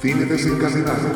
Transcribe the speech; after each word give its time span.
Cine 0.00 0.26
desencadenado. 0.26 1.08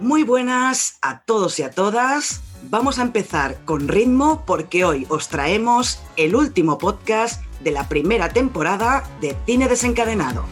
Muy 0.00 0.22
buenas 0.22 0.98
a 1.00 1.20
todos 1.20 1.58
y 1.58 1.62
a 1.62 1.70
todas. 1.70 2.42
Vamos 2.68 2.98
a 2.98 3.02
empezar 3.02 3.56
con 3.64 3.88
ritmo 3.88 4.44
porque 4.44 4.84
hoy 4.84 5.06
os 5.08 5.28
traemos 5.28 5.98
el 6.18 6.36
último 6.36 6.76
podcast 6.76 7.42
de 7.64 7.70
la 7.70 7.88
primera 7.88 8.28
temporada 8.28 9.02
de 9.22 9.34
Cine 9.46 9.66
Desencadenado. 9.66 10.44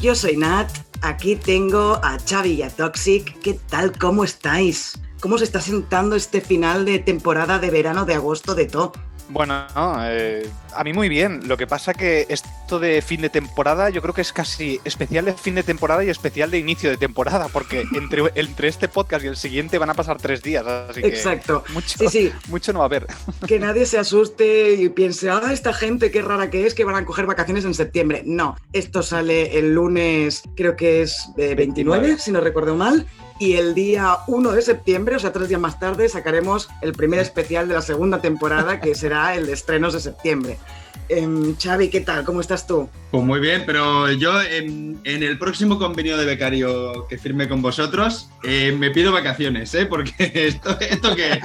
Yo 0.00 0.14
soy 0.14 0.38
Nat, 0.38 0.70
aquí 1.02 1.36
tengo 1.36 2.00
a 2.02 2.16
Xavi 2.18 2.52
y 2.52 2.62
a 2.62 2.70
Toxic. 2.70 3.38
¿Qué 3.40 3.60
tal? 3.68 3.92
¿Cómo 3.98 4.24
estáis? 4.24 4.98
¿Cómo 5.20 5.36
se 5.36 5.44
está 5.44 5.60
sentando 5.60 6.16
este 6.16 6.40
final 6.40 6.86
de 6.86 7.00
temporada 7.00 7.58
de 7.58 7.68
verano 7.68 8.06
de 8.06 8.14
agosto 8.14 8.54
de 8.54 8.64
todo? 8.64 8.92
Bueno, 9.30 9.64
eh, 10.02 10.48
a 10.74 10.82
mí 10.82 10.92
muy 10.92 11.08
bien. 11.08 11.40
Lo 11.46 11.56
que 11.56 11.66
pasa 11.66 11.94
que 11.94 12.26
esto 12.28 12.78
de 12.78 13.00
fin 13.00 13.20
de 13.20 13.30
temporada 13.30 13.88
yo 13.90 14.02
creo 14.02 14.12
que 14.12 14.20
es 14.22 14.32
casi 14.32 14.80
especial 14.84 15.24
de 15.24 15.34
fin 15.34 15.54
de 15.54 15.62
temporada 15.62 16.04
y 16.04 16.10
especial 16.10 16.50
de 16.50 16.58
inicio 16.58 16.90
de 16.90 16.96
temporada, 16.96 17.48
porque 17.48 17.84
entre, 17.94 18.24
entre 18.34 18.68
este 18.68 18.88
podcast 18.88 19.24
y 19.24 19.28
el 19.28 19.36
siguiente 19.36 19.78
van 19.78 19.90
a 19.90 19.94
pasar 19.94 20.18
tres 20.18 20.42
días. 20.42 20.66
Así 20.66 21.00
que 21.00 21.08
Exacto. 21.08 21.64
Mucho, 21.72 21.98
Sí, 21.98 22.08
sí. 22.08 22.32
mucho 22.48 22.72
no 22.72 22.80
va 22.80 22.86
a 22.86 22.86
haber. 22.86 23.06
Que 23.46 23.58
nadie 23.58 23.86
se 23.86 23.98
asuste 23.98 24.74
y 24.74 24.88
piense, 24.88 25.30
ah, 25.30 25.52
esta 25.52 25.72
gente 25.72 26.10
qué 26.10 26.22
rara 26.22 26.50
que 26.50 26.66
es, 26.66 26.74
que 26.74 26.84
van 26.84 26.96
a 26.96 27.04
coger 27.04 27.26
vacaciones 27.26 27.64
en 27.64 27.74
septiembre. 27.74 28.22
No, 28.24 28.56
esto 28.72 29.02
sale 29.02 29.58
el 29.58 29.74
lunes, 29.74 30.42
creo 30.56 30.76
que 30.76 31.02
es 31.02 31.30
eh, 31.36 31.54
29, 31.54 32.00
29. 32.00 32.18
si 32.18 32.32
no 32.32 32.40
recuerdo 32.40 32.74
mal. 32.74 33.06
Y 33.40 33.54
el 33.54 33.74
día 33.74 34.18
1 34.26 34.52
de 34.52 34.60
septiembre, 34.60 35.16
o 35.16 35.18
sea, 35.18 35.32
tres 35.32 35.48
días 35.48 35.60
más 35.60 35.80
tarde, 35.80 36.10
sacaremos 36.10 36.68
el 36.82 36.92
primer 36.92 37.20
especial 37.20 37.66
de 37.68 37.72
la 37.72 37.80
segunda 37.80 38.20
temporada, 38.20 38.80
que 38.80 38.94
será 38.94 39.34
el 39.34 39.46
de 39.46 39.54
estrenos 39.54 39.94
de 39.94 40.00
septiembre. 40.00 40.58
Em, 41.08 41.56
Xavi, 41.56 41.88
¿qué 41.88 42.02
tal? 42.02 42.22
¿Cómo 42.24 42.42
estás 42.42 42.66
tú? 42.66 42.90
Pues 43.10 43.24
muy 43.24 43.40
bien, 43.40 43.64
pero 43.64 44.12
yo 44.12 44.42
en, 44.42 45.00
en 45.04 45.22
el 45.22 45.38
próximo 45.38 45.78
convenio 45.78 46.18
de 46.18 46.26
becario 46.26 47.08
que 47.08 47.16
firme 47.16 47.48
con 47.48 47.62
vosotros 47.62 48.28
eh, 48.44 48.76
me 48.78 48.90
pido 48.90 49.10
vacaciones, 49.10 49.74
¿eh? 49.74 49.86
Porque 49.86 50.12
esto, 50.34 50.78
¿esto 50.78 51.16
qué 51.16 51.32
es? 51.32 51.40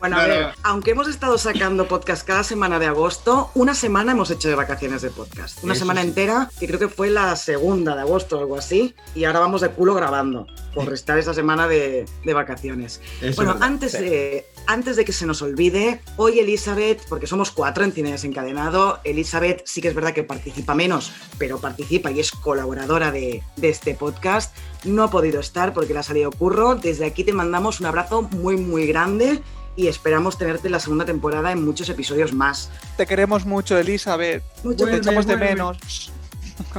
Bueno, 0.00 0.16
a 0.16 0.22
No, 0.22 0.28
ver, 0.28 0.42
no. 0.46 0.52
aunque 0.62 0.90
hemos 0.92 1.08
estado 1.08 1.38
sacando 1.38 1.88
podcast 1.88 2.26
cada 2.26 2.44
semana 2.44 2.78
de 2.78 2.86
agosto, 2.86 3.50
una 3.54 3.74
semana 3.74 4.12
hemos 4.12 4.30
hecho 4.30 4.48
de 4.48 4.54
vacaciones 4.54 5.02
de 5.02 5.10
podcast. 5.10 5.62
Una 5.64 5.72
Eso 5.74 5.80
semana 5.80 6.02
sí. 6.02 6.08
entera, 6.08 6.50
que 6.58 6.66
creo 6.66 6.78
que 6.78 6.88
fue 6.88 7.10
la 7.10 7.34
segunda 7.36 7.94
de 7.94 8.02
agosto 8.02 8.36
o 8.36 8.40
algo 8.40 8.56
así, 8.56 8.94
y 9.14 9.24
ahora 9.24 9.40
vamos 9.40 9.60
de 9.60 9.70
culo 9.70 9.94
grabando, 9.94 10.46
por 10.74 10.92
estar 10.92 11.18
esa 11.18 11.34
semana 11.34 11.66
de, 11.68 12.04
de 12.24 12.34
vacaciones. 12.34 13.00
Eso 13.20 13.36
bueno, 13.36 13.52
verdad. 13.54 13.68
antes, 13.68 13.92
de, 13.92 14.46
antes 14.66 14.96
de 14.96 15.04
que 15.04 15.12
se 15.12 15.26
nos 15.26 15.42
olvide, 15.42 16.00
hoy 16.16 16.38
Elizabeth, 16.38 17.00
porque 17.08 17.26
somos 17.26 17.50
cuatro 17.50 17.84
en 17.84 17.92
Cine 17.92 18.12
Desencadenado, 18.12 19.00
Elizabeth 19.04 19.62
sí 19.66 19.80
que 19.80 19.88
es 19.88 19.94
verdad 19.94 20.12
que 20.12 20.22
participa 20.22 20.74
menos, 20.74 21.12
pero 21.38 21.58
participa 21.58 22.10
y 22.10 22.20
es 22.20 22.30
colaboradora 22.30 23.10
de, 23.10 23.42
de 23.56 23.68
este 23.68 23.94
podcast. 23.94 24.54
No 24.84 25.02
ha 25.02 25.10
podido 25.10 25.40
estar 25.40 25.72
porque 25.74 25.92
le 25.92 25.98
ha 25.98 26.02
salido 26.04 26.30
curro. 26.30 26.76
Desde 26.76 27.04
aquí 27.06 27.24
te 27.24 27.32
mandamos 27.32 27.80
un 27.80 27.86
abrazo 27.86 28.22
muy, 28.22 28.56
muy 28.56 28.86
grande 28.86 29.42
y 29.78 29.86
esperamos 29.86 30.36
tenerte 30.36 30.66
en 30.66 30.72
la 30.72 30.80
segunda 30.80 31.04
temporada 31.04 31.52
en 31.52 31.64
muchos 31.64 31.88
episodios 31.88 32.32
más. 32.32 32.68
Te 32.96 33.06
queremos 33.06 33.46
mucho, 33.46 33.78
Elizabeth. 33.78 34.42
Mucho 34.64 34.78
Te 34.78 34.82
Vuelve, 34.82 34.98
echamos 34.98 35.24
de 35.24 35.36
vuelve. 35.36 35.54
menos. 35.54 36.12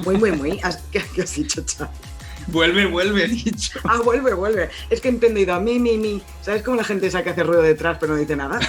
Muy, 0.04 0.18
muy, 0.18 0.32
muy. 0.34 0.62
¿Qué, 0.92 1.02
qué 1.16 1.22
has 1.22 1.34
dicho, 1.34 1.62
Chavi? 1.64 1.90
Vuelve, 2.48 2.86
vuelve, 2.88 3.24
he 3.24 3.28
dicho. 3.30 3.80
Ah, 3.86 4.00
vuelve, 4.04 4.34
vuelve. 4.34 4.70
Es 4.90 5.00
que 5.00 5.08
he 5.08 5.12
entendido 5.12 5.54
a 5.54 5.62
mí, 5.62 5.80
mi, 5.80 5.98
mi. 5.98 6.22
¿Sabes 6.42 6.62
cómo 6.62 6.76
la 6.76 6.84
gente 6.84 7.08
esa 7.08 7.24
que 7.24 7.30
hace 7.30 7.44
ruido 7.44 7.62
detrás 7.62 7.98
pero 8.02 8.14
no 8.14 8.20
dice 8.20 8.36
nada? 8.36 8.60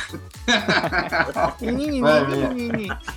Madre 2.01 2.49
mía. 2.55 3.01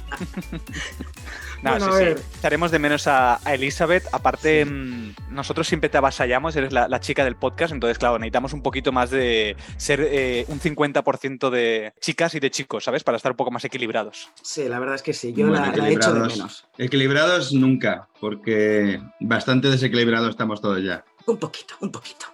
No, 1.63 1.71
Bueno, 1.71 1.85
sí, 1.85 1.91
a 1.91 1.97
sí. 1.97 2.03
ver. 2.03 2.21
Echaremos 2.39 2.71
de 2.71 2.79
menos 2.79 3.07
a, 3.07 3.39
a 3.47 3.53
Elizabeth. 3.53 4.03
Aparte, 4.11 4.65
mm, 4.65 5.15
nosotros 5.29 5.67
siempre 5.67 5.89
te 5.89 5.97
avasallamos, 5.97 6.55
eres 6.55 6.73
la, 6.73 6.87
la 6.89 6.99
chica 6.99 7.23
del 7.23 7.35
podcast, 7.37 7.73
entonces, 7.73 7.97
claro, 7.97 8.19
necesitamos 8.19 8.51
un 8.53 8.61
poquito 8.61 8.91
más 8.91 9.09
de 9.11 9.55
ser 9.77 10.01
eh, 10.01 10.45
un 10.49 10.59
50% 10.59 11.49
de 11.49 11.93
chicas 12.01 12.35
y 12.35 12.39
de 12.41 12.51
chicos, 12.51 12.83
¿sabes? 12.83 13.03
Para 13.03 13.15
estar 13.17 13.31
un 13.31 13.37
poco 13.37 13.49
más 13.51 13.63
equilibrados. 13.65 14.29
Sí, 14.41 14.67
la 14.67 14.77
verdad 14.79 14.95
es 14.95 15.01
que 15.01 15.13
sí. 15.13 15.33
Yo 15.33 15.47
Bueno, 15.47 15.65
la, 15.65 15.71
la 15.75 15.89
echo 15.89 16.13
de 16.13 16.19
equilibrados. 16.19 16.37
menos. 16.37 16.65
Equilibrados 16.77 17.53
nunca, 17.53 18.07
porque 18.19 19.01
bastante 19.21 19.69
desequilibrados 19.69 20.29
estamos 20.31 20.61
todos 20.61 20.83
ya. 20.83 21.05
Un 21.25 21.37
poquito, 21.37 21.75
un 21.79 21.91
poquito. 21.91 22.25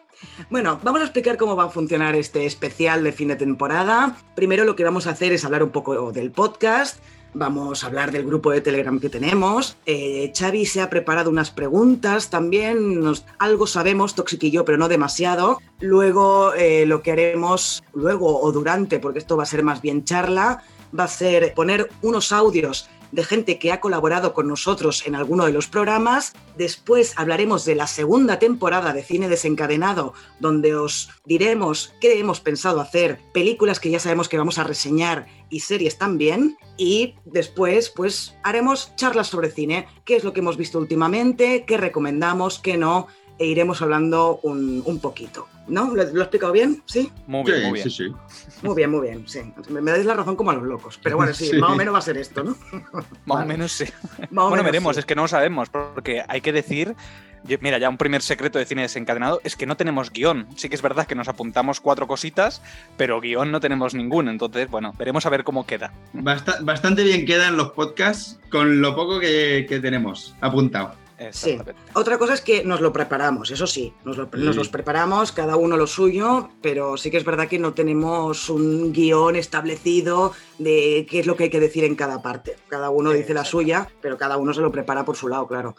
Bueno, 0.50 0.80
vamos 0.84 1.00
a 1.02 1.06
explicar 1.06 1.38
cómo 1.38 1.56
va 1.56 1.66
a 1.66 1.70
funcionar 1.70 2.16
este 2.16 2.46
especial 2.46 3.04
de 3.04 3.12
fin 3.14 3.30
de 3.30 3.36
temporada. 3.38 4.18
Primero 4.36 4.66
lo 4.66 4.76
que 4.76 4.84
vamos 4.84 5.08
a 5.08 5.12
hacer 5.12 5.32
es 5.32 5.46
hablar 5.46 5.64
un 5.64 5.70
poco 5.70 6.12
del 6.12 6.32
podcast. 6.32 7.00
Vamos 7.34 7.84
a 7.84 7.88
hablar 7.88 8.12
del 8.12 8.26
grupo 8.26 8.50
de 8.52 8.60
Telegram 8.62 9.00
que 9.00 9.10
tenemos. 9.10 9.78
Eh, 9.86 10.32
Xavi 10.36 10.66
se 10.66 10.82
ha 10.82 10.90
preparado 10.90 11.30
unas 11.30 11.52
preguntas 11.52 12.30
también. 12.30 13.02
Nos- 13.02 13.24
algo 13.38 13.68
sabemos, 13.68 14.16
Toxic 14.16 14.44
y 14.44 14.52
yo, 14.52 14.66
pero 14.66 14.78
no 14.80 14.88
demasiado. 14.88 15.60
Luego 15.80 16.54
eh, 16.56 16.86
lo 16.88 17.04
que 17.04 17.12
haremos, 17.12 17.84
luego 17.94 18.42
o 18.42 18.52
durante, 18.52 19.00
porque 19.00 19.20
esto 19.20 19.38
va 19.38 19.44
a 19.44 19.46
ser 19.46 19.64
más 19.64 19.82
bien 19.82 20.04
charla, 20.06 20.64
va 20.98 21.04
a 21.04 21.08
ser 21.08 21.54
poner 21.54 21.90
unos 22.02 22.32
audios 22.32 22.90
de 23.12 23.24
gente 23.24 23.58
que 23.58 23.72
ha 23.72 23.80
colaborado 23.80 24.34
con 24.36 24.48
nosotros 24.48 25.04
en 25.08 25.16
alguno 25.16 25.46
de 25.48 25.52
los 25.52 25.66
programas. 25.68 26.34
Después 26.58 27.14
hablaremos 27.16 27.66
de 27.66 27.74
la 27.74 27.88
segunda 27.88 28.38
temporada 28.38 28.94
de 28.94 29.02
Cine 29.04 29.28
Desencadenado, 29.30 30.14
donde 30.40 30.76
os 30.76 31.10
diremos 31.26 31.92
qué 32.02 32.20
hemos 32.20 32.40
pensado 32.40 32.80
hacer, 32.82 33.20
películas 33.34 33.80
que 33.80 33.90
ya 33.90 34.00
sabemos 34.00 34.30
que 34.30 34.38
vamos 34.38 34.60
a 34.60 34.64
reseñar 34.64 35.26
y 35.50 35.60
series 35.62 35.98
también. 35.98 36.58
Y 36.78 37.16
después, 37.26 37.90
pues, 37.90 38.36
haremos 38.44 38.96
charlas 38.96 39.28
sobre 39.28 39.52
cine, 39.52 39.88
qué 40.06 40.16
es 40.16 40.24
lo 40.24 40.34
que 40.34 40.40
hemos 40.40 40.58
visto 40.58 40.80
últimamente, 40.80 41.66
qué 41.66 41.78
recomendamos, 41.78 42.60
qué 42.60 42.78
no, 42.78 43.08
e 43.38 43.46
iremos 43.48 43.82
hablando 43.82 44.40
un, 44.44 44.82
un 44.86 45.00
poquito. 45.00 45.48
¿No? 45.68 45.94
¿Lo, 45.94 46.04
lo 46.04 46.20
he 46.20 46.24
explicado 46.24 46.52
bien? 46.52 46.82
¿Sí? 46.88 47.12
Muy 47.28 47.44
bien, 47.44 47.60
Sí, 47.60 47.64
muy 47.66 47.74
bien. 47.74 47.90
sí, 47.92 48.06
sí. 48.10 48.16
Muy 48.64 48.76
bien, 48.76 48.90
muy 48.90 49.02
bien, 49.08 49.28
sí. 49.28 49.40
Me, 49.70 49.82
me 49.82 49.92
dais 49.92 50.04
la 50.04 50.16
razón 50.16 50.36
como 50.36 50.50
a 50.50 50.56
los 50.56 50.64
locos. 50.64 51.00
Pero 51.04 51.16
bueno, 51.18 51.32
sí, 51.32 51.46
Sí. 51.52 51.58
más 51.60 51.70
o 51.72 51.76
menos 51.76 51.94
va 51.94 52.00
a 52.00 52.02
ser 52.02 52.18
esto, 52.18 52.44
¿no? 52.44 52.56
Más 52.72 53.06
Vale. 53.28 53.44
o 53.44 53.48
menos 53.48 53.72
sí. 53.74 53.86
Más 53.86 54.30
Bueno, 54.32 54.50
menos 54.50 54.66
veremos, 54.66 54.96
sí. 54.96 55.00
es 55.02 55.06
que 55.06 55.14
no 55.16 55.22
lo 55.24 55.28
sabemos, 55.28 55.70
porque 55.70 56.24
hay 56.28 56.42
que 56.42 56.52
decir, 56.54 56.96
yo- 57.44 57.58
mira, 57.62 57.78
ya 57.78 57.90
un 57.90 57.98
primer 57.98 58.22
secreto 58.22 58.60
de 58.60 58.66
cine 58.66 58.84
desencadenado 58.84 59.42
es 59.44 59.56
que 59.56 59.66
no 59.66 59.78
tenemos 59.78 60.12
guion. 60.12 60.48
Sí 60.56 60.70
que 60.70 60.76
es 60.76 60.82
verdad 60.82 61.08
que 61.08 61.16
nos 61.16 61.28
apuntamos 61.28 61.80
cuatro 61.80 62.08
cositas, 62.08 62.62
pero 62.98 63.20
guion 63.22 63.52
no 63.52 63.60
tenemos 63.60 63.94
ninguno, 63.94 64.32
entonces, 64.32 64.70
bueno, 64.70 64.94
veremos 64.98 65.26
a 65.26 65.30
ver 65.30 65.44
cómo 65.44 65.66
queda. 65.66 65.94
Basta- 66.14 66.58
bastante 66.62 67.04
bien 67.04 67.26
quedan 67.26 67.58
los 67.58 67.72
podcasts 67.72 68.40
con 68.52 68.82
lo 68.82 68.96
poco 68.96 69.20
que, 69.20 69.66
que 69.68 69.80
tenemos 69.80 70.36
apuntado. 70.42 70.96
Sí. 71.32 71.58
Otra 71.96 72.18
cosa 72.18 72.34
es 72.34 72.40
que 72.40 72.64
nos 72.64 72.80
lo 72.80 72.94
preparamos, 72.94 73.52
eso 73.52 73.68
sí, 73.68 73.94
nos, 74.06 74.16
lo- 74.16 74.30
nos 74.32 74.56
los 74.56 74.70
preparamos, 74.70 75.34
cada 75.34 75.58
uno 75.58 75.76
lo 75.76 75.86
suyo, 75.86 76.50
pero 76.62 76.96
sí 76.96 77.12
que 77.12 77.18
es 77.18 77.26
verdad 77.26 77.50
que 77.50 77.60
no 77.60 77.74
tenemos 77.74 78.50
un 78.50 78.94
guion 78.94 79.36
establecido 79.36 80.32
de 80.60 81.06
qué 81.10 81.20
es 81.20 81.26
lo 81.28 81.36
que 81.36 81.44
hay 81.44 81.50
que 81.50 81.60
decir 81.60 81.84
en 81.84 81.96
cada 81.96 82.22
parte. 82.22 82.56
Cada 82.70 82.90
uno 82.90 83.12
dice 83.12 83.34
la 83.34 83.44
suya, 83.44 83.90
pero 84.02 84.18
cada 84.18 84.38
uno 84.38 84.54
se 84.54 84.62
lo 84.62 84.72
prepara 84.72 85.04
por 85.04 85.18
su 85.18 85.28
lado, 85.28 85.46
claro. 85.46 85.76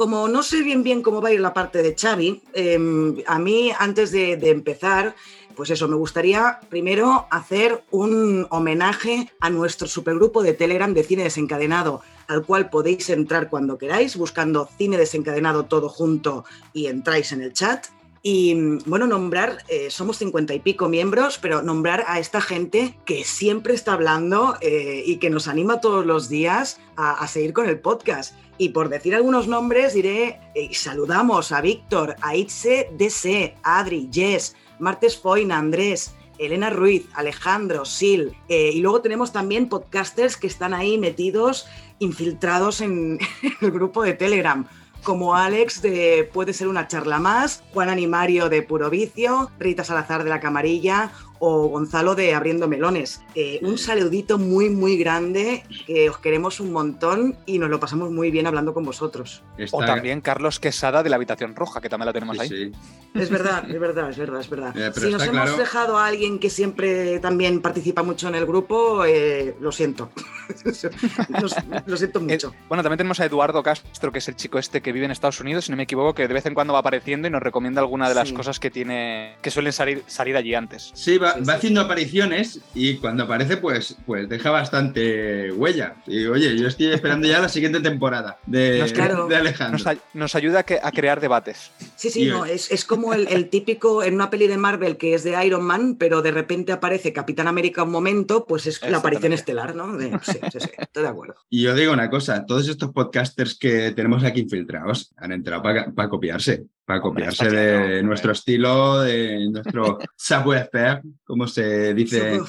Como 0.00 0.28
no 0.28 0.42
sé 0.42 0.62
bien 0.62 0.82
bien 0.82 1.02
cómo 1.02 1.20
va 1.20 1.28
a 1.28 1.32
ir 1.34 1.40
la 1.40 1.52
parte 1.52 1.82
de 1.82 1.94
Xavi, 1.94 2.40
em, 2.54 3.16
a 3.26 3.38
mí 3.38 3.70
antes 3.78 4.10
de, 4.10 4.38
de 4.38 4.48
empezar, 4.48 5.14
pues 5.54 5.68
eso, 5.68 5.88
me 5.88 5.96
gustaría 5.96 6.58
primero 6.70 7.26
hacer 7.30 7.84
un 7.90 8.46
homenaje 8.48 9.30
a 9.40 9.50
nuestro 9.50 9.86
supergrupo 9.86 10.42
de 10.42 10.54
Telegram 10.54 10.94
de 10.94 11.04
Cine 11.04 11.24
Desencadenado, 11.24 12.00
al 12.28 12.46
cual 12.46 12.70
podéis 12.70 13.10
entrar 13.10 13.50
cuando 13.50 13.76
queráis, 13.76 14.16
buscando 14.16 14.70
Cine 14.78 14.96
Desencadenado 14.96 15.66
todo 15.66 15.90
junto 15.90 16.46
y 16.72 16.86
entráis 16.86 17.32
en 17.32 17.42
el 17.42 17.52
chat. 17.52 17.88
Y 18.22 18.78
bueno, 18.84 19.06
nombrar, 19.06 19.64
eh, 19.68 19.90
somos 19.90 20.18
cincuenta 20.18 20.52
y 20.52 20.60
pico 20.60 20.88
miembros, 20.88 21.38
pero 21.38 21.62
nombrar 21.62 22.04
a 22.06 22.18
esta 22.18 22.42
gente 22.42 22.98
que 23.06 23.24
siempre 23.24 23.72
está 23.72 23.94
hablando 23.94 24.56
eh, 24.60 25.02
y 25.06 25.16
que 25.16 25.30
nos 25.30 25.48
anima 25.48 25.80
todos 25.80 26.04
los 26.04 26.28
días 26.28 26.78
a, 26.96 27.26
seguir 27.28 27.54
con 27.54 27.66
el 27.66 27.80
podcast. 27.80 28.34
Y 28.58 28.70
por 28.70 28.90
decir 28.90 29.14
algunos 29.14 29.48
nombres, 29.48 29.94
diré, 29.94 30.38
eh, 30.54 30.68
saludamos 30.74 31.50
a 31.50 31.62
Víctor, 31.62 32.16
a 32.20 32.36
Itze 32.36 32.90
DC, 32.98 33.54
Adri, 33.62 34.10
Jess, 34.12 34.54
Martes 34.78 35.16
Foyna, 35.16 35.56
Andrés, 35.56 36.14
Elena 36.40 36.70
Ruiz, 36.70 37.06
Alejandro, 37.14 37.84
Sil, 37.84 38.32
eh, 38.48 38.70
y 38.72 38.80
luego 38.80 39.02
tenemos 39.02 39.30
también 39.30 39.68
podcasters 39.68 40.36
que 40.36 40.46
están 40.46 40.72
ahí 40.72 40.96
metidos, 40.98 41.66
infiltrados 41.98 42.80
en 42.80 43.18
el 43.60 43.70
grupo 43.70 44.02
de 44.02 44.14
Telegram 44.14 44.66
como 45.02 45.34
Alex 45.34 45.82
de 45.82 46.28
Puede 46.32 46.52
ser 46.52 46.68
una 46.68 46.88
charla 46.88 47.18
más, 47.18 47.62
Juan 47.72 47.88
Animario 47.88 48.48
de 48.48 48.62
Puro 48.62 48.90
Vicio, 48.90 49.50
Rita 49.58 49.84
Salazar 49.84 50.24
de 50.24 50.30
La 50.30 50.40
Camarilla 50.40 51.10
o 51.40 51.68
Gonzalo 51.68 52.14
de 52.14 52.34
Abriendo 52.34 52.68
Melones. 52.68 53.22
Eh, 53.34 53.58
un 53.62 53.78
saludito 53.78 54.38
muy, 54.38 54.68
muy 54.68 54.96
grande, 54.96 55.64
que 55.86 56.08
os 56.08 56.18
queremos 56.18 56.60
un 56.60 56.70
montón 56.70 57.36
y 57.46 57.58
nos 57.58 57.70
lo 57.70 57.80
pasamos 57.80 58.10
muy 58.12 58.30
bien 58.30 58.46
hablando 58.46 58.72
con 58.74 58.84
vosotros. 58.84 59.42
O 59.72 59.84
también 59.84 60.20
Carlos 60.20 60.60
Quesada 60.60 61.02
de 61.02 61.10
la 61.10 61.16
Habitación 61.16 61.56
Roja, 61.56 61.80
que 61.80 61.88
también 61.88 62.06
la 62.06 62.12
tenemos 62.12 62.38
ahí. 62.38 62.48
Sí. 62.48 62.72
Es 63.14 63.30
verdad, 63.30 63.68
es 63.68 63.80
verdad, 63.80 64.10
es 64.10 64.18
verdad, 64.18 64.40
es 64.40 64.50
verdad. 64.50 64.76
Eh, 64.76 64.92
si 64.94 65.10
nos 65.10 65.26
hemos 65.26 65.56
dejado 65.56 65.98
a 65.98 66.06
alguien 66.06 66.38
que 66.38 66.50
siempre 66.50 67.18
también 67.18 67.60
participa 67.60 68.02
mucho 68.02 68.28
en 68.28 68.34
el 68.34 68.46
grupo, 68.46 69.04
eh, 69.04 69.56
lo 69.60 69.72
siento. 69.72 70.10
lo 71.86 71.96
siento 71.96 72.20
mucho. 72.20 72.54
bueno, 72.68 72.82
también 72.82 72.98
tenemos 72.98 73.18
a 73.18 73.24
Eduardo 73.24 73.62
Castro, 73.62 74.12
que 74.12 74.18
es 74.18 74.28
el 74.28 74.36
chico 74.36 74.58
este 74.58 74.82
que 74.82 74.92
vive 74.92 75.06
en 75.06 75.10
Estados 75.10 75.40
Unidos, 75.40 75.64
si 75.64 75.72
no 75.72 75.76
me 75.76 75.84
equivoco, 75.84 76.14
que 76.14 76.28
de 76.28 76.34
vez 76.34 76.44
en 76.46 76.54
cuando 76.54 76.74
va 76.74 76.80
apareciendo 76.80 77.26
y 77.26 77.30
nos 77.30 77.42
recomienda 77.42 77.80
alguna 77.80 78.08
de 78.08 78.14
las 78.14 78.32
cosas 78.32 78.60
que 78.60 78.70
tiene, 78.70 79.36
que 79.40 79.50
suelen 79.50 79.72
salir, 79.72 80.04
salir 80.06 80.36
allí 80.36 80.54
antes. 80.54 80.90
Sí, 80.94 81.18
va, 81.18 81.29
va, 81.48 81.54
haciendo 81.54 81.80
apariciones 81.80 82.60
y 82.74 82.96
cuando 82.96 83.24
aparece, 83.24 83.56
pues, 83.56 83.96
pues 84.06 84.28
deja 84.28 84.50
bastante 84.50 85.52
huella. 85.52 85.96
Y 86.06 86.26
oye, 86.26 86.56
yo 86.58 86.68
estoy 86.68 86.86
esperando 86.86 87.28
ya 87.28 87.40
la 87.40 87.48
siguiente 87.48 87.80
temporada 87.80 88.38
de, 88.46 88.82
de 89.28 89.36
Alejandro. 89.36 89.78
Nos, 90.14 90.34
ayuda 90.34 90.64
a, 90.82 90.92
crear 90.92 91.20
debates. 91.20 91.70
Sí, 91.96 92.10
sí, 92.10 92.26
no, 92.26 92.44
es, 92.44 92.70
es, 92.70 92.84
como 92.84 93.14
el, 93.14 93.48
típico 93.48 94.02
en 94.02 94.14
una 94.14 94.30
peli 94.30 94.46
de 94.46 94.56
Marvel 94.56 94.96
que 94.96 95.14
es 95.14 95.24
de 95.24 95.44
Iron 95.44 95.64
Man, 95.64 95.96
pero 95.96 96.22
de 96.22 96.30
repente 96.30 96.72
aparece 96.72 97.12
Capitán 97.12 97.48
América 97.48 97.82
un 97.82 97.90
momento, 97.90 98.44
pues 98.46 98.66
es 98.66 98.80
la 98.82 98.98
aparición 98.98 99.32
estelar, 99.32 99.74
¿no? 99.74 99.98
sí, 100.00 100.10
sí, 100.22 100.60
sí, 100.60 100.70
estoy 100.78 101.02
de 101.02 101.08
acuerdo. 101.08 101.34
Y 101.48 101.62
yo 101.62 101.74
digo 101.74 101.92
una 101.92 102.10
cosa, 102.10 102.44
todos 102.46 102.68
estos 102.68 102.92
podcasters 102.92 103.58
que 103.58 103.92
tenemos 103.92 104.24
aquí 104.24 104.40
infiltrados 104.40 105.12
han 105.16 105.32
entrado 105.32 105.62
para 105.62 106.08
copiarse 106.08 106.66
para 106.90 107.00
copiarse 107.00 107.48
de 107.48 108.02
nuestro 108.02 108.32
estilo, 108.32 109.02
de 109.02 109.48
nuestro 109.48 110.00
savoir-faire, 110.16 111.02
como 111.22 111.46
se 111.46 111.94
dice, 111.94 112.40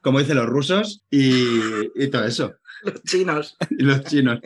como 0.00 0.20
dicen 0.20 0.36
los 0.36 0.46
rusos, 0.46 1.02
y, 1.10 2.06
todo 2.08 2.24
eso. 2.24 2.54
Los 2.84 3.02
chinos. 3.02 3.56
Y 3.70 3.82
los 3.82 4.04
chinos. 4.04 4.38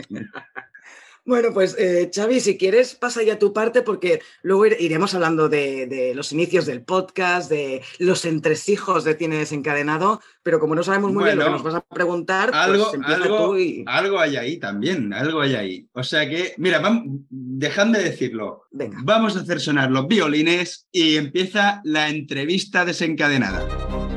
Bueno, 1.25 1.53
pues 1.53 1.77
eh, 1.79 2.11
Xavi, 2.13 2.41
si 2.41 2.59
quieres, 2.59 2.97
pasa 2.97 3.23
ya 3.23 3.39
tu 3.39 3.53
parte 3.53 3.83
porque 3.83 4.21
luego 4.43 4.67
iremos 4.67 5.15
hablando 5.15 5.49
de, 5.49 6.13
los 6.17 6.33
inicios 6.33 6.67
del 6.67 6.83
podcast, 6.83 7.49
de 7.49 7.83
los 7.99 8.25
entresijos 8.25 9.05
de 9.05 9.15
Tiene 9.15 9.39
Desencadenado, 9.39 10.21
pero 10.43 10.59
como 10.59 10.75
no 10.75 10.83
sabemos 10.83 11.13
muy 11.13 11.25
bien 11.25 11.39
lo 11.39 11.45
que 11.45 11.51
nos 11.51 11.63
vas 11.63 11.77
a 11.77 11.81
preguntar, 11.81 12.51
pues 12.51 12.63
algo, 12.63 12.91
algo, 13.05 13.57
algo 13.87 14.19
hay 14.19 14.37
ahí 14.37 14.59
también, 14.59 15.13
algo 15.13 15.41
hay 15.41 15.55
ahí. 15.55 15.89
O 15.93 16.03
sea 16.03 16.29
que, 16.29 16.55
mira, 16.59 16.81
vamos, 16.81 17.21
dejadme 17.31 18.01
decirlo. 18.01 18.65
Venga. 18.73 18.99
Vamos 19.05 19.37
a 19.37 19.41
hacer 19.41 19.61
sonar 19.61 19.93
los 19.93 20.09
violines 20.09 20.89
y 20.91 21.17
empieza 21.17 21.81
la 21.85 22.09
entrevista 22.09 22.85
desencadenada. 22.85 24.12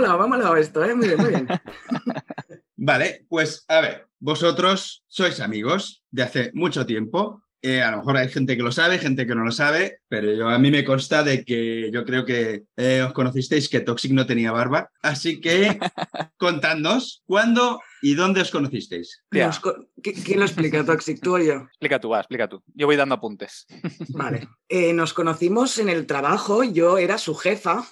Me 0.00 0.60
esto, 0.60 0.84
¿eh? 0.84 0.94
Muy 0.94 1.08
bien, 1.08 1.20
muy 1.20 1.30
bien. 1.30 1.48
vale, 2.76 3.26
pues 3.28 3.64
a 3.68 3.80
ver, 3.80 4.06
vosotros 4.18 5.04
sois 5.06 5.40
amigos 5.40 6.04
de 6.10 6.22
hace 6.22 6.50
mucho 6.54 6.86
tiempo. 6.86 7.42
Eh, 7.62 7.82
a 7.82 7.90
lo 7.90 7.96
mejor 7.98 8.16
hay 8.18 8.28
gente 8.28 8.56
que 8.56 8.62
lo 8.62 8.70
sabe, 8.70 8.98
gente 8.98 9.26
que 9.26 9.34
no 9.34 9.42
lo 9.42 9.50
sabe, 9.50 10.00
pero 10.08 10.32
yo, 10.32 10.48
a 10.48 10.58
mí 10.58 10.70
me 10.70 10.84
consta 10.84 11.24
de 11.24 11.44
que 11.44 11.90
yo 11.92 12.04
creo 12.04 12.24
que 12.24 12.64
eh, 12.76 13.02
os 13.02 13.12
conocisteis 13.12 13.68
que 13.68 13.80
Toxic 13.80 14.12
no 14.12 14.26
tenía 14.26 14.52
barba. 14.52 14.90
Así 15.02 15.40
que 15.40 15.76
contadnos 16.36 17.24
cuándo 17.26 17.80
y 18.02 18.14
dónde 18.14 18.42
os 18.42 18.50
conocisteis. 18.50 19.24
¿Quién 19.30 20.38
lo 20.38 20.44
explica, 20.44 20.84
Toxic? 20.84 21.20
¿Tú 21.20 21.36
o 21.36 21.38
yo? 21.38 21.54
Explica 21.54 21.98
tú, 21.98 22.10
va, 22.10 22.20
explica 22.20 22.48
tú. 22.48 22.62
Yo 22.74 22.86
voy 22.86 22.94
dando 22.94 23.16
apuntes. 23.16 23.66
Vale. 24.10 24.48
Eh, 24.68 24.92
nos 24.92 25.12
conocimos 25.12 25.78
en 25.78 25.88
el 25.88 26.06
trabajo, 26.06 26.62
yo 26.62 26.98
era 26.98 27.18
su 27.18 27.34
jefa 27.34 27.88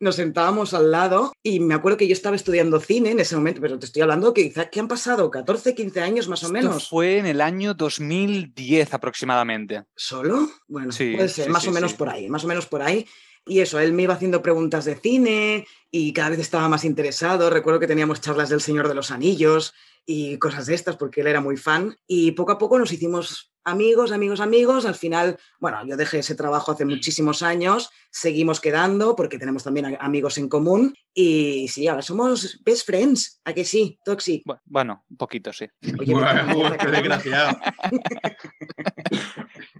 nos 0.00 0.16
sentábamos 0.16 0.72
al 0.72 0.90
lado 0.90 1.32
y 1.42 1.60
me 1.60 1.74
acuerdo 1.74 1.98
que 1.98 2.08
yo 2.08 2.14
estaba 2.14 2.34
estudiando 2.34 2.80
cine 2.80 3.10
en 3.10 3.20
ese 3.20 3.36
momento, 3.36 3.60
pero 3.60 3.78
te 3.78 3.86
estoy 3.86 4.02
hablando 4.02 4.32
que 4.32 4.48
quizás 4.48 4.68
que 4.70 4.80
han 4.80 4.88
pasado 4.88 5.30
14, 5.30 5.74
15 5.74 6.00
años 6.00 6.26
más 6.26 6.42
o 6.42 6.48
menos. 6.48 6.88
Fue 6.88 7.18
en 7.18 7.26
el 7.26 7.40
año 7.42 7.74
2010 7.74 8.94
aproximadamente. 8.94 9.84
¿Solo? 9.94 10.50
Bueno, 10.66 10.90
sí, 10.90 11.12
puede 11.14 11.28
ser, 11.28 11.50
más 11.50 11.68
o 11.68 11.70
menos 11.70 11.92
por 11.92 12.08
ahí, 12.08 12.28
más 12.28 12.44
o 12.44 12.48
menos 12.48 12.66
por 12.66 12.82
ahí. 12.82 13.06
Y 13.46 13.60
eso, 13.60 13.78
él 13.78 13.92
me 13.92 14.02
iba 14.02 14.14
haciendo 14.14 14.42
preguntas 14.42 14.84
de 14.84 14.96
cine 14.96 15.66
y 15.90 16.12
cada 16.12 16.30
vez 16.30 16.38
estaba 16.40 16.68
más 16.68 16.84
interesado. 16.84 17.50
Recuerdo 17.50 17.80
que 17.80 17.86
teníamos 17.86 18.20
charlas 18.20 18.48
del 18.48 18.60
Señor 18.60 18.88
de 18.88 18.94
los 18.94 19.10
Anillos 19.10 19.74
y 20.06 20.38
cosas 20.38 20.66
de 20.66 20.74
estas 20.74 20.96
porque 20.96 21.20
él 21.20 21.26
era 21.26 21.40
muy 21.40 21.56
fan. 21.56 21.96
Y 22.06 22.32
poco 22.32 22.52
a 22.52 22.58
poco 22.58 22.78
nos 22.78 22.92
hicimos 22.92 23.52
amigos, 23.64 24.12
amigos, 24.12 24.40
amigos. 24.40 24.86
Al 24.86 24.94
final, 24.94 25.38
bueno, 25.58 25.84
yo 25.86 25.96
dejé 25.96 26.20
ese 26.20 26.34
trabajo 26.34 26.72
hace 26.72 26.84
muchísimos 26.84 27.42
años, 27.42 27.90
seguimos 28.10 28.60
quedando 28.60 29.16
porque 29.16 29.38
tenemos 29.38 29.64
también 29.64 29.96
amigos 30.00 30.38
en 30.38 30.48
común 30.48 30.94
y 31.12 31.68
sí, 31.68 31.88
ahora 31.88 32.02
somos 32.02 32.60
best 32.64 32.86
friends, 32.86 33.40
¿a 33.44 33.52
que 33.52 33.64
sí, 33.64 33.98
Toxi? 34.04 34.42
Bueno, 34.64 35.04
un 35.10 35.16
poquito, 35.16 35.52
sí. 35.52 35.66
Oye, 35.98 36.14
bueno, 36.14 36.76
qué 36.78 36.86
desgraciado. 36.86 37.58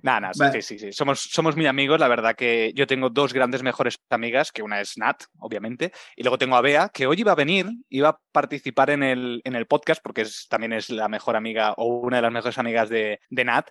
Nada, 0.03 0.33
sí, 0.33 0.63
sí, 0.63 0.79
sí. 0.79 0.93
Somos, 0.93 1.21
somos 1.21 1.57
muy 1.57 1.67
amigos. 1.67 2.01
La 2.01 2.09
verdad 2.09 2.35
que 2.35 2.73
yo 2.75 2.87
tengo 2.87 3.11
dos 3.11 3.33
grandes 3.33 3.63
mejores 3.63 3.99
amigas, 4.09 4.51
que 4.51 4.63
una 4.63 4.81
es 4.81 4.97
Nat, 4.97 5.25
obviamente, 5.39 5.93
y 6.17 6.23
luego 6.23 6.39
tengo 6.39 6.57
a 6.57 6.61
Bea, 6.61 6.91
que 6.93 7.07
hoy 7.07 7.21
iba 7.21 7.33
a 7.33 7.37
venir, 7.37 7.67
iba 7.89 8.09
a 8.09 8.21
participar 8.33 8.91
en 8.91 9.03
el, 9.03 9.41
en 9.45 9.55
el 9.55 9.67
podcast, 9.67 10.03
porque 10.03 10.23
es, 10.23 10.47
también 10.49 10.73
es 10.73 10.91
la 10.91 11.09
mejor 11.09 11.37
amiga 11.37 11.75
o 11.77 11.87
una 11.87 12.17
de 12.17 12.23
las 12.23 12.33
mejores 12.33 12.59
amigas 12.59 12.89
de, 12.89 13.21
de 13.29 13.45
Nat. 13.45 13.69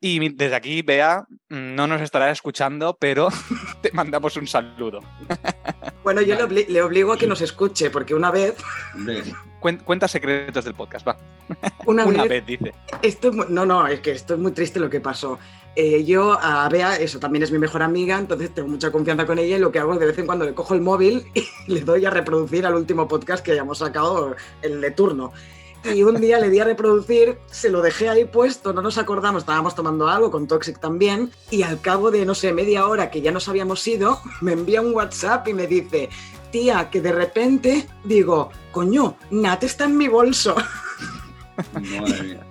Y 0.00 0.28
desde 0.28 0.54
aquí, 0.54 0.82
Bea, 0.82 1.26
no 1.48 1.88
nos 1.88 2.00
estará 2.00 2.30
escuchando, 2.30 2.96
pero 3.00 3.28
te 3.82 3.90
mandamos 3.92 4.36
un 4.36 4.46
saludo. 4.46 5.00
Bueno, 6.04 6.22
yo 6.22 6.36
le, 6.46 6.82
obligo 6.82 7.12
a 7.12 7.18
que 7.18 7.26
nos 7.26 7.40
escuche, 7.40 7.90
porque 7.90 8.14
una 8.14 8.30
vez... 8.30 8.54
Cuenta 9.84 10.06
secretos 10.06 10.64
del 10.64 10.74
podcast, 10.74 11.06
va. 11.06 11.16
Una, 11.86 12.04
vez, 12.28 12.46
dice. 12.46 12.72
Esto, 13.02 13.32
no, 13.32 13.66
no, 13.66 13.88
es 13.88 13.98
que 13.98 14.12
esto 14.12 14.34
es 14.34 14.40
muy 14.40 14.52
triste 14.52 14.78
lo 14.78 14.88
que 14.88 15.00
pasó. 15.00 15.40
Eh, 15.74 16.04
yo 16.04 16.38
a 16.40 16.68
Bea, 16.68 16.96
eso 16.96 17.18
también 17.18 17.42
es 17.42 17.50
mi 17.50 17.58
mejor 17.58 17.82
amiga, 17.82 18.18
entonces 18.18 18.54
tengo 18.54 18.68
mucha 18.68 18.92
confianza 18.92 19.26
con 19.26 19.38
ella 19.38 19.56
y 19.56 19.60
lo 19.60 19.72
que 19.72 19.80
hago 19.80 19.94
es 19.94 20.00
de 20.00 20.06
vez 20.06 20.18
en 20.18 20.26
cuando 20.26 20.44
le 20.44 20.54
cojo 20.54 20.74
el 20.74 20.80
móvil 20.80 21.26
y 21.34 21.72
le 21.72 21.80
doy 21.80 22.04
a 22.04 22.10
reproducir 22.10 22.66
al 22.66 22.74
último 22.74 23.08
podcast 23.08 23.44
que 23.44 23.52
hayamos 23.52 23.78
sacado, 23.78 24.36
el 24.62 24.80
de 24.80 24.90
turno 24.92 25.32
y 25.84 26.02
un 26.02 26.20
día 26.20 26.38
le 26.38 26.50
di 26.50 26.60
a 26.60 26.64
reproducir, 26.64 27.38
se 27.46 27.70
lo 27.70 27.82
dejé 27.82 28.08
ahí 28.08 28.24
puesto, 28.24 28.72
no 28.72 28.82
nos 28.82 28.98
acordamos, 28.98 29.42
estábamos 29.42 29.74
tomando 29.74 30.08
algo 30.08 30.30
con 30.30 30.46
Toxic 30.46 30.80
también, 30.80 31.30
y 31.50 31.62
al 31.62 31.80
cabo 31.80 32.10
de, 32.10 32.24
no 32.24 32.34
sé, 32.34 32.52
media 32.52 32.86
hora 32.86 33.10
que 33.10 33.20
ya 33.20 33.30
nos 33.30 33.48
habíamos 33.48 33.86
ido, 33.86 34.20
me 34.40 34.52
envía 34.52 34.80
un 34.80 34.94
WhatsApp 34.94 35.48
y 35.48 35.54
me 35.54 35.66
dice, 35.66 36.08
tía, 36.50 36.90
que 36.90 37.00
de 37.00 37.12
repente 37.12 37.88
digo, 38.04 38.50
coño, 38.72 39.16
Nat 39.30 39.64
está 39.64 39.84
en 39.84 39.96
mi 39.96 40.08
bolso. 40.08 40.56
Madre 41.72 42.22
mía. 42.22 42.47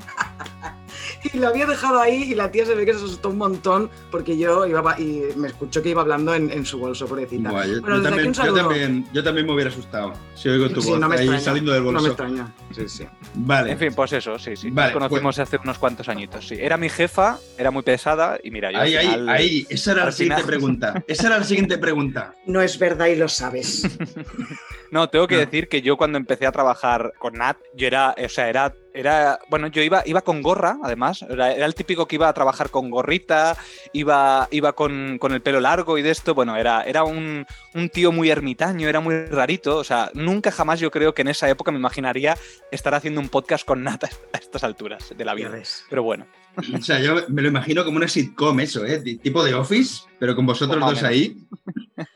y 1.33 1.37
lo 1.37 1.47
había 1.47 1.65
dejado 1.65 1.99
ahí 1.99 2.23
y 2.23 2.35
la 2.35 2.51
tía 2.51 2.65
se 2.65 2.75
ve 2.75 2.85
que 2.85 2.93
se 2.93 2.99
asustó 2.99 3.29
un 3.29 3.37
montón 3.37 3.89
porque 4.11 4.37
yo 4.37 4.65
iba 4.65 4.99
y 4.99 5.23
me 5.35 5.47
escuchó 5.47 5.81
que 5.81 5.89
iba 5.89 6.01
hablando 6.01 6.33
en, 6.33 6.65
su 6.65 6.79
bolso, 6.79 7.07
pobrecita. 7.07 7.49
yo, 7.65 7.81
también, 7.81 9.07
yo, 9.13 9.23
también, 9.23 9.45
me 9.45 9.53
hubiera 9.53 9.69
asustado 9.69 10.13
si 10.35 10.49
oigo 10.49 10.69
tu 10.69 10.81
voz 10.81 11.01
ahí 11.11 11.39
saliendo 11.39 11.71
del 11.71 11.83
bolso. 11.83 11.97
No 11.97 12.03
me 12.03 12.09
extraña. 12.09 12.53
Sí, 12.73 12.87
sí. 12.87 13.07
Vale. 13.35 13.71
En 13.71 13.79
fin, 13.79 13.93
pues 13.95 14.13
eso, 14.13 14.37
sí, 14.37 14.55
sí. 14.55 14.71
Nos 14.71 14.91
conocimos 14.91 15.35
pues- 15.35 15.39
hace 15.39 15.57
unos 15.63 15.77
cuantos 15.77 16.09
añitos, 16.09 16.47
sí. 16.47 16.55
Era 16.59 16.77
mi 16.77 16.89
jefa, 16.89 17.37
era 17.57 17.71
muy 17.71 17.83
pesada 17.83 18.37
y 18.43 18.51
mira, 18.51 18.71
yo 18.71 18.79
Ahí, 18.79 18.95
ahí, 18.95 19.25
ahí. 19.27 19.67
Esa 19.69 19.93
era 19.93 20.05
la 20.05 20.11
siguiente 20.11 20.43
pregunta. 20.43 21.03
Esa 21.07 21.27
era 21.27 21.39
la 21.39 21.43
siguiente 21.43 21.77
pregunta. 21.77 22.33
No 22.47 22.61
es 22.61 22.79
verdad 22.79 23.07
y 23.07 23.15
lo 23.15 23.27
sabes. 23.27 23.83
no, 24.91 25.09
tengo 25.09 25.27
que 25.27 25.37
decir 25.37 25.67
que 25.67 25.81
yo 25.81 25.97
cuando 25.97 26.17
empecé 26.17 26.45
a 26.45 26.51
trabajar 26.51 27.13
con 27.19 27.33
Nat, 27.33 27.57
yo 27.75 27.87
era, 27.87 28.15
o 28.23 28.29
sea, 28.29 28.49
era 28.49 28.73
era, 28.93 29.39
bueno, 29.49 29.67
yo 29.67 29.81
iba, 29.81 30.03
iba 30.05 30.21
con 30.21 30.41
gorra, 30.41 30.77
además, 30.83 31.23
era, 31.29 31.51
el 31.51 31.75
típico 31.75 32.07
que 32.07 32.15
iba 32.15 32.27
a 32.29 32.33
trabajar 32.33 32.69
con 32.69 32.89
gorrita, 32.89 33.57
iba, 33.93 34.47
iba 34.51 34.73
con, 34.73 35.19
el 35.21 35.41
pelo 35.41 35.59
largo 35.59 35.97
y 35.97 36.01
de 36.01 36.11
esto, 36.11 36.33
bueno, 36.33 36.55
era, 36.55 36.83
era 36.83 37.03
un, 37.03 37.45
tío 37.91 38.11
muy 38.11 38.29
ermitaño, 38.29 38.89
era 38.89 38.99
muy 38.99 39.25
rarito, 39.25 39.77
o 39.77 39.83
sea, 39.83 40.09
nunca 40.13 40.51
jamás 40.51 40.79
yo 40.79 40.91
creo 40.91 41.13
que 41.13 41.21
en 41.21 41.29
esa 41.29 41.49
época 41.49 41.71
me 41.71 41.77
imaginaría 41.77 42.37
estar 42.71 42.93
haciendo 42.95 43.21
un 43.21 43.29
podcast 43.29 43.65
con 43.65 43.83
Nata 43.83 44.09
a 44.33 44.37
estas 44.37 44.63
alturas 44.63 45.13
de 45.15 45.25
la 45.25 45.33
vida. 45.33 45.51
Pero 45.89 46.03
bueno. 46.03 46.25
O 46.77 46.81
sea, 46.81 46.99
yo 46.99 47.15
me 47.29 47.41
lo 47.41 47.47
imagino 47.49 47.83
como 47.85 47.97
una 47.97 48.07
sitcom 48.07 48.59
eso, 48.59 48.85
¿eh? 48.85 48.99
Tipo 49.21 49.43
de 49.43 49.53
Office. 49.53 50.03
pero 50.19 50.35
con 50.35 50.45
vosotros 50.45 50.79
Pues 50.83 50.95
dos 50.95 51.03
ahí. 51.03 51.37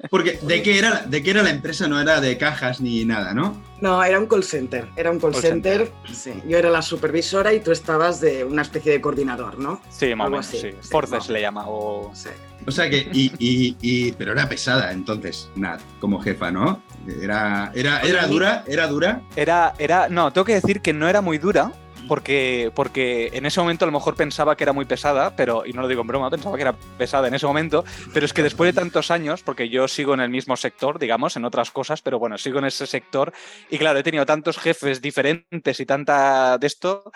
Porque 0.10 0.40
¿de 0.42 0.62
qué, 0.64 0.78
era, 0.80 1.06
¿de 1.08 1.22
qué 1.24 1.32
era 1.32 1.44
la 1.44 1.50
empresa? 1.52 1.88
No 1.88 2.00
era 2.02 2.20
de 2.22 2.38
cajas 2.38 2.82
ni 2.82 3.06
nada, 3.06 3.34
¿no? 3.34 3.62
No, 3.82 4.04
era 4.04 4.20
un 4.20 4.26
call 4.28 4.44
center. 4.44 4.88
Era 4.96 5.12
un 5.12 5.20
call, 5.20 5.32
Call 5.34 5.42
center. 5.42 5.92
Sí. 6.12 6.32
Yo 6.48 6.58
era 6.58 6.70
la 6.70 6.82
supervisora 6.82 7.54
y 7.54 7.60
tú 7.60 7.72
estabas 7.72 8.20
de 8.22 8.44
una 8.44 8.62
especie 8.64 8.92
de 8.92 9.02
coordinador, 9.02 9.58
¿no? 9.60 9.82
Sí, 9.90 10.14
más 10.16 10.28
o 10.28 10.30
menos, 10.32 10.48
así, 10.48 10.58
sí. 10.60 10.68
sí, 10.82 10.90
Forces 10.90 11.28
no. 11.28 11.34
le 11.34 11.42
llama. 11.42 11.64
O... 11.68 12.12
Sí. 12.14 12.30
O 12.66 12.72
sea 12.72 12.90
que, 12.90 13.10
y, 13.12 13.32
y- 13.40 13.76
y- 13.82 14.12
pero 14.12 14.34
era 14.34 14.48
pesada 14.48 14.92
entonces, 14.92 15.50
Nat, 15.56 15.80
como 16.00 16.20
jefa, 16.22 16.52
¿no? 16.52 16.82
Era, 17.22 17.72
era, 17.74 18.02
era 18.02 18.28
dura, 18.28 18.64
era 18.68 18.88
dura. 18.88 19.22
Era, 19.36 19.74
era, 19.80 20.10
no, 20.10 20.32
tengo 20.32 20.46
que 20.46 20.54
decir 20.56 20.82
que 20.82 20.94
no 20.94 21.08
era 21.08 21.22
muy 21.22 21.40
dura. 21.40 21.72
Porque, 22.12 22.74
porque 22.76 23.30
en 23.32 23.46
ese 23.46 23.62
momento 23.62 23.86
a 23.86 23.88
lo 23.88 23.94
mejor 23.94 24.18
pensaba 24.18 24.58
que 24.58 24.66
era 24.66 24.74
muy 24.74 24.84
pesada, 24.84 25.34
pero, 25.34 25.66
y 25.66 25.72
no 25.72 25.82
lo 25.82 25.88
digo 25.88 26.02
en 26.02 26.08
broma, 26.08 26.30
pensaba 26.30 26.58
que 26.58 26.64
era 26.64 26.76
pesada 26.98 27.30
en 27.30 27.36
ese 27.36 27.46
momento, 27.46 27.86
pero 28.14 28.26
es 28.26 28.34
que 28.34 28.44
después 28.44 28.68
de 28.68 28.82
tantos 28.82 29.12
años, 29.12 29.44
porque 29.44 29.70
yo 29.70 29.88
sigo 29.88 30.14
en 30.14 30.20
el 30.20 30.30
mismo 30.30 30.58
sector, 30.58 31.00
digamos, 31.00 31.38
en 31.38 31.46
otras 31.46 31.72
cosas, 31.72 32.02
pero 32.02 32.20
bueno, 32.20 32.38
sigo 32.38 32.60
en 32.60 32.66
ese 32.66 32.86
sector, 32.86 33.32
y 33.70 33.78
claro, 33.78 33.98
he 33.98 34.04
tenido 34.04 34.26
tantos 34.26 34.58
jefes 34.58 35.02
diferentes 35.02 35.80
y 35.80 35.86
tanta 35.86 36.58
de 36.58 36.68
esto, 36.68 37.14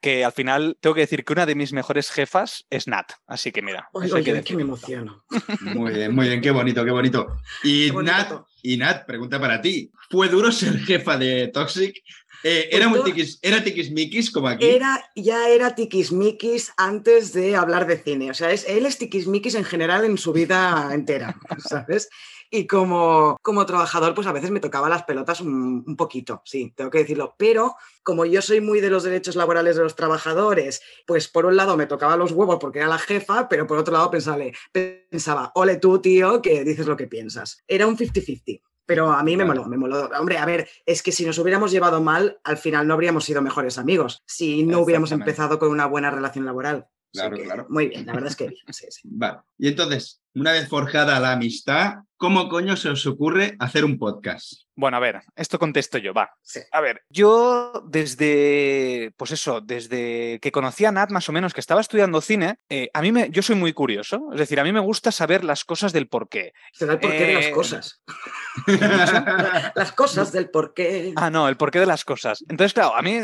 que 0.00 0.24
al 0.24 0.32
final 0.32 0.78
tengo 0.80 0.94
que 0.94 1.02
decir 1.02 1.26
que 1.26 1.34
una 1.34 1.44
de 1.44 1.54
mis 1.54 1.74
mejores 1.74 2.10
jefas 2.10 2.64
es 2.70 2.88
Nat. 2.88 3.12
Así 3.26 3.52
que 3.52 3.60
mira, 3.60 3.90
Oye, 3.92 4.08
que 4.08 4.14
oye, 4.14 4.42
que 4.44 4.56
me 4.56 4.62
emociono. 4.62 5.24
Muy 5.60 5.92
bien, 5.92 6.14
muy 6.14 6.26
bien, 6.28 6.40
qué 6.40 6.52
bonito, 6.52 6.84
qué 6.86 6.90
bonito. 6.90 7.36
Y 7.64 7.88
Qué 7.88 7.92
bonito. 7.92 8.12
Nat, 8.12 8.32
y 8.62 8.76
Nat, 8.78 9.04
pregunta 9.04 9.38
para 9.38 9.60
ti. 9.60 9.90
¿Fue 10.10 10.28
duro 10.28 10.50
ser 10.52 10.78
jefa 10.78 11.18
de 11.18 11.48
Toxic? 11.48 12.02
Eh, 12.44 12.68
¿era, 12.70 12.90
todo- 12.92 13.04
tiquis, 13.04 13.38
¿Era 13.42 13.62
tiquismiquis 13.64 14.30
como 14.30 14.48
aquí? 14.48 14.64
Era, 14.66 15.04
ya 15.16 15.48
era 15.48 15.74
tiquismiquis 15.74 16.72
antes 16.76 17.32
de 17.32 17.56
hablar 17.56 17.86
de 17.86 17.96
cine. 17.98 18.30
O 18.30 18.34
sea, 18.34 18.52
es, 18.52 18.64
él 18.68 18.86
es 18.86 18.98
tiquismiquis 18.98 19.54
en 19.56 19.64
general 19.64 20.04
en 20.04 20.18
su 20.18 20.32
vida 20.32 20.90
entera, 20.92 21.36
¿sabes? 21.58 22.08
Y 22.50 22.66
como, 22.66 23.36
como 23.42 23.66
trabajador, 23.66 24.14
pues 24.14 24.26
a 24.26 24.32
veces 24.32 24.50
me 24.50 24.60
tocaba 24.60 24.88
las 24.88 25.02
pelotas 25.02 25.42
un, 25.42 25.84
un 25.86 25.96
poquito, 25.96 26.40
sí, 26.46 26.72
tengo 26.74 26.90
que 26.90 26.98
decirlo. 27.00 27.34
Pero 27.36 27.74
como 28.02 28.24
yo 28.24 28.40
soy 28.40 28.62
muy 28.62 28.80
de 28.80 28.88
los 28.88 29.02
derechos 29.02 29.36
laborales 29.36 29.76
de 29.76 29.82
los 29.82 29.96
trabajadores, 29.96 30.80
pues 31.06 31.28
por 31.28 31.44
un 31.44 31.56
lado 31.56 31.76
me 31.76 31.84
tocaba 31.86 32.16
los 32.16 32.32
huevos 32.32 32.56
porque 32.58 32.78
era 32.78 32.88
la 32.88 32.98
jefa, 32.98 33.50
pero 33.50 33.66
por 33.66 33.76
otro 33.76 33.92
lado 33.92 34.10
pensaba, 34.10 34.42
pensaba 34.72 35.52
ole 35.56 35.76
tú, 35.76 36.00
tío, 36.00 36.40
que 36.40 36.64
dices 36.64 36.86
lo 36.86 36.96
que 36.96 37.06
piensas. 37.06 37.62
Era 37.68 37.86
un 37.86 37.98
50-50. 37.98 38.62
Pero 38.88 39.12
a 39.12 39.22
mí 39.22 39.36
me 39.36 39.44
moló, 39.44 39.66
me 39.66 39.76
moló. 39.76 40.08
Hombre, 40.18 40.38
a 40.38 40.46
ver, 40.46 40.66
es 40.86 41.02
que 41.02 41.12
si 41.12 41.26
nos 41.26 41.36
hubiéramos 41.38 41.70
llevado 41.70 42.00
mal, 42.00 42.40
al 42.42 42.56
final 42.56 42.86
no 42.86 42.94
habríamos 42.94 43.22
sido 43.22 43.42
mejores 43.42 43.76
amigos. 43.76 44.22
Si 44.24 44.62
no 44.62 44.80
hubiéramos 44.80 45.12
empezado 45.12 45.58
con 45.58 45.68
una 45.68 45.84
buena 45.84 46.10
relación 46.10 46.46
laboral. 46.46 46.88
Claro, 47.12 47.36
que, 47.36 47.42
claro. 47.42 47.66
Muy 47.68 47.88
bien, 47.88 48.06
la 48.06 48.14
verdad 48.14 48.30
es 48.30 48.36
que 48.36 48.48
bien. 48.48 48.62
Sí, 48.70 48.86
sí. 48.88 49.02
Vale. 49.04 49.40
Y 49.58 49.68
entonces, 49.68 50.22
una 50.38 50.52
vez 50.52 50.68
forjada 50.68 51.18
la 51.20 51.32
amistad, 51.32 51.96
¿cómo 52.16 52.48
coño 52.48 52.76
se 52.76 52.88
os 52.90 53.06
ocurre 53.06 53.56
hacer 53.58 53.84
un 53.84 53.98
podcast? 53.98 54.62
Bueno, 54.74 54.96
a 54.96 55.00
ver, 55.00 55.20
esto 55.34 55.58
contesto 55.58 55.98
yo, 55.98 56.14
va. 56.14 56.30
Sí. 56.40 56.60
A 56.70 56.80
ver, 56.80 57.02
yo 57.08 57.82
desde, 57.86 59.12
pues 59.16 59.32
eso, 59.32 59.60
desde 59.60 60.38
que 60.40 60.52
conocí 60.52 60.84
a 60.84 60.92
Nat 60.92 61.10
más 61.10 61.28
o 61.28 61.32
menos, 61.32 61.52
que 61.52 61.60
estaba 61.60 61.80
estudiando 61.80 62.20
cine, 62.20 62.58
eh, 62.68 62.88
a 62.94 63.02
mí 63.02 63.10
me, 63.10 63.28
yo 63.30 63.42
soy 63.42 63.56
muy 63.56 63.72
curioso, 63.72 64.28
es 64.32 64.38
decir, 64.38 64.60
a 64.60 64.64
mí 64.64 64.72
me 64.72 64.78
gusta 64.80 65.10
saber 65.10 65.42
las 65.42 65.64
cosas 65.64 65.92
del 65.92 66.06
porqué. 66.06 66.52
Será 66.72 66.92
el 66.92 67.00
porqué 67.00 67.26
de 67.26 67.34
las 67.34 67.46
Eh, 67.46 67.50
cosas. 67.52 68.02
Las 69.74 69.92
cosas 69.92 70.32
del 70.32 70.50
porqué. 70.50 71.12
Ah, 71.16 71.30
no, 71.30 71.48
el 71.48 71.56
porqué 71.56 71.78
de 71.78 71.86
las 71.86 72.04
cosas. 72.04 72.44
Entonces, 72.48 72.74
claro, 72.74 72.94
a 72.96 73.02
mí 73.02 73.18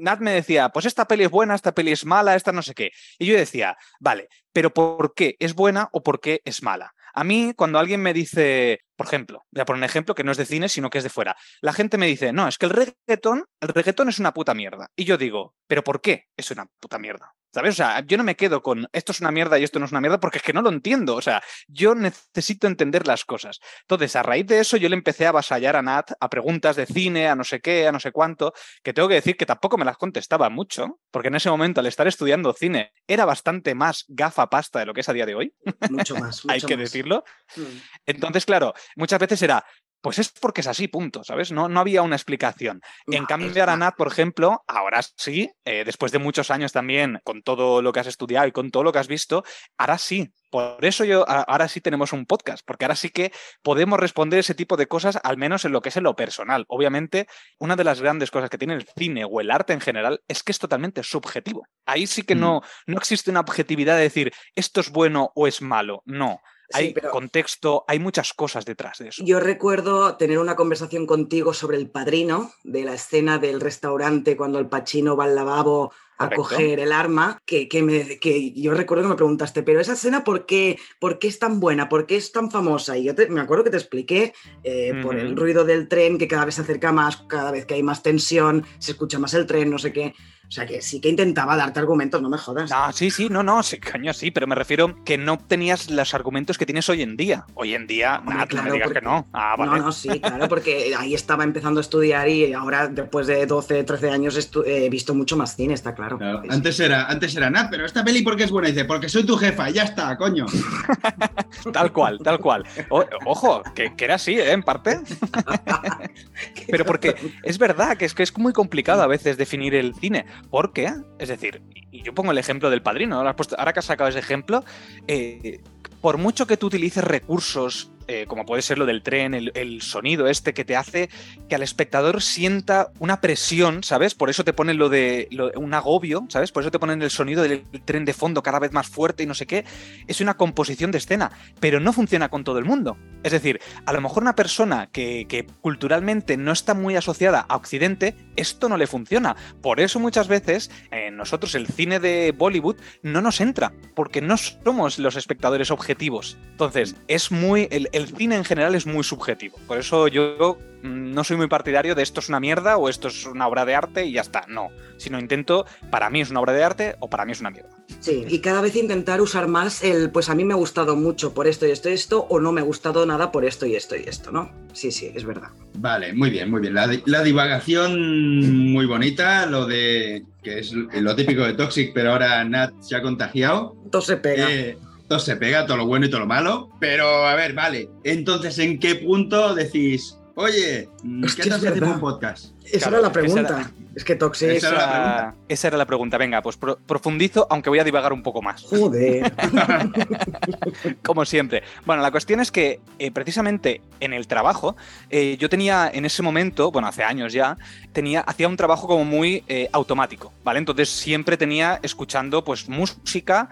Nat 0.00 0.20
me 0.20 0.32
decía, 0.32 0.70
pues 0.70 0.86
esta 0.86 1.06
peli 1.06 1.24
es 1.24 1.30
buena, 1.30 1.54
esta 1.54 1.72
peli 1.72 1.92
es 1.92 2.04
mala, 2.06 2.34
esta 2.34 2.52
no 2.52 2.62
sé 2.62 2.74
qué. 2.74 2.90
Y 3.18 3.26
yo 3.26 3.36
decía, 3.36 3.76
vale, 4.00 4.28
pero 4.52 4.72
¿por 4.72 5.14
qué 5.14 5.36
es 5.38 5.54
buena 5.54 5.88
o 5.92 6.02
por 6.02 6.20
qué 6.20 6.40
es 6.44 6.62
mala? 6.62 6.94
A 7.12 7.24
mí, 7.24 7.52
cuando 7.56 7.78
alguien 7.78 8.02
me 8.02 8.12
dice, 8.12 8.80
por 9.00 9.06
ejemplo, 9.06 9.46
voy 9.50 9.62
a 9.62 9.64
poner 9.64 9.78
un 9.78 9.84
ejemplo 9.84 10.14
que 10.14 10.24
no 10.24 10.30
es 10.30 10.36
de 10.36 10.44
cine, 10.44 10.68
sino 10.68 10.90
que 10.90 10.98
es 10.98 11.04
de 11.04 11.08
fuera. 11.08 11.34
La 11.62 11.72
gente 11.72 11.96
me 11.96 12.06
dice, 12.06 12.34
no, 12.34 12.46
es 12.46 12.58
que 12.58 12.66
el 12.66 12.72
reggaetón, 12.72 13.46
el 13.58 13.68
reggaetón 13.68 14.10
es 14.10 14.18
una 14.18 14.34
puta 14.34 14.52
mierda. 14.52 14.90
Y 14.94 15.06
yo 15.06 15.16
digo, 15.16 15.54
¿pero 15.66 15.82
por 15.82 16.02
qué 16.02 16.26
es 16.36 16.50
una 16.50 16.66
puta 16.78 16.98
mierda? 16.98 17.34
¿Sabes? 17.52 17.74
O 17.74 17.76
sea, 17.78 18.00
yo 18.06 18.16
no 18.16 18.22
me 18.22 18.36
quedo 18.36 18.62
con 18.62 18.86
esto 18.92 19.10
es 19.10 19.20
una 19.20 19.32
mierda 19.32 19.58
y 19.58 19.64
esto 19.64 19.80
no 19.80 19.86
es 19.86 19.90
una 19.90 20.00
mierda 20.00 20.20
porque 20.20 20.38
es 20.38 20.44
que 20.44 20.52
no 20.52 20.62
lo 20.62 20.70
entiendo. 20.70 21.16
O 21.16 21.22
sea, 21.22 21.42
yo 21.66 21.96
necesito 21.96 22.68
entender 22.68 23.08
las 23.08 23.24
cosas. 23.24 23.58
Entonces, 23.80 24.14
a 24.14 24.22
raíz 24.22 24.46
de 24.46 24.60
eso, 24.60 24.76
yo 24.76 24.88
le 24.88 24.94
empecé 24.94 25.26
a 25.26 25.30
avasallar 25.30 25.74
a 25.74 25.82
Nat 25.82 26.12
a 26.20 26.30
preguntas 26.30 26.76
de 26.76 26.86
cine, 26.86 27.28
a 27.28 27.34
no 27.34 27.42
sé 27.42 27.60
qué, 27.60 27.88
a 27.88 27.92
no 27.92 27.98
sé 27.98 28.12
cuánto, 28.12 28.52
que 28.84 28.92
tengo 28.92 29.08
que 29.08 29.16
decir 29.16 29.36
que 29.36 29.46
tampoco 29.46 29.78
me 29.78 29.84
las 29.84 29.96
contestaba 29.96 30.48
mucho, 30.48 31.00
porque 31.10 31.26
en 31.26 31.34
ese 31.34 31.50
momento, 31.50 31.80
al 31.80 31.86
estar 31.86 32.06
estudiando 32.06 32.52
cine, 32.52 32.92
era 33.08 33.24
bastante 33.24 33.74
más 33.74 34.04
gafa 34.06 34.48
pasta 34.48 34.78
de 34.78 34.86
lo 34.86 34.94
que 34.94 35.00
es 35.00 35.08
a 35.08 35.12
día 35.12 35.26
de 35.26 35.34
hoy, 35.34 35.52
Mucho 35.90 36.14
más. 36.14 36.42
hay 36.48 36.60
que 36.60 36.76
más. 36.76 36.84
decirlo. 36.84 37.24
Mm. 37.56 37.62
Entonces, 38.06 38.46
claro, 38.46 38.74
muchas 38.96 39.18
veces 39.18 39.42
era, 39.42 39.64
pues 40.02 40.18
es 40.18 40.30
porque 40.30 40.62
es 40.62 40.66
así, 40.66 40.88
punto, 40.88 41.22
¿sabes? 41.24 41.52
No, 41.52 41.68
no 41.68 41.78
había 41.80 42.00
una 42.00 42.16
explicación. 42.16 42.80
En 43.06 43.26
cambio, 43.26 43.50
es- 43.50 43.56
ahora 43.58 43.76
Nat, 43.76 43.96
por 43.96 44.06
ejemplo, 44.08 44.64
ahora 44.66 45.00
sí, 45.02 45.50
eh, 45.66 45.82
después 45.84 46.10
de 46.10 46.18
muchos 46.18 46.50
años 46.50 46.72
también, 46.72 47.20
con 47.22 47.42
todo 47.42 47.82
lo 47.82 47.92
que 47.92 48.00
has 48.00 48.06
estudiado 48.06 48.46
y 48.46 48.52
con 48.52 48.70
todo 48.70 48.82
lo 48.82 48.92
que 48.92 48.98
has 48.98 49.08
visto, 49.08 49.44
ahora 49.76 49.98
sí. 49.98 50.32
Por 50.50 50.82
eso 50.84 51.04
yo, 51.04 51.24
ahora 51.28 51.68
sí 51.68 51.80
tenemos 51.82 52.12
un 52.14 52.24
podcast, 52.26 52.64
porque 52.66 52.84
ahora 52.86 52.96
sí 52.96 53.10
que 53.10 53.30
podemos 53.62 54.00
responder 54.00 54.40
ese 54.40 54.54
tipo 54.54 54.76
de 54.78 54.88
cosas, 54.88 55.18
al 55.22 55.36
menos 55.36 55.64
en 55.66 55.70
lo 55.72 55.82
que 55.82 55.90
es 55.90 55.96
en 55.98 56.02
lo 56.04 56.16
personal. 56.16 56.64
Obviamente, 56.68 57.28
una 57.58 57.76
de 57.76 57.84
las 57.84 58.00
grandes 58.00 58.30
cosas 58.30 58.48
que 58.50 58.58
tiene 58.58 58.74
el 58.74 58.88
cine 58.96 59.24
o 59.24 59.40
el 59.42 59.50
arte 59.50 59.74
en 59.74 59.80
general 59.82 60.22
es 60.26 60.42
que 60.42 60.50
es 60.52 60.58
totalmente 60.58 61.02
subjetivo. 61.04 61.66
Ahí 61.86 62.06
sí 62.06 62.22
que 62.22 62.34
Mm. 62.34 62.40
no, 62.40 62.62
no 62.86 62.96
existe 62.96 63.30
una 63.30 63.40
objetividad 63.40 63.96
de 63.96 64.02
decir 64.02 64.32
esto 64.56 64.80
es 64.80 64.90
bueno 64.90 65.30
o 65.36 65.46
es 65.46 65.60
malo. 65.62 66.02
No. 66.06 66.40
Sí, 66.72 66.78
Hay 66.78 66.92
pero- 66.94 67.10
contexto, 67.10 67.84
hay 67.88 67.98
muchas 67.98 68.32
cosas 68.32 68.64
detrás 68.64 68.98
de 68.98 69.08
eso. 69.08 69.24
Yo 69.24 69.40
recuerdo 69.40 70.16
tener 70.16 70.38
una 70.38 70.54
conversación 70.56 71.06
contigo 71.06 71.52
sobre 71.52 71.76
el 71.76 71.90
padrino, 71.90 72.52
de 72.64 72.84
la 72.84 72.94
escena 72.94 73.38
del 73.38 73.60
restaurante 73.60 74.36
cuando 74.36 74.58
el 74.58 74.66
Pachino 74.68 75.16
va 75.16 75.24
al 75.24 75.34
lavabo 75.34 75.92
a 76.18 76.24
Correcto. 76.28 76.42
coger 76.42 76.80
el 76.80 76.92
arma, 76.92 77.40
que, 77.46 77.66
que, 77.66 77.82
me, 77.82 78.18
que 78.20 78.52
yo 78.52 78.74
recuerdo 78.74 79.04
que 79.04 79.08
me 79.08 79.14
preguntaste, 79.16 79.62
pero 79.62 79.80
esa 79.80 79.94
escena, 79.94 80.22
¿por 80.22 80.44
qué, 80.44 80.78
por 80.98 81.18
qué 81.18 81.28
es 81.28 81.38
tan 81.38 81.60
buena? 81.60 81.88
¿Por 81.88 82.06
qué 82.06 82.16
es 82.16 82.30
tan 82.30 82.50
famosa? 82.50 82.96
Y 82.98 83.04
yo 83.04 83.14
te- 83.14 83.28
me 83.28 83.40
acuerdo 83.40 83.64
que 83.64 83.70
te 83.70 83.78
expliqué 83.78 84.34
eh, 84.62 84.92
por 85.02 85.16
el 85.18 85.34
ruido 85.34 85.64
del 85.64 85.88
tren, 85.88 86.18
que 86.18 86.28
cada 86.28 86.44
vez 86.44 86.56
se 86.56 86.60
acerca 86.60 86.92
más, 86.92 87.16
cada 87.26 87.50
vez 87.50 87.64
que 87.64 87.74
hay 87.74 87.82
más 87.82 88.02
tensión, 88.02 88.66
se 88.78 88.92
escucha 88.92 89.18
más 89.18 89.32
el 89.34 89.46
tren, 89.46 89.70
no 89.70 89.78
sé 89.78 89.92
qué. 89.94 90.14
O 90.50 90.52
sea 90.52 90.66
que 90.66 90.82
sí 90.82 91.00
que 91.00 91.08
intentaba 91.08 91.56
darte 91.56 91.78
argumentos, 91.78 92.20
no 92.20 92.28
me 92.28 92.36
jodas. 92.36 92.68
No, 92.70 92.92
sí, 92.92 93.08
sí, 93.12 93.28
no, 93.30 93.44
no, 93.44 93.62
sí, 93.62 93.78
coño, 93.78 94.12
sí, 94.12 94.32
pero 94.32 94.48
me 94.48 94.56
refiero 94.56 94.96
que 95.04 95.16
no 95.16 95.38
tenías 95.38 95.88
los 95.90 96.12
argumentos 96.12 96.58
que 96.58 96.66
tienes 96.66 96.88
hoy 96.88 97.02
en 97.02 97.16
día. 97.16 97.44
Hoy 97.54 97.74
en 97.74 97.86
día, 97.86 98.16
Hombre, 98.18 98.34
nada, 98.34 98.46
tú 98.48 98.56
no 98.56 98.62
me 98.64 98.70
claro, 98.70 98.74
digas 98.74 98.88
porque- 98.88 98.98
que 99.00 99.04
no. 99.06 99.28
Ah, 99.32 99.54
vale. 99.56 99.70
No, 99.70 99.76
no, 99.78 99.92
sí, 99.92 100.08
claro, 100.20 100.48
porque 100.48 100.92
ahí 100.98 101.14
estaba 101.14 101.44
empezando 101.44 101.78
a 101.78 101.82
estudiar 101.82 102.28
y 102.28 102.52
ahora, 102.52 102.88
después 102.88 103.28
de 103.28 103.46
12, 103.46 103.84
13 103.84 104.10
años, 104.10 104.36
estu- 104.36 104.64
he 104.66 104.90
visto 104.90 105.14
mucho 105.14 105.36
más 105.36 105.54
cine, 105.54 105.72
está 105.74 105.94
claro. 105.94 106.18
Claro. 106.18 106.42
Antes 106.50 106.80
era, 106.80 107.06
antes 107.06 107.36
era 107.36 107.48
Nat, 107.48 107.70
pero 107.70 107.86
esta 107.86 108.02
peli 108.02 108.22
¿por 108.22 108.36
qué 108.36 108.42
es 108.42 108.50
buena? 108.50 108.66
Dice, 108.70 108.84
porque 108.86 109.08
soy 109.08 109.22
tu 109.24 109.36
jefa, 109.36 109.70
y 109.70 109.74
ya 109.74 109.84
está, 109.84 110.16
coño. 110.16 110.46
Tal 111.72 111.92
cual, 111.92 112.18
tal 112.24 112.40
cual. 112.40 112.64
O- 112.88 113.04
ojo, 113.26 113.62
que, 113.74 113.94
que 113.94 114.04
era 114.04 114.16
así, 114.16 114.32
¿eh? 114.34 114.50
En 114.50 114.62
parte. 114.64 114.98
Pero 116.70 116.84
porque 116.84 117.14
es 117.42 117.58
verdad 117.58 117.96
que 117.96 118.04
es 118.04 118.14
que 118.14 118.22
es 118.22 118.36
muy 118.38 118.52
complicado 118.52 119.02
a 119.02 119.06
veces 119.06 119.36
definir 119.36 119.74
el 119.74 119.94
cine. 119.94 120.26
¿Por 120.50 120.72
qué? 120.72 120.92
Es 121.18 121.28
decir, 121.28 121.62
y 121.90 122.02
yo 122.02 122.14
pongo 122.14 122.32
el 122.32 122.38
ejemplo 122.38 122.70
del 122.70 122.82
padrino. 122.82 123.16
Ahora, 123.16 123.30
has 123.30 123.36
puesto- 123.36 123.56
ahora 123.58 123.72
que 123.72 123.80
has 123.80 123.84
sacado 123.84 124.08
ese 124.08 124.18
ejemplo, 124.18 124.64
eh, 125.06 125.60
por 126.00 126.16
mucho 126.18 126.46
que 126.46 126.56
tú 126.56 126.66
utilices 126.68 127.04
recursos, 127.04 127.90
eh, 128.12 128.26
como 128.26 128.44
puede 128.44 128.60
ser 128.60 128.76
lo 128.76 128.86
del 128.86 129.04
tren, 129.04 129.34
el, 129.34 129.52
el 129.54 129.82
sonido 129.82 130.26
este 130.26 130.52
que 130.52 130.64
te 130.64 130.74
hace 130.74 131.10
que 131.48 131.54
al 131.54 131.62
espectador 131.62 132.22
sienta 132.22 132.90
una 132.98 133.20
presión, 133.20 133.84
¿sabes? 133.84 134.16
Por 134.16 134.30
eso 134.30 134.42
te 134.42 134.52
ponen 134.52 134.78
lo 134.78 134.88
de 134.88 135.28
un 135.54 135.74
agobio, 135.74 136.26
¿sabes? 136.28 136.50
Por 136.50 136.64
eso 136.64 136.72
te 136.72 136.80
ponen 136.80 137.02
el 137.02 137.10
sonido 137.10 137.44
del 137.44 137.62
tren 137.84 138.04
de 138.04 138.12
fondo 138.12 138.42
cada 138.42 138.58
vez 138.58 138.72
más 138.72 138.88
fuerte 138.88 139.22
y 139.22 139.26
no 139.26 139.34
sé 139.34 139.46
qué. 139.46 139.64
Es 140.08 140.20
una 140.20 140.34
composición 140.34 140.90
de 140.90 140.98
escena, 140.98 141.30
pero 141.60 141.78
no 141.78 141.92
funciona 141.92 142.28
con 142.28 142.42
todo 142.42 142.58
el 142.58 142.64
mundo. 142.64 142.96
Es 143.22 143.30
decir, 143.30 143.60
a 143.86 143.92
lo 143.92 144.00
mejor 144.00 144.22
una 144.24 144.34
persona 144.34 144.88
que, 144.90 145.46
culturalmente 145.60 146.36
no 146.36 146.50
está 146.50 146.74
muy 146.74 146.96
asociada 146.96 147.46
a 147.48 147.54
Occidente, 147.54 148.16
esto 148.34 148.68
no 148.68 148.76
le 148.76 148.88
funciona. 148.88 149.36
Por 149.62 149.78
eso 149.78 150.00
muchas 150.00 150.26
veces 150.26 150.70
eh, 150.90 151.10
nosotros 151.12 151.54
el 151.54 151.68
cine 151.68 152.00
de 152.00 152.34
Bollywood 152.36 152.76
no 153.02 153.20
nos 153.20 153.40
entra, 153.40 153.72
porque 153.94 154.20
no 154.20 154.36
somos 154.36 154.98
los 154.98 155.16
espectadores 155.16 155.70
objetivos. 155.70 156.38
Entonces, 156.50 156.96
es 157.08 157.30
muy. 157.30 157.68
Cine 158.06 158.36
en 158.36 158.44
general 158.44 158.74
es 158.74 158.86
muy 158.86 159.04
subjetivo. 159.04 159.58
Por 159.66 159.78
eso 159.78 160.08
yo 160.08 160.58
no 160.82 161.24
soy 161.24 161.36
muy 161.36 161.48
partidario 161.48 161.94
de 161.94 162.02
esto 162.02 162.20
es 162.20 162.28
una 162.28 162.40
mierda 162.40 162.76
o 162.76 162.88
esto 162.88 163.08
es 163.08 163.26
una 163.26 163.46
obra 163.46 163.64
de 163.64 163.74
arte 163.74 164.06
y 164.06 164.12
ya 164.12 164.22
está. 164.22 164.44
No. 164.48 164.70
Sino 164.96 165.18
intento, 165.18 165.66
para 165.90 166.10
mí 166.10 166.20
es 166.20 166.30
una 166.30 166.40
obra 166.40 166.52
de 166.52 166.64
arte 166.64 166.96
o 167.00 167.08
para 167.08 167.24
mí 167.24 167.32
es 167.32 167.40
una 167.40 167.50
mierda. 167.50 167.70
Sí, 168.00 168.24
y 168.28 168.38
cada 168.38 168.60
vez 168.60 168.76
intentar 168.76 169.20
usar 169.20 169.48
más 169.48 169.82
el, 169.82 170.10
pues 170.10 170.28
a 170.28 170.34
mí 170.34 170.44
me 170.44 170.54
ha 170.54 170.56
gustado 170.56 170.96
mucho 170.96 171.34
por 171.34 171.46
esto 171.46 171.66
y 171.66 171.70
esto 171.70 171.90
y 171.90 171.92
esto, 171.92 172.26
o 172.30 172.40
no 172.40 172.52
me 172.52 172.60
ha 172.60 172.64
gustado 172.64 173.04
nada 173.04 173.32
por 173.32 173.44
esto 173.44 173.66
y 173.66 173.74
esto 173.74 173.96
y 173.96 174.04
esto, 174.06 174.30
¿no? 174.30 174.50
Sí, 174.72 174.92
sí, 174.92 175.10
es 175.14 175.24
verdad. 175.24 175.50
Vale, 175.74 176.12
muy 176.12 176.30
bien, 176.30 176.50
muy 176.50 176.60
bien. 176.60 176.74
La 176.74 177.22
divagación 177.22 178.72
muy 178.72 178.86
bonita, 178.86 179.46
lo 179.46 179.66
de 179.66 180.24
que 180.42 180.60
es 180.60 180.72
lo 180.72 181.16
típico 181.16 181.42
de 181.42 181.54
Toxic, 181.54 181.92
pero 181.92 182.12
ahora 182.12 182.44
Nat 182.44 182.72
se 182.80 182.96
ha 182.96 183.02
contagiado. 183.02 183.76
Todo 183.90 184.02
se 184.02 184.16
pega. 184.16 184.50
Eh, 184.50 184.78
todo 185.10 185.18
se 185.18 185.34
pega, 185.34 185.66
todo 185.66 185.76
lo 185.76 185.86
bueno 185.86 186.06
y 186.06 186.08
todo 186.08 186.20
lo 186.20 186.26
malo. 186.26 186.70
Pero, 186.78 187.26
a 187.26 187.34
ver, 187.34 187.52
vale. 187.52 187.88
Entonces, 188.04 188.56
¿en 188.60 188.78
qué 188.78 188.94
punto 188.94 189.56
decís, 189.56 190.16
oye, 190.36 190.88
mm, 191.02 191.24
¿qué 191.34 191.52
hace 191.52 191.68
verdad. 191.70 191.94
un 191.94 192.00
podcast? 192.00 192.52
Esa 192.64 192.88
Claro, 192.88 192.98
era 192.98 193.08
la 193.08 193.12
pregunta. 193.12 193.40
era- 193.58 193.70
Es 193.96 194.04
que 194.04 194.14
Toxic. 194.14 194.48
Esa 194.50 194.68
era 194.68 194.76
la 194.76 194.84
Esa, 194.84 194.92
pregunta. 194.92 195.34
esa 195.48 195.66
era 195.68 195.76
la 195.78 195.84
pregunta. 195.86 196.16
Venga, 196.16 196.40
pues 196.42 196.56
pro- 196.56 196.78
profundizo, 196.86 197.48
aunque 197.50 197.68
voy 197.70 197.80
a 197.80 197.84
divagar 197.84 198.12
un 198.12 198.22
poco 198.22 198.40
más. 198.40 198.62
Joder. 198.62 199.32
Como 201.02 201.24
siempre. 201.24 201.64
Bueno, 201.84 202.00
la 202.00 202.12
cuestión 202.12 202.38
es 202.38 202.52
que 202.52 202.78
eh, 203.00 203.10
precisamente 203.10 203.80
en 203.98 204.12
el 204.12 204.28
trabajo, 204.28 204.76
eh, 205.10 205.36
yo 205.40 205.48
tenía 205.48 205.90
en 205.92 206.04
ese 206.04 206.22
momento, 206.22 206.70
bueno, 206.70 206.86
hace 206.86 207.02
años 207.02 207.32
ya, 207.32 207.56
tenía, 207.92 208.20
hacía 208.20 208.46
un 208.46 208.56
trabajo 208.56 208.86
como 208.86 209.04
muy 209.04 209.42
eh, 209.48 209.68
automático, 209.72 210.32
¿vale? 210.44 210.60
Entonces 210.60 210.88
siempre 210.88 211.36
tenía 211.36 211.80
escuchando 211.82 212.44
pues 212.44 212.68
música 212.68 213.48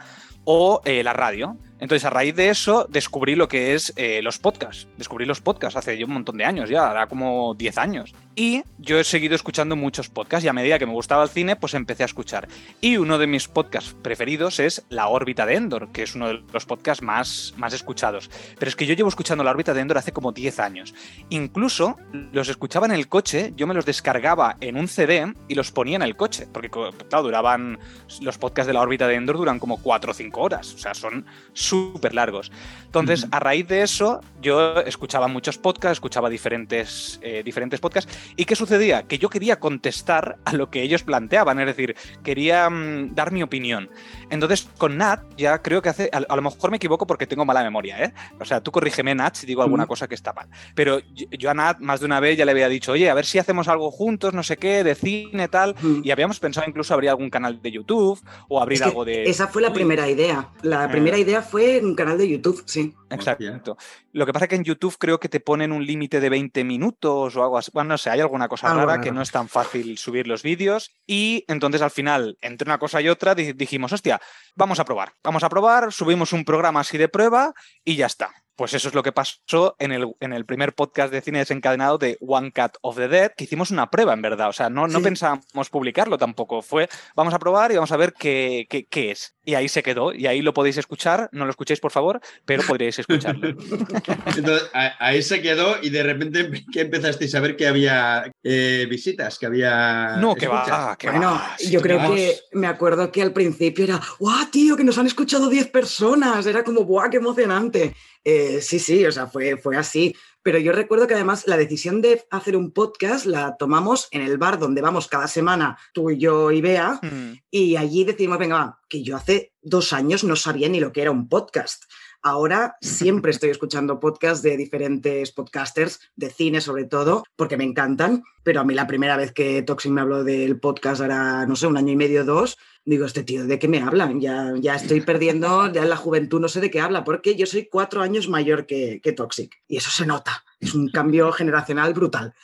o 0.50 0.80
eh, 0.86 1.02
la 1.02 1.12
radio. 1.12 1.58
Entonces, 1.80 2.04
a 2.04 2.10
raíz 2.10 2.34
de 2.34 2.48
eso, 2.48 2.86
descubrí 2.88 3.34
lo 3.34 3.48
que 3.48 3.74
es 3.74 3.92
eh, 3.96 4.20
los 4.22 4.38
podcasts. 4.38 4.88
Descubrí 4.96 5.26
los 5.26 5.40
podcasts 5.40 5.76
hace 5.76 6.02
un 6.04 6.12
montón 6.12 6.36
de 6.36 6.44
años, 6.44 6.68
ya, 6.68 6.90
hará 6.90 7.06
como 7.06 7.54
10 7.54 7.78
años. 7.78 8.14
Y 8.34 8.62
yo 8.78 9.00
he 9.00 9.04
seguido 9.04 9.34
escuchando 9.34 9.74
muchos 9.74 10.08
podcasts 10.08 10.44
y 10.44 10.48
a 10.48 10.52
medida 10.52 10.78
que 10.78 10.86
me 10.86 10.92
gustaba 10.92 11.24
el 11.24 11.28
cine, 11.28 11.56
pues 11.56 11.74
empecé 11.74 12.04
a 12.04 12.06
escuchar. 12.06 12.46
Y 12.80 12.96
uno 12.96 13.18
de 13.18 13.26
mis 13.26 13.48
podcasts 13.48 13.96
preferidos 14.00 14.60
es 14.60 14.84
La 14.88 15.08
órbita 15.08 15.44
de 15.44 15.56
Endor, 15.56 15.90
que 15.90 16.04
es 16.04 16.14
uno 16.14 16.28
de 16.28 16.42
los 16.52 16.64
podcasts 16.64 17.02
más, 17.02 17.54
más 17.56 17.72
escuchados. 17.72 18.30
Pero 18.58 18.68
es 18.68 18.76
que 18.76 18.86
yo 18.86 18.94
llevo 18.94 19.08
escuchando 19.08 19.42
La 19.42 19.50
órbita 19.50 19.74
de 19.74 19.80
Endor 19.80 19.98
hace 19.98 20.12
como 20.12 20.30
10 20.30 20.60
años. 20.60 20.94
Incluso 21.30 21.96
los 22.32 22.48
escuchaba 22.48 22.86
en 22.86 22.92
el 22.92 23.08
coche, 23.08 23.52
yo 23.56 23.66
me 23.66 23.74
los 23.74 23.86
descargaba 23.86 24.56
en 24.60 24.76
un 24.76 24.86
CD 24.86 25.34
y 25.48 25.54
los 25.54 25.72
ponía 25.72 25.96
en 25.96 26.02
el 26.02 26.16
coche. 26.16 26.46
Porque, 26.52 26.70
claro, 26.70 27.24
duraban. 27.24 27.78
Los 28.20 28.38
podcasts 28.38 28.68
de 28.68 28.72
La 28.72 28.80
órbita 28.80 29.08
de 29.08 29.16
Endor 29.16 29.36
duran 29.36 29.58
como 29.58 29.82
4 29.82 30.12
o 30.12 30.14
5 30.14 30.40
horas. 30.40 30.74
O 30.74 30.78
sea, 30.78 30.94
son 30.94 31.26
súper 31.68 32.14
largos. 32.14 32.50
Entonces, 32.84 33.26
a 33.30 33.38
raíz 33.38 33.68
de 33.68 33.82
eso, 33.82 34.20
yo 34.40 34.80
escuchaba 34.80 35.28
muchos 35.28 35.58
podcasts, 35.58 35.96
escuchaba 35.96 36.30
diferentes, 36.30 37.20
eh, 37.22 37.42
diferentes 37.44 37.80
podcasts. 37.80 38.10
¿Y 38.36 38.46
qué 38.46 38.56
sucedía? 38.56 39.02
Que 39.02 39.18
yo 39.18 39.28
quería 39.28 39.60
contestar 39.60 40.38
a 40.44 40.54
lo 40.54 40.70
que 40.70 40.82
ellos 40.82 41.02
planteaban, 41.02 41.60
es 41.60 41.66
decir, 41.66 41.96
quería 42.24 42.70
mm, 42.70 43.14
dar 43.14 43.30
mi 43.30 43.42
opinión. 43.42 43.90
Entonces, 44.30 44.68
con 44.78 44.96
Nat, 44.96 45.20
ya 45.36 45.60
creo 45.60 45.82
que 45.82 45.90
hace. 45.90 46.08
A, 46.12 46.18
a 46.18 46.36
lo 46.36 46.42
mejor 46.42 46.70
me 46.70 46.78
equivoco 46.78 47.06
porque 47.06 47.26
tengo 47.26 47.44
mala 47.44 47.62
memoria, 47.62 48.02
¿eh? 48.02 48.14
O 48.40 48.44
sea, 48.46 48.62
tú 48.62 48.72
corrígeme, 48.72 49.14
Nat, 49.14 49.34
si 49.34 49.46
digo 49.46 49.62
alguna 49.62 49.86
cosa 49.86 50.08
que 50.08 50.14
está 50.14 50.32
mal. 50.32 50.48
Pero 50.74 51.00
yo, 51.14 51.26
yo 51.30 51.50
a 51.50 51.54
Nat, 51.54 51.80
más 51.80 52.00
de 52.00 52.06
una 52.06 52.20
vez, 52.20 52.38
ya 52.38 52.46
le 52.46 52.52
había 52.52 52.68
dicho, 52.70 52.92
oye, 52.92 53.10
a 53.10 53.14
ver 53.14 53.26
si 53.26 53.38
hacemos 53.38 53.68
algo 53.68 53.90
juntos, 53.90 54.32
no 54.32 54.42
sé 54.42 54.56
qué, 54.56 54.82
de 54.82 54.94
cine, 54.94 55.48
tal. 55.48 55.74
Y 56.02 56.10
habíamos 56.10 56.40
pensado 56.40 56.66
incluso 56.66 56.94
abrir 56.94 57.10
algún 57.10 57.28
canal 57.28 57.60
de 57.60 57.70
YouTube 57.70 58.18
o 58.48 58.62
abrir 58.62 58.76
Es 58.76 58.82
que 58.82 58.88
algo 58.88 59.04
de. 59.04 59.24
Esa 59.24 59.48
fue 59.48 59.60
la 59.60 59.72
primera 59.72 60.08
idea. 60.08 60.48
La 60.62 60.88
primera 60.88 61.18
idea 61.18 61.42
fue 61.42 61.57
un 61.82 61.94
canal 61.94 62.16
de 62.18 62.28
YouTube, 62.28 62.62
sí. 62.66 62.94
Exacto. 63.10 63.76
Lo 64.12 64.26
que 64.26 64.32
pasa 64.32 64.44
es 64.46 64.48
que 64.48 64.56
en 64.56 64.64
YouTube 64.64 64.96
creo 64.98 65.18
que 65.20 65.28
te 65.28 65.40
ponen 65.40 65.72
un 65.72 65.84
límite 65.84 66.20
de 66.20 66.28
20 66.28 66.64
minutos 66.64 67.36
o 67.36 67.42
algo 67.42 67.58
así. 67.58 67.70
Bueno, 67.74 67.88
no 67.90 67.98
sé, 67.98 68.10
hay 68.10 68.20
alguna 68.20 68.48
cosa 68.48 68.68
Algo 68.70 68.80
rara 68.86 69.00
que 69.00 69.10
no 69.12 69.22
es 69.22 69.30
tan 69.30 69.48
fácil 69.48 69.98
subir 69.98 70.26
los 70.26 70.42
vídeos. 70.42 70.90
Y 71.06 71.44
entonces 71.48 71.82
al 71.82 71.90
final, 71.90 72.38
entre 72.40 72.68
una 72.68 72.78
cosa 72.78 73.00
y 73.00 73.08
otra, 73.08 73.34
di- 73.34 73.52
dijimos, 73.52 73.92
hostia, 73.92 74.20
vamos 74.54 74.78
a 74.80 74.84
probar. 74.84 75.12
Vamos 75.22 75.42
a 75.42 75.48
probar, 75.48 75.92
subimos 75.92 76.32
un 76.32 76.44
programa 76.44 76.80
así 76.80 76.98
de 76.98 77.08
prueba 77.08 77.52
y 77.84 77.96
ya 77.96 78.06
está. 78.06 78.30
Pues 78.58 78.74
eso 78.74 78.88
es 78.88 78.94
lo 78.94 79.04
que 79.04 79.12
pasó 79.12 79.76
en 79.78 79.92
el, 79.92 80.16
en 80.18 80.32
el 80.32 80.44
primer 80.44 80.74
podcast 80.74 81.12
de 81.12 81.20
cine 81.20 81.38
desencadenado 81.38 81.96
de 81.96 82.18
One 82.20 82.50
Cut 82.50 82.72
of 82.82 82.96
the 82.96 83.06
Dead, 83.06 83.30
que 83.36 83.44
hicimos 83.44 83.70
una 83.70 83.88
prueba, 83.88 84.12
en 84.14 84.20
verdad. 84.20 84.48
O 84.48 84.52
sea, 84.52 84.68
no, 84.68 84.88
no 84.88 84.98
Sí. 84.98 85.04
pensábamos 85.04 85.70
publicarlo 85.70 86.18
tampoco. 86.18 86.60
Fue, 86.60 86.88
vamos 87.14 87.32
a 87.34 87.38
probar 87.38 87.70
y 87.70 87.76
vamos 87.76 87.92
a 87.92 87.96
ver 87.96 88.14
qué, 88.18 88.66
qué, 88.68 88.84
qué 88.86 89.12
es. 89.12 89.36
Y 89.44 89.54
ahí 89.54 89.68
se 89.68 89.84
quedó. 89.84 90.12
Y 90.12 90.26
ahí 90.26 90.42
lo 90.42 90.52
podéis 90.52 90.76
escuchar. 90.76 91.28
No 91.30 91.44
lo 91.44 91.50
escuchéis, 91.52 91.78
por 91.78 91.92
favor, 91.92 92.20
pero 92.44 92.64
podríais 92.64 92.98
escucharlo. 92.98 93.48
Entonces, 94.36 94.68
ahí 94.72 95.22
se 95.22 95.40
quedó 95.40 95.76
y 95.80 95.90
de 95.90 96.02
repente 96.02 96.64
que 96.72 96.80
empezasteis 96.80 97.34
a 97.36 97.40
ver 97.40 97.56
que 97.56 97.68
había 97.68 98.30
eh, 98.42 98.86
visitas, 98.90 99.38
que 99.38 99.46
había... 99.46 100.16
No, 100.18 100.34
que 100.34 100.48
va, 100.48 100.96
que 100.98 101.10
bueno, 101.10 101.30
va. 101.30 101.54
Si 101.58 101.70
yo 101.70 101.80
creo 101.80 102.12
que 102.12 102.36
me 102.52 102.66
acuerdo 102.66 103.12
que 103.12 103.22
al 103.22 103.32
principio 103.32 103.84
era, 103.84 104.00
¡guau, 104.18 104.50
tío, 104.50 104.76
que 104.76 104.82
nos 104.84 104.98
han 104.98 105.06
escuchado 105.06 105.48
10 105.48 105.68
personas! 105.70 106.44
Era 106.44 106.64
como, 106.64 106.80
¡guau, 106.80 107.08
qué 107.08 107.18
emocionante! 107.18 107.94
Eh, 108.24 108.60
sí, 108.60 108.78
sí, 108.78 109.04
o 109.06 109.12
sea, 109.12 109.26
fue, 109.26 109.56
fue 109.56 109.76
así. 109.76 110.14
Pero 110.42 110.58
yo 110.58 110.72
recuerdo 110.72 111.06
que 111.06 111.14
además 111.14 111.46
la 111.46 111.56
decisión 111.56 112.00
de 112.00 112.24
hacer 112.30 112.56
un 112.56 112.70
podcast 112.70 113.26
la 113.26 113.56
tomamos 113.58 114.08
en 114.12 114.22
el 114.22 114.38
bar 114.38 114.58
donde 114.58 114.80
vamos 114.80 115.08
cada 115.08 115.28
semana 115.28 115.76
tú 115.92 116.10
y 116.10 116.18
yo 116.18 116.50
y 116.52 116.60
Bea. 116.60 117.00
Mm, 117.02 117.40
Y 117.50 117.76
allí 117.76 118.04
decidimos, 118.04 118.38
venga, 118.38 118.56
va, 118.56 118.80
que 118.88 119.02
yo 119.02 119.16
hace 119.16 119.52
dos 119.60 119.92
años 119.92 120.24
no 120.24 120.36
sabía 120.36 120.68
ni 120.68 120.80
lo 120.80 120.92
que 120.92 121.02
era 121.02 121.10
un 121.10 121.28
podcast. 121.28 121.84
Ahora 122.22 122.76
siempre 122.80 123.30
estoy 123.30 123.50
escuchando 123.50 124.00
podcasts 124.00 124.42
de 124.42 124.56
diferentes 124.56 125.30
podcasters, 125.30 126.00
de 126.16 126.30
cine 126.30 126.60
sobre 126.60 126.84
todo, 126.84 127.24
porque 127.36 127.56
me 127.56 127.64
encantan, 127.64 128.24
pero 128.42 128.60
a 128.60 128.64
mí 128.64 128.74
la 128.74 128.88
primera 128.88 129.16
vez 129.16 129.32
que 129.32 129.62
Toxin 129.62 129.94
me 129.94 130.00
habló 130.00 130.24
del 130.24 130.58
podcast 130.58 131.00
era, 131.00 131.46
no 131.46 131.54
sé, 131.54 131.68
un 131.68 131.76
año 131.76 131.92
y 131.92 131.96
medio, 131.96 132.24
dos, 132.24 132.58
digo, 132.88 133.04
este 133.06 133.22
tío, 133.22 133.46
¿de 133.46 133.58
qué 133.58 133.68
me 133.68 133.80
hablan? 133.80 134.20
Ya, 134.20 134.52
ya 134.58 134.74
estoy 134.74 135.00
perdiendo, 135.02 135.70
ya 135.72 135.82
en 135.82 135.90
la 135.90 135.96
juventud 135.96 136.40
no 136.40 136.48
sé 136.48 136.60
de 136.60 136.70
qué 136.70 136.80
habla, 136.80 137.04
porque 137.04 137.36
yo 137.36 137.46
soy 137.46 137.68
cuatro 137.70 138.00
años 138.02 138.28
mayor 138.28 138.66
que, 138.66 139.00
que 139.02 139.12
Toxic, 139.12 139.54
y 139.68 139.76
eso 139.76 139.90
se 139.90 140.06
nota, 140.06 140.44
es 140.60 140.74
un 140.74 140.88
cambio 140.88 141.30
generacional 141.32 141.92
brutal. 141.94 142.34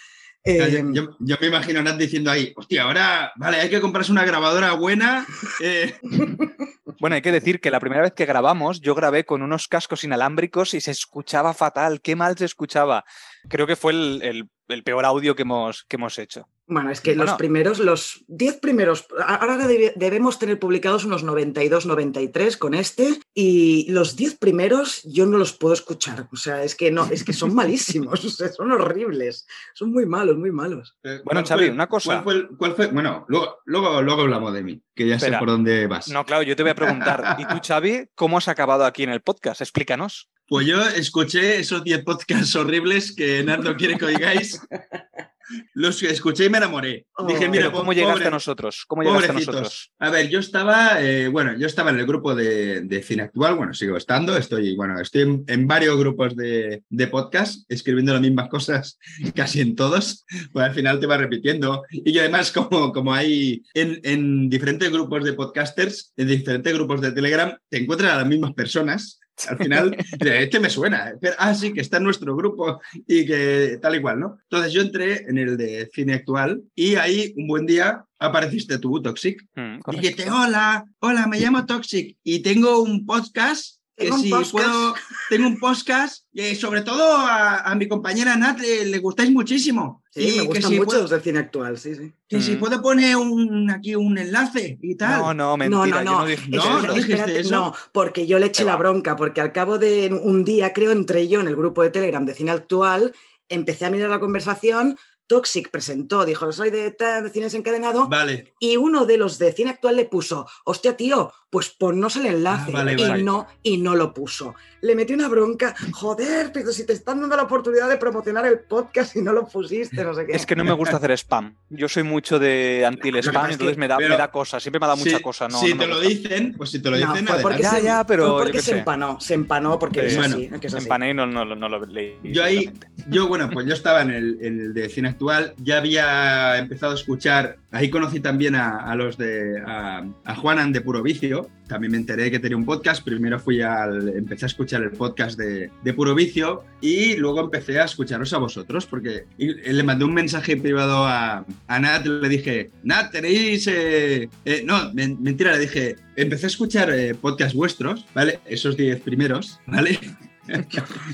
Eh, 0.47 0.59
Yo, 0.93 0.93
yo- 0.93 1.17
yo 1.21 1.37
me 1.41 1.47
imagino 1.47 1.81
a 1.81 1.83
Nat 1.83 1.97
diciendo 1.97 2.31
ahí, 2.31 2.53
hostia, 2.57 2.83
ahora, 2.83 3.33
vale, 3.37 3.59
hay 3.61 3.71
que 3.71 3.81
comprarse 3.81 4.13
una 4.13 4.27
grabadora 4.27 4.73
buena. 4.75 5.27
eh, 5.63 5.95
Bueno, 7.01 7.17
hay 7.17 7.23
que 7.23 7.33
decir 7.33 7.61
que 7.61 7.71
la 7.71 7.81
primera 7.81 8.03
vez 8.03 8.13
que 8.13 8.25
grabamos, 8.27 8.81
yo 8.81 8.95
grabé 8.95 9.25
con 9.25 9.43
unos 9.43 9.67
cascos 9.69 10.05
inalámbricos 10.05 10.75
y 10.75 10.81
se 10.81 10.91
escuchaba 10.93 11.53
fatal. 11.55 12.01
Qué 12.01 12.15
mal 12.15 12.37
se 12.39 12.45
escuchaba. 12.45 13.05
Creo 13.49 13.67
que 13.67 13.77
fue 13.77 13.93
el, 13.93 14.21
el- 14.23 14.49
el 14.69 14.83
peor 14.85 15.05
audio 15.05 15.35
que 15.35 15.43
hemos, 15.43 15.85
que 15.89 15.97
hemos 15.97 16.19
hecho. 16.19 16.47
Bueno, 16.67 16.91
es 16.91 17.03
que 17.03 17.11
Bueno. 17.15 17.25
los 17.33 17.39
primeros, 17.39 17.79
los 17.79 18.25
10 18.27 18.59
primeros, 18.61 19.07
ahora 19.27 19.59
debe- 19.67 19.93
debemos 19.97 20.39
tener 20.39 20.59
publicados 20.59 21.05
unos 21.05 21.23
92, 21.23 21.85
93 21.85 22.57
con 22.57 22.73
este, 22.73 23.21
y 23.35 23.91
los 23.93 24.17
10 24.17 24.37
primeros 24.39 25.03
yo 25.05 25.27
no 25.27 25.37
los 25.37 25.53
puedo 25.53 25.75
escuchar. 25.75 26.27
O 26.33 26.37
sea, 26.37 26.63
es 26.65 26.75
que 26.75 26.91
no, 26.91 27.05
es 27.11 27.23
que 27.23 27.35
son 27.35 27.55
malísimos, 27.55 28.25
o 28.25 28.31
sea, 28.31 28.49
son 28.51 28.73
horribles, 28.73 29.47
son 29.75 29.93
muy 29.93 30.07
malos, 30.07 30.39
muy 30.39 30.53
malos. 30.53 30.97
eh, 31.05 31.21
Bueno, 31.25 31.43
¿cuál 31.43 31.47
Xavi, 31.47 31.65
fue- 31.67 31.75
una 31.75 31.87
cosa. 31.87 32.23
¿cuál 32.23 32.49
fue, 32.49 32.57
cuál 32.57 32.75
fue- 32.75 32.87
Bueno, 32.87 33.27
luego, 33.29 33.59
luego, 33.67 34.01
luego 34.01 34.23
hablamos 34.23 34.55
de 34.55 34.63
mí, 34.63 34.83
que 34.95 35.07
ya 35.07 35.17
Espera. 35.17 35.37
sé 35.37 35.39
por 35.41 35.49
dónde 35.51 35.87
vas. 35.87 36.09
No, 36.09 36.25
claro, 36.25 36.45
yo 36.45 36.57
te 36.57 36.63
voy 36.63 36.71
a 36.71 36.75
preguntar. 36.75 37.37
¿Y 37.39 37.45
tú, 37.47 37.57
Xavi, 37.67 38.07
cómo 38.15 38.39
has 38.39 38.49
acabado 38.49 38.87
aquí 38.87 39.03
en 39.03 39.11
el 39.11 39.21
podcast? 39.21 39.61
Explícanos. 39.61 40.31
Pues 40.47 40.67
yo 40.67 40.81
escuché 40.83 41.59
esos 41.61 41.85
10 41.85 42.05
podcasts 42.05 42.55
horribles 42.57 43.15
que 43.15 43.43
Nat 43.45 43.61
no 43.61 43.77
quiere 43.77 43.97
que 43.99 44.05
oigáis. 44.07 44.61
Los 45.75 46.03
escuché 46.03 46.47
y 46.47 46.51
me 46.51 46.59
enamoré. 46.59 47.07
Oh. 47.17 47.27
Dije, 47.27 47.49
mira, 47.49 47.71
¿cómo 47.71 47.87
po- 47.87 47.93
llegaste 47.93 48.15
pobre- 48.21 48.27
a 48.29 48.31
nosotros? 48.31 48.85
¿Cómo 48.87 49.03
llegaste 49.03 49.31
a 49.31 49.35
nosotros? 49.35 49.93
A 49.99 50.11
ver, 50.11 50.29
yo 50.29 50.39
estaba, 50.39 51.03
eh, 51.03 51.29
bueno, 51.29 51.57
yo 51.59 51.67
estaba 51.67 51.91
en 51.91 51.99
el 52.01 52.07
grupo 52.07 52.35
de, 52.35 52.81
de 52.83 53.03
cine 53.03 53.23
actual, 53.25 53.55
bueno, 53.57 53.75
sigo 53.75 53.97
estando, 53.97 54.37
estoy, 54.37 54.75
bueno, 54.77 54.99
estoy 55.01 55.23
en, 55.23 55.45
en 55.47 55.67
varios 55.67 55.99
grupos 55.99 56.35
de, 56.37 56.83
de 56.89 57.07
podcast, 57.09 57.71
escribiendo 57.71 58.13
las 58.13 58.23
mismas 58.23 58.49
cosas 58.49 58.99
casi 59.35 59.61
en 59.61 59.75
todos, 59.77 60.25
pues 60.53 60.67
al 60.67 60.75
final 60.75 60.99
te 61.01 61.07
va 61.07 61.17
repitiendo. 61.17 61.83
Y 61.91 62.13
yo 62.13 62.21
además, 62.21 62.51
como, 62.53 62.93
como 62.93 63.13
hay 63.13 63.63
en, 63.75 64.01
en 64.03 64.49
diferentes 64.49 64.91
grupos 64.91 65.25
de 65.25 65.33
podcasters, 65.35 66.13
en 66.17 66.29
diferentes 66.29 66.73
grupos 66.73 67.01
de 67.01 67.13
Telegram, 67.13 67.57
te 67.69 67.79
encuentras 67.79 68.13
a 68.13 68.17
las 68.19 68.27
mismas 68.27 68.55
personas. 68.55 69.21
Al 69.49 69.59
final, 69.59 69.97
este 70.21 70.61
me 70.61 70.71
suena. 70.71 71.13
Pero, 71.21 71.35
ah, 71.39 71.55
sí, 71.55 71.73
que 71.73 71.81
está 71.81 71.97
en 71.97 72.05
nuestro 72.05 72.37
grupo 72.37 72.81
y 73.07 73.27
que 73.27 73.79
tal 73.83 73.97
y 73.97 74.01
cual, 74.01 74.21
¿no? 74.21 74.39
Entonces 74.43 74.73
yo 74.73 74.81
entré 74.81 75.29
en 75.29 75.39
el 75.39 75.57
de 75.57 75.91
cine 75.93 76.15
actual 76.15 76.63
y 76.75 76.97
ahí 76.97 77.35
un 77.37 77.49
buen 77.49 77.67
día 77.67 78.05
apareciste 78.19 78.79
tú, 78.79 79.03
Toxic, 79.03 79.45
Mm. 79.57 79.81
Dijiste, 79.91 80.31
hola, 80.31 80.85
hola, 81.01 81.27
me 81.27 81.39
llamo 81.39 81.67
Toxic 81.67 82.17
y 82.23 82.41
tengo 82.41 82.81
un 82.83 83.05
podcast. 83.07 83.81
Que 83.97 84.07
Tengo 84.07 84.17
un 84.17 84.23
si 84.23 84.31
podcast. 84.31 84.53
puedo, 84.53 84.95
tengo 85.31 85.47
un 85.47 85.59
podcast 85.61 86.25
y 86.33 86.57
sobre 86.57 86.83
todo 86.83 87.17
a, 87.17 87.61
a 87.61 87.75
mi 87.77 87.87
compañera 87.87 88.35
Nat 88.37 88.59
le, 88.59 88.87
le 88.87 88.99
gustáis 88.99 89.31
muchísimo. 89.31 90.03
Sí, 90.11 90.23
y 90.23 90.27
me 90.39 90.43
que 90.43 90.47
gustan 90.49 90.71
si 90.71 90.77
mucho 90.79 90.87
puedo, 90.87 91.01
los 91.03 91.11
del 91.11 91.23
cine 91.23 91.39
actual, 91.39 91.79
sí, 91.79 91.95
sí. 91.95 92.13
que 92.29 92.41
si 92.43 92.53
Mm. 92.57 92.59
puedo 92.59 92.83
poner 92.83 93.17
un, 93.17 93.71
aquí 93.71 93.95
un 93.95 94.19
enlace 94.19 94.79
y 94.83 94.97
tal. 94.97 95.21
No, 95.21 95.35
no, 95.35 95.51
No, 95.51 95.57
mentira. 95.57 96.03
no, 96.03 96.13
yo 96.13 96.19
no. 96.21 96.25
dije 96.27 96.49
No, 96.51 96.57
Espérate, 96.59 96.87
no 96.89 96.95
espérate, 96.97 97.41
eso. 97.41 97.51
no, 97.55 97.75
porque 97.93 98.27
yo 98.27 98.39
le 98.41 98.47
eché 98.47 98.65
la 98.65 98.75
bronca, 98.77 99.15
porque 99.15 99.41
al 99.41 99.53
cabo 99.53 99.79
de 99.79 100.09
un 100.13 100.45
día, 100.45 100.73
creo, 100.73 100.91
entré 100.91 101.29
yo 101.29 101.41
en 101.41 101.47
el 101.49 101.55
grupo 101.57 101.83
de 101.85 101.91
Telegram 101.91 102.25
de 102.27 102.35
cine 102.35 102.51
actual, 102.51 103.15
empecé 103.49 103.87
a 103.87 103.91
mirar 103.91 104.11
la 104.11 104.19
conversación 104.21 104.99
Toxic 105.27 105.71
presentó, 105.71 106.27
dijo, 106.27 106.53
soy 106.53 106.69
de, 106.69 106.91
de 106.91 107.31
cine 107.33 107.47
desencadenado. 107.47 108.09
Vale. 108.09 108.53
Y 108.61 108.77
uno 108.77 109.07
de 109.07 109.17
los 109.17 109.39
de 109.39 109.55
cine 109.55 109.71
actual 109.71 109.97
le 109.97 110.05
puso, 110.05 110.47
hostia, 110.67 110.99
tío, 110.99 111.33
pues 111.55 111.71
ponnos 111.71 112.17
el 112.17 112.27
enlace. 112.27 112.73
Ah, 112.75 112.79
vale, 112.79 112.95
y, 112.99 113.09
vale. 113.09 113.23
No, 113.23 113.47
y 113.63 113.77
no 113.79 113.95
lo 113.95 114.13
puso. 114.13 114.57
Le 114.81 114.97
metí 114.97 115.15
una 115.15 115.29
bronca, 115.29 115.73
joder, 115.93 116.51
pero 116.53 116.73
si 116.73 116.85
te 116.85 116.93
están 116.93 117.21
dando 117.21 117.37
la 117.37 117.45
oportunidad 117.45 117.89
de 117.89 117.97
promocionar 117.97 118.45
el 118.45 118.59
podcast 118.59 119.15
y 119.15 119.23
no 119.23 119.33
lo 119.33 119.47
pusiste, 119.47 120.03
no 120.03 120.13
sé 120.15 120.27
qué. 120.27 120.33
Es 120.33 120.45
que 120.47 120.57
no 120.57 120.65
me 120.65 120.73
gusta 120.73 120.97
hacer 120.97 121.13
spam. 121.13 121.55
Yo 121.71 121.89
soy 121.89 122.03
mucho 122.03 122.41
de 122.41 122.85
anti 122.85 123.11
el 123.11 123.15
Lo 123.15 123.21
que 123.21 123.27
pasa 123.29 123.39
spam, 123.39 123.47
es 123.51 123.53
entonces 123.55 123.77
que- 123.77 123.81
me 123.81 123.87
da, 123.87 123.97
pero- 123.99 124.09
me 124.11 124.17
da 124.17 124.31
cosa. 124.33 124.59
Siempre 124.59 124.81
me 124.81 124.87
ha 124.87 124.89
dado 124.89 124.99
mucha 124.99 125.17
Si- 125.19 125.23
cosa. 125.23 125.47
No, 125.47 125.61
si 125.61 125.75
no 125.75 125.79
te 125.81 125.87
lo 125.87 126.01
dicen, 126.01 126.55
pues 126.57 126.71
si 126.71 126.81
te 126.81 126.91
lo 126.91 126.97
dicen, 126.97 127.25
fue 127.25 127.39
porque. 127.41 127.63
Ya, 127.63 127.71
se, 127.71 127.83
ya, 127.85 128.05
pero 128.05 128.23
fue 128.25 128.31
yo 128.33 128.37
porque 128.39 128.53
qué 128.53 128.59
se 128.63 128.71
sé. 128.73 128.79
empanó, 128.79 129.21
se 129.21 129.35
empanó 129.35 129.79
porque 129.79 130.07
es 130.07 130.17
bueno, 130.17 130.35
así, 130.37 130.49
que 130.61 130.67
es 130.67 130.75
así. 130.75 130.85
Empané 130.85 131.11
y 131.11 131.15
no, 131.15 131.25
no, 131.25 131.45
no 131.45 131.69
lo 131.69 131.87
leí. 131.87 132.19
Yo 132.25 132.43
ahí, 132.43 132.69
yo 133.09 133.29
bueno, 133.29 133.49
pues 133.51 133.67
yo 133.69 133.75
estaba 133.75 134.03
en 134.03 134.11
el, 134.11 134.39
en 134.43 134.61
el 134.61 134.75
de 134.75 134.89
cine 134.89 135.09
actual, 135.11 135.55
ya 135.59 135.79
había 135.79 136.59
empezado 136.59 136.93
a 136.93 136.97
escuchar, 136.97 137.57
ahí 137.71 137.89
conocí 137.91 138.19
también 138.21 138.55
a, 138.57 138.81
a 138.91 138.95
los 138.97 139.17
de, 139.17 139.63
a, 139.65 140.05
a 140.25 140.35
Juanan 140.35 140.73
de 140.73 140.81
Puro 140.81 141.01
Vicio, 141.03 141.44
también 141.67 141.93
me 141.93 141.99
enteré 141.99 142.31
que 142.31 142.39
tenía 142.39 142.57
un 142.57 142.65
podcast, 142.65 143.05
primero 143.05 143.39
fui 143.39 143.61
al, 143.63 144.09
empecé 144.11 144.45
a 144.45 144.49
escuchar 144.49 144.83
el 144.83 144.91
podcast 144.91 145.39
de, 145.39 145.71
de 145.83 145.95
Puro 145.95 146.15
Vicio 146.15 146.65
y 146.81 147.17
luego 147.17 147.41
empecé 147.41 147.81
a 147.81 147.85
escucharos 147.85 148.33
a 148.33 148.39
vosotros, 148.39 148.87
porque 148.87 149.25
le 149.39 149.83
mandé 149.83 150.05
un 150.05 150.15
mensaje 150.15 150.57
privado 150.57 151.07
a, 151.07 151.45
a 151.67 151.79
Nat, 151.81 152.05
le 152.07 152.29
dije, 152.29 152.71
Nat, 152.83 153.11
tenéis, 153.13 153.67
eh, 153.67 154.29
eh, 154.45 154.63
no, 154.65 154.93
men- 154.93 155.19
mentira, 155.23 155.53
le 155.53 155.61
dije, 155.61 155.97
empecé 156.17 156.47
a 156.47 156.49
escuchar 156.49 156.91
eh, 156.91 157.15
podcasts 157.15 157.55
vuestros, 157.55 158.05
¿vale? 158.15 158.41
Esos 158.47 158.77
10 158.77 159.01
primeros, 159.01 159.61
¿vale? 159.67 159.99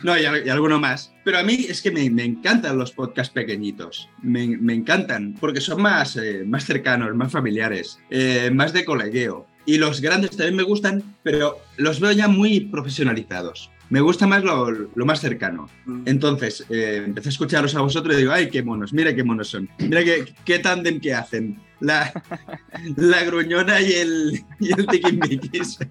No, 0.03 0.19
y, 0.19 0.23
y 0.23 0.49
alguno 0.49 0.81
más. 0.81 1.13
Pero 1.25 1.39
a 1.39 1.45
mí 1.45 1.67
es 1.69 1.81
que 1.83 1.93
me, 1.93 2.11
me 2.11 2.25
encantan 2.25 2.77
los 2.77 2.91
podcasts 2.91 3.33
pequeñitos. 3.33 4.09
Me, 4.23 4.45
me 4.59 4.75
encantan, 4.75 5.37
porque 5.39 5.61
son 5.61 5.81
más, 5.83 6.17
eh, 6.17 6.43
más 6.45 6.65
cercanos, 6.65 7.15
más 7.15 7.31
familiares, 7.31 8.01
eh, 8.11 8.51
más 8.53 8.73
de 8.73 8.85
colegueo. 8.85 9.47
Y 9.71 9.79
los 9.79 10.01
grandes 10.01 10.31
también 10.31 10.57
me 10.57 10.65
gustan, 10.65 11.15
pero 11.23 11.61
los 11.77 12.01
veo 12.01 12.11
ya 12.11 12.27
muy 12.27 12.59
profesionalizados. 12.59 13.71
Me 13.89 14.01
gusta 14.01 14.27
más 14.27 14.43
lo, 14.43 14.69
lo 14.69 15.07
más 15.07 15.21
cercano. 15.21 15.71
Mm. 15.87 16.03
Entonces, 16.07 16.67
eh, 16.71 17.05
empecé 17.07 17.29
a 17.29 17.31
escucharos 17.31 17.77
a 17.77 17.81
vosotros 17.81 18.17
y 18.17 18.19
digo, 18.19 18.33
ay, 18.33 18.51
qué 18.51 18.65
monos, 18.65 18.93
mira 18.93 19.15
qué 19.15 19.23
monos 19.23 19.47
son. 19.47 19.69
Mira 19.79 20.03
qué, 20.03 20.25
qué 20.45 20.59
tándem 20.59 20.99
que 20.99 21.15
hacen. 21.15 21.63
La, 21.79 22.13
la 22.97 23.23
gruñona 23.23 23.81
y 23.81 23.93
el, 23.93 24.45
y 24.59 24.73
el 24.73 24.87
tiquismiquis. 24.89 25.79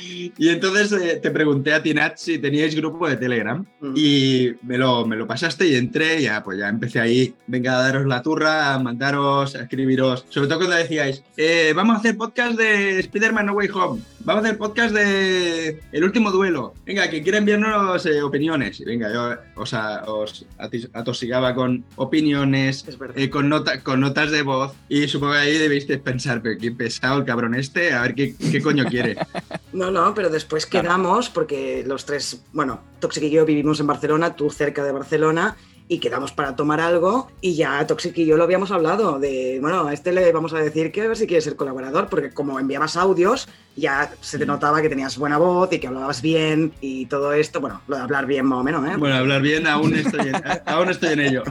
Y 0.00 0.48
entonces 0.48 0.92
eh, 0.92 1.16
te 1.22 1.30
pregunté 1.30 1.72
a 1.74 1.82
ti, 1.82 1.92
Nat, 1.92 2.16
si 2.16 2.38
teníais 2.38 2.74
grupo 2.74 3.08
de 3.08 3.16
Telegram. 3.16 3.64
Mm. 3.80 3.92
y 3.96 4.52
me 4.62 4.76
lo, 4.78 5.06
me 5.06 5.14
lo 5.16 5.26
pasaste 5.26 5.66
y 5.68 5.74
entré 5.76 6.20
y 6.20 6.24
ya, 6.24 6.42
pues 6.42 6.58
ya 6.58 6.68
empecé 6.68 6.98
ahí, 7.00 7.34
venga 7.46 7.78
a 7.78 7.82
daros 7.82 8.06
la 8.06 8.22
turra, 8.22 8.74
a 8.74 8.78
mandaros, 8.78 9.54
a 9.54 9.62
escribiros, 9.62 10.24
sobre 10.28 10.48
todo 10.48 10.58
cuando 10.58 10.76
decíais, 10.76 11.22
eh, 11.36 11.72
vamos 11.76 11.96
a 11.96 11.98
hacer 12.00 12.16
podcast 12.16 12.56
de 12.58 12.98
Spider-Man 13.00 13.46
No 13.46 13.52
Way 13.52 13.68
Home, 13.74 14.00
vamos 14.24 14.44
a 14.44 14.46
hacer 14.48 14.58
podcast 14.58 14.94
de 14.94 15.80
El 15.92 16.04
Último 16.04 16.30
Duelo, 16.32 16.74
venga, 16.84 17.08
que 17.08 17.22
quiera 17.22 17.38
enviarnos 17.38 18.04
eh, 18.06 18.20
opiniones, 18.22 18.80
y 18.80 18.84
venga, 18.84 19.12
yo 19.12 19.36
os, 19.60 19.72
a- 19.74 20.02
os 20.04 20.44
atis- 20.58 20.90
atosigaba 20.92 21.54
con 21.54 21.84
opiniones, 21.96 22.84
con, 23.30 23.48
nota- 23.48 23.80
con 23.82 24.00
notas 24.00 24.30
de 24.32 24.42
voz. 24.42 24.72
Y 24.88 25.06
supongo 25.08 25.34
que 25.34 25.38
ahí 25.38 25.58
debéis 25.58 25.86
de 25.86 25.98
pensar, 25.98 26.42
pero 26.42 26.58
qué 26.58 26.72
pesado 26.72 27.18
el 27.18 27.24
cabrón 27.24 27.54
este, 27.54 27.92
a 27.92 28.02
ver 28.02 28.14
qué, 28.14 28.34
qué 28.50 28.60
coño 28.60 28.84
quiere. 28.86 29.16
No, 29.70 29.87
no, 29.90 30.14
pero 30.14 30.28
después 30.30 30.66
Claro. 30.66 30.84
quedamos, 30.88 31.28
porque 31.30 31.84
los 31.86 32.04
tres, 32.04 32.42
bueno, 32.52 32.80
Toxic 33.00 33.24
y 33.24 33.30
yo 33.30 33.44
vivimos 33.44 33.80
en 33.80 33.86
Barcelona, 33.86 34.34
tú 34.36 34.50
cerca 34.50 34.82
de 34.84 34.92
Barcelona, 34.92 35.56
y 35.90 36.00
quedamos 36.00 36.32
para 36.32 36.54
tomar 36.54 36.80
algo, 36.80 37.30
y 37.40 37.54
ya 37.54 37.86
Toxic 37.86 38.16
y 38.18 38.26
yo 38.26 38.36
lo 38.36 38.44
habíamos 38.44 38.70
hablado, 38.70 39.18
de, 39.18 39.58
bueno, 39.62 39.86
a 39.86 39.94
este 39.94 40.12
le 40.12 40.30
vamos 40.32 40.52
a 40.52 40.58
decir 40.58 40.92
que 40.92 41.00
a 41.00 41.08
ver 41.08 41.16
si 41.16 41.26
quiere 41.26 41.40
ser 41.40 41.56
colaborador, 41.56 42.08
porque 42.10 42.30
como 42.30 42.60
enviabas 42.60 42.94
audios, 42.96 43.48
ya 43.74 44.10
se 44.20 44.36
te 44.38 44.44
Mm. 44.44 44.48
notaba 44.48 44.82
que 44.82 44.90
tenías 44.90 45.16
buena 45.16 45.38
voz 45.38 45.72
y 45.72 45.78
que 45.78 45.86
hablabas 45.86 46.20
bien 46.20 46.74
y 46.82 47.06
todo 47.06 47.32
esto, 47.32 47.60
bueno, 47.60 47.80
lo 47.88 47.96
de 47.96 48.02
hablar 48.02 48.26
bien 48.26 48.44
más 48.44 48.58
o 48.58 48.62
menos, 48.62 48.86
¿eh? 48.86 48.96
Bueno, 48.98 49.16
hablar 49.16 49.40
bien, 49.40 49.66
aún 49.66 49.94
estoy 49.94 50.28
en, 50.28 50.34
aún 50.66 50.90
estoy 50.90 51.14
en 51.14 51.20
ello. 51.20 51.42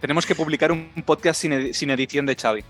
Tenemos 0.00 0.24
que 0.24 0.34
publicar 0.34 0.72
un 0.72 0.88
podcast 1.04 1.38
sin, 1.40 1.74
sin 1.74 1.90
edición 1.90 2.24
de 2.24 2.34
Xavi. 2.34 2.64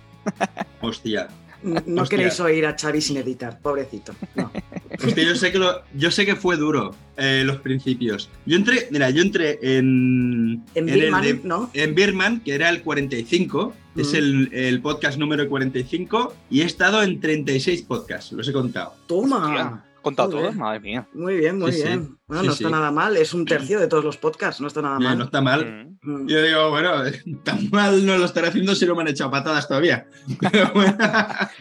Hostia. 0.80 1.28
No 1.62 2.02
Hostia. 2.02 2.16
queréis 2.18 2.38
oír 2.40 2.66
a 2.66 2.76
Xavi 2.78 3.00
sin 3.00 3.16
editar, 3.16 3.58
pobrecito. 3.60 4.14
No. 4.36 4.50
Hostia, 5.04 5.24
yo 5.24 5.34
sé 5.36 5.50
que, 5.52 5.58
lo- 5.58 5.82
yo 5.94 6.10
sé 6.10 6.24
que 6.26 6.36
fue 6.36 6.56
duro 6.56 6.94
eh, 7.16 7.42
los 7.44 7.56
principios. 7.58 8.30
Yo 8.46 8.56
entré, 8.56 8.88
mira, 8.90 9.10
yo 9.10 9.22
entré 9.22 9.58
en. 9.62 10.62
En 10.74 10.88
el 10.88 11.00
Birman, 11.00 11.22
de- 11.22 11.40
¿no? 11.44 11.70
en 11.74 11.94
Birman, 11.94 12.40
que 12.40 12.54
era 12.54 12.68
el 12.68 12.82
45, 12.82 13.74
es 13.96 14.12
Mm. 14.12 14.16
el, 14.16 14.50
el 14.52 14.80
podcast 14.80 15.18
número 15.18 15.48
45, 15.48 16.34
y 16.50 16.60
he 16.60 16.64
estado 16.64 17.02
en 17.02 17.20
36 17.20 17.82
podcasts, 17.82 18.32
los 18.32 18.48
he 18.48 18.52
contado. 18.52 18.94
Toma. 19.06 19.36
Hostia, 19.46 19.84
¿Contado 20.02 20.30
todo? 20.30 20.52
Madre 20.52 20.80
mía. 20.80 21.08
Muy 21.12 21.36
bien, 21.36 21.58
muy 21.58 21.72
Sí, 21.72 21.78
sí. 21.78 21.84
bien. 21.88 22.18
Bueno, 22.26 22.42
Sí, 22.42 22.48
no 22.48 22.54
sí. 22.54 22.64
está 22.64 22.76
nada 22.76 22.90
mal, 22.90 23.16
es 23.16 23.32
un 23.34 23.44
tercio 23.46 23.80
de 23.80 23.88
todos 23.88 24.04
los 24.04 24.16
podcasts, 24.18 24.60
no 24.60 24.66
está 24.68 24.82
nada 24.82 24.96
Eh, 24.96 25.04
mal. 25.04 25.18
no 25.18 25.24
está 25.24 25.40
mal. 25.40 25.64
Mm. 25.66 25.98
Mm. 26.02 26.28
Yo 26.28 26.42
digo, 26.42 26.70
bueno, 26.70 26.92
tan 27.44 27.70
mal 27.70 28.04
no 28.06 28.16
lo 28.18 28.24
estaré 28.26 28.48
haciendo 28.48 28.74
si 28.74 28.86
no 28.86 28.94
me 28.94 29.02
han 29.02 29.08
echado 29.08 29.30
patadas 29.30 29.66
todavía. 29.66 30.06
Pero 30.52 30.70
bueno, 30.74 30.96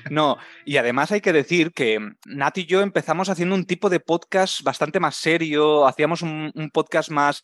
No, 0.09 0.37
y 0.65 0.77
además 0.77 1.11
hay 1.11 1.21
que 1.21 1.33
decir 1.33 1.71
que 1.71 1.99
Nat 2.25 2.57
y 2.57 2.65
yo 2.65 2.81
empezamos 2.81 3.29
haciendo 3.29 3.55
un 3.55 3.65
tipo 3.65 3.89
de 3.89 3.99
podcast 3.99 4.61
bastante 4.61 4.99
más 4.99 5.15
serio, 5.15 5.87
hacíamos 5.87 6.21
un, 6.21 6.51
un 6.53 6.69
podcast 6.69 7.09
más 7.09 7.41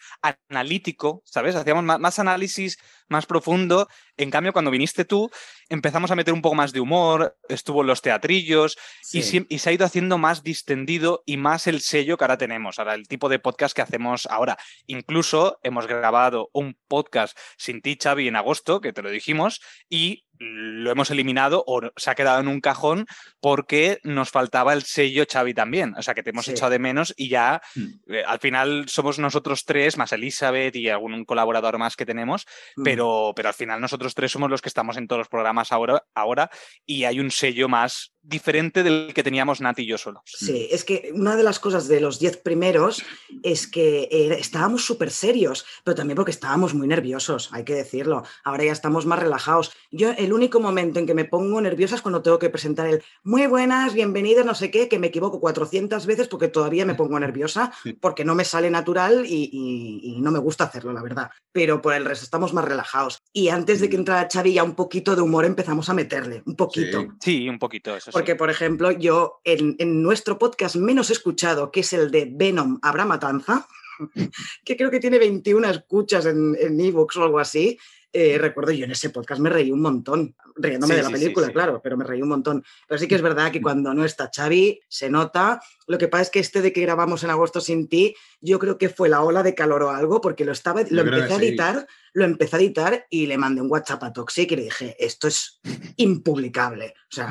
analítico, 0.49 1.21
¿sabes? 1.25 1.55
Hacíamos 1.55 1.83
más, 1.83 1.99
más 1.99 2.19
análisis, 2.19 2.77
más 3.13 3.25
profundo. 3.25 3.87
En 4.17 4.29
cambio, 4.29 4.51
cuando 4.51 4.69
viniste 4.69 5.05
tú, 5.05 5.31
empezamos 5.69 6.11
a 6.11 6.15
meter 6.15 6.33
un 6.33 6.41
poco 6.41 6.55
más 6.55 6.73
de 6.73 6.81
humor, 6.81 7.37
estuvo 7.47 7.81
en 7.81 7.87
los 7.87 8.01
teatrillos 8.01 8.77
y, 9.13 9.19
y 9.19 9.59
se 9.59 9.69
ha 9.69 9.73
ido 9.73 9.85
haciendo 9.85 10.17
más 10.17 10.43
distendido 10.43 11.23
y 11.25 11.37
más 11.37 11.67
el 11.67 11.79
sello 11.79 12.17
que 12.17 12.25
ahora 12.25 12.37
tenemos, 12.37 12.77
ahora 12.77 12.95
el 12.95 13.07
tipo 13.07 13.29
de 13.29 13.39
podcast 13.39 13.75
que 13.75 13.81
hacemos 13.81 14.25
ahora. 14.25 14.57
Incluso 14.87 15.59
hemos 15.63 15.87
grabado 15.87 16.49
un 16.51 16.77
podcast 16.87 17.37
sin 17.57 17.81
ti, 17.81 17.97
Xavi, 18.01 18.27
en 18.27 18.35
agosto, 18.35 18.81
que 18.81 18.91
te 18.91 19.01
lo 19.01 19.09
dijimos, 19.09 19.61
y 19.89 20.25
lo 20.39 20.91
hemos 20.91 21.11
eliminado 21.11 21.63
o 21.67 21.81
se 21.95 22.09
ha 22.11 22.15
quedado 22.15 22.39
en 22.39 22.47
un 22.47 22.59
cajón 22.59 23.05
porque 23.39 23.99
nos 24.03 24.29
faltaba 24.31 24.73
el 24.73 24.83
sello 24.83 25.25
Xavi 25.31 25.53
también. 25.53 25.93
O 25.97 26.01
sea, 26.01 26.13
que 26.13 26.23
te 26.23 26.31
hemos 26.31 26.45
Sí. 26.45 26.51
echado 26.51 26.71
de 26.71 26.79
menos 26.79 27.13
y 27.15 27.29
ya 27.29 27.61
Mm. 27.75 28.13
eh, 28.13 28.23
al 28.25 28.39
final 28.39 28.85
somos 28.89 29.19
nosotros 29.19 29.63
tres, 29.65 29.97
más 29.97 30.11
Elizabeth 30.11 30.75
y 30.75 30.89
algún 30.89 31.23
colaborador 31.25 31.77
más 31.77 31.95
que 31.95 32.05
tenemos, 32.05 32.45
Mm. 32.75 32.83
pero, 32.83 33.33
pero 33.35 33.49
al 33.49 33.55
final 33.55 33.79
nosotros 33.79 34.15
tres 34.15 34.31
somos 34.31 34.49
los 34.49 34.61
que 34.61 34.69
estamos 34.69 34.97
en 34.97 35.07
todos 35.07 35.19
los 35.19 35.29
programas 35.29 35.71
ahora, 35.71 36.03
ahora 36.15 36.49
y 36.85 37.03
hay 37.05 37.19
un 37.19 37.31
sello 37.31 37.69
más 37.69 38.13
diferente 38.23 38.83
del 38.83 39.11
que 39.13 39.21
teníamos 39.21 39.59
Nat 39.61 39.77
y 39.79 39.85
yo 39.85 39.97
solos. 39.97 40.23
Sí, 40.25 40.67
es 40.71 40.83
que 40.85 41.11
una 41.13 41.35
de 41.35 41.43
las 41.43 41.59
cosas 41.59 41.87
de 41.87 41.99
los 41.99 42.19
10 42.19 42.37
primeros 42.37 43.03
es 43.43 43.67
que 43.67 44.03
eh, 44.09 44.35
estábamos 44.39 44.85
súper 44.85 45.11
serios, 45.11 45.65
pero 45.83 45.93
también 45.95 46.15
porque 46.15 46.31
estábamos 46.31 46.73
muy 46.73 46.87
nerviosos, 46.87 47.49
hay 47.51 47.65
que 47.65 47.75
decirlo. 47.75 48.23
Ahora 48.45 48.63
ya 48.63 48.71
estamos 48.71 49.05
más 49.05 49.19
relajados. 49.19 49.73
Yo 49.91 50.11
el 50.17 50.31
único 50.31 50.59
momento 50.61 50.99
en 50.99 51.05
que 51.05 51.13
me 51.13 51.25
pongo 51.25 51.59
nerviosa 51.59 51.95
es 51.95 52.01
cuando 52.01 52.21
tengo 52.21 52.39
que 52.39 52.49
presentar 52.49 52.87
el 52.87 53.03
muy 53.23 53.45
buenas, 53.47 53.93
bienvenidos, 53.93 54.45
no 54.45 54.55
sé 54.55 54.71
qué, 54.71 54.87
que 54.87 54.99
me 54.99 55.07
equivoco 55.07 55.41
400 55.41 56.05
veces 56.05 56.27
porque 56.29 56.47
todavía 56.47 56.85
me 56.85 56.95
pongo 56.95 57.19
nerviosa, 57.19 57.73
porque 57.99 58.23
no 58.23 58.35
me 58.35 58.45
sale 58.45 58.69
natural 58.69 59.25
y, 59.27 59.49
y- 59.51 60.15
y 60.17 60.21
no 60.21 60.31
me 60.31 60.39
gusta 60.39 60.63
hacerlo, 60.63 60.93
la 60.93 61.03
verdad. 61.03 61.29
Pero 61.51 61.81
por 61.81 61.93
el 61.93 62.05
resto 62.05 62.23
estamos 62.23 62.53
más 62.53 62.63
relajados. 62.65 63.17
Y 63.33 63.49
antes 63.49 63.81
de 63.81 63.89
que 63.89 63.97
entrara 63.97 64.29
Xavi 64.31 64.53
ya 64.53 64.63
un 64.63 64.75
poquito 64.75 65.15
de 65.15 65.21
humor 65.21 65.43
empezamos 65.45 65.89
a 65.89 65.93
meterle, 65.93 66.41
un 66.45 66.55
poquito. 66.55 67.01
Sí. 67.01 67.07
Sí, 67.43 67.49
un 67.49 67.59
poquito, 67.59 67.95
eso 67.95 68.11
sí. 68.13 68.19
Porque, 68.19 68.35
por 68.35 68.49
ejemplo, 68.49 68.91
yo 68.91 69.41
en, 69.43 69.75
en 69.79 70.01
nuestro 70.01 70.37
podcast 70.37 70.75
menos 70.75 71.09
escuchado, 71.09 71.71
que 71.71 71.81
es 71.81 71.93
el 71.93 72.11
de 72.11 72.29
Venom 72.31 72.79
Habrá 72.81 73.05
Matanza, 73.05 73.67
que 74.65 74.77
creo 74.77 74.91
que 74.91 74.99
tiene 74.99 75.19
21 75.19 75.67
escuchas 75.69 76.25
en 76.25 76.55
en 76.59 76.79
ebooks 76.79 77.17
o 77.17 77.23
algo 77.23 77.39
así, 77.39 77.77
eh, 78.13 78.37
recuerdo 78.37 78.71
yo 78.71 78.85
en 78.85 78.91
ese 78.91 79.09
podcast 79.09 79.41
me 79.41 79.49
reí 79.49 79.71
un 79.71 79.81
montón, 79.81 80.35
riéndome 80.55 80.93
Sí, 80.93 80.97
de 80.97 81.03
la 81.03 81.09
sí, 81.09 81.13
película, 81.15 81.47
sí. 81.47 81.53
claro, 81.53 81.81
pero 81.83 81.97
me 81.97 82.05
reí 82.05 82.21
un 82.21 82.29
montón. 82.29 82.63
Pero 82.87 82.99
sí 82.99 83.07
que 83.07 83.15
es 83.15 83.21
verdad 83.23 83.51
que 83.51 83.61
cuando 83.61 83.93
no 83.93 84.05
está 84.05 84.29
Xavi, 84.33 84.79
se 84.87 85.09
nota. 85.09 85.59
Lo 85.87 85.97
que 85.97 86.07
pasa 86.07 86.23
es 86.23 86.29
que 86.29 86.39
este 86.39 86.61
de 86.61 86.71
que 86.71 86.81
grabamos 86.81 87.23
en 87.23 87.31
agosto 87.31 87.59
sin 87.59 87.87
ti, 87.89 88.15
yo 88.39 88.59
creo 88.59 88.77
que 88.77 88.89
fue 88.89 89.09
la 89.09 89.23
ola 89.23 89.41
de 89.41 89.55
calor 89.55 89.83
o 89.83 89.89
algo, 89.89 90.21
porque 90.21 90.45
lo, 90.45 90.51
estaba, 90.51 90.81
lo 90.89 91.01
empecé 91.01 91.33
a 91.33 91.39
sí. 91.39 91.45
editar, 91.45 91.87
lo 92.13 92.25
empecé 92.25 92.55
a 92.55 92.59
editar 92.59 93.05
y 93.09 93.25
le 93.25 93.37
mandé 93.37 93.61
un 93.61 93.71
WhatsApp 93.71 94.03
a 94.03 94.13
Toxic 94.13 94.51
y 94.51 94.55
le 94.55 94.63
dije, 94.63 94.95
esto 94.99 95.27
es 95.27 95.59
impublicable. 95.97 96.93
O 97.11 97.15
sea, 97.15 97.29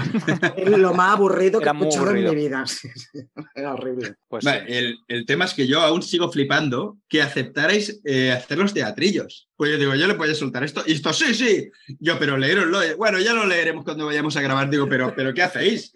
es 0.56 0.68
lo 0.68 0.92
más 0.94 1.14
aburrido 1.14 1.60
que 1.60 1.68
he 1.68 1.72
escuchado 1.72 2.10
en 2.10 2.24
mi 2.24 2.34
vida. 2.34 2.64
Era 3.54 3.74
horrible. 3.74 4.16
Pues 4.28 4.44
Vale, 4.44 4.66
sí. 4.66 4.72
el, 4.74 4.98
el 5.08 5.26
tema 5.26 5.44
es 5.44 5.54
que 5.54 5.66
yo 5.66 5.80
aún 5.80 6.02
sigo 6.02 6.30
flipando 6.30 6.98
que 7.08 7.22
aceptarais 7.22 8.00
eh, 8.04 8.32
hacer 8.32 8.58
los 8.58 8.74
teatrillos. 8.74 9.48
Pues 9.62 9.70
yo 9.70 9.78
digo, 9.78 9.94
yo 9.94 10.08
le 10.08 10.14
puedo 10.16 10.34
soltar 10.34 10.64
esto. 10.64 10.82
Y 10.84 10.94
esto, 10.94 11.12
sí, 11.12 11.32
sí. 11.34 11.70
Yo, 12.00 12.18
pero 12.18 12.36
leeroslo. 12.36 12.82
eh. 12.82 12.94
Bueno, 12.94 13.20
ya 13.20 13.32
lo 13.32 13.46
leeremos 13.46 13.84
cuando 13.84 14.06
vayamos 14.06 14.36
a 14.36 14.40
grabar. 14.42 14.68
Digo, 14.68 14.88
pero, 14.88 15.14
pero 15.14 15.32
¿qué 15.32 15.40
hacéis? 15.44 15.92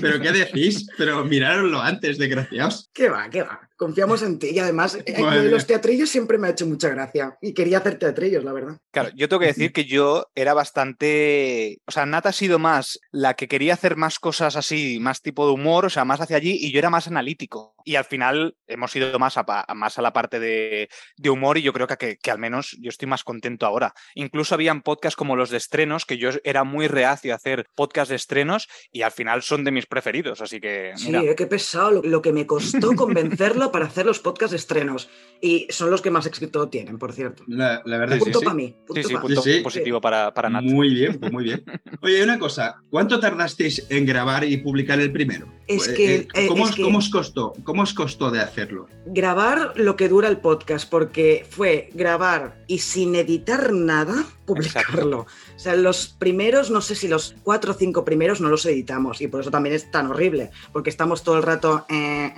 ¿Pero 0.00 0.18
qué 0.22 0.32
decís? 0.32 0.86
Pero 0.96 1.22
mirároslo 1.26 1.82
antes, 1.82 2.16
desgraciados. 2.16 2.88
¿Qué 2.94 3.10
va? 3.10 3.28
¿Qué 3.28 3.42
va? 3.42 3.69
Confiamos 3.80 4.20
en 4.20 4.38
ti. 4.38 4.50
Y 4.50 4.58
además, 4.58 4.98
eh, 5.06 5.44
los 5.44 5.66
teatrillos 5.66 6.10
siempre 6.10 6.36
me 6.36 6.48
ha 6.48 6.50
hecho 6.50 6.66
mucha 6.66 6.90
gracia. 6.90 7.38
Y 7.40 7.54
quería 7.54 7.78
hacer 7.78 7.98
teatrillos, 7.98 8.44
la 8.44 8.52
verdad. 8.52 8.78
Claro, 8.90 9.08
yo 9.16 9.26
tengo 9.26 9.40
que 9.40 9.46
decir 9.46 9.72
que 9.72 9.86
yo 9.86 10.26
era 10.34 10.52
bastante. 10.52 11.78
O 11.86 11.90
sea, 11.90 12.04
Nat 12.04 12.26
ha 12.26 12.32
sido 12.32 12.58
más 12.58 13.00
la 13.10 13.32
que 13.32 13.48
quería 13.48 13.72
hacer 13.72 13.96
más 13.96 14.18
cosas 14.18 14.54
así, 14.56 14.98
más 15.00 15.22
tipo 15.22 15.46
de 15.46 15.54
humor, 15.54 15.86
o 15.86 15.88
sea, 15.88 16.04
más 16.04 16.20
hacia 16.20 16.36
allí, 16.36 16.58
y 16.60 16.72
yo 16.72 16.78
era 16.78 16.90
más 16.90 17.06
analítico. 17.06 17.74
Y 17.86 17.94
al 17.94 18.04
final 18.04 18.54
hemos 18.66 18.94
ido 18.94 19.18
más 19.18 19.38
a, 19.38 19.46
más 19.74 19.98
a 19.98 20.02
la 20.02 20.12
parte 20.12 20.38
de, 20.38 20.90
humor, 21.26 21.56
y 21.56 21.62
yo 21.62 21.72
creo 21.72 21.86
que, 21.86 22.18
que, 22.18 22.30
al 22.30 22.38
menos 22.38 22.76
yo 22.82 22.90
estoy 22.90 23.08
más 23.08 23.24
contento 23.24 23.64
ahora. 23.64 23.94
Incluso 24.14 24.54
habían 24.54 24.82
podcasts 24.82 25.16
como 25.16 25.36
los 25.36 25.48
de 25.48 25.56
estrenos, 25.56 26.04
que 26.04 26.18
yo 26.18 26.28
era 26.44 26.64
muy 26.64 26.86
reacio 26.86 27.32
a 27.32 27.36
hacer 27.36 27.66
podcasts 27.74 28.10
de 28.10 28.16
estrenos, 28.16 28.68
y 28.92 29.00
al 29.00 29.12
final 29.12 29.40
son 29.40 29.64
de 29.64 29.70
mis 29.70 29.86
preferidos. 29.86 30.42
Así 30.42 30.60
que. 30.60 30.92
Sí, 30.96 31.16
eh, 31.16 31.34
qué 31.34 31.46
pesado 31.46 32.02
lo 32.02 32.20
que 32.20 32.34
me 32.34 32.46
costó 32.46 32.92
convencerlo 32.94 33.69
para 33.70 33.86
hacer 33.86 34.06
los 34.06 34.20
podcast 34.20 34.52
estrenos. 34.54 35.08
Y 35.40 35.66
son 35.70 35.90
los 35.90 36.02
que 36.02 36.10
más 36.10 36.26
éxito 36.26 36.68
tienen, 36.68 36.98
por 36.98 37.12
cierto. 37.12 37.44
La, 37.46 37.82
verdad 37.84 38.18
punto 38.18 38.40
sí, 38.40 38.44
para 38.44 38.54
mí. 38.54 38.76
sí, 38.94 39.02
sí, 39.02 39.16
punto 39.16 39.42
positivo 39.62 40.00
para, 40.00 40.32
para 40.34 40.50
Nat. 40.50 40.62
Muy 40.62 40.92
bien, 40.92 41.18
pues 41.18 41.32
muy 41.32 41.44
bien. 41.44 41.64
Oye, 42.02 42.22
una 42.22 42.38
cosa, 42.38 42.82
¿cuánto 42.90 43.18
tardasteis 43.20 43.86
en 43.88 44.04
grabar 44.06 44.44
y 44.44 44.58
publicar 44.58 45.00
el 45.00 45.12
primero? 45.12 45.46
Es 45.70 45.88
que, 45.88 46.14
eh, 46.16 46.28
eh, 46.34 46.46
¿cómo, 46.48 46.64
os, 46.64 47.08
costó? 47.10 47.52
¿Cómo 47.64 47.82
os 47.82 47.94
costó 47.94 48.30
de 48.30 48.40
hacerlo? 48.40 48.88
Grabar 49.06 49.72
lo 49.76 49.96
que 49.96 50.08
dura 50.08 50.28
el 50.28 50.38
podcast, 50.38 50.88
porque 50.88 51.46
fue 51.48 51.90
grabar 51.94 52.64
y 52.66 52.78
sin 52.78 53.14
editar 53.14 53.72
nada, 53.72 54.26
publicarlo. 54.46 55.20
O 55.20 55.58
sea, 55.58 55.76
los 55.76 56.08
primeros, 56.08 56.70
no 56.70 56.80
sé 56.80 56.94
si 56.94 57.06
los 57.06 57.36
cuatro 57.42 57.72
o 57.72 57.74
cinco 57.74 58.04
primeros 58.04 58.40
no 58.40 58.48
los 58.48 58.66
editamos 58.66 59.20
y 59.20 59.28
por 59.28 59.42
eso 59.42 59.50
también 59.50 59.74
es 59.74 59.90
tan 59.90 60.08
horrible, 60.08 60.50
porque 60.72 60.90
estamos 60.90 61.22
todo 61.22 61.36
el 61.36 61.42
rato, 61.42 61.86
eh, 61.88 62.32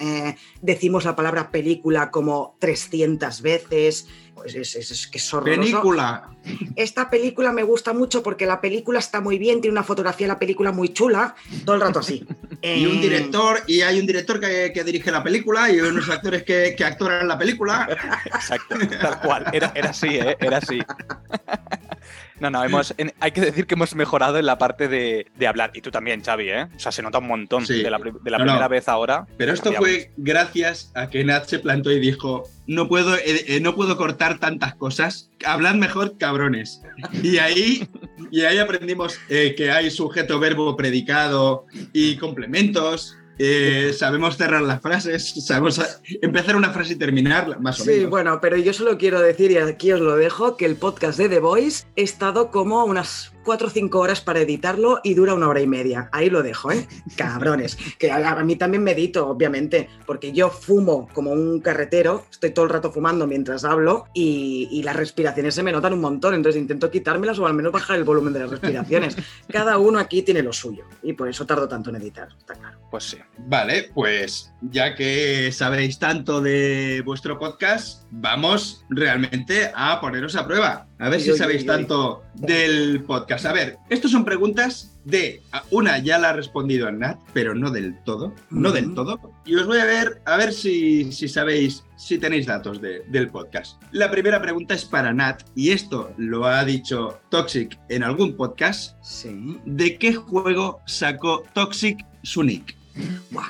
eh, 0.00 0.36
decimos 0.62 1.04
la 1.04 1.16
palabra 1.16 1.50
película 1.50 2.10
como 2.10 2.56
300 2.60 3.42
veces, 3.42 4.08
pues 4.42 4.54
es, 4.54 4.90
es, 4.90 5.06
que 5.06 5.18
es 5.18 5.34
horroroso. 5.34 5.60
Película. 5.60 6.30
Esta 6.76 7.10
película 7.10 7.52
me 7.52 7.62
gusta 7.62 7.92
mucho 7.92 8.22
porque 8.22 8.46
la 8.46 8.60
película 8.60 8.98
está 8.98 9.20
muy 9.20 9.38
bien, 9.38 9.60
tiene 9.60 9.72
una 9.72 9.82
fotografía 9.82 10.26
de 10.26 10.32
la 10.32 10.38
película 10.38 10.72
muy 10.72 10.90
chula, 10.90 11.34
todo 11.64 11.74
el 11.74 11.82
rato 11.82 11.98
así. 11.98 12.24
y 12.62 12.86
un 12.86 13.00
director, 13.00 13.62
y 13.66 13.82
hay 13.82 13.98
un 13.98 14.06
director 14.06 14.40
que, 14.40 14.84
dirige 14.84 15.10
la 15.10 15.22
película 15.22 15.70
y 15.70 15.80
unos 15.80 16.08
actores 16.08 16.44
que, 16.44 16.74
que 16.76 16.84
actúan 16.84 17.22
en 17.22 17.28
la 17.28 17.36
película. 17.38 17.88
Exacto, 18.26 18.76
tal 19.00 19.20
cual, 19.20 19.44
era, 19.52 19.72
era 19.74 19.90
así, 19.90 20.08
¿eh? 20.08 20.36
era 20.40 20.58
así. 20.58 20.78
No, 22.40 22.50
no, 22.50 22.62
hemos, 22.64 22.94
hay 23.20 23.32
que 23.32 23.40
decir 23.40 23.66
que 23.66 23.74
hemos 23.74 23.94
mejorado 23.94 24.38
en 24.38 24.46
la 24.46 24.58
parte 24.58 24.88
de, 24.88 25.26
hablar. 25.46 25.70
Y 25.74 25.80
tú 25.80 25.90
también, 25.90 26.22
Xavi, 26.22 26.50
¿eh? 26.50 26.62
O 26.76 26.78
sea, 26.78 26.92
se 26.92 27.02
nota 27.02 27.18
un 27.18 27.26
montón 27.26 27.64
de 27.64 27.90
la, 27.90 27.98
primera 27.98 28.68
vez 28.68 28.88
ahora. 28.88 29.26
Pero 29.36 29.52
esto 29.52 29.72
fue 29.72 30.10
gracias 30.16 30.92
a 30.94 31.08
que 31.08 31.24
Nat 31.24 31.46
se 31.46 31.58
plantó 31.58 31.90
y 31.90 31.98
dijo, 31.98 32.44
no 32.66 32.88
puedo, 32.88 33.16
eh, 33.16 33.44
eh, 33.46 33.60
no 33.60 33.74
puedo 33.74 33.96
cortar 33.96 34.38
tantas 34.38 34.74
cosas, 34.74 35.30
hablad 35.44 35.74
mejor, 35.74 36.18
cabrones. 36.18 36.82
Y 37.22 37.38
ahí, 37.38 37.88
y 38.30 38.42
ahí 38.42 38.58
aprendimos 38.58 39.18
eh, 39.28 39.54
que 39.56 39.70
hay 39.70 39.90
sujeto, 39.90 40.38
verbo, 40.38 40.76
predicado 40.76 41.66
y 41.92 42.16
complementos 42.16 43.16
eh, 43.38 43.92
sabemos 43.96 44.36
cerrar 44.36 44.62
las 44.62 44.80
frases, 44.80 45.34
sabemos 45.46 45.80
empezar 46.20 46.56
una 46.56 46.70
frase 46.70 46.94
y 46.94 46.96
terminarla, 46.96 47.58
más 47.58 47.80
o 47.80 47.84
menos. 47.84 48.00
Sí, 48.00 48.06
bueno, 48.06 48.40
pero 48.40 48.56
yo 48.56 48.72
solo 48.72 48.98
quiero 48.98 49.20
decir, 49.20 49.50
y 49.50 49.58
aquí 49.58 49.92
os 49.92 50.00
lo 50.00 50.16
dejo, 50.16 50.56
que 50.56 50.66
el 50.66 50.76
podcast 50.76 51.18
de 51.18 51.28
The 51.28 51.40
Voice 51.40 51.86
he 51.96 52.02
estado 52.02 52.50
como 52.50 52.84
unas 52.84 53.32
cuatro 53.48 53.68
o 53.68 53.70
cinco 53.70 54.00
horas 54.00 54.20
para 54.20 54.40
editarlo 54.40 55.00
y 55.02 55.14
dura 55.14 55.32
una 55.32 55.48
hora 55.48 55.62
y 55.62 55.66
media. 55.66 56.10
Ahí 56.12 56.28
lo 56.28 56.42
dejo, 56.42 56.70
¿eh? 56.70 56.86
Cabrones. 57.16 57.78
Que 57.98 58.12
a, 58.12 58.34
mí 58.44 58.56
también 58.56 58.84
me 58.84 58.90
edito, 58.90 59.26
obviamente, 59.26 59.88
porque 60.04 60.32
yo 60.32 60.50
fumo 60.50 61.08
como 61.14 61.30
un 61.30 61.58
carretero, 61.60 62.26
estoy 62.30 62.50
todo 62.50 62.66
el 62.66 62.70
rato 62.70 62.92
fumando 62.92 63.26
mientras 63.26 63.64
hablo 63.64 64.04
y, 64.12 64.82
las 64.82 64.96
respiraciones 64.96 65.54
se 65.54 65.62
me 65.62 65.72
notan 65.72 65.94
un 65.94 66.00
montón, 66.00 66.34
entonces 66.34 66.60
intento 66.60 66.90
quitármelas 66.90 67.38
o 67.38 67.46
al 67.46 67.54
menos 67.54 67.72
bajar 67.72 67.96
el 67.96 68.04
volumen 68.04 68.34
de 68.34 68.40
las 68.40 68.50
respiraciones. 68.50 69.16
Cada 69.50 69.78
uno 69.78 69.98
aquí 69.98 70.20
tiene 70.20 70.42
lo 70.42 70.52
suyo 70.52 70.84
y 71.02 71.14
por 71.14 71.28
eso 71.28 71.46
tardo 71.46 71.66
tanto 71.68 71.88
en 71.88 71.96
editar, 71.96 72.28
está 72.38 72.52
claro. 72.54 72.78
Pues 72.90 73.04
sí. 73.04 73.16
Vale, 73.38 73.90
pues 73.94 74.52
ya 74.60 74.94
que 74.94 75.50
sabéis 75.52 75.98
tanto 75.98 76.42
de 76.42 77.02
vuestro 77.02 77.38
podcast, 77.38 78.04
vamos 78.10 78.84
realmente 78.90 79.70
a 79.74 80.00
poneros 80.02 80.36
a 80.36 80.46
prueba. 80.46 80.87
A 81.00 81.08
ver 81.08 81.20
si 81.20 81.32
sabéis 81.36 81.64
tanto 81.64 82.22
del 82.34 83.04
podcast. 83.04 83.46
A 83.46 83.52
ver, 83.52 83.78
estas 83.88 84.10
son 84.10 84.24
preguntas 84.24 84.98
de. 85.04 85.40
Una 85.70 85.98
ya 85.98 86.18
la 86.18 86.30
ha 86.30 86.32
respondido 86.32 86.90
Nat, 86.90 87.18
pero 87.32 87.54
no 87.54 87.70
del 87.70 88.02
todo. 88.02 88.34
No 88.50 88.72
del 88.72 88.94
todo. 88.94 89.20
Y 89.44 89.54
os 89.54 89.66
voy 89.66 89.78
a 89.78 89.84
ver, 89.84 90.20
a 90.24 90.36
ver 90.36 90.52
si, 90.52 91.12
si 91.12 91.28
sabéis, 91.28 91.84
si 91.96 92.18
tenéis 92.18 92.46
datos 92.46 92.80
del 92.80 93.28
podcast. 93.30 93.80
La 93.92 94.10
primera 94.10 94.42
pregunta 94.42 94.74
es 94.74 94.84
para 94.84 95.12
Nat, 95.12 95.42
y 95.54 95.70
esto 95.70 96.12
lo 96.16 96.46
ha 96.46 96.64
dicho 96.64 97.20
Toxic 97.28 97.78
en 97.88 98.02
algún 98.02 98.36
podcast. 98.36 98.96
Sí. 99.02 99.58
¿De 99.64 99.98
qué 99.98 100.14
juego 100.14 100.80
sacó 100.86 101.44
Toxic 101.54 102.04
su 102.22 102.42
nick? 102.42 102.77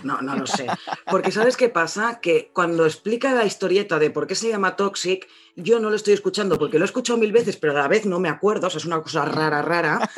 No, 0.02 0.20
no 0.22 0.36
lo 0.36 0.46
sé. 0.46 0.66
Porque 1.10 1.32
¿sabes 1.32 1.56
qué 1.56 1.68
pasa? 1.68 2.20
Que 2.20 2.50
cuando 2.52 2.84
explica 2.86 3.34
la 3.34 3.44
historieta 3.44 3.98
de 3.98 4.10
por 4.10 4.26
qué 4.26 4.34
se 4.34 4.48
llama 4.48 4.76
Toxic, 4.76 5.26
yo 5.56 5.80
no 5.80 5.90
lo 5.90 5.96
estoy 5.96 6.14
escuchando 6.14 6.58
porque 6.58 6.78
lo 6.78 6.84
he 6.84 6.86
escuchado 6.86 7.18
mil 7.18 7.32
veces, 7.32 7.56
pero 7.56 7.72
a 7.72 7.82
la 7.82 7.88
vez 7.88 8.06
no 8.06 8.20
me 8.20 8.28
acuerdo, 8.28 8.68
o 8.68 8.70
sea, 8.70 8.78
es 8.78 8.84
una 8.84 9.02
cosa 9.02 9.24
rara, 9.24 9.62
rara. 9.62 10.08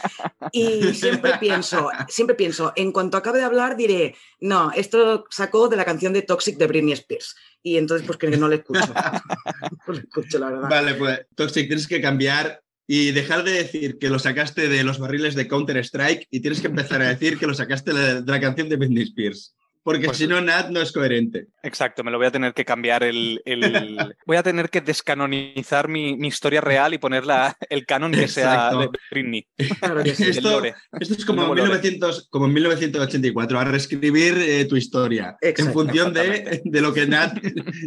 Y 0.53 0.95
siempre 0.95 1.39
pienso, 1.39 1.91
siempre 2.09 2.37
pienso, 2.37 2.73
en 2.77 2.93
cuanto 2.93 3.17
acabe 3.17 3.39
de 3.39 3.45
hablar 3.45 3.77
diré, 3.77 4.15
no, 4.41 4.71
esto 4.73 5.25
sacó 5.31 5.69
de 5.69 5.77
la 5.77 5.85
canción 5.85 6.13
de 6.13 6.23
Toxic 6.23 6.59
de 6.59 6.67
Britney 6.67 6.93
Spears. 6.93 7.37
Y 7.63 7.77
entonces, 7.77 8.07
pues 8.07 8.19
que 8.19 8.29
no 8.29 8.49
le 8.49 8.57
escucho. 8.57 8.81
no 9.87 9.93
le 9.93 10.01
escucho, 10.01 10.39
la 10.39 10.51
verdad. 10.51 10.69
Vale, 10.69 10.95
pues 10.95 11.27
Toxic, 11.35 11.67
tienes 11.67 11.87
que 11.87 12.01
cambiar 12.01 12.63
y 12.93 13.13
dejar 13.13 13.45
de 13.45 13.53
decir 13.53 13.99
que 13.99 14.11
lo 14.11 14.19
sacaste 14.19 14.69
de 14.69 14.83
los 14.83 14.99
barriles 14.99 15.37
de 15.37 15.47
Counter-Strike 15.47 16.27
y 16.29 16.41
tienes 16.41 16.61
que 16.61 16.67
empezar 16.67 17.01
a 17.01 17.09
decir 17.15 17.39
que 17.39 17.47
lo 17.47 17.55
sacaste 17.55 17.93
de 17.95 18.23
la 18.27 18.41
canción 18.41 18.69
de 18.69 18.75
Britney 18.75 19.05
Spears. 19.05 19.55
Porque 19.85 20.07
pues 20.07 20.19
si 20.19 20.27
no, 20.27 20.41
Nat 20.41 20.71
no 20.71 20.81
es 20.81 20.91
coherente. 20.91 21.47
Exacto, 21.63 22.03
me 22.03 22.11
lo 22.11 22.19
voy 22.19 22.27
a 22.27 22.33
tener 22.33 22.53
que 22.53 22.65
cambiar 22.65 23.05
el. 23.05 23.41
voy 24.27 24.37
a 24.37 24.43
tener 24.43 24.71
que 24.71 24.81
descanonizar 24.81 25.87
mi, 25.87 26.19
historia 26.27 26.61
real 26.61 26.93
y 26.93 26.99
poner 26.99 27.23
el 27.71 27.87
canon 27.87 28.11
que 28.11 28.27
sea 28.27 28.75
de 28.75 28.89
Britney. 29.09 29.47
esto, 29.57 30.65
es 30.99 31.25
como, 31.25 31.45
en 31.45 31.55
1900, 31.55 32.29
como 32.29 32.47
en 32.47 32.55
1984, 32.55 33.61
a 33.61 33.65
reescribir 33.65 34.37
eh, 34.37 34.65
tu 34.65 34.77
historia 34.77 35.37
en 35.41 35.73
función 35.73 36.13
de, 36.13 36.61
de, 36.65 36.81
lo 36.81 36.93
que 36.93 37.07
Nat 37.07 37.39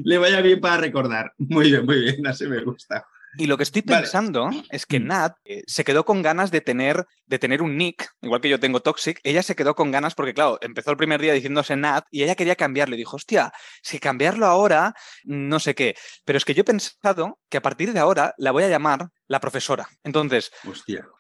le 0.06 0.18
vaya 0.18 0.40
bien 0.40 0.62
para 0.62 0.78
recordar. 0.78 1.34
Muy 1.38 1.72
bien, 1.72 1.86
muy 1.86 2.00
bien, 2.00 2.26
así 2.26 2.48
me 2.48 2.64
gusta. 2.64 3.06
Y 3.38 3.48
lo 3.48 3.58
que 3.58 3.64
estoy 3.64 3.82
pensando 3.82 4.50
es 4.70 4.86
que 4.86 5.00
mm. 5.00 5.08
Nat 5.08 5.36
eh, 5.46 5.64
se 5.66 5.84
quedó 5.84 6.06
con 6.06 6.22
ganas 6.22 6.52
de 6.52 6.62
tener, 6.62 7.06
de 7.26 7.40
tener 7.40 7.62
un 7.62 7.78
nick, 7.78 8.10
igual 8.22 8.42
que 8.42 8.50
yo 8.50 8.60
tengo 8.60 8.82
Toxic. 8.82 9.20
Ella 9.24 9.44
se 9.44 9.56
quedó 9.56 9.76
con 9.76 9.92
ganas 9.92 10.16
porque, 10.16 10.34
claro, 10.34 10.60
empezó 10.62 10.92
el 10.92 10.98
primer 10.98 11.22
día 11.22 11.34
diciéndose 11.34 11.76
Nat 11.76 12.06
y 12.12 12.24
ella 12.24 12.36
quería 12.36 12.56
cambiarlo. 12.56 12.96
Y 12.96 13.00
dijo, 13.00 13.16
hostia, 13.16 13.52
si 13.82 14.00
cambiarlo 14.00 14.46
ahora, 14.46 14.94
no 15.24 15.60
sé 15.60 15.76
qué. 15.76 15.96
Pero 16.26 16.38
es 16.38 16.46
que 16.46 16.54
yo 16.54 16.62
he 16.62 16.66
pensado 16.66 17.40
que 17.50 17.58
a 17.58 17.62
partir 17.62 17.94
de 17.94 18.00
ahora 18.00 18.34
la 18.38 18.52
voy 18.52 18.64
a 18.64 18.70
llamar 18.70 19.10
la 19.28 19.40
profesora. 19.40 19.88
Entonces, 20.04 20.52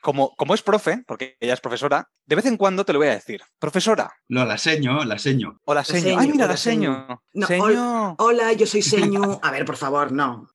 Como, 0.02 0.36
como 0.36 0.54
es 0.54 0.62
profe, 0.62 1.04
porque 1.08 1.38
ella 1.40 1.54
es 1.54 1.62
profesora, 1.62 2.10
de 2.26 2.36
vez 2.36 2.46
en 2.46 2.58
cuando 2.58 2.86
te 2.86 2.94
lo 2.94 3.00
voy 3.00 3.10
a 3.10 3.16
decir. 3.16 3.42
Profesora. 3.60 4.12
No, 4.30 4.46
la 4.46 4.58
seño, 4.58 5.04
la 5.04 5.18
seño. 5.18 5.60
O 5.66 5.74
la 5.74 5.84
seño. 5.84 6.18
Ay, 6.20 6.32
mira, 6.32 6.48
la 6.48 6.58
seño. 6.58 7.22
hola, 8.18 8.54
yo 8.54 8.66
soy 8.66 8.82
seño. 8.82 9.40
A 9.42 9.52
ver, 9.52 9.66
por 9.66 9.78
favor, 9.78 10.12
no. 10.12 10.48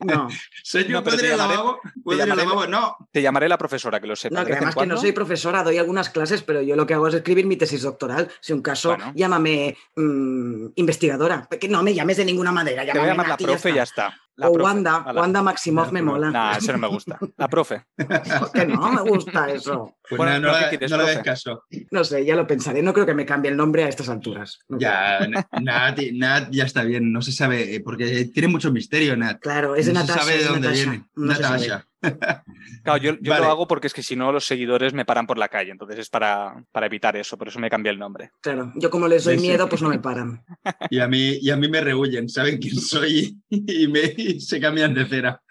No. 0.00 0.28
seño, 0.64 1.02
no, 1.02 1.14
ir 1.14 1.36
lavabo? 1.36 2.66
No. 2.66 2.96
Te 3.10 3.22
llamaré 3.22 3.48
la 3.48 3.58
profesora, 3.58 4.00
que 4.00 4.06
lo 4.06 4.16
sepa. 4.16 4.40
No, 4.40 4.46
que 4.46 4.52
además 4.52 4.74
que 4.74 4.86
no 4.86 4.96
soy 4.96 5.12
profesora, 5.12 5.62
doy 5.62 5.78
algunas 5.78 6.10
clases, 6.10 6.42
pero 6.42 6.62
yo 6.62 6.76
lo 6.76 6.86
que 6.86 6.94
hago 6.94 7.08
es 7.08 7.14
escribir 7.14 7.46
mi 7.46 7.56
tesis 7.56 7.82
doctoral. 7.82 8.30
Si 8.40 8.52
un 8.52 8.62
caso, 8.62 8.96
llámame 9.14 9.76
mm, 9.96 10.66
investigadora. 10.76 11.48
Que 11.60 11.68
no 11.68 11.82
me 11.82 11.94
llames 11.94 12.16
de 12.16 12.24
ninguna 12.24 12.52
manera. 12.52 12.84
Te 12.84 12.92
voy 12.92 13.08
a 13.08 13.12
llamar 13.12 13.28
la 13.28 13.36
profe 13.36 13.70
y 13.70 13.74
ya 13.74 13.82
está 13.82 14.14
o 14.42 14.50
Wanda, 14.52 15.12
Wanda 15.14 15.42
Maximoff 15.42 15.92
me 15.92 16.02
mola. 16.02 16.30
No, 16.30 16.52
eso 16.52 16.72
no 16.72 16.78
me 16.78 16.88
gusta. 16.88 17.18
La 17.36 17.48
profe. 17.48 17.84
que 18.54 18.66
no 18.66 18.92
me 18.92 19.02
gusta 19.02 19.50
eso. 19.50 19.96
Pues 20.08 20.16
bueno, 20.16 20.40
no, 20.40 20.52
no, 20.52 20.68
le 20.68 21.04
des 21.04 21.18
caso. 21.22 21.64
No 21.90 22.04
sé, 22.04 22.24
ya 22.24 22.36
lo 22.36 22.46
pensaré. 22.46 22.82
No 22.82 22.92
creo 22.92 23.06
que 23.06 23.14
me 23.14 23.26
cambie 23.26 23.50
el 23.50 23.56
nombre 23.56 23.84
a 23.84 23.88
estas 23.88 24.08
alturas. 24.08 24.58
ya, 24.68 25.26
Nat, 25.60 25.98
Nat, 26.12 26.48
ya 26.50 26.64
está 26.64 26.82
bien. 26.82 27.12
No 27.12 27.22
se 27.22 27.32
sabe, 27.32 27.74
eh, 27.74 27.80
porque 27.80 28.26
tiene 28.26 28.48
mucho 28.48 28.72
misterio, 28.72 29.16
Nat. 29.16 29.40
Claro, 29.40 29.76
es 29.76 29.86
de 29.86 29.92
no 29.92 30.00
Natasha. 30.00 30.20
Se 30.20 30.26
sabe 30.26 30.38
de 30.38 30.44
dónde 30.44 30.68
viene. 30.70 31.04
Natasha. 31.14 31.86
Claro, 32.82 33.02
yo, 33.02 33.12
lo 33.20 33.34
hago 33.34 33.66
porque 33.68 33.86
es 33.86 33.94
que 33.94 34.02
si 34.02 34.16
no 34.16 34.32
los 34.32 34.46
seguidores 34.46 34.92
me 34.94 35.04
paran 35.04 35.26
por 35.26 35.38
la 35.38 35.48
calle, 35.48 35.70
entonces 35.70 35.98
es 35.98 36.08
para, 36.08 36.64
para 36.72 36.86
evitar 36.86 37.16
eso, 37.16 37.36
por 37.36 37.48
eso 37.48 37.58
me 37.58 37.70
cambié 37.70 37.92
el 37.92 37.98
nombre. 37.98 38.30
Claro, 38.40 38.72
yo 38.76 38.90
como 38.90 39.08
les 39.08 39.24
doy 39.24 39.38
miedo, 39.38 39.68
pues 39.68 39.82
no 39.82 39.88
me 39.88 39.98
paran. 39.98 40.42
Y 40.88 40.98
a 41.00 41.08
mí, 41.08 41.38
y 41.40 41.50
a 41.50 41.56
mí 41.56 41.68
me 41.68 41.80
rehuyen, 41.80 42.28
saben 42.28 42.58
quién 42.58 42.76
soy 42.76 43.38
y, 43.50 43.86
me, 43.88 44.40
se 44.40 44.60
cambian 44.60 44.94
de 44.94 45.06
cera. 45.06 45.42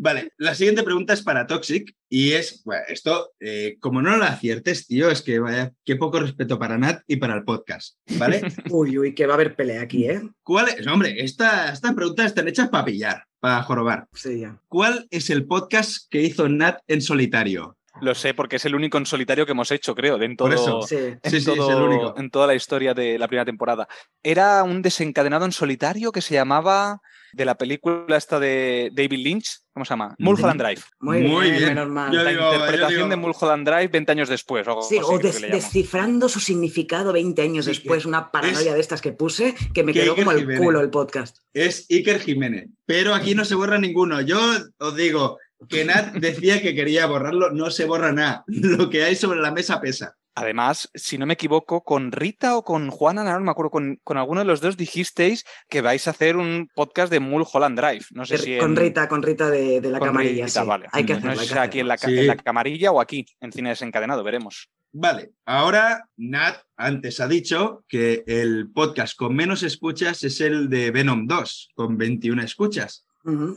Vale, 0.00 0.32
la 0.36 0.54
siguiente 0.54 0.84
pregunta 0.84 1.12
es 1.12 1.22
para 1.22 1.46
Toxic 1.48 1.92
y 2.08 2.32
es, 2.32 2.62
bueno, 2.64 2.82
esto, 2.88 3.32
eh, 3.40 3.76
como 3.80 4.00
no 4.00 4.16
lo 4.16 4.24
aciertes, 4.24 4.86
tío, 4.86 5.10
es 5.10 5.22
que 5.22 5.40
vaya, 5.40 5.72
qué 5.84 5.96
poco 5.96 6.20
respeto 6.20 6.56
para 6.56 6.78
Nat 6.78 7.02
y 7.08 7.16
para 7.16 7.34
el 7.34 7.42
podcast, 7.42 7.96
¿vale? 8.16 8.40
Uy, 8.70 8.96
uy, 8.96 9.12
que 9.12 9.26
va 9.26 9.32
a 9.32 9.34
haber 9.34 9.56
pelea 9.56 9.82
aquí, 9.82 10.08
¿eh? 10.08 10.22
¿Cuál 10.44 10.68
es? 10.68 10.86
Hombre, 10.86 11.16
esta- 11.18 11.72
estas 11.72 11.94
preguntas 11.94 12.26
están 12.26 12.46
hechas 12.46 12.68
para 12.68 12.84
pillar, 12.84 13.24
para 13.40 13.62
jorobar. 13.62 14.08
Sí, 14.14 14.40
ya. 14.40 14.58
¿Cuál 14.68 15.06
es 15.10 15.30
el 15.30 15.46
podcast 15.46 16.08
que 16.10 16.22
hizo 16.22 16.48
Nat 16.48 16.80
en 16.86 17.00
solitario? 17.02 17.76
Lo 18.00 18.14
sé 18.14 18.32
porque 18.32 18.56
es 18.56 18.64
el 18.64 18.74
único 18.76 18.96
en 18.98 19.06
solitario 19.06 19.44
que 19.44 19.52
hemos 19.52 19.72
hecho, 19.72 19.94
creo, 19.94 20.18
de 20.18 20.26
en 20.26 20.36
Por 20.36 20.52
eso. 20.52 20.82
Sí. 20.82 20.94
en, 20.96 21.20
Sí, 21.24 21.30
sí, 21.30 21.36
es 21.38 21.44
todo- 21.56 21.76
el 21.76 21.82
único. 21.82 22.14
en 22.16 22.30
toda 22.30 22.46
la 22.46 22.54
historia 22.54 22.94
de 22.94 23.18
la 23.18 23.26
primera 23.26 23.44
temporada. 23.44 23.88
Era 24.22 24.62
un 24.62 24.82
desencadenado 24.82 25.44
en 25.44 25.52
solitario 25.52 26.12
que 26.12 26.20
se 26.22 26.34
llamaba 26.34 27.00
de 27.32 27.44
la 27.44 27.56
película 27.56 28.16
esta 28.16 28.38
de 28.40 28.90
David 28.92 29.18
Lynch, 29.18 29.58
¿cómo 29.72 29.84
se 29.84 29.90
llama? 29.90 30.14
Mulholland 30.18 30.60
Drive. 30.60 30.82
Muy, 31.00 31.22
Muy 31.22 31.46
bien, 31.46 31.56
bien. 31.58 31.68
menos 31.74 31.88
mal. 31.88 32.12
Yo 32.12 32.22
La 32.22 32.30
digo- 32.30 32.52
interpretación 32.52 33.10
de 33.10 33.16
Mulholland 33.16 33.68
Drive 33.68 33.88
20 33.88 34.12
años 34.12 34.28
después. 34.28 34.66
O, 34.68 34.82
Sí, 34.82 34.98
o 35.02 35.18
des- 35.18 35.40
descifrando 35.40 36.28
su 36.28 36.40
significado 36.40 37.12
20 37.12 37.42
años 37.42 37.64
Sí, 37.64 37.72
después, 37.72 38.02
que 38.02 38.08
una 38.08 38.30
paranoia 38.30 38.68
es- 38.70 38.74
de 38.74 38.80
estas 38.80 39.00
que 39.00 39.12
puse, 39.12 39.54
que 39.74 39.82
me 39.84 39.92
que 39.92 40.00
quedó 40.00 40.12
Iker 40.12 40.24
como 40.24 40.32
el 40.36 40.40
Jiménez. 40.40 40.60
culo 40.62 40.80
el 40.80 40.90
podcast. 40.90 41.38
Es 41.52 41.86
Iker 41.90 42.20
Jiménez, 42.20 42.68
pero 42.86 43.14
aquí 43.14 43.34
no 43.34 43.44
se 43.44 43.54
borra 43.54 43.78
ninguno. 43.78 44.20
Yo 44.20 44.38
os 44.78 44.96
digo 44.96 45.38
que 45.68 45.84
Nat 45.84 46.14
decía 46.14 46.62
que 46.62 46.74
quería 46.74 47.06
borrarlo, 47.06 47.50
no 47.50 47.70
se 47.70 47.84
borra 47.84 48.12
nada. 48.12 48.44
Lo 48.46 48.88
que 48.90 49.02
hay 49.04 49.16
sobre 49.16 49.40
la 49.40 49.50
mesa 49.50 49.80
pesa. 49.80 50.14
Además, 50.38 50.90
si 50.94 51.18
no 51.18 51.26
me 51.26 51.34
equivoco, 51.34 51.82
con 51.82 52.12
Rita 52.12 52.56
o 52.56 52.64
con 52.64 52.90
Juana, 52.90 53.24
no 53.24 53.40
me 53.40 53.50
acuerdo, 53.50 53.70
con, 53.70 53.98
con 54.04 54.16
alguno 54.16 54.40
de 54.40 54.46
los 54.46 54.60
dos 54.60 54.76
dijisteis 54.76 55.44
que 55.68 55.80
vais 55.80 56.06
a 56.06 56.10
hacer 56.10 56.36
un 56.36 56.68
podcast 56.74 57.10
de 57.12 57.20
Mulholland 57.20 57.78
Drive. 57.78 58.06
No 58.12 58.24
sé 58.24 58.38
si 58.38 58.56
Con 58.58 58.76
Rita, 58.76 59.08
con 59.08 59.22
Rita 59.22 59.50
de, 59.50 59.80
de 59.80 59.90
la 59.90 59.98
con 59.98 60.08
camarilla, 60.08 60.46
Rita, 60.46 60.62
sí. 60.62 60.66
vale. 60.66 60.86
Hay 60.92 61.04
que 61.04 61.12
No 61.14 61.18
hacerlo. 61.18 61.34
No 61.34 61.40
hay 61.40 61.46
sé 61.46 61.54
que 61.54 61.60
si 61.60 61.64
aquí 61.66 61.80
en 61.80 61.88
la, 61.88 61.96
ca- 61.98 62.08
Sí. 62.08 62.18
en 62.18 62.26
la 62.26 62.36
camarilla 62.36 62.90
o 62.92 63.00
aquí, 63.00 63.26
en 63.40 63.52
cine 63.52 63.70
desencadenado, 63.70 64.22
veremos. 64.24 64.68
Vale, 64.90 65.32
ahora 65.44 66.08
Nat 66.16 66.62
antes 66.76 67.20
ha 67.20 67.28
dicho 67.28 67.84
que 67.88 68.24
el 68.26 68.70
podcast 68.72 69.16
con 69.16 69.34
menos 69.36 69.62
escuchas 69.62 70.24
es 70.24 70.40
el 70.40 70.70
de 70.70 70.90
Venom 70.90 71.26
2, 71.26 71.70
con 71.74 71.98
21 71.98 72.42
escuchas. 72.42 73.04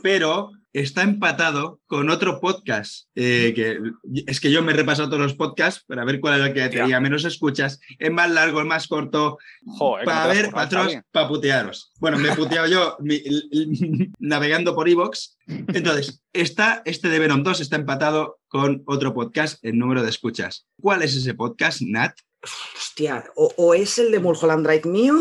Pero 0.02 0.50
está 0.72 1.02
empatado 1.02 1.80
con 1.86 2.08
otro 2.10 2.40
podcast. 2.40 3.06
eh, 3.14 3.52
que 3.54 3.78
es 4.26 4.40
que 4.40 4.50
yo 4.50 4.62
me 4.62 4.72
he 4.72 4.74
repasado 4.76 5.08
todos 5.08 5.22
los 5.22 5.34
podcasts 5.34 5.84
para 5.86 6.04
ver 6.04 6.20
cuál 6.20 6.34
era 6.36 6.46
el 6.48 6.54
que 6.54 6.68
tenía 6.68 7.00
menos 7.00 7.24
escuchas. 7.24 7.80
Es 7.98 8.10
más 8.10 8.30
largo, 8.30 8.60
es 8.60 8.66
más 8.66 8.88
corto. 8.88 9.38
Joder, 9.64 10.04
para 10.04 10.22
¿cómo 10.22 10.32
te 10.32 10.36
ver, 10.42 10.46
a 10.96 11.02
para 11.12 11.28
putearos. 11.28 11.92
Bueno, 12.00 12.18
me 12.18 12.30
he 12.30 12.36
puteado 12.36 12.66
yo 12.66 12.96
mi- 13.00 13.16
l- 13.24 13.42
l- 13.50 14.10
navegando 14.18 14.74
por 14.74 14.88
Evox. 14.88 15.36
Entonces, 15.46 16.22
está, 16.32 16.82
este 16.84 17.08
de 17.08 17.18
Venom 17.18 17.42
2 17.42 17.60
está 17.60 17.76
empatado 17.76 18.38
con 18.48 18.82
otro 18.86 19.12
podcast 19.14 19.62
en 19.64 19.78
número 19.78 20.02
de 20.02 20.10
escuchas. 20.10 20.66
¿Cuál 20.80 21.02
es 21.02 21.14
ese 21.14 21.34
podcast, 21.34 21.82
Nat? 21.82 22.14
Hostia, 22.76 23.24
o, 23.36 23.52
o 23.56 23.74
es 23.74 23.98
el 23.98 24.10
de 24.10 24.18
Mulholland 24.18 24.66
Drive 24.66 24.88
mío, 24.88 25.14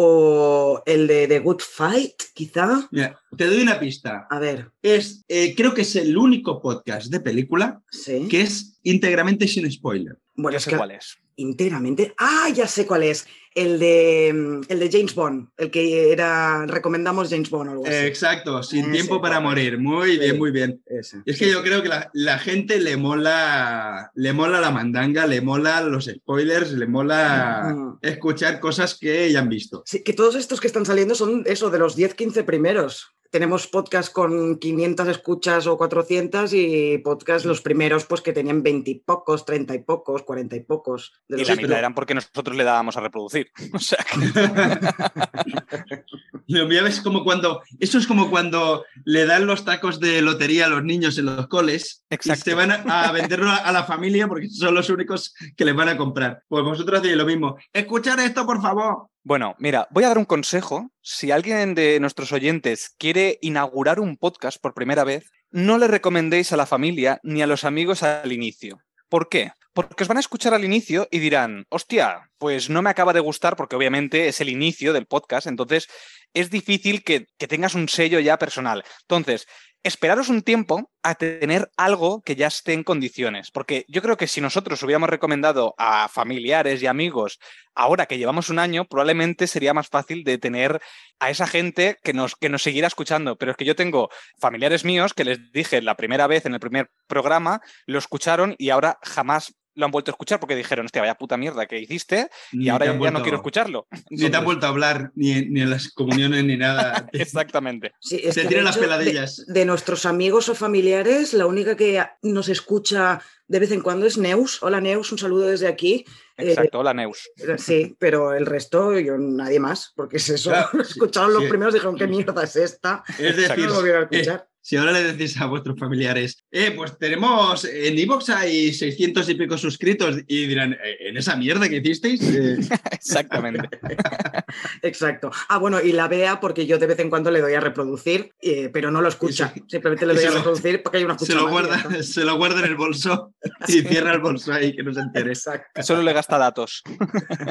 o 0.00 0.80
el 0.86 1.08
de 1.08 1.26
The 1.26 1.40
Good 1.40 1.58
Fight, 1.60 2.14
quizá. 2.32 2.88
Mira, 2.92 3.18
te 3.36 3.46
doy 3.46 3.62
una 3.62 3.80
pista. 3.80 4.28
A 4.30 4.38
ver, 4.38 4.70
Es, 4.80 5.24
eh, 5.26 5.56
creo 5.56 5.74
que 5.74 5.82
es 5.82 5.96
el 5.96 6.16
único 6.16 6.62
podcast 6.62 7.08
de 7.08 7.18
película 7.18 7.82
sí. 7.90 8.28
que 8.30 8.42
es 8.42 8.78
íntegramente 8.84 9.48
sin 9.48 9.68
spoiler. 9.72 10.16
Bueno, 10.36 10.52
Ya 10.52 10.58
es 10.58 10.62
sé 10.62 10.70
que 10.70 10.76
cuál 10.76 10.92
es. 10.92 11.18
íntegramente. 11.34 12.14
Ah, 12.16 12.48
ya 12.54 12.68
sé 12.68 12.86
cuál 12.86 13.02
es. 13.02 13.26
El 13.58 13.78
de, 13.78 14.32
mm, 14.34 14.60
el 14.68 14.78
de 14.78 14.90
James 14.90 15.14
Bond, 15.14 15.48
el 15.56 15.70
que 15.70 16.12
era. 16.12 16.64
Recomendamos 16.66 17.28
James 17.28 17.50
Bond 17.50 17.68
o 17.68 17.72
algo 17.72 17.86
así. 17.86 17.94
Exacto, 17.94 18.62
sin 18.62 18.84
Ese, 18.84 18.92
tiempo 18.92 19.20
para 19.20 19.40
morir. 19.40 19.78
Muy 19.78 20.12
Sí. 20.12 20.18
bien, 20.18 20.38
muy 20.38 20.50
bien. 20.50 20.80
Ese. 20.86 21.22
Es 21.26 21.38
que 21.38 21.50
yo 21.50 21.62
creo 21.62 21.82
que 21.82 21.88
la, 21.88 22.10
la 22.12 22.38
gente 22.38 22.80
le 22.80 22.96
mola, 22.96 24.10
le 24.14 24.32
mola 24.32 24.60
la 24.60 24.70
mandanga, 24.70 25.26
le 25.26 25.40
mola 25.40 25.80
los 25.80 26.06
spoilers, 26.06 26.72
le 26.72 26.86
mola 26.86 27.96
escuchar 28.02 28.60
cosas 28.60 28.96
que 28.98 29.30
ya 29.32 29.40
han 29.40 29.48
visto. 29.48 29.82
Sí, 29.86 30.02
que 30.02 30.12
todos 30.12 30.34
estos 30.36 30.60
que 30.60 30.66
están 30.66 30.86
saliendo 30.86 31.14
son 31.14 31.42
eso, 31.46 31.70
de 31.70 31.78
los 31.78 31.96
10, 31.96 32.14
15 32.14 32.44
primeros. 32.44 33.14
Tenemos 33.30 33.66
podcast 33.66 34.10
con 34.10 34.58
500 34.58 35.08
escuchas 35.08 35.66
o 35.66 35.76
400 35.76 36.50
y 36.54 36.96
podcast 36.98 37.44
los 37.44 37.60
primeros 37.60 38.06
pues 38.06 38.22
que 38.22 38.32
tenían 38.32 38.62
20 38.62 38.90
y 38.90 38.94
pocos, 39.00 39.44
30 39.44 39.74
y 39.74 39.78
pocos, 39.80 40.22
40 40.22 40.56
y 40.56 40.60
pocos. 40.60 41.12
De 41.28 41.42
Y 41.42 41.44
la 41.44 41.56
mitad 41.56 41.78
eran 41.78 41.94
porque 41.94 42.14
nosotros 42.14 42.56
le 42.56 42.64
dábamos 42.64 42.96
a 42.96 43.00
reproducir. 43.00 43.50
O 43.74 43.78
sea 43.78 43.98
que 44.02 44.16
Lo 46.46 46.66
mío 46.66 46.86
es 46.86 47.02
como 47.02 47.22
cuando, 47.22 47.60
eso 47.78 47.98
es 47.98 48.06
como 48.06 48.30
cuando 48.30 48.84
le 49.04 49.26
dan 49.26 49.46
los 49.46 49.66
tacos 49.66 50.00
de 50.00 50.22
lotería 50.22 50.64
a 50.64 50.68
los 50.68 50.82
niños 50.82 51.18
en 51.18 51.26
los 51.26 51.46
coles 51.48 52.06
Exacto. 52.08 52.40
y 52.40 52.42
se 52.44 52.54
van 52.54 52.70
a, 52.70 53.08
a 53.08 53.12
venderlo 53.12 53.50
a, 53.50 53.56
a 53.56 53.72
la 53.72 53.84
familia 53.84 54.26
porque 54.26 54.48
son 54.48 54.74
los 54.74 54.88
únicos 54.88 55.34
que 55.54 55.66
les 55.66 55.76
van 55.76 55.90
a 55.90 55.98
comprar. 55.98 56.42
Pues 56.48 56.64
vosotros 56.64 57.00
hacéis 57.00 57.16
lo 57.16 57.26
mismo. 57.26 57.58
Escuchar 57.74 58.18
esto, 58.20 58.46
por 58.46 58.62
favor. 58.62 59.08
Bueno, 59.28 59.56
mira, 59.58 59.88
voy 59.90 60.04
a 60.04 60.08
dar 60.08 60.16
un 60.16 60.24
consejo. 60.24 60.90
Si 61.02 61.30
alguien 61.30 61.74
de 61.74 62.00
nuestros 62.00 62.32
oyentes 62.32 62.94
quiere 62.96 63.38
inaugurar 63.42 64.00
un 64.00 64.16
podcast 64.16 64.58
por 64.58 64.72
primera 64.72 65.04
vez, 65.04 65.30
no 65.50 65.76
le 65.76 65.86
recomendéis 65.86 66.50
a 66.54 66.56
la 66.56 66.64
familia 66.64 67.20
ni 67.22 67.42
a 67.42 67.46
los 67.46 67.64
amigos 67.64 68.02
al 68.02 68.32
inicio. 68.32 68.78
¿Por 69.10 69.28
qué? 69.28 69.52
Porque 69.74 70.02
os 70.02 70.08
van 70.08 70.16
a 70.16 70.20
escuchar 70.20 70.54
al 70.54 70.64
inicio 70.64 71.08
y 71.10 71.18
dirán, 71.18 71.66
hostia, 71.68 72.30
pues 72.38 72.70
no 72.70 72.80
me 72.80 72.88
acaba 72.88 73.12
de 73.12 73.20
gustar 73.20 73.54
porque 73.54 73.76
obviamente 73.76 74.28
es 74.28 74.40
el 74.40 74.48
inicio 74.48 74.94
del 74.94 75.04
podcast, 75.04 75.46
entonces 75.46 75.88
es 76.32 76.48
difícil 76.48 77.04
que, 77.04 77.26
que 77.36 77.48
tengas 77.48 77.74
un 77.74 77.90
sello 77.90 78.20
ya 78.20 78.38
personal. 78.38 78.82
Entonces, 79.02 79.46
esperaros 79.82 80.28
un 80.28 80.42
tiempo 80.42 80.90
a 81.02 81.14
tener 81.14 81.70
algo 81.76 82.22
que 82.22 82.36
ya 82.36 82.48
esté 82.48 82.72
en 82.72 82.84
condiciones, 82.84 83.50
porque 83.50 83.84
yo 83.88 84.02
creo 84.02 84.16
que 84.16 84.26
si 84.26 84.40
nosotros 84.40 84.82
hubiéramos 84.82 85.08
recomendado 85.08 85.74
a 85.78 86.08
familiares 86.08 86.82
y 86.82 86.86
amigos 86.86 87.38
ahora 87.74 88.06
que 88.06 88.18
llevamos 88.18 88.50
un 88.50 88.58
año, 88.58 88.86
probablemente 88.86 89.46
sería 89.46 89.72
más 89.72 89.88
fácil 89.88 90.24
de 90.24 90.36
tener 90.36 90.80
a 91.20 91.30
esa 91.30 91.46
gente 91.46 91.96
que 92.02 92.12
nos, 92.12 92.34
que 92.34 92.48
nos 92.48 92.62
siguiera 92.62 92.88
escuchando. 92.88 93.36
Pero 93.36 93.52
es 93.52 93.56
que 93.56 93.64
yo 93.64 93.76
tengo 93.76 94.10
familiares 94.38 94.84
míos 94.84 95.14
que 95.14 95.24
les 95.24 95.52
dije 95.52 95.80
la 95.80 95.96
primera 95.96 96.26
vez 96.26 96.44
en 96.44 96.54
el 96.54 96.60
primer 96.60 96.90
programa, 97.06 97.60
lo 97.86 97.98
escucharon 97.98 98.56
y 98.58 98.70
ahora 98.70 98.98
jamás 99.02 99.54
lo 99.78 99.84
han 99.84 99.92
vuelto 99.92 100.10
a 100.10 100.12
escuchar 100.12 100.40
porque 100.40 100.56
dijeron, 100.56 100.86
hostia, 100.86 101.00
vaya 101.02 101.14
puta 101.14 101.36
mierda 101.36 101.66
que 101.66 101.78
hiciste 101.78 102.28
y 102.50 102.58
Ni 102.58 102.68
ahora 102.68 102.86
ya 102.86 103.10
no 103.12 103.22
quiero 103.22 103.36
escucharlo. 103.36 103.86
Ni 104.10 104.28
te 104.28 104.36
han 104.36 104.44
vuelto 104.44 104.66
a 104.66 104.70
hablar, 104.70 105.12
ni, 105.14 105.42
ni 105.46 105.62
en 105.62 105.70
las 105.70 105.92
comuniones, 105.92 106.44
ni 106.44 106.56
nada. 106.56 107.08
Exactamente. 107.12 107.92
Sí, 108.00 108.20
es 108.24 108.34
tiran 108.34 108.64
las 108.64 108.76
peladillas. 108.76 109.44
De, 109.46 109.60
de 109.60 109.64
nuestros 109.64 110.04
amigos 110.04 110.48
o 110.48 110.54
familiares, 110.56 111.32
la 111.32 111.46
única 111.46 111.76
que 111.76 112.04
nos 112.22 112.48
escucha 112.48 113.22
de 113.46 113.58
vez 113.60 113.70
en 113.70 113.80
cuando 113.80 114.06
es 114.06 114.18
Neus. 114.18 114.62
Hola 114.62 114.80
Neus, 114.80 115.10
un 115.10 115.18
saludo 115.18 115.46
desde 115.46 115.68
aquí. 115.68 116.04
Eh, 116.36 116.50
Exacto. 116.50 116.80
Hola, 116.80 116.92
Neus. 116.94 117.30
sí, 117.56 117.96
pero 117.98 118.34
el 118.34 118.46
resto, 118.46 118.98
yo 118.98 119.16
nadie 119.16 119.58
más, 119.58 119.92
porque 119.96 120.18
es 120.18 120.28
eso. 120.28 120.50
Claro, 120.50 120.68
sí, 120.84 120.92
Escucharon 120.92 121.32
los 121.32 121.42
sí. 121.42 121.48
primeros 121.48 121.74
dijeron, 121.74 121.96
¿qué 121.96 122.06
mierda 122.06 122.42
es 122.44 122.56
esta? 122.56 123.02
Es 123.18 123.36
No 123.36 123.42
decir, 123.42 123.64
lo 123.66 123.74
volvieron 123.74 124.02
a 124.02 124.04
eh, 124.04 124.08
escuchar. 124.20 124.47
Si 124.60 124.76
ahora 124.76 124.92
le 124.92 125.02
decís 125.12 125.40
a 125.40 125.46
vuestros 125.46 125.78
familiares, 125.78 126.44
eh, 126.50 126.72
pues 126.76 126.98
tenemos, 126.98 127.64
en 127.64 127.98
Evox 127.98 128.28
hay 128.30 128.72
600 128.72 129.28
y 129.28 129.34
pico 129.34 129.56
suscritos 129.56 130.16
y 130.26 130.46
dirán, 130.46 130.72
"Eh, 130.74 131.08
¿en 131.08 131.16
esa 131.16 131.36
mierda 131.36 131.68
que 131.68 131.76
hicisteis? 131.76 132.20
Eh, 132.22 132.56
Exactamente. 132.92 133.68
Exacto. 134.82 135.30
Ah, 135.48 135.58
bueno, 135.58 135.80
y 135.80 135.92
la 135.92 136.08
vea 136.08 136.40
porque 136.40 136.66
yo 136.66 136.78
de 136.78 136.86
vez 136.86 136.98
en 136.98 137.10
cuando 137.10 137.30
le 137.30 137.40
doy 137.40 137.54
a 137.54 137.60
reproducir, 137.60 138.32
eh, 138.40 138.68
pero 138.72 138.90
no 138.90 139.00
lo 139.00 139.08
escucha. 139.08 139.52
Se- 139.54 139.62
Simplemente 139.68 140.06
le 140.06 140.14
doy 140.14 140.22
se 140.22 140.28
a 140.28 140.30
lo- 140.30 140.36
reproducir 140.38 140.82
porque 140.82 140.98
hay 140.98 141.04
una 141.04 141.18
se, 141.18 141.24
escucha 141.24 141.40
lo 141.40 141.42
y 141.42 141.46
ya 141.46 141.50
guarda, 141.52 142.02
se 142.02 142.24
lo 142.24 142.36
guarda 142.36 142.58
en 142.60 142.64
el 142.66 142.76
bolso 142.76 143.34
y 143.68 143.80
cierra 143.82 144.12
el 144.14 144.20
bolso 144.20 144.52
ahí, 144.52 144.74
que 144.74 144.82
no 144.82 144.92
se 144.92 145.00
entere. 145.00 145.30
Exacto. 145.30 145.82
Solo 145.82 146.02
le 146.02 146.12
gasta 146.12 146.38
datos. 146.38 146.82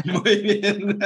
Muy 0.05 0.35
bien. 0.37 0.99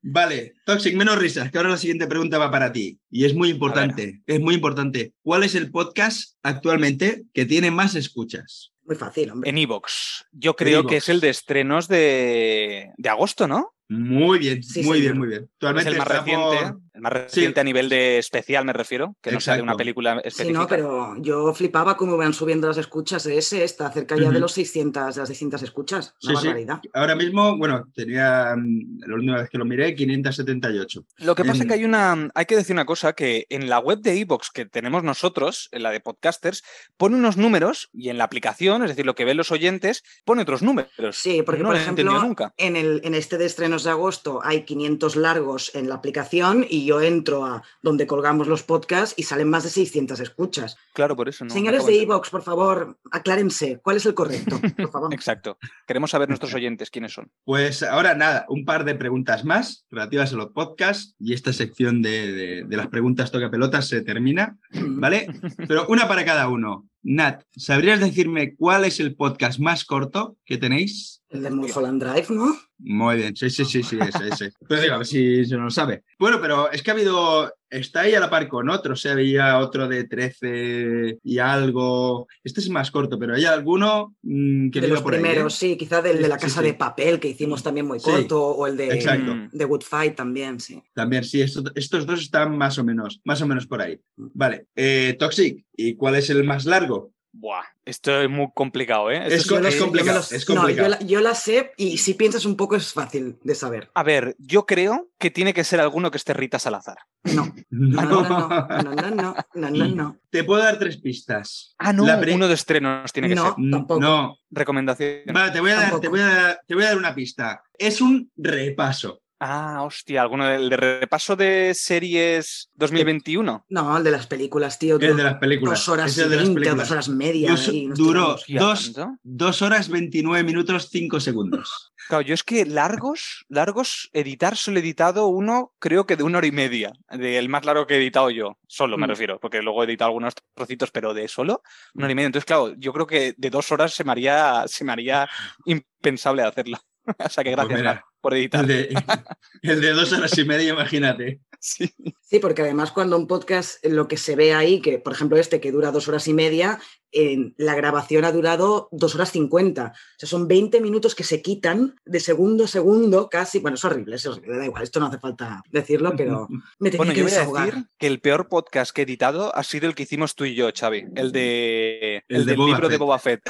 Vale, 0.00 0.54
Toxic, 0.64 0.94
menos 0.96 1.18
risas, 1.18 1.50
que 1.50 1.58
ahora 1.58 1.70
la 1.70 1.76
siguiente 1.76 2.06
pregunta 2.06 2.38
va 2.38 2.50
para 2.50 2.72
ti. 2.72 2.98
Y 3.10 3.24
es 3.24 3.34
muy 3.34 3.48
importante, 3.50 4.22
es 4.26 4.40
muy 4.40 4.54
importante. 4.54 5.12
¿Cuál 5.22 5.42
es 5.44 5.54
el 5.54 5.70
podcast 5.70 6.36
actualmente 6.42 7.24
que 7.34 7.44
tiene 7.46 7.70
más 7.70 7.94
escuchas? 7.94 8.72
Muy 8.84 8.96
fácil, 8.96 9.30
hombre. 9.30 9.50
En 9.50 9.58
Evox. 9.58 10.24
Yo 10.32 10.54
creo 10.54 10.86
que 10.86 10.96
es 10.98 11.08
el 11.08 11.20
de 11.20 11.28
estrenos 11.30 11.88
de, 11.88 12.90
de 12.96 13.08
agosto, 13.08 13.46
¿no? 13.48 13.74
Muy 13.90 14.38
bien, 14.38 14.62
Sí, 14.62 14.82
muy 14.82 14.98
señor. 14.98 15.00
bien, 15.00 15.18
muy 15.18 15.28
bien. 15.28 15.42
Es 15.44 15.48
Actualmente 15.54 15.90
el 15.90 15.96
más 15.98 16.06
está 16.06 16.18
reciente. 16.20 16.78
Más 17.00 17.12
reciente 17.12 17.60
a 17.60 17.64
nivel 17.64 17.88
de 17.88 18.18
especial, 18.18 18.64
me 18.64 18.72
refiero. 18.72 19.14
Que 19.20 19.32
no 19.32 19.40
sea 19.40 19.56
de 19.56 19.62
una 19.62 19.76
película 19.76 20.14
Sí, 20.22 20.28
específica. 20.28 20.58
no, 20.58 20.66
pero 20.66 21.14
yo 21.20 21.52
flipaba 21.54 21.96
cómo 21.96 22.14
iban 22.14 22.32
subiendo 22.34 22.68
las 22.68 22.78
escuchas 22.78 23.24
de 23.24 23.38
ese, 23.38 23.64
está 23.64 23.90
cerca 23.90 24.16
ya 24.16 24.30
de 24.30 24.40
los 24.40 24.52
600, 24.52 25.14
de 25.14 25.20
las 25.20 25.28
600 25.28 25.62
escuchas. 25.62 26.14
Sí, 26.18 26.30
Una 26.30 26.40
sí. 26.40 26.46
barbaridad. 26.46 26.80
Ahora 26.94 27.16
mismo, 27.16 27.56
bueno, 27.56 27.84
tenía 27.94 28.54
mm, 28.56 29.00
la 29.06 29.14
última 29.14 29.36
vez 29.40 29.50
que 29.50 29.58
lo 29.58 29.64
miré, 29.64 29.94
578. 29.94 31.04
Lo 31.18 31.34
que 31.34 31.44
pasa 31.44 31.62
es 31.62 31.68
que 31.68 31.74
hay 31.74 31.84
una, 31.84 32.30
hay 32.34 32.46
que 32.46 32.56
decir 32.56 32.74
una 32.74 32.84
cosa, 32.86 33.12
que 33.14 33.46
en 33.50 33.68
la 33.68 33.78
web 33.78 34.00
de 34.00 34.18
Evox 34.20 34.50
que 34.50 34.66
tenemos 34.66 35.02
nosotros, 35.04 35.68
en 35.72 35.82
la 35.82 35.90
de 35.90 36.00
podcasters, 36.00 36.62
pone 36.96 37.16
unos 37.16 37.36
números 37.36 37.90
y 37.92 38.08
en 38.08 38.18
la 38.18 38.24
aplicación, 38.24 38.82
es 38.82 38.88
decir, 38.90 39.06
lo 39.06 39.14
que 39.14 39.24
ven 39.24 39.36
los 39.36 39.50
oyentes, 39.52 40.02
pone 40.24 40.42
otros 40.42 40.62
números. 40.62 40.90
Sí, 41.12 41.42
porque 41.44 41.62
no 41.62 41.68
por 41.68 41.76
ejemplo, 41.76 42.20
nunca. 42.20 42.52
en, 42.56 42.76
el, 42.76 43.00
en 43.04 43.14
este 43.14 43.38
de 43.38 43.46
estrenos 43.46 43.84
de 43.84 43.90
agosto 43.90 44.40
hay 44.42 44.62
500 44.64 45.16
largos 45.16 45.74
en 45.74 45.88
la 45.88 45.94
aplicación 45.96 46.66
y 46.68 46.87
yo 46.88 47.02
entro 47.02 47.44
a 47.44 47.62
donde 47.82 48.06
colgamos 48.06 48.48
los 48.48 48.62
podcasts 48.62 49.14
y 49.18 49.24
salen 49.24 49.50
más 49.50 49.64
de 49.64 49.70
600 49.70 50.18
escuchas. 50.20 50.76
Claro, 50.94 51.14
por 51.16 51.28
eso 51.28 51.44
no. 51.44 51.50
Señores 51.50 51.84
de 51.84 52.00
Evox, 52.00 52.30
por 52.30 52.42
favor, 52.42 52.98
aclárense, 53.10 53.78
¿cuál 53.82 53.98
es 53.98 54.06
el 54.06 54.14
correcto? 54.14 54.58
Por 54.78 54.90
favor. 54.90 55.12
Exacto. 55.12 55.58
Queremos 55.86 56.10
saber 56.10 56.28
nuestros 56.28 56.54
oyentes 56.54 56.90
quiénes 56.90 57.12
son. 57.12 57.30
Pues 57.44 57.82
ahora 57.82 58.14
nada, 58.14 58.46
un 58.48 58.64
par 58.64 58.84
de 58.84 58.94
preguntas 58.94 59.44
más 59.44 59.84
relativas 59.90 60.32
a 60.32 60.36
los 60.36 60.52
podcasts 60.52 61.14
y 61.18 61.34
esta 61.34 61.52
sección 61.52 62.00
de, 62.00 62.32
de, 62.32 62.64
de 62.64 62.76
las 62.76 62.86
preguntas 62.88 63.30
toca 63.30 63.50
pelotas 63.50 63.88
se 63.88 64.00
termina, 64.00 64.56
¿vale? 64.70 65.26
Pero 65.68 65.86
una 65.88 66.08
para 66.08 66.24
cada 66.24 66.48
uno. 66.48 66.88
Nat, 67.02 67.42
¿sabrías 67.56 68.00
decirme 68.00 68.54
cuál 68.56 68.84
es 68.84 69.00
el 69.00 69.14
podcast 69.14 69.58
más 69.60 69.84
corto 69.84 70.36
que 70.44 70.58
tenéis? 70.58 71.22
El 71.28 71.42
de 71.42 71.50
Mulholland 71.50 72.02
Drive, 72.02 72.26
¿no? 72.30 72.56
Muy 72.78 73.16
bien, 73.16 73.36
sí, 73.36 73.50
sí, 73.50 73.64
sí, 73.64 73.82
sí, 73.82 73.98
ese, 74.00 74.28
ese. 74.28 74.52
A 74.92 74.98
ver 74.98 75.06
si 75.06 75.44
se 75.44 75.56
lo 75.56 75.70
sabe. 75.70 76.02
Bueno, 76.18 76.40
pero 76.40 76.70
es 76.70 76.82
que 76.82 76.90
ha 76.90 76.94
habido, 76.94 77.52
está 77.70 78.02
ahí 78.02 78.14
a 78.14 78.20
la 78.20 78.30
par 78.30 78.48
con 78.48 78.68
otro, 78.68 78.94
o 78.94 78.96
sea, 78.96 79.12
había 79.12 79.58
otro 79.58 79.88
de 79.88 80.04
13 80.04 81.18
y 81.22 81.38
algo. 81.38 82.26
Este 82.42 82.60
es 82.60 82.68
más 82.70 82.90
corto, 82.90 83.18
pero 83.18 83.34
hay 83.34 83.44
alguno 83.44 84.14
mmm, 84.22 84.70
que 84.70 84.80
de 84.80 84.88
los 84.88 85.02
por 85.02 85.12
primeros, 85.12 85.62
ahí, 85.62 85.70
¿eh? 85.70 85.72
sí, 85.72 85.76
quizá 85.76 86.02
del 86.02 86.22
de 86.22 86.28
la 86.28 86.38
casa 86.38 86.60
sí. 86.60 86.66
de 86.66 86.74
papel 86.74 87.20
que 87.20 87.28
hicimos 87.28 87.62
también 87.62 87.86
muy 87.86 87.98
Sí, 88.00 88.10
corto, 88.10 88.44
o 88.46 88.66
el 88.66 88.76
de, 88.76 88.94
Exacto. 88.94 89.34
de 89.52 89.64
Good 89.64 89.82
Fight 89.82 90.14
también, 90.14 90.60
sí. 90.60 90.82
También, 90.94 91.24
sí, 91.24 91.40
estos, 91.40 91.64
estos 91.74 92.06
dos 92.06 92.20
están 92.20 92.56
más 92.56 92.78
o 92.78 92.84
menos, 92.84 93.20
más 93.24 93.40
o 93.42 93.46
menos 93.46 93.66
por 93.66 93.82
ahí. 93.82 93.98
Vale, 94.16 94.66
eh, 94.76 95.16
Toxic, 95.18 95.64
¿y 95.76 95.94
cuál 95.94 96.16
es 96.16 96.30
el 96.30 96.44
más 96.44 96.64
largo? 96.64 97.12
Buah, 97.40 97.62
esto 97.84 98.20
es 98.20 98.28
muy 98.28 98.48
complicado, 98.52 99.12
¿eh? 99.12 99.22
Es, 99.28 99.48
no 99.48 99.58
es, 99.58 99.76
complicado, 99.76 100.24
es 100.28 100.44
complicado. 100.44 100.98
Yo, 101.06 101.20
la, 101.20 101.34
sé 101.36 101.70
y 101.76 101.98
si 101.98 102.14
piensas 102.14 102.44
un 102.44 102.56
poco 102.56 102.74
es 102.74 102.92
fácil 102.92 103.38
de 103.44 103.54
saber. 103.54 103.90
A 103.94 104.02
ver, 104.02 104.34
yo 104.40 104.66
creo 104.66 105.08
que 105.18 105.30
tiene 105.30 105.54
que 105.54 105.62
ser 105.62 105.78
alguno 105.78 106.10
que 106.10 106.16
esté 106.16 106.34
Rita 106.34 106.58
Salazar. 106.58 106.98
No. 107.22 107.54
No, 107.70 108.02
no, 108.02 108.22
no, 108.22 108.48
no, 108.82 109.10
no, 109.10 109.36
no, 109.54 109.70
no, 109.70 109.86
no. 109.88 110.18
Te 110.30 110.42
puedo 110.42 110.62
dar 110.62 110.78
tres 110.78 110.96
pistas. 110.96 111.74
Ah, 111.78 111.92
no, 111.92 112.04
uno 112.04 112.48
de 112.48 112.54
estrenos 112.54 113.12
tiene 113.12 113.28
que 113.28 113.36
ser. 113.36 113.52
No, 113.56 113.78
tampoco. 113.78 114.38
Recomendación. 114.50 115.20
Vale, 115.32 115.52
te 115.52 115.60
voy, 115.60 115.70
a 115.70 115.76
dar, 115.76 116.00
te, 116.00 116.08
voy 116.08 116.20
a, 116.20 116.58
te 116.66 116.74
voy 116.74 116.84
a 116.84 116.88
dar 116.88 116.98
una 116.98 117.14
pista. 117.14 117.62
Es 117.78 118.00
un 118.00 118.30
repaso. 118.36 119.22
Ah, 119.40 119.82
hostia, 119.84 120.22
alguno 120.22 120.46
del 120.48 120.68
de 120.68 120.76
repaso 120.76 121.36
de 121.36 121.72
series 121.74 122.70
2021. 122.74 123.66
No, 123.68 123.96
el 123.96 124.02
de 124.02 124.10
las 124.10 124.26
películas, 124.26 124.78
tío. 124.80 124.96
El 124.98 125.16
de 125.16 125.22
las 125.22 125.34
películas. 125.38 125.78
Dos 125.78 125.88
horas 125.88 126.10
Es 126.10 126.18
el 126.18 126.30
de 126.30 126.36
las 126.36 126.44
20 126.46 126.50
o 126.50 126.54
películas. 126.62 126.88
dos 126.88 126.90
horas 126.92 127.08
media. 127.08 127.50
Dos- 127.52 127.68
ahí, 127.68 127.88
duró 127.94 128.36
dos, 128.58 128.92
dos 129.22 129.62
horas 129.62 129.88
29 129.88 130.42
minutos 130.42 130.88
5 130.90 131.20
segundos. 131.20 131.92
Claro, 132.08 132.22
yo 132.22 132.34
es 132.34 132.42
que 132.42 132.64
largos, 132.64 133.44
largos, 133.48 134.08
editar 134.12 134.56
solo 134.56 134.78
he 134.78 134.80
editado 134.80 135.26
uno, 135.28 135.72
creo 135.78 136.06
que 136.06 136.16
de 136.16 136.22
una 136.24 136.38
hora 136.38 136.46
y 136.46 136.52
media, 136.52 136.92
del 137.10 137.48
más 137.48 137.64
largo 137.64 137.86
que 137.86 137.94
he 137.94 137.98
editado 137.98 138.30
yo, 138.30 138.58
solo 138.66 138.96
me 138.96 139.06
Mm. 139.06 139.10
refiero, 139.10 139.38
porque 139.40 139.60
luego 139.62 139.82
he 139.82 139.86
editado 139.86 140.08
algunos 140.08 140.34
trocitos, 140.54 140.90
pero 140.90 141.12
de 141.14 141.28
solo 141.28 141.62
una 141.94 142.06
hora 142.06 142.12
y 142.12 142.14
media. 142.16 142.26
Entonces, 142.26 142.46
claro, 142.46 142.74
yo 142.78 142.92
creo 142.92 143.06
que 143.06 143.34
de 143.36 143.50
dos 143.50 143.70
horas 143.70 143.92
se 143.94 144.02
me 144.04 144.10
haría, 144.12 144.64
se 144.66 144.84
me 144.84 144.92
haría 144.92 145.28
impensable 145.66 146.42
hacerlo. 146.42 146.78
o 147.18 147.28
sea 147.28 147.44
que 147.44 147.54
Pues 147.54 147.68
gracias 147.68 147.78
mira, 147.78 147.94
Mar, 147.94 148.04
por 148.20 148.34
editar. 148.34 148.62
El 148.62 148.68
de, 148.68 148.88
el 149.62 149.80
de 149.80 149.92
dos 149.92 150.12
horas 150.12 150.36
y 150.38 150.44
media, 150.44 150.72
imagínate. 150.72 151.40
Sí. 151.60 151.92
Sí, 152.22 152.38
porque 152.38 152.62
además 152.62 152.92
cuando 152.92 153.16
un 153.16 153.26
podcast, 153.26 153.84
lo 153.84 154.06
que 154.06 154.16
se 154.16 154.36
ve 154.36 154.54
ahí, 154.54 154.80
que 154.80 154.98
por 155.00 155.12
ejemplo 155.12 155.36
este 155.38 155.60
que 155.60 155.72
dura 155.72 155.90
dos 155.90 156.06
horas 156.06 156.28
y 156.28 156.34
media, 156.34 156.78
en 157.10 157.54
la 157.56 157.74
grabación 157.74 158.24
ha 158.24 158.30
durado 158.32 158.88
dos 158.92 159.14
horas 159.16 159.32
cincuenta. 159.32 159.92
O 159.94 160.18
sea, 160.18 160.28
son 160.28 160.46
20 160.46 160.80
minutos 160.80 161.14
que 161.16 161.24
se 161.24 161.40
quitan 161.42 161.96
de 162.04 162.20
segundo 162.20 162.64
a 162.64 162.68
segundo 162.68 163.28
casi. 163.28 163.58
Bueno, 163.58 163.74
es 163.76 163.84
horrible, 163.84 164.16
es 164.16 164.26
horrible, 164.26 164.56
da 164.58 164.66
igual, 164.66 164.82
esto 164.84 165.00
no 165.00 165.06
hace 165.06 165.18
falta 165.18 165.62
decirlo, 165.72 166.14
pero 166.16 166.46
me 166.78 166.90
tenía 166.90 166.98
Bueno, 166.98 167.12
que 167.14 167.18
yo 167.20 167.24
voy 167.24 167.32
a 167.32 167.34
desahogar. 167.38 167.66
decir 167.66 167.84
que 167.98 168.06
el 168.06 168.20
peor 168.20 168.48
podcast 168.48 168.92
que 168.92 169.00
he 169.00 169.04
editado 169.04 169.52
ha 169.56 169.62
sido 169.64 169.88
el 169.88 169.94
que 169.96 170.04
hicimos 170.04 170.36
tú 170.36 170.44
y 170.44 170.54
yo, 170.54 170.68
Xavi, 170.72 171.06
el 171.16 171.32
de 171.32 172.22
El 172.28 172.36
el, 172.36 172.44
de 172.44 172.50
del 172.52 172.56
Boba 172.58 172.68
libro 172.68 172.88
de. 172.88 172.96
Boba 172.98 173.18
Fett. 173.18 173.42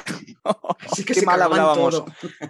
Así 0.91 1.05
que 1.05 1.12
qué 1.12 1.21
se 1.21 1.27
mal 1.27 1.43
hablábamos. 1.43 1.91
todo. 1.91 2.07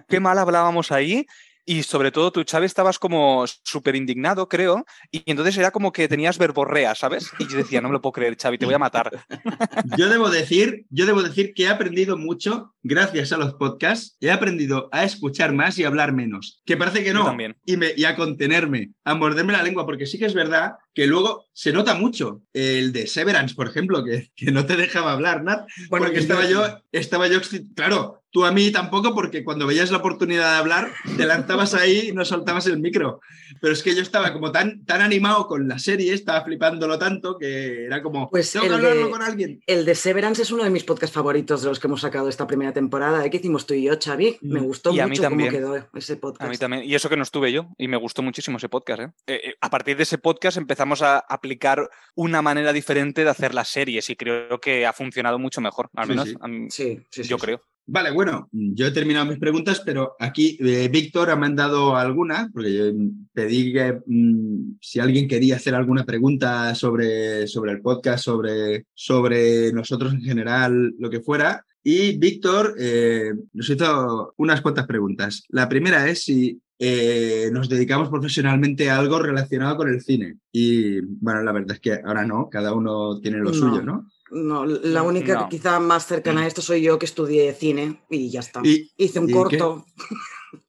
qué 0.08 0.20
mal 0.20 0.38
hablábamos 0.38 0.92
ahí. 0.92 1.26
Y 1.68 1.82
sobre 1.82 2.10
todo 2.10 2.32
tú, 2.32 2.44
Chávez, 2.44 2.70
estabas 2.70 2.98
como 2.98 3.44
súper 3.46 3.94
indignado, 3.94 4.48
creo, 4.48 4.86
y 5.10 5.22
entonces 5.30 5.58
era 5.58 5.70
como 5.70 5.92
que 5.92 6.08
tenías 6.08 6.38
verborrea, 6.38 6.94
¿sabes? 6.94 7.30
Y 7.38 7.46
yo 7.46 7.58
decía, 7.58 7.82
no 7.82 7.88
me 7.88 7.92
lo 7.92 8.00
puedo 8.00 8.12
creer, 8.12 8.38
Xavi, 8.40 8.56
te 8.56 8.64
voy 8.64 8.74
a 8.74 8.78
matar. 8.78 9.10
Yo 9.98 10.08
debo 10.08 10.30
decir, 10.30 10.86
yo 10.88 11.04
debo 11.04 11.22
decir 11.22 11.52
que 11.54 11.64
he 11.64 11.68
aprendido 11.68 12.16
mucho 12.16 12.74
gracias 12.82 13.32
a 13.32 13.36
los 13.36 13.54
podcasts. 13.54 14.16
He 14.20 14.30
aprendido 14.30 14.88
a 14.92 15.04
escuchar 15.04 15.52
más 15.52 15.78
y 15.78 15.84
a 15.84 15.88
hablar 15.88 16.12
menos. 16.12 16.62
Que 16.64 16.76
parece 16.76 17.04
que 17.04 17.12
no. 17.12 17.24
también. 17.24 17.56
Y, 17.64 17.76
me, 17.76 17.92
y 17.96 18.04
a 18.04 18.16
contenerme, 18.16 18.92
a 19.04 19.14
morderme 19.14 19.52
la 19.52 19.62
lengua, 19.62 19.84
porque 19.84 20.06
sí 20.06 20.18
que 20.18 20.26
es 20.26 20.34
verdad 20.34 20.76
que 20.98 21.06
luego 21.06 21.46
se 21.52 21.72
nota 21.72 21.94
mucho. 21.94 22.42
El 22.52 22.92
de 22.92 23.06
Severance, 23.06 23.54
por 23.54 23.68
ejemplo, 23.68 24.02
que, 24.04 24.32
que 24.34 24.50
no 24.50 24.66
te 24.66 24.74
dejaba 24.76 25.12
hablar, 25.12 25.44
Nat, 25.44 25.68
Bueno, 25.90 26.06
porque 26.06 26.18
estaba 26.18 26.44
yo, 26.48 26.64
estaba 26.90 27.28
yo, 27.28 27.38
claro, 27.76 28.24
tú 28.30 28.44
a 28.44 28.50
mí 28.50 28.72
tampoco, 28.72 29.14
porque 29.14 29.44
cuando 29.44 29.64
veías 29.68 29.92
la 29.92 29.98
oportunidad 29.98 30.52
de 30.54 30.58
hablar, 30.58 30.90
te 31.16 31.24
lanzabas 31.24 31.74
ahí 31.74 32.08
y 32.08 32.12
no 32.12 32.24
soltabas 32.24 32.66
el 32.66 32.80
micro. 32.80 33.20
Pero 33.60 33.72
es 33.72 33.82
que 33.84 33.94
yo 33.94 34.02
estaba 34.02 34.32
como 34.32 34.50
tan, 34.52 34.84
tan 34.84 35.00
animado 35.00 35.46
con 35.46 35.68
la 35.68 35.78
serie, 35.78 36.12
estaba 36.12 36.44
flipándolo 36.44 36.98
tanto 36.98 37.38
que 37.38 37.84
era 37.84 38.02
como, 38.02 38.28
Pues 38.28 38.50
tengo 38.52 38.66
que 38.66 38.74
el 38.74 38.80
de- 38.80 38.88
hablarlo 38.88 39.10
con 39.10 39.22
alguien. 39.22 39.60
El 39.68 39.84
de 39.84 39.94
Severance 39.94 40.42
es 40.42 40.50
uno 40.50 40.64
de 40.64 40.70
mis 40.70 40.82
podcasts 40.84 41.14
favoritos 41.14 41.62
de 41.62 41.68
los 41.68 41.78
que 41.78 41.86
hemos 41.86 42.00
sacado 42.00 42.28
esta 42.28 42.46
primera 42.48 42.72
temporada. 42.72 43.24
¿eh? 43.24 43.30
que 43.30 43.36
hicimos 43.36 43.66
tú 43.66 43.74
y 43.74 43.84
yo, 43.84 43.92
Xavi? 44.02 44.38
Me 44.42 44.60
Mm. 44.60 44.64
gustó 44.64 44.92
Y 44.92 44.98
a 45.00 45.04
mí 45.06 45.10
mucho 45.16 45.28
cómo 45.28 45.48
quedó 45.48 45.88
ese 45.94 46.16
podcast. 46.16 46.42
A 46.42 46.50
mí 46.50 46.56
también. 46.58 46.82
Y 46.84 46.94
eso 46.96 47.08
que 47.08 47.16
no 47.16 47.22
estuve 47.22 47.52
yo, 47.52 47.68
y 47.78 47.86
me 47.88 47.96
gustó 47.96 48.22
muchísimo 48.22 48.56
ese 48.58 48.68
podcast. 48.68 49.00
¿eh? 49.02 49.08
Eh, 49.26 49.40
eh, 49.44 49.54
a 49.60 49.70
partir 49.70 49.96
de 49.96 50.02
ese 50.02 50.18
podcast 50.18 50.56
empezamos 50.58 50.87
a 51.02 51.18
aplicar 51.18 51.88
una 52.14 52.42
manera 52.42 52.72
diferente 52.72 53.24
de 53.24 53.30
hacer 53.30 53.54
las 53.54 53.68
series, 53.68 54.08
y 54.10 54.16
creo 54.16 54.58
que 54.60 54.86
ha 54.86 54.92
funcionado 54.92 55.38
mucho 55.38 55.60
mejor, 55.60 55.88
al 55.94 56.06
Sí, 56.06 56.10
menos 56.10 56.28
sí. 56.28 56.36
a 56.40 56.48
mí- 56.48 56.70
Sí, 56.70 56.98
sí, 57.10 57.22
sí, 57.22 57.28
yo 57.28 57.36
sí. 57.38 57.42
creo. 57.44 57.62
Vale, 57.90 58.10
bueno, 58.10 58.48
yo 58.52 58.86
he 58.86 58.90
terminado 58.90 59.24
mis 59.24 59.38
preguntas, 59.38 59.80
pero 59.84 60.14
aquí 60.18 60.58
eh, 60.60 60.88
Víctor 60.92 61.30
ha 61.30 61.36
mandado 61.36 61.96
alguna, 61.96 62.50
porque 62.52 62.74
yo 62.74 62.84
pedí 63.32 63.72
que 63.72 63.98
mm, 64.04 64.76
si 64.78 65.00
alguien 65.00 65.26
quería 65.26 65.56
hacer 65.56 65.74
alguna 65.74 66.04
pregunta 66.04 66.74
sobre, 66.74 67.46
sobre 67.46 67.72
el 67.72 67.80
podcast, 67.80 68.22
sobre, 68.24 68.84
sobre 68.92 69.72
nosotros 69.72 70.12
en 70.12 70.20
general, 70.20 70.94
lo 70.98 71.08
que 71.08 71.20
fuera. 71.20 71.64
Y 71.82 72.18
Víctor 72.18 72.74
eh, 72.78 73.32
nos 73.54 73.70
hizo 73.70 74.34
unas 74.36 74.60
cuantas 74.60 74.86
preguntas. 74.86 75.44
La 75.48 75.66
primera 75.66 76.06
es 76.10 76.24
si 76.24 76.60
eh, 76.78 77.50
nos 77.52 77.68
dedicamos 77.68 78.08
profesionalmente 78.08 78.88
a 78.90 78.98
algo 78.98 79.18
relacionado 79.18 79.76
con 79.76 79.88
el 79.88 80.00
cine. 80.00 80.36
Y 80.52 81.00
bueno, 81.00 81.42
la 81.42 81.52
verdad 81.52 81.72
es 81.72 81.80
que 81.80 82.00
ahora 82.04 82.24
no, 82.24 82.48
cada 82.50 82.72
uno 82.74 83.20
tiene 83.20 83.38
lo 83.38 83.50
No. 83.50 83.54
suyo, 83.54 83.82
¿no? 83.82 84.06
No, 84.30 84.66
la 84.66 85.02
única 85.02 85.34
No. 85.34 85.48
quizá 85.48 85.80
más 85.80 86.06
cercana 86.06 86.42
a 86.42 86.46
esto 86.46 86.60
soy 86.60 86.82
yo 86.82 86.98
que 86.98 87.06
estudié 87.06 87.52
cine 87.54 88.02
y 88.10 88.28
ya 88.30 88.40
está. 88.40 88.60
Y, 88.62 88.90
Hice 88.96 89.18
un 89.20 89.30
¿y 89.30 89.32
corto 89.32 89.86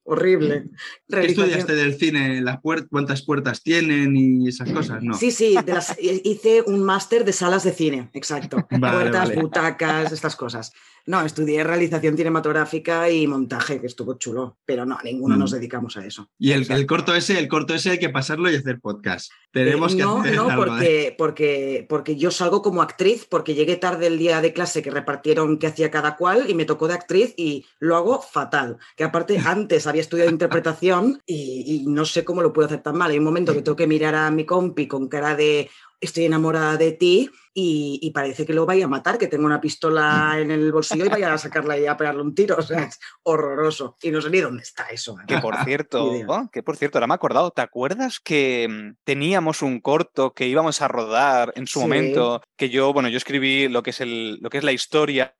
horrible. 0.10 0.66
¿Qué 1.07 1.26
estudiaste 1.26 1.76
del 1.76 1.95
cine? 1.95 2.41
¿Las 2.41 2.57
puer- 2.57 2.88
¿Cuántas 2.89 3.22
puertas 3.24 3.64
tienen 3.64 4.16
y 4.18 4.47
esas 4.47 4.72
cosas? 4.72 5.01
No. 5.03 5.14
Sí, 5.14 5.32
sí, 5.32 5.55
de 5.66 5.74
las- 5.74 5.95
hice 5.99 6.64
un 6.66 6.84
máster 6.84 7.24
de 7.26 7.34
salas 7.34 7.64
de 7.64 7.72
cine, 7.72 8.10
exacto. 8.14 8.68
Vale, 8.72 8.97
Puertas, 9.01 9.30
vale. 9.30 9.41
butacas, 9.41 10.12
estas 10.12 10.36
cosas. 10.36 10.72
No, 11.05 11.26
estudié 11.26 11.64
realización 11.64 12.16
cinematográfica 12.16 13.10
y 13.10 13.26
montaje, 13.26 13.80
que 13.82 13.88
estuvo 13.88 14.16
chulo, 14.20 14.57
pero 14.66 14.86
no, 14.86 14.99
ninguno 15.03 15.36
Mm. 15.36 15.39
nos 15.39 15.51
dedicamos 15.51 15.97
a 15.97 16.05
eso. 16.05 16.30
Y 16.38 16.51
el, 16.51 16.70
el 16.72 16.86
corto 16.86 17.16
ese, 17.16 17.39
el 17.39 17.47
corto 17.47 17.74
ese 17.74 17.91
hay 17.91 17.99
que 17.99 18.10
pasarlo 18.10 18.51
y 18.51 18.55
hacer 18.55 18.80
podcast. 18.80 19.32
Tenemos 19.51 19.93
Eh, 19.93 19.97
que 19.97 20.03
no, 20.03 20.20
hacer 20.20 20.36
no, 20.36 20.49
algo 20.49 20.66
de- 20.66 20.68
porque, 20.68 21.16
porque, 21.18 21.86
porque 21.89 22.16
yo 22.16 22.30
salgo 22.30 22.62
como 22.62 22.82
actriz, 22.84 23.26
porque 23.30 23.55
llegué 23.55 23.76
tarde 23.78 24.05
el 24.07 24.20
día 24.20 24.41
de 24.41 24.53
clase 24.53 24.84
que 24.84 24.91
repartieron 24.91 25.57
qué 25.57 25.68
hacía 25.68 25.89
cada 25.89 26.16
cual 26.16 26.47
y 26.49 26.53
me 26.53 26.66
tocó 26.66 26.88
de 26.88 26.93
actriz 26.93 27.34
y 27.38 27.66
lo 27.80 27.95
hago 27.95 28.22
fatal. 28.22 28.78
Que 28.95 29.03
aparte 29.03 29.39
antes 29.39 29.88
había 29.88 29.99
estudiado 30.02 30.30
interpretación 30.32 31.22
y, 31.26 31.84
y 31.84 31.88
no 31.88 32.06
sé 32.06 32.24
cómo 32.24 32.41
lo 32.41 32.54
puedo 32.54 32.68
hacer 32.68 32.82
tan 32.82 32.97
mal. 32.97 33.12
Hay 33.12 33.18
un 33.18 33.24
momento 33.24 33.54
que 33.54 33.62
tengo 33.62 33.76
que 33.76 33.88
mirar 33.88 34.16
a 34.16 34.32
mi 34.32 34.45
compi 34.45 34.88
con 34.88 35.08
cara 35.08 35.36
de 35.36 35.70
estoy 36.02 36.24
enamorada 36.26 36.78
de 36.78 36.93
ti 36.93 37.30
y, 37.54 38.00
y 38.02 38.12
parece 38.12 38.45
que 38.45 38.54
lo 38.54 38.66
vaya 38.66 38.86
a 38.86 38.88
matar, 38.88 39.18
que 39.18 39.28
tengo 39.28 39.45
una 39.45 39.60
pistola 39.60 40.38
en 40.39 40.50
el 40.50 40.72
bolsillo 40.72 41.06
y 41.06 41.10
vaya 41.10 41.34
a 41.34 41.38
sacarla 41.38 41.78
y 41.78 41.88
a 41.88 41.97
pegarle 41.97 42.22
un 42.22 42.34
tiro. 42.34 42.56
O 42.58 42.62
sea, 42.62 42.84
es 42.84 43.00
horroroso. 43.24 43.97
Y 44.02 44.12
no 44.12 44.22
sé 44.22 44.30
ni 44.30 44.39
dónde 44.39 44.64
está 44.64 44.86
eso. 44.88 45.18
Que 45.28 45.39
por 45.39 45.58
cierto, 45.66 46.06
oh, 46.28 46.50
que 46.54 46.64
por 46.64 46.78
cierto, 46.78 46.97
ahora 46.97 47.08
me 47.08 47.14
he 47.14 47.16
acordado, 47.16 47.52
¿te 47.52 47.62
acuerdas 47.62 48.22
que 48.24 48.68
mm, 48.70 48.95
teníamos 49.04 49.62
un 49.62 49.82
corto 49.82 50.32
que 50.34 50.47
íbamos 50.47 50.82
a 50.82 50.88
rodar 50.88 51.52
en 51.56 51.68
su 51.68 51.80
Sí. 51.80 51.86
momento? 51.86 52.41
Que 52.56 52.70
yo, 52.70 52.93
bueno, 52.93 53.10
yo 53.10 53.18
escribí 53.18 53.68
lo 53.68 53.84
que 53.84 53.89
es 53.89 54.00
el, 54.00 54.38
lo 54.41 54.50
que 54.50 54.60
es 54.60 54.64
la 54.64 54.72
historia, 54.72 55.36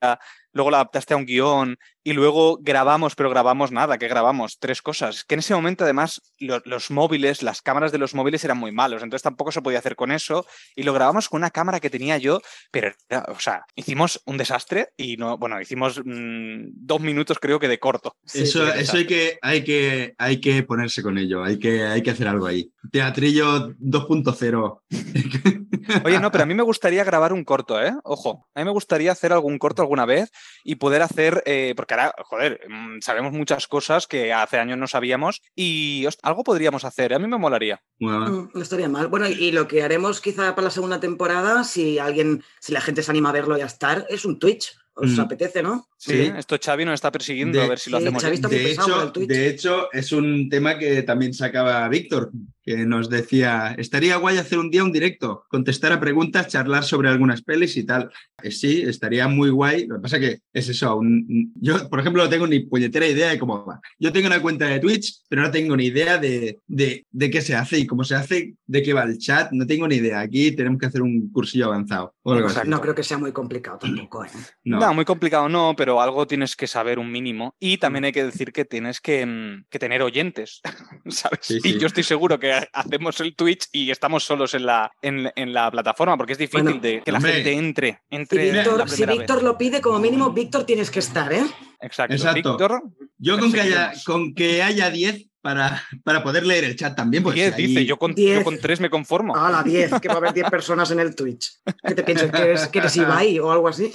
luego 0.52 0.72
la 0.72 0.78
adaptaste 0.78 1.14
a 1.14 1.18
un 1.18 1.26
guion 1.26 1.78
y 2.04 2.14
luego 2.14 2.58
grabamos, 2.62 3.16
pero 3.16 3.30
grabamos 3.30 3.72
nada, 3.72 3.98
que 3.98 4.08
grabamos 4.08 4.58
tres 4.60 4.82
cosas. 4.82 5.24
Que 5.26 5.36
en 5.36 5.40
ese 5.40 5.54
momento 5.54 5.84
además 5.84 6.22
lo- 6.40 6.62
los 6.66 6.92
móviles, 6.92 7.44
las 7.44 7.62
cámaras 7.62 7.92
de 7.92 7.98
los 7.98 8.14
móviles 8.16 8.44
eran 8.44 8.58
muy 8.58 8.72
malos, 8.72 9.04
entonces 9.04 9.24
tampoco 9.24 9.52
se 9.52 9.62
podía 9.62 9.80
hacer 9.80 9.96
con 9.96 10.12
eso 10.12 10.46
y 10.76 10.84
lo 10.84 10.94
grabamos 10.94 11.30
con 11.30 11.40
una 11.42 11.52
cámara 11.52 11.80
que 11.80 11.90
tenía 11.90 12.18
yo, 12.18 12.42
pero, 12.72 12.92
o 13.28 13.40
sea, 13.40 13.64
hicimos 13.76 14.22
un 14.26 14.38
desastre 14.38 14.90
y 14.98 15.18
no, 15.18 15.38
bueno, 15.38 15.60
hicimos 15.62 16.00
mm, 16.04 16.70
dos 16.74 17.02
minutos 17.02 17.38
creo 17.40 17.60
que 17.60 17.68
de 17.68 17.80
corto. 17.80 18.16
Sí, 18.26 18.44
eso 18.44 18.68
eso 18.74 18.98
hay, 18.98 19.06
que, 19.06 19.38
hay, 19.42 19.64
que, 19.64 20.16
hay 20.18 20.40
que 20.42 20.64
ponerse 20.64 21.04
con 21.04 21.18
ello, 21.18 21.44
hay 21.44 21.60
que, 21.60 21.84
hay 21.86 22.02
que 22.02 22.12
hacer 22.12 22.28
algo 22.28 22.46
ahí. 22.48 22.72
Teatrillo 22.92 23.70
2.0. 23.78 24.82
Oye, 26.06 26.20
no, 26.20 26.32
pero 26.32 26.44
a 26.44 26.48
mí 26.48 26.54
me 26.54 26.64
gustaría 26.64 27.04
grabar 27.04 27.34
un 27.34 27.44
corto, 27.44 27.82
¿eh? 27.82 27.94
Ojo, 28.04 28.48
a 28.54 28.60
mí 28.60 28.66
me 28.66 28.72
gustaría 28.72 29.12
hacer 29.12 29.34
algún 29.34 29.58
corto 29.58 29.82
alguna 29.82 30.06
vez 30.06 30.32
y 30.64 30.76
poder 30.76 31.02
hacer, 31.02 31.42
eh, 31.46 31.74
porque 31.76 31.89
ahora, 31.94 32.14
joder, 32.26 32.62
mm, 32.70 33.00
sabemos 33.02 33.32
muchas 33.34 33.68
cosas 33.68 34.08
que 34.08 34.34
hace 34.34 34.58
años 34.60 34.78
no 34.78 34.88
sabíamos 34.88 35.42
y 35.56 36.06
host- 36.06 36.20
algo 36.24 36.44
podríamos 36.44 36.84
hacer, 36.86 37.12
¿eh? 37.12 37.16
a 37.16 37.20
mí 37.20 37.28
me 37.28 37.38
molaría. 37.38 37.82
Bueno, 38.00 38.30
Mm, 38.30 38.50
No 38.54 38.62
estaría 38.62 38.90
mal. 38.90 39.08
Bueno, 39.08 39.28
y 39.28 39.52
lo 39.52 39.68
que 39.68 39.84
haremos 39.84 40.22
quizá 40.22 40.56
para 40.56 40.66
la 40.66 40.72
segunda 40.72 41.00
temporada, 41.00 41.64
si 41.64 42.00
alguien, 42.00 42.44
si 42.60 42.72
la 42.74 42.82
gente 42.82 43.04
se 43.04 43.12
anima 43.12 43.30
a 43.30 43.34
verlo 43.34 43.58
y 43.58 43.62
a 43.62 43.66
estar, 43.66 44.06
es 44.10 44.26
un 44.26 44.40
Twitch. 44.40 44.76
¿Os 44.96 45.12
Mm. 45.18 45.20
apetece, 45.22 45.64
no? 45.64 45.88
Sí, 45.98 46.12
Sí. 46.12 46.32
esto 46.38 46.58
Xavi 46.64 46.84
nos 46.86 46.96
está 46.96 47.12
persiguiendo 47.12 47.58
De- 47.58 47.66
a 47.66 47.68
ver 47.70 47.80
si 47.80 47.90
lo 47.90 47.98
sí, 48.00 48.04
hacemos. 48.06 48.22
Xavi 48.24 48.32
bien. 48.38 48.46
está 48.46 48.48
muy 48.50 48.58
de, 48.58 48.72
hecho, 48.72 49.04
el 49.04 49.12
Twitch. 49.12 49.28
de 49.30 49.48
hecho, 49.50 49.92
es 49.94 50.12
un 50.12 50.50
tema 50.50 50.78
que 50.78 51.04
también 51.04 51.34
sacaba 51.34 51.88
Víctor, 51.90 52.32
que 52.64 52.86
nos 52.86 53.10
decía, 53.10 53.76
estaría 53.78 54.18
guay 54.18 54.38
hacer 54.38 54.60
un 54.60 54.70
día 54.70 54.84
un 54.84 54.92
directo, 54.92 55.44
contestar 55.50 55.92
a 55.94 56.00
preguntas, 56.00 56.48
charlar 56.48 56.84
sobre 56.84 57.10
algunas 57.10 57.42
pelis 57.42 57.76
y 57.78 57.84
tal. 57.86 58.12
Eh, 58.44 58.52
sí, 58.52 58.82
estaría 58.82 59.28
muy 59.28 59.50
guay. 59.50 59.88
Lo 59.88 59.96
que 59.96 60.02
pasa 60.02 60.20
que 60.20 60.40
es 60.54 60.70
eso. 60.70 60.98
un- 60.98 61.52
yo, 61.56 61.90
por 61.90 62.00
ejemplo, 62.00 62.24
no 62.24 62.30
tengo 62.30 62.46
ni 62.48 62.60
puñetera 62.60 63.08
idea 63.08 63.30
de 63.30 63.40
cómo 63.40 63.66
va. 63.66 63.80
Yo 64.00 64.12
tengo 64.12 64.28
una 64.28 64.42
cuenta 64.42 64.66
de 64.68 64.80
Twitch, 64.80 65.22
pero 65.30 65.42
no 65.44 65.52
tengo 65.52 65.76
ni 65.78 65.86
idea 65.88 66.18
de, 66.18 66.60
de, 66.68 67.06
de 67.10 67.30
qué 67.30 67.42
se 67.42 67.56
hace 67.56 67.80
y 67.80 67.86
cómo 67.88 68.04
se 68.04 68.16
hace, 68.16 68.56
de 68.68 68.84
qué 68.84 68.94
va 68.94 69.04
el 69.04 69.18
chat. 69.18 69.52
No 69.52 69.66
tengo 69.66 69.88
ni 69.88 69.96
idea. 69.96 70.20
Aquí 70.22 70.52
tenemos 70.52 70.80
que 70.80 70.86
hacer 70.88 71.02
un 71.02 71.30
cursillo 71.32 71.66
avanzado. 71.68 72.14
o 72.24 72.34
algo 72.34 72.46
así. 72.48 72.54
Exacto. 72.54 72.70
No 72.70 72.82
creo 72.82 72.94
que 72.96 73.04
sea 73.04 73.18
muy 73.18 73.32
complicado 73.32 73.80
tampoco. 73.80 74.24
¿eh? 74.26 74.30
No. 74.66 74.80
No. 74.80 74.89
Muy 74.94 75.06
complicado 75.06 75.48
no, 75.50 75.74
pero 75.78 76.02
algo 76.02 76.28
tienes 76.28 76.56
que 76.56 76.68
saber 76.68 77.00
un 77.00 77.12
mínimo. 77.12 77.56
Y 77.60 77.78
también 77.78 78.06
hay 78.06 78.12
que 78.12 78.24
decir 78.24 78.52
que 78.52 78.66
tienes 78.66 79.00
que, 79.02 79.26
mm, 79.26 79.66
que 79.70 79.80
tener 79.80 80.02
oyentes, 80.02 80.62
¿sabes? 81.10 81.40
Sí, 81.42 81.60
Y 81.64 81.78
yo 81.80 81.88
estoy 81.88 82.04
seguro 82.04 82.40
que 82.40 82.54
hacemos 82.74 83.20
el 83.20 83.36
Twitch 83.36 83.68
y 83.72 83.92
estamos 83.92 84.24
solos 84.24 84.54
en 84.54 84.66
la, 84.66 84.92
en, 85.02 85.32
en 85.36 85.54
la 85.54 85.70
plataforma, 85.72 86.18
porque 86.18 86.34
es 86.34 86.40
difícil 86.40 86.64
Bueno, 86.64 86.80
de 86.80 87.02
que 87.04 87.12
la 87.12 87.22
gente 87.22 87.54
entre. 87.54 87.92
Si 88.10 88.16
entre 88.16 88.54
la 88.54 88.88
si. 88.88 89.06
Víctor 89.06 89.44
lo 89.44 89.58
pide, 89.58 89.82
como 89.82 90.00
mínimo, 90.00 90.32
Víctor 90.32 90.66
tienes 90.66 90.90
que 90.92 91.00
estar, 91.00 91.32
¿eh? 91.34 91.44
Exacto. 91.82 92.14
Exacto. 92.16 92.36
Víctor, 92.52 92.82
Yo 93.18 93.40
con 93.40 93.52
que, 93.52 93.62
haya, 93.62 93.94
con 94.06 94.34
que 94.34 94.62
haya 94.62 94.90
10 94.90 95.28
para, 95.42 95.82
para 96.04 96.22
poder 96.22 96.46
leer 96.46 96.66
el 96.66 96.76
chat 96.76 96.96
también, 96.96 97.24
pues 97.24 97.36
10 97.36 97.54
ahí- 97.54 97.68
dice, 97.68 97.86
yo 97.86 97.98
con, 97.98 98.12
yo 98.12 98.16
Diez. 98.16 98.44
con 98.44 98.60
3 98.60 98.82
me 98.82 98.90
conformo. 98.90 99.36
A 99.36 99.50
la 99.50 99.64
10, 99.64 99.94
que 100.02 100.10
va 100.10 100.16
a 100.16 100.18
haber 100.18 100.34
10 100.34 100.50
personas 100.50 100.92
en 100.92 101.00
el 101.00 101.16
Twitch. 101.16 101.60
¿Qué 101.88 101.96
te 101.96 102.04
piensas? 102.04 102.30
¿Que 102.32 102.42
eres, 102.42 102.68
que 102.68 102.80
eres 102.80 102.98
Ibai 102.98 103.40
o 103.40 103.52
algo 103.52 103.70
así? 103.70 103.94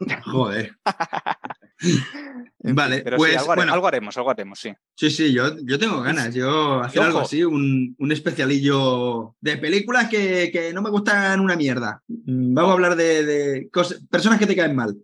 Joder. 0.00 0.70
Vale, 2.72 3.02
pero 3.02 3.16
sí, 3.16 3.18
pues 3.18 3.36
algo, 3.36 3.52
hare- 3.52 3.56
bueno, 3.58 3.74
algo 3.74 3.86
haremos, 3.86 4.16
algo 4.16 4.30
haremos, 4.30 4.58
sí. 4.58 4.72
sí, 4.96 5.10
sí, 5.10 5.32
yo, 5.34 5.54
yo 5.64 5.78
tengo 5.78 6.00
ganas. 6.00 6.34
Yo 6.34 6.80
hacer 6.80 7.00
ojo. 7.00 7.06
algo 7.08 7.20
así, 7.20 7.44
un, 7.44 7.94
un 7.98 8.12
especialillo 8.12 9.34
de 9.40 9.58
películas 9.58 10.08
que, 10.08 10.50
que 10.50 10.72
no 10.72 10.80
me 10.80 10.88
gustan 10.90 11.40
una 11.40 11.56
mierda. 11.56 12.00
Mm, 12.08 12.54
Vamos 12.54 12.70
a 12.70 12.74
hablar 12.74 12.96
de, 12.96 13.22
de 13.24 13.68
cosas, 13.70 14.00
personas 14.10 14.38
que 14.38 14.46
te 14.46 14.56
caen 14.56 14.74
mal. 14.74 14.96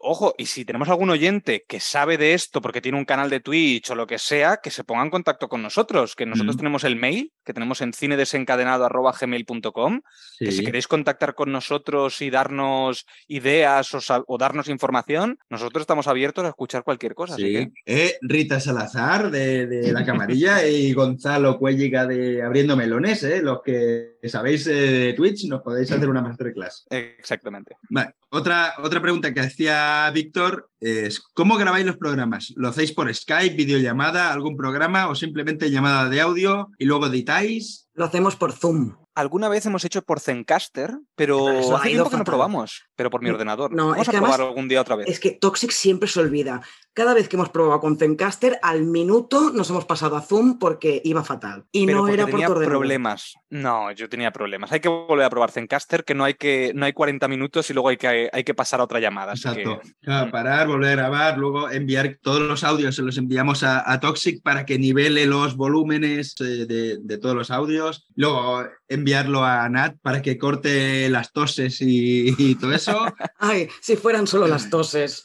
Ojo, 0.00 0.34
y 0.38 0.46
si 0.46 0.64
tenemos 0.64 0.88
algún 0.88 1.10
oyente 1.10 1.64
que 1.68 1.78
sabe 1.78 2.18
de 2.18 2.34
esto 2.34 2.60
porque 2.60 2.80
tiene 2.80 2.98
un 2.98 3.04
canal 3.04 3.30
de 3.30 3.38
Twitch 3.40 3.90
o 3.90 3.94
lo 3.94 4.06
que 4.08 4.18
sea, 4.18 4.58
que 4.62 4.70
se 4.72 4.82
ponga 4.82 5.04
en 5.04 5.10
contacto 5.10 5.48
con 5.48 5.62
nosotros, 5.62 6.16
que 6.16 6.26
nosotros 6.26 6.56
Mm. 6.56 6.58
tenemos 6.58 6.82
el 6.84 6.96
mail, 6.96 7.32
que 7.44 7.52
tenemos 7.54 7.80
en 7.80 7.92
cinedesencadenado.gmail.com, 7.92 10.00
que 10.38 10.50
si 10.52 10.58
Sí. 10.58 10.64
queréis 10.64 10.88
contactar 10.88 11.34
con 11.34 11.52
nosotros 11.52 12.20
y 12.22 12.30
darnos 12.30 13.04
ideas 13.28 13.90
o 14.26 14.38
darnos 14.38 14.68
información, 14.68 15.38
nosotros 15.50 15.82
estamos 15.82 16.06
abiertos 16.08 16.44
a 16.44 16.48
escuchar 16.48 16.82
cualquier 16.84 17.03
cosa. 17.12 17.34
así 17.34 17.42
Sí. 17.44 17.52
que- 17.52 18.04
Eh, 18.06 18.14
Rita 18.22 18.60
Salazar 18.60 19.30
de, 19.30 19.66
de 19.66 19.92
La 19.92 20.04
Camarilla 20.06 20.64
y 20.68 20.92
Gonzalo 20.92 21.58
Cuelliga 21.58 22.06
de 22.06 22.40
Abriendo 22.42 22.76
Melones, 22.76 23.22
¿eh? 23.24 23.42
los 23.42 23.60
que 23.62 24.18
sabéis 24.22 24.66
eh, 24.68 24.72
de 24.72 25.12
Twitch, 25.14 25.46
nos 25.48 25.60
podéis 25.62 25.90
hacer 25.92 26.08
una 26.08 26.22
masterclass. 26.22 26.86
Exactamente. 26.90 27.76
Vale, 27.90 28.14
otra, 28.30 28.74
otra 28.82 29.02
pregunta 29.02 29.34
que 29.34 29.40
hacía 29.40 30.10
Víctor 30.14 30.70
es, 30.84 31.20
¿cómo 31.34 31.56
grabáis 31.56 31.86
los 31.86 31.96
programas? 31.96 32.52
¿Lo 32.56 32.68
hacéis 32.68 32.92
por 32.92 33.12
Skype, 33.14 33.54
videollamada, 33.56 34.32
algún 34.32 34.56
programa 34.56 35.08
o 35.08 35.14
simplemente 35.14 35.70
llamada 35.70 36.08
de 36.08 36.20
audio 36.20 36.68
y 36.78 36.84
luego 36.84 37.06
editáis? 37.06 37.88
Lo 37.94 38.04
hacemos 38.04 38.36
por 38.36 38.52
Zoom. 38.52 38.96
Alguna 39.16 39.48
vez 39.48 39.64
hemos 39.66 39.84
hecho 39.84 40.02
por 40.02 40.18
Zencaster, 40.18 40.92
pero 41.14 41.48
eso 41.52 41.76
ha 41.76 41.78
hace 41.78 41.90
tiempo 41.90 42.10
que 42.10 42.16
no 42.16 42.24
probamos, 42.24 42.82
pero 42.96 43.10
por 43.10 43.22
mi 43.22 43.28
No, 43.28 43.34
ordenador. 43.34 43.72
no, 43.72 43.90
Vamos 43.90 44.02
es 44.02 44.08
a 44.08 44.10
que 44.10 44.16
probar 44.18 44.32
además- 44.34 44.48
algún 44.48 44.68
día 44.68 44.80
otra 44.80 44.96
vez. 44.96 45.06
Es 45.08 45.20
que 45.20 45.30
Toxic 45.30 45.70
siempre 45.70 46.08
se 46.08 46.18
olvida. 46.18 46.62
Cada 46.94 47.14
vez 47.14 47.28
que 47.28 47.36
hemos 47.36 47.48
probado 47.50 47.78
con 47.80 47.96
Zencaster, 47.96 48.58
al 48.62 48.82
minuto 48.82 49.50
nos 49.52 49.70
hemos 49.70 49.84
pasado 49.84 50.16
a 50.16 50.20
Zoom 50.22 50.58
porque 50.58 51.00
iba 51.04 51.22
fatal. 51.22 51.64
Y 51.70 51.86
Pero 51.86 51.98
no 52.02 52.08
era 52.08 52.24
por 52.24 52.32
tenía 52.32 52.46
tu 52.46 52.52
ordenador. 52.54 52.78
problemas. 52.78 53.34
No, 53.50 53.92
yo 53.92 54.08
tenía 54.08 54.32
problemas. 54.32 54.72
Hay 54.72 54.80
que 54.80 54.88
volver 54.88 55.26
a 55.26 55.30
probar 55.30 55.52
Zencaster, 55.52 56.04
que 56.04 56.14
no 56.16 56.24
hay 56.24 56.34
que 56.34 56.72
no 56.74 56.84
hay 56.84 56.92
40 56.92 57.28
minutos 57.28 57.70
y 57.70 57.72
luego 57.74 57.90
hay 57.90 57.96
que, 57.96 58.28
hay 58.32 58.42
que 58.44 58.54
pasar 58.54 58.80
a 58.80 58.84
otra 58.84 58.98
llamada. 58.98 59.32
así 59.32 59.46
Exacto. 59.46 59.78
que- 59.80 59.92
Claro, 60.02 60.30
parar, 60.32 60.68
volver 60.74 60.98
a 60.98 61.02
grabar, 61.02 61.38
luego 61.38 61.70
enviar 61.70 62.18
todos 62.22 62.40
los 62.40 62.64
audios, 62.64 62.96
se 62.96 63.02
los 63.02 63.18
enviamos 63.18 63.62
a, 63.62 63.90
a 63.90 64.00
Toxic 64.00 64.42
para 64.42 64.66
que 64.66 64.78
nivele 64.78 65.26
los 65.26 65.56
volúmenes 65.56 66.34
eh, 66.40 66.66
de, 66.66 66.98
de 67.00 67.18
todos 67.18 67.34
los 67.34 67.50
audios, 67.50 68.06
luego 68.14 68.64
enviarlo 68.88 69.44
a 69.44 69.68
Nat 69.68 69.96
para 70.02 70.22
que 70.22 70.38
corte 70.38 71.08
las 71.08 71.32
toses 71.32 71.80
y, 71.80 72.34
y 72.36 72.54
todo 72.56 72.72
eso. 72.72 73.06
Ay, 73.38 73.68
si 73.80 73.96
fueran 73.96 74.26
solo 74.26 74.46
las 74.46 74.70
toses. 74.70 75.22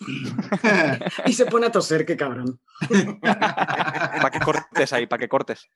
Y 1.26 1.34
se 1.34 1.45
pone 1.45 1.68
a 1.68 1.72
toser, 1.72 2.06
qué 2.06 2.16
cabrón. 2.16 2.60
Para 3.22 4.32
que 4.32 4.39
cortes 4.39 4.93
ahí, 4.93 5.08
para 5.08 5.20
que 5.20 5.30
cortes. 5.30 5.68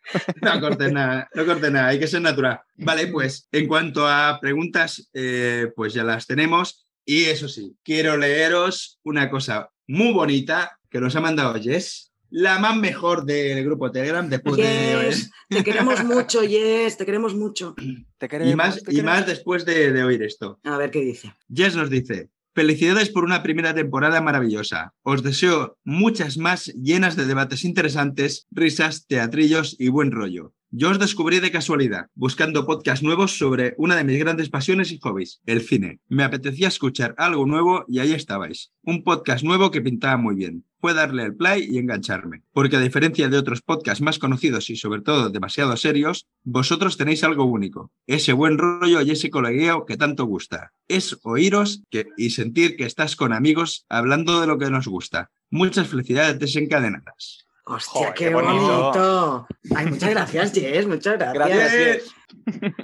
No 0.41 0.59
cortes 0.59 0.91
nada, 0.91 1.29
no 1.33 1.45
cortes 1.45 1.71
nada, 1.71 1.87
hay 1.87 1.99
que 1.99 2.07
ser 2.07 2.21
natural. 2.21 2.61
Vale, 2.75 3.07
pues 3.07 3.47
en 3.51 3.67
cuanto 3.67 4.07
a 4.07 4.39
preguntas, 4.41 5.09
eh, 5.13 5.71
pues 5.75 5.93
ya 5.93 6.03
las 6.03 6.25
tenemos. 6.25 6.82
Y 7.05 7.25
eso 7.25 7.47
sí, 7.47 7.75
quiero 7.83 8.17
leeros 8.17 8.99
una 9.03 9.29
cosa 9.29 9.69
muy 9.87 10.13
bonita 10.13 10.79
que 10.89 10.99
nos 10.99 11.15
ha 11.15 11.21
mandado 11.21 11.61
Jess, 11.61 12.13
la 12.29 12.57
más 12.57 12.75
mejor 12.77 13.25
del 13.25 13.63
grupo 13.63 13.91
Telegram 13.91 14.27
después 14.27 14.55
Yes, 14.55 15.29
te 15.49 15.63
queremos 15.63 16.03
mucho, 16.03 16.43
Yes, 16.43 16.97
te 16.97 17.05
queremos 17.05 17.35
mucho. 17.35 17.75
Te 18.17 18.25
de... 18.25 18.29
queremos, 18.29 18.53
Y 18.53 18.55
más, 18.55 18.83
te 18.83 18.95
y 18.95 19.01
más 19.01 19.27
después 19.27 19.65
de, 19.65 19.91
de 19.91 20.03
oír 20.03 20.23
esto. 20.23 20.59
A 20.63 20.77
ver 20.77 20.89
qué 20.89 21.01
dice. 21.01 21.35
Jess 21.53 21.75
nos 21.75 21.89
dice, 21.89 22.29
felicidades 22.55 23.09
por 23.09 23.23
una 23.23 23.43
primera 23.43 23.75
temporada 23.75 24.21
maravillosa. 24.21 24.93
Os 25.03 25.21
deseo 25.21 25.77
muchas 25.83 26.37
más 26.37 26.67
llenas 26.67 27.15
de 27.15 27.25
debates 27.25 27.65
interesantes, 27.65 28.47
risas, 28.49 29.05
teatrillos 29.05 29.75
y 29.77 29.89
buen 29.89 30.11
rollo. 30.11 30.53
Yo 30.75 30.89
os 30.89 30.97
descubrí 30.97 31.39
de 31.39 31.51
casualidad, 31.51 32.07
buscando 32.15 32.65
podcasts 32.65 33.03
nuevos 33.03 33.37
sobre 33.37 33.75
una 33.77 33.95
de 33.95 34.03
mis 34.03 34.17
grandes 34.17 34.49
pasiones 34.49 34.91
y 34.91 34.97
hobbies, 34.97 35.39
el 35.45 35.61
cine. 35.61 35.99
Me 36.07 36.23
apetecía 36.23 36.67
escuchar 36.67 37.13
algo 37.19 37.45
nuevo 37.45 37.85
y 37.87 37.99
ahí 37.99 38.11
estabais. 38.13 38.71
Un 38.81 39.03
podcast 39.03 39.43
nuevo 39.43 39.69
que 39.69 39.81
pintaba 39.83 40.17
muy 40.17 40.33
bien. 40.33 40.65
Fue 40.79 40.95
darle 40.95 41.25
el 41.25 41.35
play 41.35 41.67
y 41.69 41.77
engancharme. 41.77 42.41
Porque 42.53 42.77
a 42.77 42.79
diferencia 42.79 43.29
de 43.29 43.37
otros 43.37 43.61
podcasts 43.61 44.01
más 44.01 44.17
conocidos 44.17 44.71
y 44.71 44.75
sobre 44.75 45.01
todo 45.01 45.29
demasiado 45.29 45.77
serios, 45.77 46.25
vosotros 46.41 46.97
tenéis 46.97 47.23
algo 47.23 47.45
único. 47.45 47.91
Ese 48.07 48.33
buen 48.33 48.57
rollo 48.57 49.01
y 49.01 49.11
ese 49.11 49.29
colegueo 49.29 49.85
que 49.85 49.95
tanto 49.95 50.25
gusta. 50.25 50.73
Es 50.87 51.19
oíros 51.21 51.83
y 52.17 52.31
sentir 52.31 52.77
que 52.77 52.85
estás 52.85 53.15
con 53.15 53.31
amigos 53.31 53.85
hablando 53.89 54.41
de 54.41 54.47
lo 54.47 54.57
que 54.57 54.71
nos 54.71 54.87
gusta. 54.87 55.29
Muchas 55.51 55.87
felicidades 55.87 56.39
desencadenadas. 56.39 57.45
Hostia, 57.65 57.91
Joder, 57.93 58.13
qué, 58.13 58.25
qué 58.25 58.33
bonito. 58.33 58.51
bonito. 58.51 59.47
Ay, 59.75 59.85
muchas 59.85 60.09
gracias, 60.09 60.53
Yes, 60.53 60.85
muchas 60.85 61.17
gracias. 61.17 61.33
Gracias, 61.33 61.71
Jess. 61.71 62.15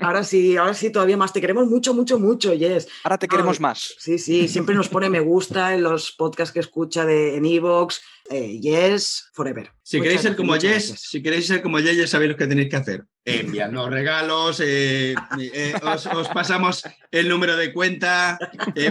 Ahora 0.01 0.23
sí, 0.23 0.55
ahora 0.55 0.73
sí, 0.73 0.89
todavía 0.89 1.17
más. 1.17 1.33
Te 1.33 1.41
queremos 1.41 1.67
mucho, 1.67 1.93
mucho, 1.93 2.17
mucho, 2.17 2.53
Yes. 2.53 2.87
Ahora 3.03 3.17
te 3.17 3.27
queremos 3.27 3.57
Ay. 3.57 3.61
más. 3.63 3.95
Sí, 3.97 4.17
sí, 4.17 4.47
siempre 4.47 4.75
nos 4.75 4.87
pone 4.87 5.09
me 5.09 5.19
gusta 5.19 5.73
en 5.73 5.83
los 5.83 6.11
podcasts 6.13 6.53
que 6.53 6.61
escucha 6.61 7.05
de, 7.05 7.35
en 7.35 7.45
Evox. 7.45 8.01
Eh, 8.31 8.59
yes, 8.61 9.29
forever. 9.33 9.71
Si 9.81 9.97
Muchas 9.97 10.03
queréis 10.07 10.21
ser 10.21 10.35
como 10.35 10.51
gracias. 10.53 10.99
si 11.01 11.23
queréis 11.23 11.47
ser 11.47 11.61
como 11.63 11.79
Jess, 11.79 11.97
ya 11.97 12.05
sabéis 12.07 12.31
lo 12.31 12.37
que 12.37 12.45
tenéis 12.45 12.69
que 12.69 12.75
hacer. 12.75 13.03
Enviarnos 13.25 13.89
regalos, 13.89 14.59
eh, 14.63 15.15
eh, 15.39 15.73
os, 15.83 16.05
os 16.05 16.27
pasamos 16.29 16.83
el 17.11 17.27
número 17.27 17.55
de 17.57 17.73
cuenta 17.73 18.37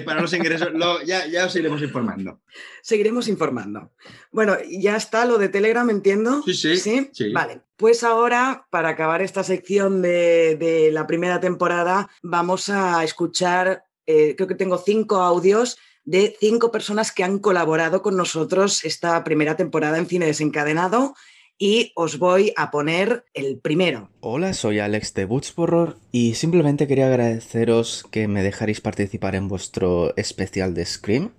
para 0.05 0.21
los 0.21 0.33
ingresos. 0.33 0.71
Lo- 0.73 1.03
ya, 1.03 1.27
ya 1.27 1.47
os 1.47 1.55
iremos 1.55 1.81
informando. 1.83 2.41
Seguiremos 2.83 3.29
informando. 3.29 3.93
Bueno, 4.33 4.57
ya 4.69 4.97
está 4.97 5.25
lo 5.25 5.39
de 5.39 5.49
Telegram, 5.49 5.89
entiendo. 5.89 6.43
Sí, 6.45 6.55
sí, 6.55 7.09
sí. 7.13 7.33
Vale. 7.33 7.61
Pues 7.77 8.03
ahora, 8.03 8.67
para 8.71 8.89
acabar 8.91 9.23
esta 9.23 9.45
sección 9.45 10.03
de, 10.03 10.57
de 10.59 10.91
la 10.91 11.07
primera 11.07 11.39
temporada, 11.39 12.11
vamos 12.23 12.69
a 12.71 13.05
escuchar, 13.05 13.85
creo 14.05 14.47
que 14.49 14.57
tengo 14.57 14.79
cinco 14.79 15.17
audios 15.23 15.79
de 16.09 16.35
cinco 16.41 16.73
personas 16.73 17.13
que 17.13 17.23
han 17.23 17.39
colaborado 17.39 18.01
con 18.01 18.17
nosotros 18.17 18.83
esta 18.87 19.23
primera 19.25 19.57
temporada 19.57 19.99
en 19.99 20.07
Cine 20.07 20.25
Desencadenado 20.25 21.15
y 21.59 21.93
os 21.97 22.19
voy 22.19 22.55
a 22.57 22.71
poner 22.71 23.27
el 23.35 23.59
primero. 23.59 24.09
Hola, 24.21 24.55
soy 24.55 24.79
Alex 24.79 25.13
de 25.13 25.27
Butchborror 25.27 25.99
y 26.11 26.33
simplemente 26.33 26.87
quería 26.87 27.09
agradeceros 27.09 28.07
que 28.11 28.27
me 28.27 28.43
dejaréis 28.43 28.81
participar 28.81 29.35
en 29.35 29.49
vuestro 29.49 30.17
especial 30.17 30.73
de 30.73 30.87
Scream. 30.87 31.31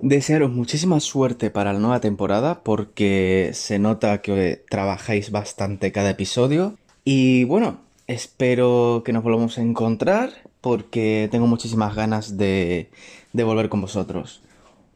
Desearos 0.00 0.52
muchísima 0.52 1.00
suerte 1.00 1.50
para 1.50 1.72
la 1.72 1.80
nueva 1.80 2.00
temporada 2.00 2.62
porque 2.62 3.50
se 3.52 3.80
nota 3.80 4.22
que 4.22 4.62
trabajáis 4.70 5.32
bastante 5.32 5.90
cada 5.90 6.10
episodio. 6.10 6.78
Y 7.02 7.42
bueno, 7.44 7.80
espero 8.06 9.02
que 9.04 9.12
nos 9.12 9.24
volvamos 9.24 9.58
a 9.58 9.62
encontrar 9.62 10.30
porque 10.60 11.28
tengo 11.30 11.46
muchísimas 11.46 11.94
ganas 11.94 12.36
de, 12.36 12.90
de 13.36 13.44
volver 13.44 13.68
con 13.68 13.82
vosotros. 13.82 14.42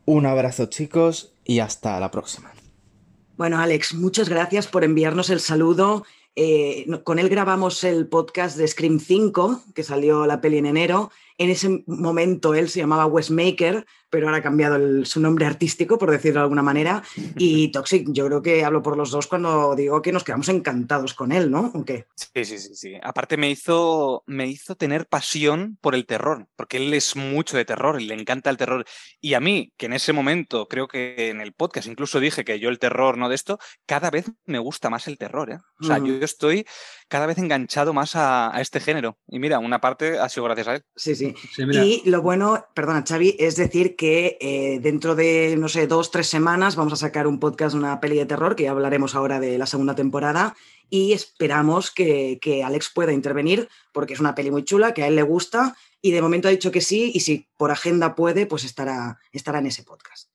Un 0.06 0.26
abrazo 0.26 0.66
chicos 0.66 1.34
y 1.44 1.60
hasta 1.60 2.00
la 2.00 2.10
próxima. 2.10 2.52
Bueno, 3.36 3.58
Alex, 3.58 3.94
muchas 3.94 4.28
gracias 4.28 4.66
por 4.66 4.82
enviarnos 4.82 5.30
el 5.30 5.40
saludo. 5.40 6.04
Eh, 6.36 6.86
con 7.04 7.18
él 7.18 7.28
grabamos 7.28 7.84
el 7.84 8.06
podcast 8.06 8.56
de 8.56 8.66
Scream 8.66 8.98
5, 8.98 9.62
que 9.74 9.82
salió 9.82 10.26
la 10.26 10.40
peli 10.40 10.58
en 10.58 10.66
enero. 10.66 11.10
En 11.40 11.48
ese 11.48 11.82
momento 11.86 12.52
él 12.52 12.68
se 12.68 12.80
llamaba 12.80 13.06
Westmaker, 13.06 13.86
pero 14.10 14.26
ahora 14.26 14.40
ha 14.40 14.42
cambiado 14.42 15.04
su 15.06 15.20
nombre 15.20 15.46
artístico, 15.46 15.96
por 15.96 16.10
decirlo 16.10 16.40
de 16.40 16.42
alguna 16.42 16.62
manera. 16.62 17.02
Y 17.38 17.68
Toxic, 17.72 18.08
yo 18.10 18.26
creo 18.26 18.42
que 18.42 18.62
hablo 18.62 18.82
por 18.82 18.98
los 18.98 19.10
dos 19.10 19.26
cuando 19.26 19.74
digo 19.74 20.02
que 20.02 20.12
nos 20.12 20.22
quedamos 20.22 20.50
encantados 20.50 21.14
con 21.14 21.32
él, 21.32 21.50
¿no? 21.50 21.72
¿O 21.74 21.82
qué? 21.82 22.04
Sí, 22.14 22.44
sí, 22.44 22.58
sí, 22.58 22.74
sí. 22.74 22.94
Aparte 23.02 23.38
me 23.38 23.48
hizo, 23.48 24.22
me 24.26 24.48
hizo 24.48 24.74
tener 24.74 25.06
pasión 25.06 25.78
por 25.80 25.94
el 25.94 26.04
terror, 26.04 26.46
porque 26.56 26.76
él 26.76 26.92
es 26.92 27.16
mucho 27.16 27.56
de 27.56 27.64
terror 27.64 28.02
y 28.02 28.06
le 28.06 28.20
encanta 28.20 28.50
el 28.50 28.58
terror. 28.58 28.84
Y 29.18 29.32
a 29.32 29.40
mí, 29.40 29.72
que 29.78 29.86
en 29.86 29.94
ese 29.94 30.12
momento, 30.12 30.68
creo 30.68 30.88
que 30.88 31.30
en 31.30 31.40
el 31.40 31.54
podcast 31.54 31.88
incluso 31.88 32.20
dije 32.20 32.44
que 32.44 32.60
yo 32.60 32.68
el 32.68 32.78
terror, 32.78 33.16
no 33.16 33.30
de 33.30 33.34
esto, 33.34 33.58
cada 33.86 34.10
vez 34.10 34.30
me 34.44 34.58
gusta 34.58 34.90
más 34.90 35.08
el 35.08 35.16
terror, 35.16 35.50
¿eh? 35.50 35.58
O 35.80 35.86
sea, 35.86 35.96
yo 35.96 36.22
estoy 36.22 36.66
cada 37.08 37.26
vez 37.26 37.38
enganchado 37.38 37.92
más 37.92 38.14
a, 38.14 38.52
este 38.60 38.80
género. 38.80 39.18
Y 39.26 39.38
mira, 39.38 39.58
una 39.58 39.80
parte 39.80 40.18
ha 40.18 40.28
sido 40.28 40.44
gracias 40.44 40.68
a 40.68 40.74
él. 40.76 40.84
Sí, 40.94 41.14
sí. 41.14 41.29
Y 41.56 42.08
lo 42.08 42.22
bueno, 42.22 42.66
perdona, 42.74 43.04
Xavi, 43.06 43.36
es 43.38 43.56
decir 43.56 43.96
que 43.96 44.38
eh, 44.40 44.80
dentro 44.80 45.14
de, 45.14 45.56
no 45.58 45.68
sé, 45.68 45.86
dos, 45.86 46.10
tres 46.10 46.26
semanas 46.26 46.76
vamos 46.76 46.92
a 46.92 46.96
sacar 46.96 47.26
un 47.26 47.40
podcast 47.40 47.74
de 47.74 47.80
una 47.80 48.00
peli 48.00 48.16
de 48.16 48.26
terror, 48.26 48.56
que 48.56 48.64
ya 48.64 48.70
hablaremos 48.70 49.14
ahora 49.14 49.40
de 49.40 49.58
la 49.58 49.66
segunda 49.66 49.94
temporada, 49.94 50.56
y 50.88 51.12
esperamos 51.12 51.90
que, 51.90 52.38
que, 52.40 52.64
Alex 52.64 52.90
pueda 52.94 53.12
intervenir, 53.12 53.68
porque 53.92 54.14
es 54.14 54.20
una 54.20 54.34
peli 54.34 54.50
muy 54.50 54.64
chula, 54.64 54.94
que 54.94 55.02
a 55.02 55.08
él 55.08 55.16
le 55.16 55.22
gusta, 55.22 55.76
y 56.02 56.10
de 56.10 56.22
momento 56.22 56.48
ha 56.48 56.50
dicho 56.50 56.72
que 56.72 56.80
sí, 56.80 57.12
y 57.14 57.20
si 57.20 57.46
por 57.56 57.70
agenda 57.70 58.14
puede, 58.14 58.46
pues 58.46 58.64
estará, 58.64 59.18
estará 59.32 59.58
en 59.60 59.66
ese 59.66 59.84
podcast. 59.84 60.30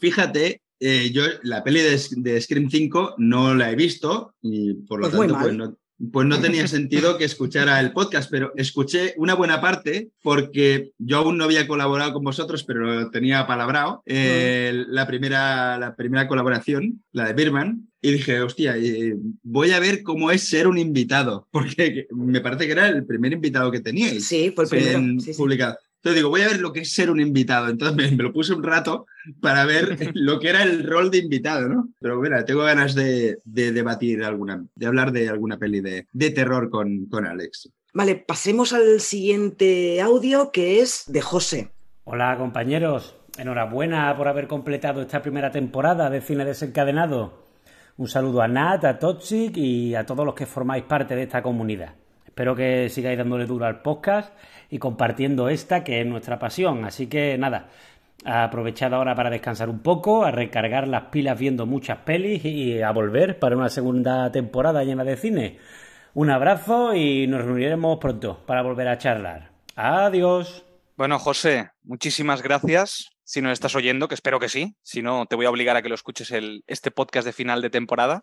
fíjate, 0.00 0.62
eh, 0.78 1.10
yo 1.12 1.22
la 1.42 1.64
peli 1.64 1.80
de, 1.80 2.40
Scream 2.40 2.70
5 2.70 3.14
no 3.18 3.54
la 3.54 3.70
he 3.70 3.76
visto, 3.76 4.34
y 4.42 4.74
por 4.74 5.00
lo 5.00 5.10
pues 5.10 5.28
tanto, 5.28 5.38
pues 5.40 5.54
no 5.54 5.76
pues 6.12 6.26
no 6.26 6.40
tenía 6.40 6.66
sentido 6.68 7.18
que 7.18 7.24
escuchara 7.24 7.80
el 7.80 7.92
podcast, 7.92 8.30
pero 8.30 8.52
escuché 8.56 9.14
una 9.16 9.34
buena 9.34 9.60
parte 9.60 10.10
porque 10.22 10.90
yo 10.98 11.18
aún 11.18 11.38
no 11.38 11.44
había 11.44 11.66
colaborado 11.66 12.12
con 12.12 12.24
vosotros, 12.24 12.64
pero 12.64 13.10
tenía 13.10 13.46
palabrado, 13.46 14.02
eh, 14.06 14.84
la, 14.88 15.06
primera, 15.06 15.78
la 15.78 15.96
primera 15.96 16.28
colaboración, 16.28 17.02
la 17.12 17.26
de 17.26 17.32
Birman, 17.32 17.88
y 18.02 18.12
dije, 18.12 18.40
hostia, 18.40 18.76
eh, 18.76 19.16
voy 19.42 19.72
a 19.72 19.80
ver 19.80 20.02
cómo 20.02 20.30
es 20.30 20.48
ser 20.48 20.68
un 20.68 20.78
invitado, 20.78 21.48
porque 21.52 22.06
me 22.10 22.40
parece 22.40 22.66
que 22.66 22.72
era 22.72 22.88
el 22.88 23.04
primer 23.04 23.32
invitado 23.32 23.70
que 23.70 23.80
teníais. 23.80 24.24
Sí, 24.26 24.52
fue 24.54 24.64
el 24.64 24.70
primero. 24.70 25.22
publicado. 25.36 25.76
Entonces 25.96 26.20
digo, 26.20 26.30
voy 26.30 26.42
a 26.42 26.48
ver 26.48 26.60
lo 26.60 26.72
que 26.72 26.80
es 26.80 26.92
ser 26.92 27.10
un 27.10 27.20
invitado. 27.20 27.68
Entonces 27.68 27.96
me, 27.96 28.22
lo 28.22 28.32
puse 28.32 28.54
un 28.54 28.62
rato 28.62 29.06
para 29.40 29.64
ver 29.64 29.96
lo 30.14 30.38
que 30.38 30.50
era 30.50 30.62
el 30.62 30.84
rol 30.84 31.10
de 31.10 31.18
invitado, 31.18 31.68
¿no? 31.68 31.88
Pero 32.00 32.20
mira, 32.20 32.44
tengo 32.44 32.62
ganas 32.62 32.94
de, 32.94 33.40
debatir 33.44 34.22
alguna, 34.22 34.64
de 34.74 34.86
hablar 34.86 35.12
de 35.12 35.28
alguna 35.28 35.58
peli 35.58 35.80
de, 35.80 36.30
terror 36.30 36.70
con, 36.70 37.06
con 37.06 37.26
Alex. 37.26 37.70
Vale, 37.92 38.14
pasemos 38.14 38.72
al 38.72 39.00
siguiente 39.00 40.00
audio 40.00 40.52
que 40.52 40.80
es 40.80 41.04
de 41.06 41.22
José. 41.22 41.70
Hola 42.04 42.36
compañeros, 42.38 43.16
enhorabuena 43.36 44.16
por 44.16 44.28
haber 44.28 44.46
completado 44.46 45.02
esta 45.02 45.22
primera 45.22 45.50
temporada 45.50 46.08
de 46.08 46.20
Cine 46.20 46.44
Desencadenado. 46.44 47.46
Un 47.96 48.08
saludo 48.08 48.42
a 48.42 48.48
Nat, 48.48 48.84
a 48.84 48.98
Toxic 48.98 49.56
y 49.56 49.94
a 49.94 50.04
todos 50.04 50.24
los 50.24 50.34
que 50.34 50.46
formáis 50.46 50.84
parte 50.84 51.16
de 51.16 51.22
esta 51.22 51.42
comunidad. 51.42 51.94
Espero 52.36 52.54
que 52.54 52.90
sigáis 52.90 53.16
dándole 53.16 53.46
duro 53.46 53.64
al 53.64 53.80
podcast 53.80 54.30
y 54.68 54.76
compartiendo 54.78 55.48
esta 55.48 55.82
que 55.82 56.02
es 56.02 56.06
nuestra 56.06 56.38
pasión. 56.38 56.84
Así 56.84 57.06
que 57.06 57.38
nada, 57.38 57.70
aprovechad 58.26 58.92
ahora 58.92 59.14
para 59.14 59.30
descansar 59.30 59.70
un 59.70 59.78
poco, 59.78 60.22
a 60.22 60.32
recargar 60.32 60.86
las 60.86 61.04
pilas 61.04 61.38
viendo 61.38 61.64
muchas 61.64 61.96
pelis 62.00 62.44
y 62.44 62.82
a 62.82 62.90
volver 62.90 63.38
para 63.38 63.56
una 63.56 63.70
segunda 63.70 64.30
temporada 64.32 64.84
llena 64.84 65.02
de 65.02 65.16
cine. 65.16 65.58
Un 66.12 66.28
abrazo 66.28 66.94
y 66.94 67.26
nos 67.26 67.42
reuniremos 67.42 67.98
pronto 67.98 68.44
para 68.44 68.60
volver 68.60 68.88
a 68.88 68.98
charlar. 68.98 69.52
Adiós. 69.74 70.66
Bueno, 70.94 71.18
José, 71.18 71.70
muchísimas 71.84 72.42
gracias. 72.42 73.12
Si 73.24 73.40
nos 73.40 73.54
estás 73.54 73.74
oyendo, 73.74 74.08
que 74.08 74.14
espero 74.14 74.38
que 74.40 74.50
sí. 74.50 74.76
Si 74.82 75.00
no, 75.00 75.24
te 75.24 75.36
voy 75.36 75.46
a 75.46 75.50
obligar 75.50 75.76
a 75.76 75.80
que 75.80 75.88
lo 75.88 75.94
escuches 75.94 76.30
el, 76.32 76.64
este 76.66 76.90
podcast 76.90 77.24
de 77.24 77.32
final 77.32 77.62
de 77.62 77.70
temporada. 77.70 78.20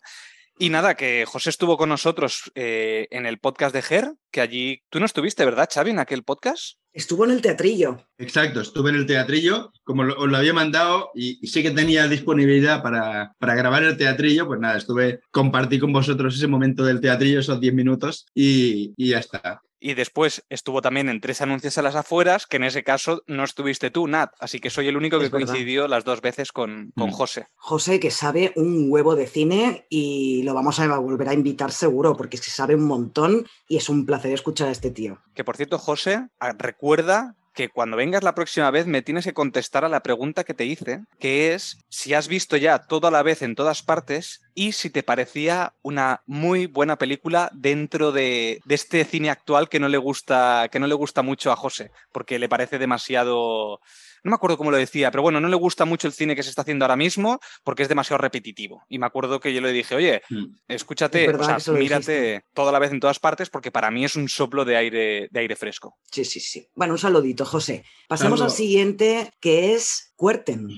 Y 0.58 0.70
nada, 0.70 0.95
que 0.95 1.26
José 1.26 1.49
estuvo 1.49 1.78
con 1.78 1.89
nosotros 1.89 2.51
eh, 2.56 3.08
en 3.10 3.26
el 3.26 3.39
podcast 3.39 3.74
de 3.74 3.82
GER, 3.82 4.14
que 4.32 4.41
allí 4.41 4.82
tú 4.89 4.99
no 4.99 5.06
estuviste, 5.06 5.43
¿verdad, 5.45 5.70
Xavi, 5.72 5.91
en 5.91 5.99
aquel 5.99 6.24
podcast? 6.24 6.78
Estuvo 6.91 7.26
en 7.26 7.32
el 7.32 7.41
teatrillo. 7.41 8.08
Exacto, 8.20 8.62
estuve 8.62 8.91
en 8.91 8.97
el 8.97 9.08
teatrillo, 9.08 9.72
como 9.84 10.04
os 10.04 10.30
lo 10.30 10.38
había 10.38 10.54
mandado 10.54 11.10
y, 11.16 11.45
sí 11.47 11.64
que 11.64 11.72
tenía 11.72 12.08
disponibilidad 12.08 12.84
para, 12.84 13.34
para, 13.39 13.56
grabar 13.56 13.84
el 13.84 13.97
teatrillo, 13.97 14.45
pues 14.45 14.60
nada, 14.60 14.78
estuve, 14.78 15.22
compartí 15.32 15.80
con 15.80 15.91
vosotros 15.91 16.36
ese 16.36 16.47
momento 16.47 16.86
del 16.86 17.01
teatrillo, 17.01 17.39
esos 17.39 17.60
10 17.60 17.74
minutos 17.74 18.28
y, 18.36 18.93
y 18.95 19.10
ya 19.10 19.20
está. 19.20 19.60
Y 19.86 19.96
después 19.96 20.46
estuvo 20.48 20.82
también 20.82 21.10
en 21.10 21.20
tres 21.20 21.42
anuncios 21.42 21.78
a 21.78 21.82
las 21.82 21.96
afueras, 21.96 22.48
que 22.48 22.56
en 22.56 22.64
ese 22.64 22.86
caso 22.86 23.22
no 23.28 23.44
estuviste 23.44 23.92
tú, 23.92 24.08
Nat. 24.08 24.32
Así 24.40 24.62
que 24.62 24.70
soy 24.70 24.88
el 24.88 24.96
único 24.96 25.20
que 25.20 25.30
coincidió 25.30 25.90
las 25.90 26.06
dos 26.06 26.22
veces 26.22 26.54
con, 26.54 26.94
con, 26.96 27.10
mm. 27.10 27.12
José. 27.12 27.48
José, 27.56 28.00
que 28.00 28.10
sabe 28.10 28.54
un 28.56 28.86
huevo 28.90 29.18
de 29.18 29.28
cine 29.28 29.86
y 29.90 30.42
lo 30.44 30.54
vamos 30.54 30.80
a 30.80 30.88
volver 31.00 31.28
a 31.28 31.34
invitar 31.34 31.74
seguro, 31.74 32.16
porque 32.16 32.38
se 32.38 32.50
sabe 32.50 32.76
un 32.76 32.86
montón 32.86 33.46
y 33.68 33.76
es 33.76 33.90
un 33.90 34.06
placer 34.06 34.32
escuchar 34.32 34.70
a 34.70 34.72
este 34.72 34.90
tío. 34.90 35.22
Que 35.36 35.44
por 35.44 35.58
cierto, 35.58 35.78
José, 35.78 36.30
ah, 36.40 36.54
recuerda 36.58 37.36
que 37.54 37.68
cuando 37.68 37.98
vengas 37.98 38.24
la 38.24 38.36
próxima 38.36 38.72
vez 38.72 38.88
me 38.88 39.02
tienes 39.02 39.26
que 39.26 39.34
contestar 39.34 39.84
a 39.84 39.90
la 39.90 40.02
pregunta 40.02 40.46
que 40.46 40.54
te 40.54 40.64
hice, 40.64 41.04
que 41.20 41.54
es 41.54 41.78
si 41.90 42.14
has 42.14 42.30
visto 42.30 42.56
ya 42.56 42.80
todo 42.80 43.08
a 43.08 43.12
la 43.12 43.22
vez 43.22 43.42
en 43.42 43.56
todas 43.56 43.84
partes 43.84 44.43
y 44.56 44.74
si 44.74 44.89
te 44.89 45.04
parecía 45.04 45.74
una 45.82 46.22
muy 46.26 46.66
buena 46.66 46.97
película 46.97 47.49
dentro 47.54 48.12
de, 48.12 48.60
de, 48.66 48.76
este 48.76 49.04
cine 49.06 49.30
actual 49.30 49.70
que 49.70 49.80
no 49.80 49.88
le 49.88 49.97
gusta, 49.97 50.70
que 50.72 50.80
no 50.80 50.88
le 50.88 50.95
gusta 50.95 51.22
mucho 51.22 51.51
a 51.51 51.56
José, 51.56 51.91
porque 52.12 52.39
le 52.39 52.49
parece 52.49 52.80
demasiado 52.80 53.80
no 54.24 54.30
me 54.30 54.36
acuerdo 54.36 54.58
cómo 54.58 54.72
lo 54.72 54.78
decía, 54.78 55.12
pero 55.12 55.22
bueno, 55.22 55.41
no 55.41 55.49
le 55.49 55.56
gusta 55.56 55.84
mucho 55.84 56.08
el 56.08 56.14
cine 56.14 56.36
que 56.36 56.43
se 56.43 56.49
está 56.49 56.62
haciendo 56.62 56.86
ahora 56.86 56.95
mismo 56.95 57.39
porque 57.64 57.84
es 57.84 57.89
demasiado 57.89 58.20
repetitivo. 58.20 58.84
Y 58.88 58.97
me 58.97 59.06
acuerdo 59.06 59.39
que 59.39 59.54
yo 59.54 59.60
le 59.60 59.72
dije, 59.74 59.95
oye, 59.95 60.22
mm. 60.30 60.45
escúchate, 60.70 61.30
o 61.30 61.43
sea, 61.43 61.74
mírate 61.74 62.45
toda 62.54 62.72
la 62.72 62.80
vez 62.80 62.91
en 62.91 63.01
todas 63.01 63.20
partes 63.20 63.49
porque 63.49 63.72
para 63.72 63.91
mí 63.91 64.06
es 64.06 64.16
un 64.16 64.30
soplo 64.30 64.64
de 64.64 64.78
aire, 64.78 65.28
de 65.30 65.39
aire 65.39 65.56
fresco. 65.56 65.97
Sí, 66.10 66.24
sí, 66.24 66.39
sí. 66.39 66.66
Bueno, 66.74 66.93
un 66.93 66.99
saludito, 66.99 67.45
José. 67.45 67.84
Pasemos 68.08 68.41
al 68.41 68.51
siguiente, 68.51 69.30
que 69.41 69.74
es 69.74 70.14
Cuerten. 70.16 70.70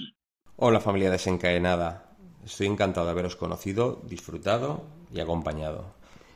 Hola 0.55 0.79
familia 0.79 1.11
desencadenada. 1.11 2.04
Estoy 2.45 2.67
encantado 2.67 3.07
de 3.07 3.11
haberos 3.11 3.35
conocido, 3.35 4.01
disfrutado 4.03 4.83
y 5.11 5.19
acompañado. 5.19 5.95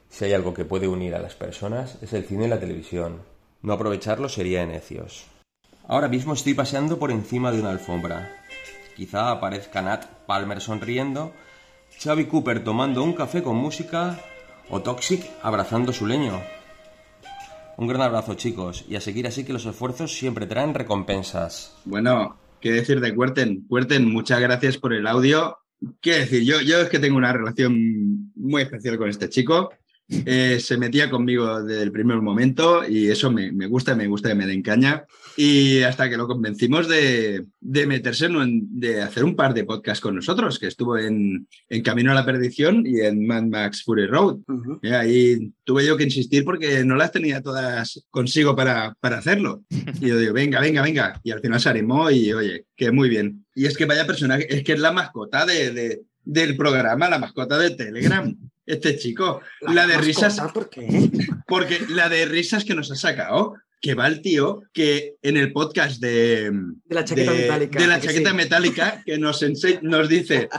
Si 0.09 0.25
hay 0.25 0.33
algo 0.33 0.55
que 0.55 0.65
puede 0.65 0.87
unir 0.87 1.13
a 1.13 1.19
las 1.19 1.35
personas 1.35 1.99
es 2.01 2.13
el 2.13 2.25
cine 2.25 2.45
y 2.45 2.49
la 2.49 2.59
televisión. 2.59 3.21
No 3.61 3.73
aprovecharlo 3.73 4.27
sería 4.27 4.65
necios. 4.65 5.27
Ahora 5.87 6.07
mismo 6.07 6.33
estoy 6.33 6.55
paseando 6.55 6.97
por 6.97 7.11
encima 7.11 7.51
de 7.51 7.59
una 7.59 7.69
alfombra. 7.69 8.43
Quizá 8.95 9.29
aparezca 9.29 9.81
Nat 9.81 10.05
Palmer 10.25 10.61
sonriendo, 10.61 11.31
Xavi 11.99 12.25
Cooper 12.25 12.63
tomando 12.63 13.03
un 13.03 13.13
café 13.13 13.43
con 13.43 13.55
música 13.55 14.19
o 14.69 14.81
Toxic 14.81 15.29
abrazando 15.43 15.93
su 15.93 16.07
leño. 16.07 16.41
Un 17.77 17.87
gran 17.87 18.01
abrazo 18.01 18.33
chicos 18.33 18.83
y 18.89 18.95
a 18.95 19.01
seguir 19.01 19.27
así 19.27 19.45
que 19.45 19.53
los 19.53 19.65
esfuerzos 19.65 20.13
siempre 20.13 20.47
traen 20.47 20.73
recompensas. 20.73 21.77
Bueno, 21.85 22.37
¿qué 22.59 22.71
decir 22.71 22.99
de 22.99 23.15
Cuerten? 23.15 23.65
Cuerten, 23.67 24.11
muchas 24.11 24.39
gracias 24.39 24.77
por 24.77 24.93
el 24.93 25.07
audio. 25.07 25.59
¿Qué 26.01 26.19
decir? 26.19 26.43
Yo, 26.43 26.61
yo 26.61 26.81
es 26.81 26.89
que 26.89 26.99
tengo 26.99 27.17
una 27.17 27.33
relación 27.33 28.31
muy 28.35 28.63
especial 28.63 28.97
con 28.97 29.09
este 29.09 29.29
chico 29.29 29.71
eh, 30.09 30.59
se 30.59 30.77
metía 30.77 31.09
conmigo 31.09 31.61
desde 31.63 31.83
el 31.83 31.91
primer 31.91 32.17
momento 32.21 32.87
y 32.87 33.07
eso 33.07 33.31
me, 33.31 33.51
me 33.51 33.67
gusta, 33.67 33.95
me 33.95 34.07
gusta 34.07 34.29
que 34.29 34.35
me 34.35 34.47
den 34.47 34.61
caña. 34.61 35.05
Y 35.37 35.83
hasta 35.83 36.09
que 36.09 36.17
lo 36.17 36.27
convencimos 36.27 36.89
de, 36.89 37.45
de 37.61 37.87
meterse, 37.87 38.25
en, 38.25 38.79
de 38.79 39.01
hacer 39.01 39.23
un 39.23 39.35
par 39.37 39.53
de 39.53 39.63
podcasts 39.63 40.01
con 40.01 40.15
nosotros, 40.15 40.59
que 40.59 40.67
estuvo 40.67 40.97
en, 40.97 41.47
en 41.69 41.81
Camino 41.81 42.11
a 42.11 42.15
la 42.15 42.25
Perdición 42.25 42.83
y 42.85 42.99
en 43.01 43.25
Mad 43.25 43.43
Max 43.43 43.83
Fury 43.83 44.07
Road. 44.07 44.39
Y 44.81 44.89
ahí 44.89 45.53
tuve 45.63 45.85
yo 45.85 45.95
que 45.95 46.03
insistir 46.03 46.43
porque 46.43 46.83
no 46.83 46.95
las 46.97 47.13
tenía 47.13 47.41
todas 47.41 48.05
consigo 48.09 48.53
para, 48.55 48.95
para 48.99 49.19
hacerlo. 49.19 49.63
Y 50.01 50.07
yo 50.09 50.17
digo, 50.17 50.33
venga, 50.33 50.59
venga, 50.59 50.81
venga. 50.81 51.21
Y 51.23 51.31
al 51.31 51.39
final 51.39 51.61
se 51.61 51.69
animó 51.69 52.11
y 52.11 52.33
oye, 52.33 52.65
que 52.75 52.91
muy 52.91 53.07
bien. 53.07 53.45
Y 53.55 53.65
es 53.65 53.77
que 53.77 53.85
vaya 53.85 54.05
personaje, 54.07 54.53
es 54.53 54.63
que 54.63 54.73
es 54.73 54.79
la 54.79 54.91
mascota 54.91 55.45
de, 55.45 55.71
de- 55.71 56.01
del 56.25 56.57
programa, 56.57 57.09
la 57.09 57.17
mascota 57.17 57.57
de 57.57 57.71
Telegram. 57.71 58.35
Este 58.69 58.97
chico, 58.97 59.41
la, 59.61 59.87
de 59.87 59.97
risas, 59.97 60.39
¿Por 60.53 60.69
qué? 60.69 61.09
porque 61.47 61.81
la 61.89 62.07
de 62.07 62.25
risas 62.25 62.63
que 62.63 62.75
nos 62.75 62.91
ha 62.91 62.95
sacado, 62.95 63.55
que 63.81 63.95
va 63.95 64.05
el 64.07 64.21
tío 64.21 64.61
que 64.73 65.15
en 65.21 65.37
el 65.37 65.51
podcast 65.51 65.99
de, 65.99 66.51
De 66.51 66.95
la 66.95 67.03
chaqueta 67.03 67.31
metálica, 67.31 67.79
de 67.79 67.87
la 67.87 67.99
que 67.99 68.07
chaqueta 68.07 68.29
sí. 68.29 68.35
metálica 68.35 69.03
que 69.05 69.17
nos, 69.17 69.41
ense- 69.41 69.81
nos 69.81 70.07
dice 70.07 70.49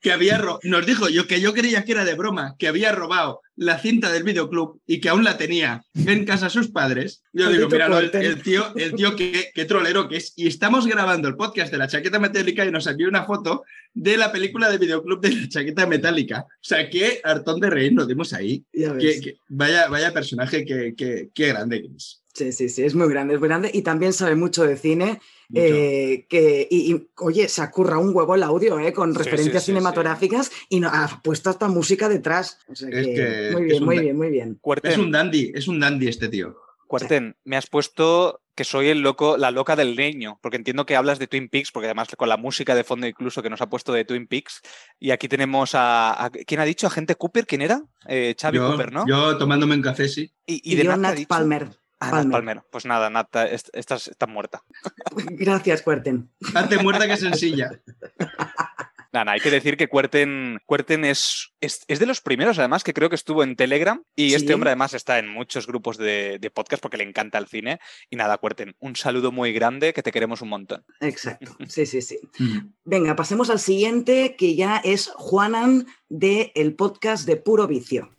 que 0.00 0.12
había 0.12 0.38
nos 0.62 0.86
dijo 0.86 1.08
yo 1.08 1.26
que 1.26 1.40
yo 1.40 1.52
creía 1.52 1.84
que 1.84 1.92
era 1.92 2.04
de 2.04 2.14
broma, 2.14 2.56
que 2.58 2.68
había 2.68 2.92
robado 2.92 3.40
la 3.56 3.78
cinta 3.78 4.10
del 4.10 4.22
videoclub 4.22 4.80
y 4.86 5.00
que 5.00 5.10
aún 5.10 5.22
la 5.24 5.36
tenía 5.36 5.84
en 5.94 6.24
casa 6.24 6.48
sus 6.48 6.68
padres. 6.68 7.22
Yo 7.32 7.44
digo, 7.52 7.68
mira, 7.76 7.88
el, 8.24 8.42
tío, 8.42 8.74
el 8.76 8.94
tío 8.94 9.14
qué, 9.16 9.50
qué 9.54 9.64
trolero 9.66 10.08
que 10.08 10.16
es. 10.16 10.32
Y 10.36 10.46
estamos 10.46 10.86
grabando 10.86 11.28
el 11.28 11.36
podcast 11.36 11.70
de 11.70 11.76
la 11.78 11.86
chaqueta 11.88 12.18
metálica 12.18 12.64
y 12.64 12.70
nos 12.70 12.86
envió 12.86 13.08
una 13.08 13.24
foto 13.24 13.64
de 13.92 14.16
la 14.16 14.32
película 14.32 14.70
de 14.70 14.78
videoclub 14.78 15.20
de 15.20 15.32
la 15.34 15.48
chaqueta 15.48 15.86
metálica. 15.86 16.46
O 16.48 16.58
sea, 16.62 16.88
qué 16.88 17.20
hartón 17.22 17.60
de 17.60 17.68
reír 17.70 17.92
nos 17.92 18.08
dimos 18.08 18.32
ahí. 18.32 18.64
Qué- 18.98 19.20
qué- 19.20 19.36
vaya, 19.48 19.88
vaya 19.88 20.12
personaje 20.14 20.64
que, 20.64 20.94
que- 20.96 21.28
qué 21.34 21.48
grande 21.48 21.82
que 21.82 21.88
es. 21.96 22.22
Sí, 22.40 22.52
sí, 22.52 22.68
sí, 22.70 22.82
es 22.84 22.94
muy 22.94 23.08
grande, 23.08 23.34
es 23.34 23.40
muy 23.40 23.48
grande 23.48 23.70
y 23.72 23.82
también 23.82 24.12
sabe 24.14 24.34
mucho 24.34 24.64
de 24.64 24.76
cine. 24.76 25.20
Mucho. 25.50 25.62
eh, 25.66 26.26
que, 26.28 26.66
y, 26.70 26.94
y, 26.94 27.08
oye, 27.18 27.48
se 27.48 27.60
acurra 27.60 27.98
un 27.98 28.14
huevo 28.14 28.34
el 28.36 28.42
audio, 28.44 28.78
eh, 28.78 28.92
con 28.92 29.12
Sí, 29.12 29.18
referencias 29.18 29.62
sí, 29.64 29.66
sí, 29.66 29.72
cinematográficas 29.72 30.50
y 30.68 30.78
no, 30.80 30.88
ha 30.88 31.20
puesto 31.22 31.50
hasta 31.50 31.66
música 31.68 32.08
detrás. 32.08 32.58
O 32.68 32.74
sea 32.74 32.88
Es 32.88 33.06
que 33.06 33.14
que 33.14 33.48
muy 33.52 33.62
es 33.62 33.68
bien, 33.68 33.82
un 33.82 33.86
muy 33.86 33.98
bien, 33.98 34.16
muy 34.16 34.30
bien. 34.30 34.60
Es 34.84 34.96
un 34.96 35.10
dandy, 35.10 35.52
es 35.54 35.66
un 35.68 35.80
dandy 35.80 36.08
este 36.08 36.28
tío. 36.28 36.56
Cuerten, 36.86 37.36
me 37.44 37.56
has 37.56 37.66
puesto 37.68 38.40
que 38.56 38.64
soy 38.64 38.88
el 38.88 39.00
loco, 39.00 39.36
la 39.36 39.50
loca 39.50 39.74
del 39.76 39.96
niño, 39.96 40.38
porque 40.42 40.56
entiendo 40.56 40.84
que 40.86 40.96
hablas 40.96 41.18
de 41.18 41.26
Twin 41.28 41.48
Peaks, 41.48 41.70
porque 41.72 41.86
además 41.86 42.08
con 42.16 42.28
la 42.28 42.36
música 42.36 42.74
de 42.74 42.84
fondo 42.84 43.06
incluso 43.06 43.42
que 43.42 43.50
nos 43.50 43.60
ha 43.60 43.68
puesto 43.70 43.92
de 43.92 44.04
Twin 44.04 44.26
Peaks. 44.26 44.60
Y 44.98 45.10
aquí 45.12 45.28
tenemos 45.28 45.74
a, 45.74 46.24
a- 46.26 46.30
¿quién 46.30 46.60
ha 46.60 46.64
dicho? 46.64 46.86
¿Agente 46.86 47.14
Cooper? 47.14 47.46
¿Quién 47.46 47.62
era? 47.62 47.82
Eh, 48.06 48.34
Xavi 48.40 48.58
yo, 48.58 48.70
Cooper, 48.70 48.92
¿no? 48.92 49.04
yo 49.06 49.36
tomándome 49.38 49.74
un 49.76 49.82
café, 49.82 50.08
sí. 50.08 50.32
y, 50.46 50.60
Y, 50.72 50.76
de 50.76 50.84
yo, 50.84 50.96
Nat. 50.96 51.18
Palmer. 51.26 51.68
Ah, 52.00 52.10
Nat 52.10 52.30
Palmer. 52.30 52.62
Pues 52.70 52.86
nada, 52.86 53.10
Nat, 53.10 53.28
est- 53.50 53.68
estás, 53.74 54.08
estás 54.08 54.28
muerta. 54.28 54.62
Gracias, 55.14 55.82
Cuerten. 55.82 56.30
Hazte 56.54 56.78
muerta 56.78 57.06
que 57.06 57.16
sencilla. 57.16 57.70
Nada, 59.12 59.32
hay 59.32 59.40
que 59.40 59.50
decir 59.50 59.76
que 59.76 59.88
Cuerten, 59.88 60.60
Cuerten 60.66 61.04
es, 61.04 61.52
es, 61.60 61.80
es 61.88 61.98
de 61.98 62.06
los 62.06 62.20
primeros, 62.20 62.60
además, 62.60 62.84
que 62.84 62.94
creo 62.94 63.08
que 63.08 63.16
estuvo 63.16 63.42
en 63.42 63.56
Telegram. 63.56 64.00
Y 64.14 64.28
Sí. 64.30 64.36
este 64.36 64.54
hombre, 64.54 64.70
además, 64.70 64.94
está 64.94 65.18
en 65.18 65.28
muchos 65.28 65.66
grupos 65.66 65.96
de, 65.98 66.38
de 66.40 66.50
podcast 66.52 66.80
porque 66.80 66.96
le 66.96 67.02
encanta 67.02 67.36
el 67.38 67.48
cine. 67.48 67.80
Y 68.08 68.14
nada, 68.14 68.38
Cuerten, 68.38 68.76
un 68.78 68.94
saludo 68.94 69.32
muy 69.32 69.52
grande, 69.52 69.92
que 69.92 70.04
te 70.04 70.12
queremos 70.12 70.42
un 70.42 70.50
montón. 70.50 70.84
Exacto. 71.00 71.56
Sí, 71.66 71.86
sí, 71.86 72.02
sí. 72.02 72.20
Venga, 72.84 73.16
pasemos 73.16 73.50
al 73.50 73.58
siguiente, 73.58 74.36
que 74.38 74.54
ya 74.54 74.76
es 74.76 75.08
Juanan 75.16 75.86
de 76.08 76.52
el 76.54 76.76
podcast 76.76 77.26
de 77.26 77.34
Puro 77.34 77.66
Vicio. 77.66 78.14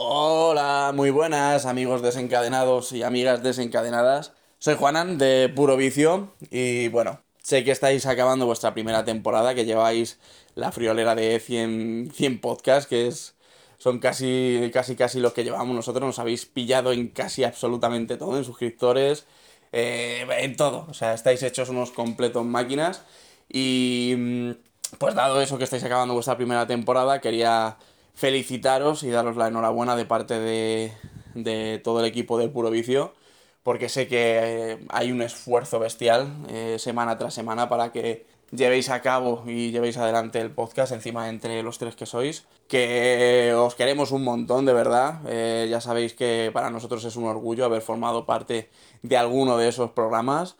Hola, 0.00 0.92
muy 0.94 1.10
buenas 1.10 1.66
amigos 1.66 2.02
desencadenados 2.02 2.92
y 2.92 3.02
amigas 3.02 3.42
desencadenadas. 3.42 4.32
Soy 4.60 4.76
Juanan 4.76 5.18
de 5.18 5.48
Puro 5.48 5.76
Vicio 5.76 6.34
y 6.52 6.86
bueno, 6.86 7.20
sé 7.42 7.64
que 7.64 7.72
estáis 7.72 8.06
acabando 8.06 8.46
vuestra 8.46 8.74
primera 8.74 9.04
temporada, 9.04 9.56
que 9.56 9.64
lleváis 9.64 10.20
la 10.54 10.70
friolera 10.70 11.16
de 11.16 11.40
100, 11.40 12.12
100 12.14 12.40
podcasts, 12.40 12.86
que 12.88 13.08
es, 13.08 13.34
son 13.78 13.98
casi, 13.98 14.70
casi, 14.72 14.94
casi 14.94 15.18
los 15.18 15.32
que 15.32 15.42
llevamos 15.42 15.74
nosotros. 15.74 16.06
Nos 16.06 16.20
habéis 16.20 16.46
pillado 16.46 16.92
en 16.92 17.08
casi 17.08 17.42
absolutamente 17.42 18.16
todo, 18.16 18.38
en 18.38 18.44
suscriptores, 18.44 19.26
eh, 19.72 20.24
en 20.30 20.54
todo. 20.56 20.86
O 20.88 20.94
sea, 20.94 21.12
estáis 21.12 21.42
hechos 21.42 21.70
unos 21.70 21.90
completos 21.90 22.44
máquinas 22.44 23.02
y 23.48 24.14
mm, 24.16 24.50
pues 24.98 25.16
dado 25.16 25.42
eso 25.42 25.58
que 25.58 25.64
estáis 25.64 25.82
acabando 25.82 26.14
vuestra 26.14 26.36
primera 26.36 26.68
temporada, 26.68 27.20
quería 27.20 27.78
felicitaros 28.18 29.04
y 29.04 29.10
daros 29.10 29.36
la 29.36 29.46
enhorabuena 29.46 29.94
de 29.94 30.04
parte 30.04 30.40
de, 30.40 30.92
de 31.34 31.80
todo 31.84 32.00
el 32.00 32.06
equipo 32.06 32.36
del 32.36 32.50
Puro 32.50 32.68
Vicio, 32.68 33.14
porque 33.62 33.88
sé 33.88 34.08
que 34.08 34.40
eh, 34.42 34.78
hay 34.88 35.12
un 35.12 35.22
esfuerzo 35.22 35.78
bestial 35.78 36.26
eh, 36.48 36.76
semana 36.80 37.16
tras 37.16 37.32
semana 37.32 37.68
para 37.68 37.92
que 37.92 38.26
llevéis 38.50 38.90
a 38.90 39.02
cabo 39.02 39.44
y 39.46 39.70
llevéis 39.70 39.98
adelante 39.98 40.40
el 40.40 40.50
podcast 40.50 40.90
encima 40.90 41.28
entre 41.28 41.62
los 41.62 41.78
tres 41.78 41.94
que 41.94 42.06
sois, 42.06 42.44
que 42.66 43.54
os 43.56 43.76
queremos 43.76 44.10
un 44.10 44.24
montón 44.24 44.66
de 44.66 44.72
verdad, 44.72 45.20
Eh, 45.28 45.68
ya 45.70 45.80
sabéis 45.80 46.14
que 46.14 46.50
para 46.52 46.70
nosotros 46.70 47.04
es 47.04 47.14
un 47.14 47.24
orgullo 47.24 47.66
haber 47.66 47.82
formado 47.82 48.26
parte 48.26 48.68
de 49.02 49.16
alguno 49.16 49.56
de 49.58 49.68
esos 49.68 49.92
programas. 49.92 50.56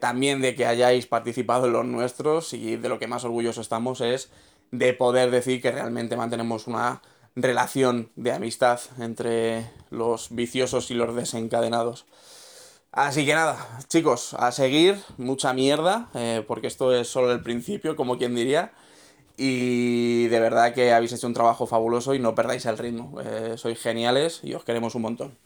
También 0.00 0.40
de 0.42 0.54
que 0.54 0.64
hayáis 0.64 1.06
participado 1.08 1.66
en 1.66 1.72
los 1.72 1.84
nuestros 1.84 2.52
y 2.52 2.76
de 2.76 2.88
lo 2.88 3.00
que 3.00 3.08
más 3.08 3.24
orgulloso 3.24 3.60
estamos 3.60 4.00
es 4.00 4.30
de 4.70 4.92
poder 4.92 5.30
decir 5.30 5.60
que 5.62 5.70
realmente 5.70 6.16
mantenemos 6.16 6.66
una 6.66 7.02
relación 7.34 8.10
de 8.16 8.32
amistad 8.32 8.80
entre 8.98 9.70
los 9.90 10.28
viciosos 10.30 10.90
y 10.90 10.94
los 10.94 11.14
desencadenados. 11.14 12.06
Así 12.92 13.26
que 13.26 13.34
nada, 13.34 13.58
chicos, 13.88 14.32
a 14.34 14.52
seguir, 14.52 14.98
mucha 15.18 15.52
mierda, 15.52 16.08
eh, 16.14 16.42
porque 16.46 16.66
esto 16.66 16.94
es 16.94 17.08
solo 17.08 17.30
el 17.30 17.42
principio, 17.42 17.94
como 17.94 18.16
quien 18.16 18.34
diría. 18.34 18.72
Y 19.36 20.28
de 20.28 20.40
verdad 20.40 20.72
que 20.72 20.94
habéis 20.94 21.12
hecho 21.12 21.26
un 21.26 21.34
trabajo 21.34 21.66
fabuloso 21.66 22.14
y 22.14 22.18
no 22.18 22.34
perdáis 22.34 22.64
el 22.64 22.78
ritmo. 22.78 23.20
Eh, 23.20 23.54
sois 23.58 23.78
geniales 23.78 24.40
y 24.42 24.54
os 24.54 24.64
queremos 24.64 24.94
un 24.94 25.02
montón. 25.02 25.38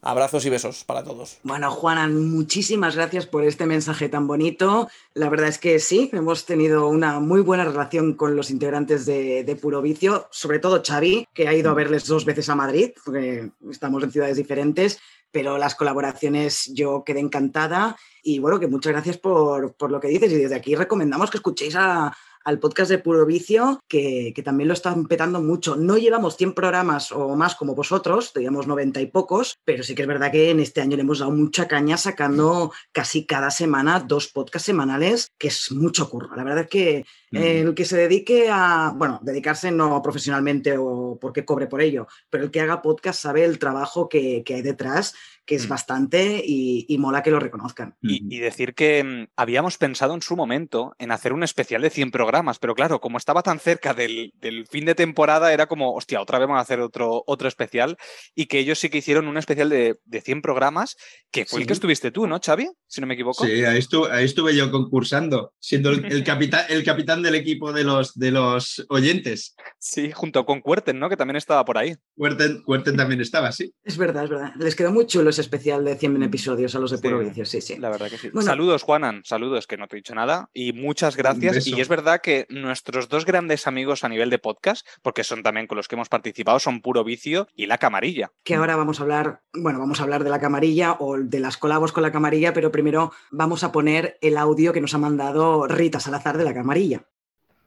Abrazos 0.00 0.46
y 0.46 0.50
besos 0.50 0.84
para 0.84 1.02
todos. 1.02 1.38
Bueno, 1.42 1.70
Juanan, 1.70 2.30
muchísimas 2.30 2.94
gracias 2.94 3.26
por 3.26 3.44
este 3.44 3.66
mensaje 3.66 4.08
tan 4.08 4.28
bonito. 4.28 4.88
La 5.14 5.28
verdad 5.28 5.48
es 5.48 5.58
que 5.58 5.80
sí, 5.80 6.08
hemos 6.12 6.46
tenido 6.46 6.88
una 6.88 7.18
muy 7.18 7.40
buena 7.40 7.64
relación 7.64 8.14
con 8.14 8.36
los 8.36 8.50
integrantes 8.50 9.06
de, 9.06 9.42
de 9.42 9.56
Puro 9.56 9.82
Vicio, 9.82 10.28
sobre 10.30 10.60
todo 10.60 10.82
Xavi, 10.86 11.26
que 11.34 11.48
ha 11.48 11.54
ido 11.54 11.70
a 11.70 11.74
verles 11.74 12.06
dos 12.06 12.24
veces 12.24 12.48
a 12.48 12.54
Madrid, 12.54 12.92
porque 13.04 13.50
estamos 13.70 14.02
en 14.04 14.12
ciudades 14.12 14.36
diferentes, 14.36 15.00
pero 15.32 15.58
las 15.58 15.74
colaboraciones 15.74 16.72
yo 16.72 17.02
quedé 17.04 17.20
encantada 17.20 17.96
y 18.22 18.38
bueno, 18.38 18.60
que 18.60 18.68
muchas 18.68 18.92
gracias 18.92 19.18
por, 19.18 19.74
por 19.74 19.90
lo 19.90 20.00
que 20.00 20.08
dices 20.08 20.30
y 20.32 20.36
desde 20.36 20.54
aquí 20.54 20.74
recomendamos 20.74 21.30
que 21.30 21.38
escuchéis 21.38 21.74
a, 21.76 22.16
al 22.44 22.58
podcast 22.58 22.90
de 22.90 22.98
Puro 22.98 23.26
Vicio, 23.26 23.80
que, 23.88 24.32
que, 24.34 24.42
también 24.42 24.68
lo 24.68 24.74
están 24.74 25.06
petando 25.06 25.40
mucho. 25.40 25.76
No 25.76 25.98
llevamos 25.98 26.36
100 26.36 26.54
programas 26.54 27.12
o 27.12 27.36
más 27.36 27.54
como 27.54 27.74
vosotros, 27.74 28.32
teníamos 28.32 28.66
90 28.66 29.00
y 29.00 29.06
pocos, 29.06 29.58
pero 29.64 29.82
sí 29.82 29.94
que 29.94 30.02
es 30.02 30.08
verdad 30.08 30.32
que 30.32 30.50
en 30.50 30.60
este 30.60 30.80
año 30.80 30.96
le 30.96 31.02
hemos 31.02 31.18
dado 31.18 31.32
mucha 31.32 31.68
caña 31.68 31.96
sacando 31.96 32.72
casi 32.92 33.26
cada 33.26 33.50
semana 33.50 34.00
dos 34.00 34.28
podcasts 34.28 34.66
semanales, 34.66 35.28
que 35.38 35.48
es 35.48 35.70
mucho 35.72 36.08
curro. 36.08 36.34
La 36.36 36.44
verdad 36.44 36.64
es 36.64 36.70
que 36.70 37.04
el 37.32 37.74
que 37.74 37.84
se 37.84 37.96
dedique 37.96 38.48
a, 38.50 38.92
bueno, 38.96 39.20
dedicarse 39.22 39.70
no 39.70 40.00
profesionalmente 40.02 40.76
o 40.78 41.18
porque 41.20 41.44
cobre 41.44 41.66
por 41.66 41.82
ello, 41.82 42.06
pero 42.30 42.44
el 42.44 42.50
que 42.50 42.60
haga 42.60 42.82
podcast 42.82 43.20
sabe 43.20 43.44
el 43.44 43.58
trabajo 43.58 44.08
que, 44.08 44.42
que 44.44 44.54
hay 44.54 44.62
detrás, 44.62 45.14
que 45.48 45.54
es 45.54 45.66
bastante 45.66 46.42
y, 46.44 46.84
y, 46.88 46.98
mola 46.98 47.22
que 47.22 47.30
lo 47.30 47.40
reconozcan. 47.40 47.96
Y, 48.02 48.36
y 48.36 48.38
decir 48.38 48.74
que 48.74 49.02
mmm, 49.02 49.26
habíamos 49.34 49.78
pensado 49.78 50.14
en 50.14 50.20
su 50.20 50.36
momento 50.36 50.94
en 50.98 51.10
hacer 51.10 51.32
un 51.32 51.42
especial 51.42 51.80
de 51.80 51.88
100 51.88 52.10
programas, 52.10 52.58
pero 52.58 52.74
claro, 52.74 53.00
como 53.00 53.16
estaba 53.16 53.42
tan 53.42 53.58
cerca 53.58 53.94
del, 53.94 54.32
del, 54.36 54.66
fin 54.66 54.84
de 54.84 54.94
temporada, 54.94 55.52
era 55.52 55.66
como, 55.66 55.94
hostia, 55.94 56.20
otra 56.20 56.38
vez 56.38 56.48
vamos 56.48 56.60
a 56.60 56.62
hacer 56.64 56.80
otro, 56.80 57.24
otro 57.26 57.48
especial. 57.48 57.96
Y 58.34 58.44
que 58.44 58.58
ellos 58.58 58.78
sí 58.78 58.90
que 58.90 58.98
hicieron 58.98 59.26
un 59.26 59.38
especial 59.38 59.70
de, 59.70 59.96
de 60.04 60.20
100 60.20 60.42
programas, 60.42 60.96
que 61.30 61.46
fue 61.46 61.58
sí. 61.58 61.62
el 61.62 61.66
que 61.66 61.72
estuviste 61.72 62.10
tú, 62.10 62.26
¿no, 62.26 62.38
Xavi? 62.44 62.68
Si 62.88 63.02
no 63.02 63.06
me 63.06 63.14
equivoco. 63.14 63.44
Sí, 63.44 63.64
ahí 63.64 63.78
estuve, 63.78 64.10
ahí 64.10 64.24
estuve 64.24 64.56
yo 64.56 64.70
concursando, 64.70 65.52
siendo 65.60 65.90
el, 65.90 66.06
el, 66.06 66.24
capitán, 66.24 66.64
el 66.70 66.82
capitán 66.84 67.22
del 67.22 67.34
equipo 67.34 67.70
de 67.70 67.84
los, 67.84 68.18
de 68.18 68.30
los 68.30 68.86
oyentes. 68.88 69.54
Sí, 69.78 70.10
junto 70.12 70.44
con 70.44 70.60
Cuerten, 70.60 70.98
¿no? 70.98 71.08
Que 71.08 71.16
también 71.16 71.36
estaba 71.36 71.64
por 71.64 71.78
ahí. 71.78 71.96
Cuerten, 72.16 72.62
Cuerten 72.62 72.96
también 72.96 73.20
estaba, 73.20 73.52
sí. 73.52 73.72
Es 73.84 73.96
verdad, 73.96 74.24
es 74.24 74.30
verdad. 74.30 74.52
Les 74.56 74.74
quedó 74.74 74.92
muy 74.92 75.06
chulo 75.06 75.30
ese 75.30 75.40
especial 75.40 75.84
de 75.84 75.96
100 75.96 76.22
episodios 76.22 76.74
a 76.74 76.78
los 76.78 76.90
de 76.90 76.98
Puro 76.98 77.20
sí, 77.20 77.28
Vicio, 77.28 77.44
sí, 77.44 77.60
sí. 77.60 77.76
La 77.78 77.90
verdad 77.90 78.10
que 78.10 78.18
sí. 78.18 78.30
Bueno, 78.30 78.46
saludos, 78.46 78.82
Juanan, 78.82 79.22
saludos, 79.24 79.66
que 79.66 79.76
no 79.76 79.86
te 79.86 79.96
he 79.96 79.98
dicho 79.98 80.14
nada. 80.14 80.50
Y 80.52 80.72
muchas 80.72 81.16
gracias. 81.16 81.66
Y 81.66 81.80
es 81.80 81.88
verdad 81.88 82.20
que 82.20 82.46
nuestros 82.50 83.08
dos 83.08 83.24
grandes 83.24 83.66
amigos 83.66 84.04
a 84.04 84.08
nivel 84.08 84.30
de 84.30 84.38
podcast, 84.38 84.86
porque 85.02 85.24
son 85.24 85.42
también 85.42 85.66
con 85.66 85.76
los 85.76 85.88
que 85.88 85.94
hemos 85.94 86.08
participado, 86.08 86.58
son 86.58 86.80
Puro 86.80 87.04
Vicio 87.04 87.48
y 87.54 87.66
La 87.66 87.78
Camarilla. 87.78 88.32
Que 88.44 88.56
ahora 88.56 88.76
vamos 88.76 89.00
a 89.00 89.04
hablar, 89.04 89.42
bueno, 89.54 89.78
vamos 89.78 90.00
a 90.00 90.02
hablar 90.02 90.24
de 90.24 90.30
La 90.30 90.40
Camarilla 90.40 90.96
o 90.98 91.18
de 91.18 91.40
las 91.40 91.56
colabos 91.56 91.92
con 91.92 92.02
La 92.02 92.12
Camarilla, 92.12 92.52
pero 92.52 92.72
primero 92.72 93.12
vamos 93.30 93.62
a 93.64 93.72
poner 93.72 94.18
el 94.22 94.36
audio 94.36 94.72
que 94.72 94.80
nos 94.80 94.94
ha 94.94 94.98
mandado 94.98 95.66
Rita 95.66 96.00
Salazar 96.00 96.36
de 96.36 96.44
La 96.44 96.54
Camarilla. 96.54 97.06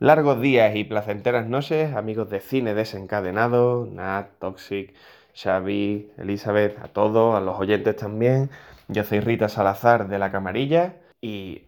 Largos 0.01 0.41
días 0.41 0.75
y 0.75 0.83
placenteras 0.83 1.47
noches, 1.47 1.93
amigos 1.95 2.27
de 2.31 2.39
cine 2.39 2.73
desencadenado, 2.73 3.85
Nat, 3.85 4.29
Toxic, 4.39 4.95
Xavi, 5.35 6.11
Elizabeth, 6.17 6.79
a 6.79 6.87
todos, 6.87 7.35
a 7.35 7.39
los 7.39 7.59
oyentes 7.59 7.97
también. 7.97 8.49
Yo 8.87 9.03
soy 9.03 9.19
Rita 9.19 9.47
Salazar 9.47 10.07
de 10.07 10.17
La 10.17 10.31
Camarilla 10.31 10.95
y 11.21 11.67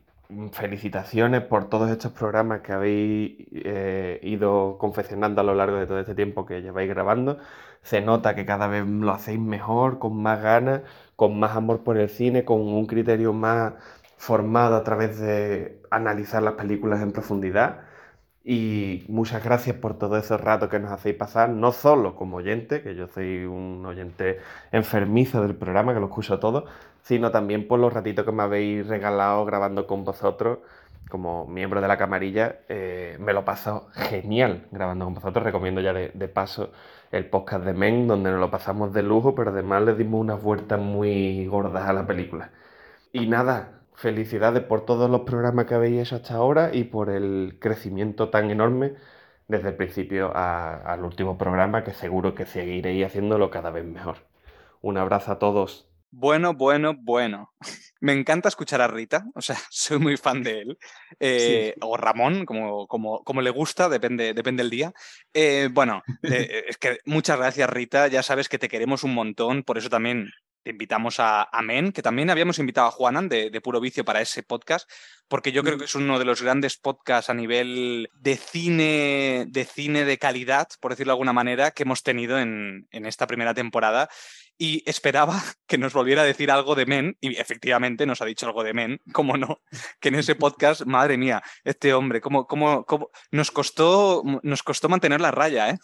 felicitaciones 0.51 1.43
por 1.43 1.69
todos 1.69 1.91
estos 1.91 2.11
programas 2.11 2.61
que 2.61 2.71
habéis 2.71 3.35
eh, 3.51 4.19
ido 4.23 4.79
confeccionando 4.79 5.41
a 5.41 5.43
lo 5.43 5.53
largo 5.53 5.77
de 5.77 5.85
todo 5.85 5.99
este 5.99 6.15
tiempo 6.15 6.47
que 6.47 6.63
lleváis 6.63 6.89
grabando. 6.89 7.37
Se 7.83 8.01
nota 8.01 8.33
que 8.33 8.47
cada 8.47 8.65
vez 8.65 8.83
lo 8.83 9.11
hacéis 9.11 9.39
mejor, 9.39 9.99
con 9.99 10.19
más 10.19 10.41
ganas, 10.41 10.81
con 11.15 11.37
más 11.39 11.55
amor 11.55 11.83
por 11.83 11.99
el 11.99 12.09
cine, 12.09 12.43
con 12.45 12.61
un 12.61 12.87
criterio 12.87 13.31
más 13.31 13.73
formado 14.17 14.75
a 14.75 14.83
través 14.83 15.19
de 15.19 15.83
analizar 15.91 16.41
las 16.41 16.55
películas 16.55 16.99
en 17.03 17.11
profundidad. 17.11 17.92
Y 18.45 19.05
muchas 19.07 19.41
gracias 19.43 19.77
por 19.77 19.97
todos 19.97 20.21
esos 20.23 20.41
ratos 20.41 20.69
que 20.69 20.77
nos 20.77 20.91
hacéis 20.91 21.15
pasar, 21.15 21.49
no 21.49 21.71
solo 21.71 22.15
como 22.15 22.37
oyente, 22.37 22.81
que 22.81 22.93
yo 22.93 23.07
soy 23.07 23.45
un 23.45 23.85
oyente 23.85 24.39
enfermizo 24.73 25.41
del 25.41 25.55
programa, 25.55 25.93
que 25.93 26.01
lo 26.01 26.07
escucho 26.07 26.39
todo, 26.39 26.65
sino 27.03 27.31
también 27.31 27.67
por 27.67 27.79
los 27.79 27.93
ratitos 27.93 28.25
que 28.25 28.31
me 28.33 28.43
habéis 28.43 28.85
regalado 28.87 29.45
grabando 29.45 29.87
con 29.87 30.03
vosotros. 30.03 30.59
Como 31.09 31.45
miembro 31.47 31.79
de 31.79 31.87
la 31.87 31.97
camarilla, 31.97 32.59
eh, 32.69 33.17
me 33.19 33.33
lo 33.33 33.45
paso 33.45 33.89
genial 33.93 34.67
grabando 34.71 35.05
con 35.05 35.13
vosotros. 35.13 35.43
Recomiendo 35.43 35.79
ya 35.81 35.93
de, 35.93 36.11
de, 36.13 36.27
paso 36.27 36.71
el 37.11 37.25
podcast 37.29 37.63
de 37.65 37.73
Men, 37.73 38.07
donde 38.07 38.31
nos 38.31 38.39
lo 38.39 38.51
pasamos 38.51 38.93
de 38.93 39.03
lujo, 39.03 39.35
pero 39.35 39.51
además 39.51 39.83
le 39.83 39.95
dimos 39.95 40.19
unas 40.21 40.41
vueltas 40.41 40.79
muy 40.79 41.45
gordas 41.47 41.87
a 41.87 41.93
la 41.93 42.05
película. 42.07 42.51
Y 43.11 43.27
nada, 43.27 43.82
Felicidades 43.95 44.63
por 44.63 44.85
todos 44.85 45.09
los 45.09 45.21
programas 45.21 45.65
que 45.65 45.75
habéis 45.75 46.01
hecho 46.01 46.15
hasta 46.17 46.35
ahora 46.35 46.71
y 46.73 46.85
por 46.85 47.09
el 47.09 47.57
crecimiento 47.59 48.29
tan 48.29 48.49
enorme 48.49 48.95
desde 49.47 49.69
el 49.69 49.75
principio 49.75 50.31
a, 50.35 50.75
al 50.75 51.03
último 51.03 51.37
programa, 51.37 51.83
que 51.83 51.93
seguro 51.93 52.35
que 52.35 52.45
seguiréis 52.45 53.05
haciéndolo 53.05 53.49
cada 53.49 53.71
vez 53.71 53.85
mejor. 53.85 54.17
Un 54.81 54.97
abrazo 54.97 55.31
a 55.31 55.39
todos. 55.39 55.87
Bueno, 56.15 56.53
bueno, 56.53 56.93
bueno. 56.95 57.53
Me 57.99 58.13
encanta 58.13 58.49
escuchar 58.49 58.81
a 58.81 58.87
Rita, 58.87 59.25
o 59.33 59.41
sea, 59.41 59.55
soy 59.71 59.97
muy 59.97 60.17
fan 60.17 60.43
de 60.43 60.59
él. 60.59 60.77
Eh, 61.19 61.73
sí. 61.73 61.79
O 61.81 61.97
Ramón, 61.97 62.45
como, 62.45 62.85
como, 62.85 63.23
como, 63.23 63.41
le 63.41 63.49
gusta, 63.49 63.89
depende, 63.89 64.33
depende 64.33 64.61
del 64.61 64.69
día. 64.69 64.93
Eh, 65.33 65.69
bueno, 65.71 66.03
eh, 66.23 66.65
es 66.67 66.77
que 66.77 66.99
muchas 67.05 67.37
gracias, 67.37 67.69
Rita. 67.69 68.07
Ya 68.09 68.21
sabes 68.21 68.47
que 68.47 68.59
te 68.59 68.69
queremos 68.69 69.03
un 69.03 69.13
montón, 69.15 69.63
por 69.63 69.77
eso 69.77 69.89
también 69.89 70.29
te 70.63 70.71
invitamos 70.71 71.19
a, 71.19 71.43
a, 71.43 71.61
Men, 71.61 71.91
que 71.91 72.01
también 72.01 72.29
habíamos 72.29 72.57
invitado 72.59 72.87
a 72.87 72.91
Juanan 72.91 73.29
de, 73.29 73.49
de, 73.49 73.61
Puro 73.61 73.79
Vicio 73.79 74.05
para 74.05 74.21
ese 74.21 74.43
podcast, 74.43 74.89
porque 75.27 75.51
yo 75.51 75.63
creo 75.63 75.77
que 75.77 75.85
es 75.85 75.95
uno 75.95 76.19
de 76.19 76.25
los 76.25 76.41
grandes 76.41 76.77
podcasts 76.77 77.29
a 77.29 77.33
nivel 77.33 78.09
de 78.13 78.37
cine, 78.37 79.45
de 79.47 79.65
cine 79.65 80.05
de 80.05 80.17
calidad, 80.17 80.67
por 80.79 80.91
decirlo 80.91 81.11
de 81.11 81.15
alguna 81.15 81.33
manera, 81.33 81.71
que 81.71 81.83
hemos 81.83 82.03
tenido 82.03 82.39
en, 82.39 82.87
en 82.91 83.05
esta 83.05 83.27
primera 83.27 83.53
temporada 83.53 84.09
y 84.57 84.83
esperaba 84.89 85.41
que 85.67 85.77
nos 85.77 85.93
volviera 85.93 86.21
a 86.21 86.25
decir 86.25 86.51
algo 86.51 86.75
de 86.75 86.85
Men, 86.85 87.17
y 87.21 87.35
efectivamente 87.35 88.05
nos 88.05 88.21
ha 88.21 88.25
dicho 88.25 88.45
algo 88.45 88.63
de 88.63 88.73
Men, 88.73 89.01
cómo 89.11 89.37
no, 89.37 89.61
que 89.99 90.09
en 90.09 90.15
ese 90.15 90.35
podcast, 90.35 90.85
madre 90.85 91.17
mía, 91.17 91.41
este 91.63 91.93
hombre, 91.93 92.21
cómo, 92.21 92.47
cómo, 92.47 92.85
cómo 92.85 93.09
nos, 93.31 93.51
costó, 93.51 94.23
nos 94.43 94.63
costó 94.63 94.89
mantener 94.89 95.21
la 95.21 95.31
raya, 95.31 95.69
¿eh? 95.69 95.77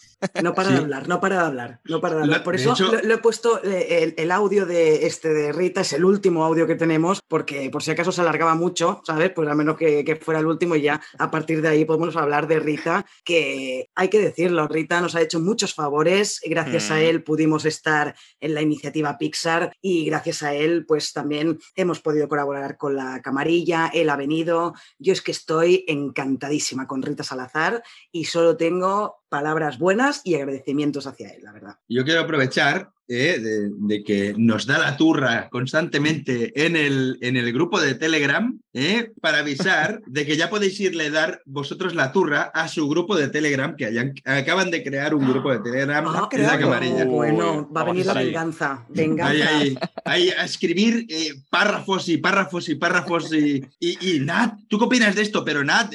No 0.44 0.54
para 0.54 0.70
sí. 0.70 0.76
de 0.76 0.82
hablar, 0.82 1.08
no 1.08 1.20
para 1.20 1.36
de 1.36 1.42
hablar, 1.42 1.80
no 1.86 2.02
para 2.02 2.16
de 2.16 2.22
hablar. 2.22 2.44
Por 2.44 2.56
eso 2.56 2.74
hecho... 2.74 2.92
lo, 2.92 3.02
lo, 3.02 3.14
he 3.14 3.18
puesto, 3.18 3.64
eh, 3.64 4.04
el, 4.04 4.14
el, 4.18 4.32
audio 4.32 4.66
de 4.66 5.08
este 5.08 5.34
de 5.34 5.52
Rita 5.52 5.82
es 5.82 5.94
el 5.94 6.06
último 6.06 6.44
audio 6.44 6.68
que 6.68 6.76
tenemos, 6.76 7.22
porque 7.28 7.70
por 7.70 7.84
si 7.84 7.92
acaso 7.92 8.12
se 8.12 8.22
alargaba 8.22 8.56
mucho, 8.56 9.02
¿sabes? 9.06 9.32
Pues 9.32 9.50
a 9.50 9.56
menos 9.56 9.78
que, 9.78 10.04
que 10.04 10.16
fuera 10.16 10.40
el 10.40 10.46
último 10.46 10.76
y 10.76 10.82
ya 10.82 11.02
a 11.18 11.32
partir 11.32 11.62
de 11.62 11.70
ahí 11.70 11.86
podemos 11.86 12.16
hablar 12.16 12.48
de 12.48 12.60
Rita, 12.60 13.06
que 13.24 13.90
hay 13.96 14.10
que 14.10 14.20
decirlo, 14.20 14.68
Rita 14.68 15.02
nos 15.02 15.16
ha 15.16 15.22
hecho 15.22 15.40
muchos 15.40 15.74
favores, 15.74 16.40
gracias 16.46 16.90
mm. 16.90 16.94
a 16.94 17.02
él 17.02 17.24
pudimos 17.24 17.66
estar 17.66 18.16
en 18.40 18.54
la 18.54 18.59
iniciativa 18.62 19.18
Pixar 19.18 19.76
y 19.82 20.06
gracias 20.06 20.44
a 20.44 20.54
él 20.54 20.86
pues 20.86 21.14
también 21.14 21.60
hemos 21.76 22.00
podido 22.00 22.28
colaborar 22.28 22.78
con 22.78 22.96
la 22.96 23.22
camarilla, 23.22 23.90
él 23.94 24.10
ha 24.10 24.16
venido, 24.16 24.74
yo 24.98 25.14
es 25.14 25.22
que 25.22 25.32
estoy 25.32 25.86
encantadísima 25.88 26.88
con 26.88 27.02
Rita 27.02 27.24
Salazar 27.24 27.84
y 28.12 28.26
solo 28.26 28.58
tengo 28.58 29.22
palabras 29.30 29.80
buenas 29.80 30.22
y 30.24 30.36
agradecimientos 30.36 31.08
hacia 31.08 31.30
él, 31.30 31.44
la 31.44 31.52
verdad. 31.52 31.76
Yo 31.88 32.04
quiero 32.04 32.22
aprovechar 32.22 32.92
eh, 33.12 33.40
de, 33.40 33.72
de, 33.74 34.04
que 34.04 34.36
nos 34.38 34.68
da 34.68 34.78
la 34.78 34.96
turra 34.96 35.50
constantemente 35.50 36.54
en 36.64 36.76
el, 36.76 37.18
en 37.22 37.38
el 37.38 37.52
grupo 37.52 37.82
de 37.82 37.96
Telegram 37.96 38.60
eh, 38.72 39.10
para 39.20 39.40
avisar 39.40 40.04
de 40.06 40.28
que 40.28 40.38
ya 40.38 40.52
podéis 40.52 40.80
irle 40.80 41.08
a 41.08 41.10
dar 41.10 41.42
vosotros 41.48 41.96
la 41.96 42.12
turra 42.12 42.52
a 42.54 42.68
su 42.68 42.88
grupo 42.88 43.18
de 43.18 43.30
Telegram, 43.30 43.76
que 43.76 43.88
hayan, 43.88 44.14
acaban 44.26 44.70
de 44.70 44.84
crear 44.84 45.16
un 45.16 45.28
grupo 45.28 45.52
de 45.52 45.58
Telegram 45.58 46.06
ah, 46.08 46.30
en 46.32 46.44
la 46.44 46.60
camarilla. 46.60 47.06
Bueno, 47.06 47.68
va 47.76 47.82
a 47.82 47.86
venir 47.86 48.06
la 48.06 48.14
venganza. 48.14 48.86
venganza. 48.90 49.32
Ahí, 49.32 49.42
ahí, 49.42 49.78
ahí, 50.06 50.30
a 50.30 50.46
escribir 50.46 51.08
eh, 51.10 51.34
párrafos 51.50 52.08
y 52.10 52.18
párrafos 52.18 52.70
y 52.70 52.76
párrafos 52.76 53.34
y, 53.34 53.66
y, 53.80 54.18
y, 54.18 54.20
Nat, 54.20 54.54
¿tú 54.68 54.78
qué 54.78 54.86
opinas 54.86 55.16
de 55.16 55.24
esto? 55.24 55.44
Pero 55.44 55.64
Nat, 55.64 55.92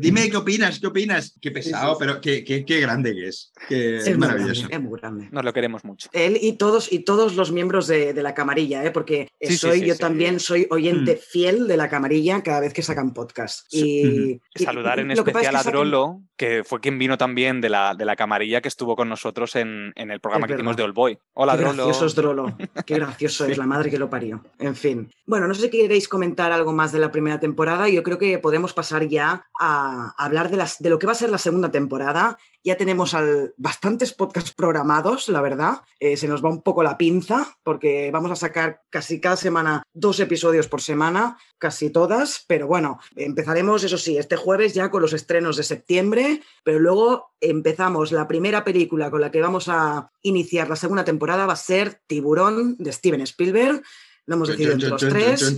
dime 0.00 0.28
qué 0.28 0.36
opinas, 0.36 0.78
qué 0.78 0.86
opinas. 0.86 1.34
Qué 1.40 1.50
pesado, 1.50 1.94
sí, 1.94 1.96
sí. 1.98 1.98
pero 1.98 2.20
qué, 2.20 2.44
qué, 2.44 2.66
qué 2.66 2.78
grande 2.78 3.14
que 3.14 3.28
es. 3.28 3.52
Que 3.70 3.96
es, 3.96 4.18
maravilloso. 4.18 4.68
Grande, 4.68 4.76
es 4.76 4.82
muy 4.82 5.00
grande. 5.00 5.28
Nos 5.32 5.44
lo 5.46 5.52
queremos 5.54 5.82
mucho. 5.82 6.10
Él 6.12 6.38
y 6.42 6.57
todos, 6.58 6.92
y 6.92 7.00
todos 7.00 7.36
los 7.36 7.52
miembros 7.52 7.86
de, 7.86 8.12
de 8.12 8.22
la 8.22 8.34
camarilla, 8.34 8.84
¿eh? 8.84 8.90
porque 8.90 9.28
sí, 9.40 9.56
soy, 9.56 9.86
yo 9.86 9.96
también 9.96 10.40
soy 10.40 10.66
oyente 10.70 11.14
mm. 11.14 11.18
fiel 11.18 11.68
de 11.68 11.76
la 11.76 11.88
camarilla 11.88 12.42
cada 12.42 12.60
vez 12.60 12.74
que 12.74 12.82
sacan 12.82 13.14
podcast. 13.14 13.66
Y, 13.72 14.40
y 14.54 14.64
Saludar 14.64 15.00
en 15.00 15.12
especial 15.12 15.54
es 15.54 15.62
que 15.62 15.68
a 15.68 15.70
Drolo, 15.70 16.22
que 16.38 16.62
fue 16.64 16.80
quien 16.80 16.98
vino 16.98 17.18
también 17.18 17.60
de 17.60 17.68
la, 17.68 17.94
de 17.94 18.04
la 18.04 18.16
camarilla 18.16 18.62
que 18.62 18.68
estuvo 18.68 18.96
con 18.96 19.08
nosotros 19.08 19.56
en, 19.56 19.92
en 19.96 20.10
el 20.10 20.20
programa 20.20 20.46
es 20.46 20.48
que 20.48 20.54
hicimos 20.54 20.76
de 20.76 20.84
All 20.84 20.92
Boy. 20.92 21.18
Hola, 21.34 21.56
Qué 21.56 21.64
Drolo. 21.64 21.84
gracioso 21.84 22.06
es 22.06 22.14
Drolo. 22.14 22.56
Qué 22.86 22.94
gracioso 22.94 23.44
es 23.46 23.58
la 23.58 23.66
madre 23.66 23.90
que 23.90 23.98
lo 23.98 24.08
parió. 24.08 24.42
En 24.58 24.76
fin. 24.76 25.10
Bueno, 25.26 25.48
no 25.48 25.54
sé 25.54 25.62
si 25.62 25.70
queréis 25.70 26.08
comentar 26.08 26.52
algo 26.52 26.72
más 26.72 26.92
de 26.92 27.00
la 27.00 27.10
primera 27.10 27.40
temporada. 27.40 27.88
Yo 27.88 28.02
creo 28.02 28.18
que 28.18 28.38
podemos 28.38 28.72
pasar 28.72 29.06
ya 29.08 29.46
a 29.60 30.14
hablar 30.16 30.50
de, 30.50 30.56
las, 30.56 30.78
de 30.78 30.88
lo 30.88 30.98
que 30.98 31.06
va 31.06 31.12
a 31.12 31.16
ser 31.16 31.30
la 31.30 31.38
segunda 31.38 31.70
temporada 31.70 32.38
ya 32.64 32.76
tenemos 32.76 33.14
al, 33.14 33.54
bastantes 33.56 34.12
podcasts 34.12 34.52
programados, 34.52 35.28
la 35.28 35.40
verdad. 35.40 35.80
Eh, 36.00 36.16
se 36.16 36.28
nos 36.28 36.44
va 36.44 36.50
un 36.50 36.62
poco 36.62 36.82
la 36.82 36.98
pinza 36.98 37.56
porque 37.62 38.10
vamos 38.12 38.30
a 38.30 38.36
sacar 38.36 38.82
casi 38.90 39.20
cada 39.20 39.36
semana 39.36 39.82
dos 39.94 40.20
episodios 40.20 40.68
por 40.68 40.82
semana, 40.82 41.38
casi 41.58 41.90
todas. 41.90 42.44
Pero 42.46 42.66
bueno, 42.66 42.98
empezaremos, 43.16 43.84
eso 43.84 43.96
sí, 43.96 44.18
este 44.18 44.36
jueves 44.36 44.74
ya 44.74 44.90
con 44.90 45.02
los 45.02 45.12
estrenos 45.12 45.56
de 45.56 45.62
septiembre, 45.62 46.27
pero 46.64 46.78
luego 46.78 47.30
empezamos 47.40 48.12
la 48.12 48.26
primera 48.26 48.64
película 48.64 49.10
con 49.10 49.20
la 49.20 49.30
que 49.30 49.40
vamos 49.40 49.68
a 49.68 50.10
iniciar 50.22 50.68
la 50.68 50.76
segunda 50.76 51.04
temporada 51.04 51.46
va 51.46 51.52
a 51.54 51.56
ser 51.56 52.00
Tiburón 52.06 52.76
de 52.78 52.92
Steven 52.92 53.20
Spielberg. 53.22 53.82
Lo 54.26 54.34
hemos 54.34 54.48
decidido 54.48 54.72
entre 54.72 54.88
los 54.90 55.00
tres. 55.00 55.56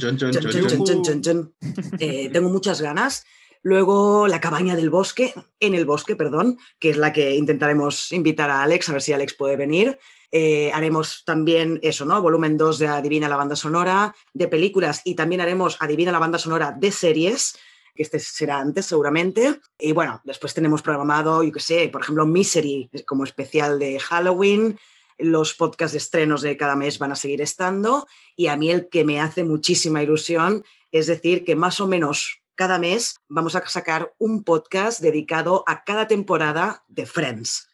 Eh, 1.98 2.30
tengo 2.32 2.48
muchas 2.48 2.80
ganas. 2.80 3.24
Luego 3.62 4.26
La 4.26 4.40
cabaña 4.40 4.74
del 4.74 4.88
bosque, 4.88 5.34
en 5.58 5.74
el 5.74 5.84
bosque, 5.84 6.16
perdón, 6.16 6.58
que 6.78 6.90
es 6.90 6.96
la 6.96 7.12
que 7.12 7.34
intentaremos 7.34 8.10
invitar 8.12 8.48
a 8.48 8.62
Alex, 8.62 8.88
a 8.88 8.92
ver 8.92 9.02
si 9.02 9.12
Alex 9.12 9.34
puede 9.34 9.56
venir. 9.56 9.98
Eh, 10.32 10.70
haremos 10.72 11.24
también 11.24 11.78
eso, 11.82 12.04
¿no? 12.04 12.22
Volumen 12.22 12.56
2 12.56 12.78
de 12.78 12.86
Adivina 12.86 13.28
la 13.28 13.36
banda 13.36 13.56
sonora, 13.56 14.14
de 14.32 14.48
películas, 14.48 15.02
y 15.04 15.14
también 15.14 15.40
haremos 15.40 15.76
Adivina 15.80 16.12
la 16.12 16.20
banda 16.20 16.38
sonora 16.38 16.74
de 16.78 16.90
series, 16.90 17.58
que 18.00 18.04
este 18.04 18.18
será 18.18 18.60
antes 18.60 18.86
seguramente. 18.86 19.60
Y 19.78 19.92
bueno, 19.92 20.22
después 20.24 20.54
tenemos 20.54 20.80
programado, 20.80 21.42
yo 21.42 21.52
qué 21.52 21.60
sé, 21.60 21.88
por 21.92 22.00
ejemplo, 22.00 22.24
Misery 22.24 22.88
como 23.06 23.24
especial 23.24 23.78
de 23.78 24.00
Halloween. 24.00 24.78
Los 25.18 25.52
podcasts 25.52 25.92
de 25.92 25.98
estrenos 25.98 26.40
de 26.40 26.56
cada 26.56 26.76
mes 26.76 26.98
van 26.98 27.12
a 27.12 27.16
seguir 27.16 27.42
estando. 27.42 28.06
Y 28.36 28.46
a 28.46 28.56
mí 28.56 28.70
el 28.70 28.88
que 28.88 29.04
me 29.04 29.20
hace 29.20 29.44
muchísima 29.44 30.02
ilusión 30.02 30.64
es 30.90 31.08
decir 31.08 31.44
que 31.44 31.56
más 31.56 31.78
o 31.78 31.86
menos 31.86 32.40
cada 32.54 32.78
mes 32.78 33.16
vamos 33.28 33.54
a 33.54 33.66
sacar 33.66 34.14
un 34.16 34.44
podcast 34.44 35.02
dedicado 35.02 35.62
a 35.66 35.84
cada 35.84 36.08
temporada 36.08 36.84
de 36.88 37.04
Friends. 37.04 37.68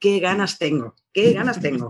¿Qué 0.00 0.18
ganas 0.18 0.58
tengo? 0.58 0.96
¿Qué 1.12 1.34
ganas 1.34 1.60
tengo? 1.60 1.86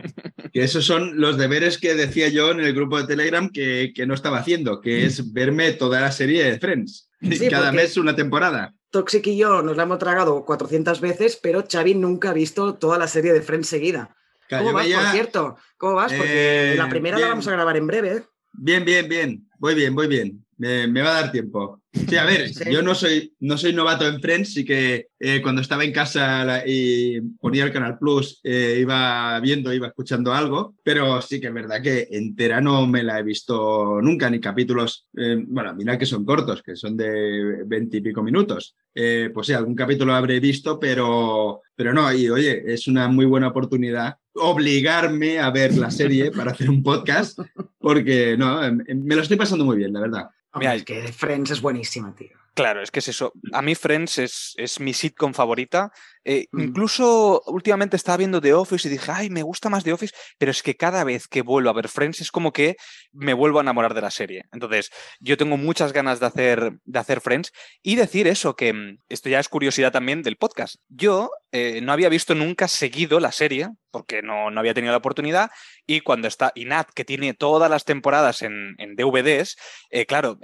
Que 0.53 0.65
esos 0.65 0.85
son 0.85 1.19
los 1.19 1.39
deberes 1.39 1.79
que 1.79 1.95
decía 1.95 2.29
yo 2.29 2.51
en 2.51 2.61
el 2.61 2.75
grupo 2.75 3.01
de 3.01 3.07
Telegram 3.07 3.49
que, 3.49 3.93
que 3.95 4.05
no 4.05 4.13
estaba 4.13 4.41
haciendo, 4.41 4.83
que 4.83 5.07
es 5.07 5.33
verme 5.33 5.73
toda 5.73 6.03
la 6.03 6.13
serie 6.13 6.45
de 6.45 6.59
Friends. 6.59 7.09
Sí, 7.23 7.49
cada 7.49 7.73
mes 7.73 7.97
una 7.97 8.17
temporada. 8.17 8.75
Toxic 8.91 9.27
y 9.29 9.37
yo 9.37 9.63
nos 9.63 9.77
la 9.77 9.85
hemos 9.85 9.99
tragado 9.99 10.45
400 10.45 11.01
veces, 11.01 11.39
pero 11.41 11.65
Xavi 11.71 11.95
nunca 11.95 12.31
ha 12.31 12.35
visto 12.35 12.75
toda 12.75 12.99
la 12.99 13.09
serie 13.09 13.33
de 13.33 13.43
Friends 13.43 13.69
seguida. 13.69 14.15
¿Cómo 14.51 14.73
vas, 14.73 14.87
por 14.87 15.05
cierto? 15.13 15.57
¿Cómo 15.79 15.95
vas? 15.95 16.13
Porque 16.13 16.73
eh, 16.73 16.77
la 16.77 16.89
primera 16.89 17.17
bien. 17.17 17.29
la 17.29 17.35
vamos 17.35 17.49
a 17.49 17.53
grabar 17.53 17.77
en 17.77 17.87
breve. 17.87 18.25
Bien, 18.53 18.85
bien, 18.85 19.09
bien. 19.09 19.49
Voy 19.59 19.75
bien, 19.75 19.95
voy 19.95 20.09
bien. 20.09 20.45
Me, 20.59 20.87
me 20.87 21.01
va 21.01 21.17
a 21.17 21.23
dar 21.23 21.33
tiempo. 21.33 21.82
Sí, 21.93 22.17
a 22.17 22.25
ver, 22.25 22.51
yo 22.71 22.81
no 22.81 22.95
soy, 22.95 23.35
no 23.41 23.59
soy 23.59 23.75
novato 23.75 24.09
en 24.09 24.19
Friends, 24.21 24.55
sí 24.55 24.65
que 24.65 25.09
eh, 25.21 25.43
cuando 25.43 25.61
estaba 25.61 25.85
en 25.85 25.93
casa 25.93 26.63
y 26.67 27.21
ponía 27.21 27.65
el 27.65 27.73
Canal 27.73 27.99
Plus, 27.99 28.41
eh, 28.43 28.79
iba 28.81 29.39
viendo, 29.41 29.75
iba 29.75 29.89
escuchando 29.89 30.33
algo, 30.33 30.75
pero 30.83 31.21
sí 31.21 31.39
que 31.39 31.49
es 31.49 31.55
verdad 31.55 31.83
que 31.83 32.09
entera 32.11 32.63
no 32.63 32.87
me 32.87 33.03
la 33.03 33.19
he 33.19 33.23
visto 33.23 34.01
nunca, 34.01 34.31
ni 34.31 34.41
capítulos, 34.41 35.07
eh, 35.19 35.45
bueno, 35.47 35.75
mira 35.75 35.99
que 35.99 36.07
son 36.07 36.25
cortos, 36.25 36.63
que 36.63 36.77
son 36.77 36.97
de 36.97 37.63
veintipico 37.67 38.23
minutos. 38.23 38.75
pues 38.95 39.47
sí, 39.47 39.53
algún 39.53 39.75
capítulo 39.75 40.15
habré 40.15 40.41
visto, 40.41 40.81
pero, 40.81 41.61
pero 41.77 41.93
no, 41.93 42.11
y 42.11 42.31
oye, 42.31 42.73
es 42.73 42.89
una 42.89 43.09
muy 43.09 43.27
buena 43.27 43.49
oportunidad 43.49 44.17
obligarme 44.35 45.39
a 45.39 45.51
ver 45.51 45.77
la 45.77 45.91
serie 45.91 46.31
para 46.31 46.53
hacer 46.53 46.71
un 46.71 46.83
podcast, 46.83 47.39
porque 47.79 48.35
no, 48.39 48.61
me 48.73 49.15
lo 49.15 49.21
estoy 49.21 49.37
pasando 49.37 49.67
muy 49.67 49.77
bien, 49.77 49.93
la 49.93 50.01
verdad. 50.01 50.29
Mira, 50.55 50.75
es 50.75 50.85
que 50.85 51.11
Friends 51.13 51.51
es 51.51 51.63
buenísima, 51.83 52.15
tío. 52.15 52.42
Claro, 52.55 52.83
es 52.83 52.91
que 52.91 52.99
es 52.99 53.09
eso. 53.09 53.33
A 53.53 53.63
mí 53.63 53.75
Friends 53.75 54.19
es, 54.19 54.53
es 54.57 54.79
mi 54.79 54.93
sitcom 54.93 55.33
favorita. 55.33 55.91
Eh, 56.25 56.47
mm. 56.53 56.61
Incluso 56.61 57.43
últimamente 57.47 57.97
estaba 57.97 58.19
viendo 58.19 58.41
The 58.41 58.53
Office 58.53 58.87
y 58.87 58.91
dije, 58.91 59.11
ay, 59.11 59.31
me 59.31 59.43
gusta 59.43 59.71
más 59.71 59.85
The 59.85 59.93
Office, 59.95 60.15
pero 60.39 60.51
es 60.51 60.63
que 60.63 60.77
cada 60.77 61.03
vez 61.05 61.29
que 61.29 61.41
vuelvo 61.43 61.71
a 61.71 61.73
ver 61.73 61.89
Friends 61.89 62.21
es 62.21 62.31
como 62.31 62.53
que 62.53 62.77
me 63.13 63.33
vuelvo 63.33 63.59
a 63.59 63.63
enamorar 63.63 63.95
de 63.95 64.03
la 64.03 64.11
serie. 64.11 64.45
Entonces, 64.53 64.91
yo 65.21 65.39
tengo 65.39 65.57
muchas 65.57 65.95
ganas 65.95 66.21
de 66.21 66.27
hacer, 66.27 66.73
de 66.85 66.99
hacer 66.99 67.23
Friends 67.23 67.53
y 67.83 67.97
decir 67.97 68.29
eso, 68.29 68.55
que 68.55 68.73
mm, 68.73 68.99
esto 69.09 69.31
ya 69.31 69.41
es 69.41 69.49
curiosidad 69.49 69.91
también 69.91 70.23
del 70.23 70.37
podcast. 70.37 70.77
Yo 70.89 71.31
eh, 71.53 71.81
no 71.83 71.93
había 71.93 72.11
visto 72.11 72.35
nunca 72.35 72.69
seguido 72.69 73.19
la 73.19 73.33
serie, 73.33 73.71
porque 73.91 74.23
no, 74.23 74.51
no, 74.51 74.61
había 74.61 74.75
tenido 74.75 74.93
la 74.93 74.99
oportunidad, 74.99 75.51
y 75.87 76.01
cuando 76.01 76.29
está 76.29 76.53
Inat, 76.55 76.91
que 76.95 77.05
tiene 77.05 77.35
todas 77.35 77.71
las 77.71 77.85
temporadas 77.85 78.43
en, 78.43 78.75
en 78.79 78.95
DVDs, 78.95 79.57
eh, 79.91 80.07
claro, 80.07 80.39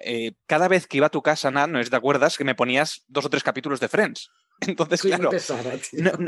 cada 0.47 0.69
vez 0.69 0.87
que 0.87 0.99
iba 0.99 1.07
a 1.07 1.11
tu 1.11 1.23
casa, 1.23 1.51
Nat, 1.51 1.71
no 1.71 1.81
es 1.81 1.91
de 1.91 1.97
acuerdas 1.99 2.37
que 2.37 2.45
me 2.45 2.55
ponías 2.55 3.03
dos 3.09 3.25
o 3.25 3.31
tres 3.31 3.43
capítulos 3.43 3.81
de 3.81 3.89
Friends. 3.89 4.31
Entonces, 4.61 5.03
claro, 5.03 5.31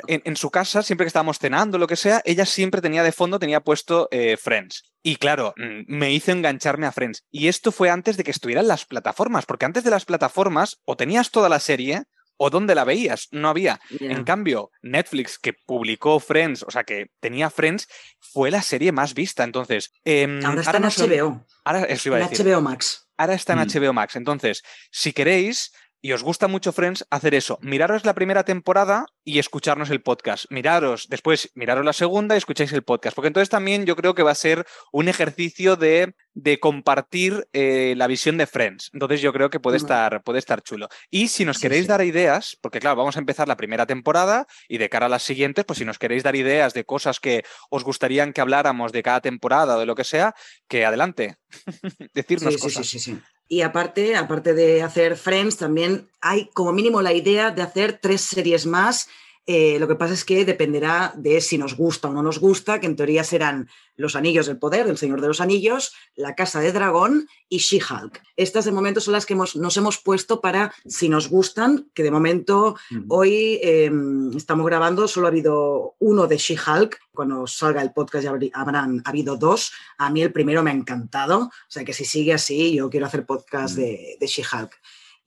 en, 0.07 0.37
su 0.37 0.51
casa, 0.51 0.83
siempre 0.83 1.05
que 1.05 1.09
estábamos 1.09 1.39
cenando, 1.39 1.79
lo 1.79 1.87
que 1.87 1.97
sea, 1.97 2.23
ella 2.25 2.47
siempre 2.47 2.81
tenía 2.81 3.03
de 3.03 3.13
fondo, 3.13 3.39
tenía 3.39 3.61
puesto 3.61 4.09
eh, 4.11 4.37
Friends. 4.37 4.93
Y 5.03 5.17
claro, 5.17 5.53
mm, 5.57 5.83
me 5.87 6.13
hizo 6.13 6.31
engancharme 6.31 6.87
a 6.87 6.93
Friends. 6.93 7.25
Y 7.31 7.49
esto 7.49 7.73
fue 7.73 7.91
antes 7.91 8.17
de 8.17 8.25
que 8.25 8.31
estuvieran 8.31 8.69
las 8.69 8.85
plataformas, 8.85 9.47
porque 9.47 9.67
antes 9.67 9.83
de 9.83 9.91
las 9.91 10.05
plataformas, 10.05 10.81
o 10.85 10.97
tenías 10.97 11.31
toda 11.31 11.49
la 11.49 11.59
serie, 11.59 12.05
o 12.43 12.49
dónde 12.49 12.75
la 12.75 12.85
veías, 12.85 13.29
no 13.33 13.51
había. 13.51 13.81
En 14.01 14.25
cambio, 14.25 14.71
Netflix, 14.81 15.39
que 15.39 15.53
publicó 15.53 16.19
Friends, 16.21 16.63
o 16.63 16.71
sea, 16.71 16.85
que 16.85 17.09
tenía 17.21 17.51
Friends, 17.51 17.87
fue 18.19 18.51
la 18.51 18.63
serie 18.63 18.93
más 18.93 19.13
vista. 19.13 19.45
Entonces, 19.45 19.93
em, 20.05 20.43
ahora 20.47 20.63
está 20.63 20.79
en 20.79 20.85
HBO. 20.85 21.45
Ahora, 21.65 21.85
eso 21.85 22.09
iba 22.09 22.17
a 22.17 22.29
decir. 22.29 22.47
HBO 22.47 22.63
Max 22.63 23.10
ahora 23.21 23.35
está 23.35 23.53
en 23.53 23.59
HBO 23.61 23.93
mm. 23.93 23.97
Max. 23.97 24.17
Entonces, 24.17 24.63
si 24.91 25.13
queréis 25.13 25.73
y 26.03 26.13
os 26.13 26.23
gusta 26.23 26.49
mucho 26.49 26.73
Friends, 26.73 27.07
hacer 27.11 27.35
eso. 27.35 27.59
Miraros 27.63 28.05
la 28.05 28.15
primera 28.15 28.45
temporada 28.45 29.07
y 29.25 29.39
escucharnos 29.39 29.91
el 29.91 30.03
podcast. 30.03 30.47
Miraros, 30.51 31.09
después 31.09 31.51
miraros 31.55 31.85
la 31.85 31.93
segunda 31.93 32.35
y 32.35 32.39
escucháis 32.39 32.73
el 32.73 32.83
podcast. 32.83 33.15
Porque 33.15 33.29
entonces 33.29 33.51
también 33.51 33.85
yo 33.85 33.97
creo 33.97 34.15
que 34.15 34.23
va 34.23 34.31
a 34.31 34.35
ser 34.37 34.67
un 34.93 35.09
ejercicio 35.09 35.77
de, 35.77 36.15
de 36.33 36.59
compartir 36.59 37.49
eh, 37.53 37.95
la 37.97 38.07
visión 38.07 38.39
de 38.39 38.47
Friends. 38.47 38.91
Entonces 38.95 39.21
yo 39.21 39.33
creo 39.33 39.51
que 39.51 39.61
puede, 39.61 39.77
estar, 39.77 40.23
puede 40.23 40.39
estar 40.39 40.63
chulo. 40.63 40.89
Y 41.11 41.29
si 41.29 41.45
nos 41.45 41.59
queréis 41.59 41.87
dar 41.87 42.03
ideas, 42.03 42.57
porque 42.61 42.81
claro, 42.81 42.97
vamos 42.97 43.17
a 43.17 43.21
empezar 43.21 43.47
la 43.47 43.57
primera 43.57 43.87
temporada 43.87 44.47
y 44.69 44.79
de 44.79 44.89
cara 44.89 45.07
a 45.07 45.11
las 45.11 45.23
siguientes, 45.23 45.65
pues 45.67 45.79
si 45.79 45.85
nos 45.85 45.99
queréis 45.99 46.23
dar 46.23 46.35
ideas 46.35 46.73
de 46.73 46.85
cosas 46.85 47.21
que 47.21 47.45
os 47.69 47.85
gustarían 47.85 48.33
que 48.33 48.41
habláramos 48.41 48.93
de 48.93 49.03
cada 49.03 49.21
temporada 49.21 49.77
o 49.77 49.81
de 49.81 49.87
lo 49.87 49.95
que 49.95 50.05
sea, 50.05 50.35
que 50.67 50.87
adelante. 50.87 51.37
Decirnos 52.15 52.57
cosas. 52.57 52.87
sí, 52.87 52.99
sí, 52.99 53.13
sí. 53.13 53.21
Y 53.53 53.63
aparte, 53.63 54.15
aparte 54.15 54.55
de 54.55 54.81
hacer 54.81 55.17
Friends, 55.17 55.57
también 55.57 56.09
hay 56.21 56.49
como 56.55 56.73
mínimo 56.73 57.03
la 57.03 57.13
idea 57.13 57.51
de 57.51 57.63
hacer 57.63 57.99
tres 58.01 58.21
series 58.21 58.65
más 58.65 59.09
eh, 59.47 59.79
lo 59.81 59.89
que 59.89 59.95
pasa 59.95 60.15
es 60.15 60.25
que 60.25 60.45
dependerá 60.45 61.13
de 61.17 61.41
si 61.41 61.59
nos 61.59 61.77
gusta 61.77 62.09
o 62.09 62.13
no 62.13 62.23
nos 62.23 62.39
gusta, 62.39 62.79
que 62.79 62.87
en 62.87 62.95
teoría 62.95 63.25
serán 63.25 63.69
Los 63.97 64.15
Anillos 64.15 64.47
del 64.47 64.59
Poder, 64.59 64.87
El 64.87 64.99
Señor 64.99 65.21
de 65.21 65.29
los 65.29 65.41
Anillos, 65.41 65.93
La 66.15 66.35
Casa 66.35 66.61
de 66.61 66.73
Dragón 66.73 67.27
y 67.49 67.59
She-Hulk. 67.59 68.23
Estas 68.37 68.65
de 68.67 68.73
momento 68.73 69.01
son 69.01 69.13
las 69.13 69.27
que 69.27 69.35
nos 69.35 69.77
hemos 69.77 69.99
puesto 69.99 70.41
para 70.41 70.73
si 70.87 71.09
nos 71.09 71.29
gustan, 71.29 71.91
que 71.95 72.03
de 72.03 72.11
momento 72.11 72.77
hoy 73.09 73.59
em, 73.63 74.31
estamos 74.37 74.67
grabando, 74.67 75.09
solo 75.09 75.27
ha 75.27 75.31
habido 75.31 75.97
uno 75.99 76.27
de 76.27 76.37
She-Hulk. 76.37 76.99
Cuando 77.13 77.47
salga 77.47 77.83
el 77.83 77.93
podcast 77.93 78.25
ya 78.25 78.33
habrán 78.55 79.03
habido 79.05 79.37
dos. 79.37 79.73
A 79.99 80.11
mí 80.11 80.23
el 80.23 80.33
primero 80.33 80.63
me 80.63 80.71
ha 80.71 80.75
encantado, 80.75 81.41
o 81.41 81.51
sea 81.69 81.85
que 81.85 81.93
si 81.93 82.05
sigue 82.05 82.33
así, 82.33 82.75
yo 82.75 82.89
quiero 82.89 83.07
hacer 83.07 83.27
podcast 83.27 83.75
de, 83.75 84.17
de 84.21 84.27
She-Hulk. 84.27 84.71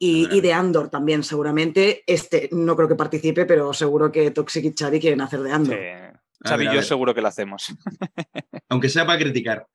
Y, 0.06 0.42
de 0.42 0.54
Andor 0.54 0.90
también, 0.90 1.24
seguramente. 1.24 2.04
Este 2.06 2.50
no 2.52 2.76
creo 2.76 2.90
que 2.90 2.96
participe, 2.96 3.46
pero 3.46 3.74
seguro 3.74 4.12
que 4.12 4.32
Toxic 4.32 4.66
y 4.66 4.74
Xavi 4.78 5.00
quieren 5.00 5.22
hacer 5.22 5.42
de 5.42 5.52
Andor. 5.52 5.80
Xavi 6.44 6.68
y 6.68 6.74
yo 6.74 6.82
seguro 6.82 7.16
que 7.16 7.22
lo 7.22 7.30
hacemos. 7.30 7.74
Aunque 8.70 8.90
sea 8.90 9.06
para 9.06 9.20
criticar. 9.20 9.68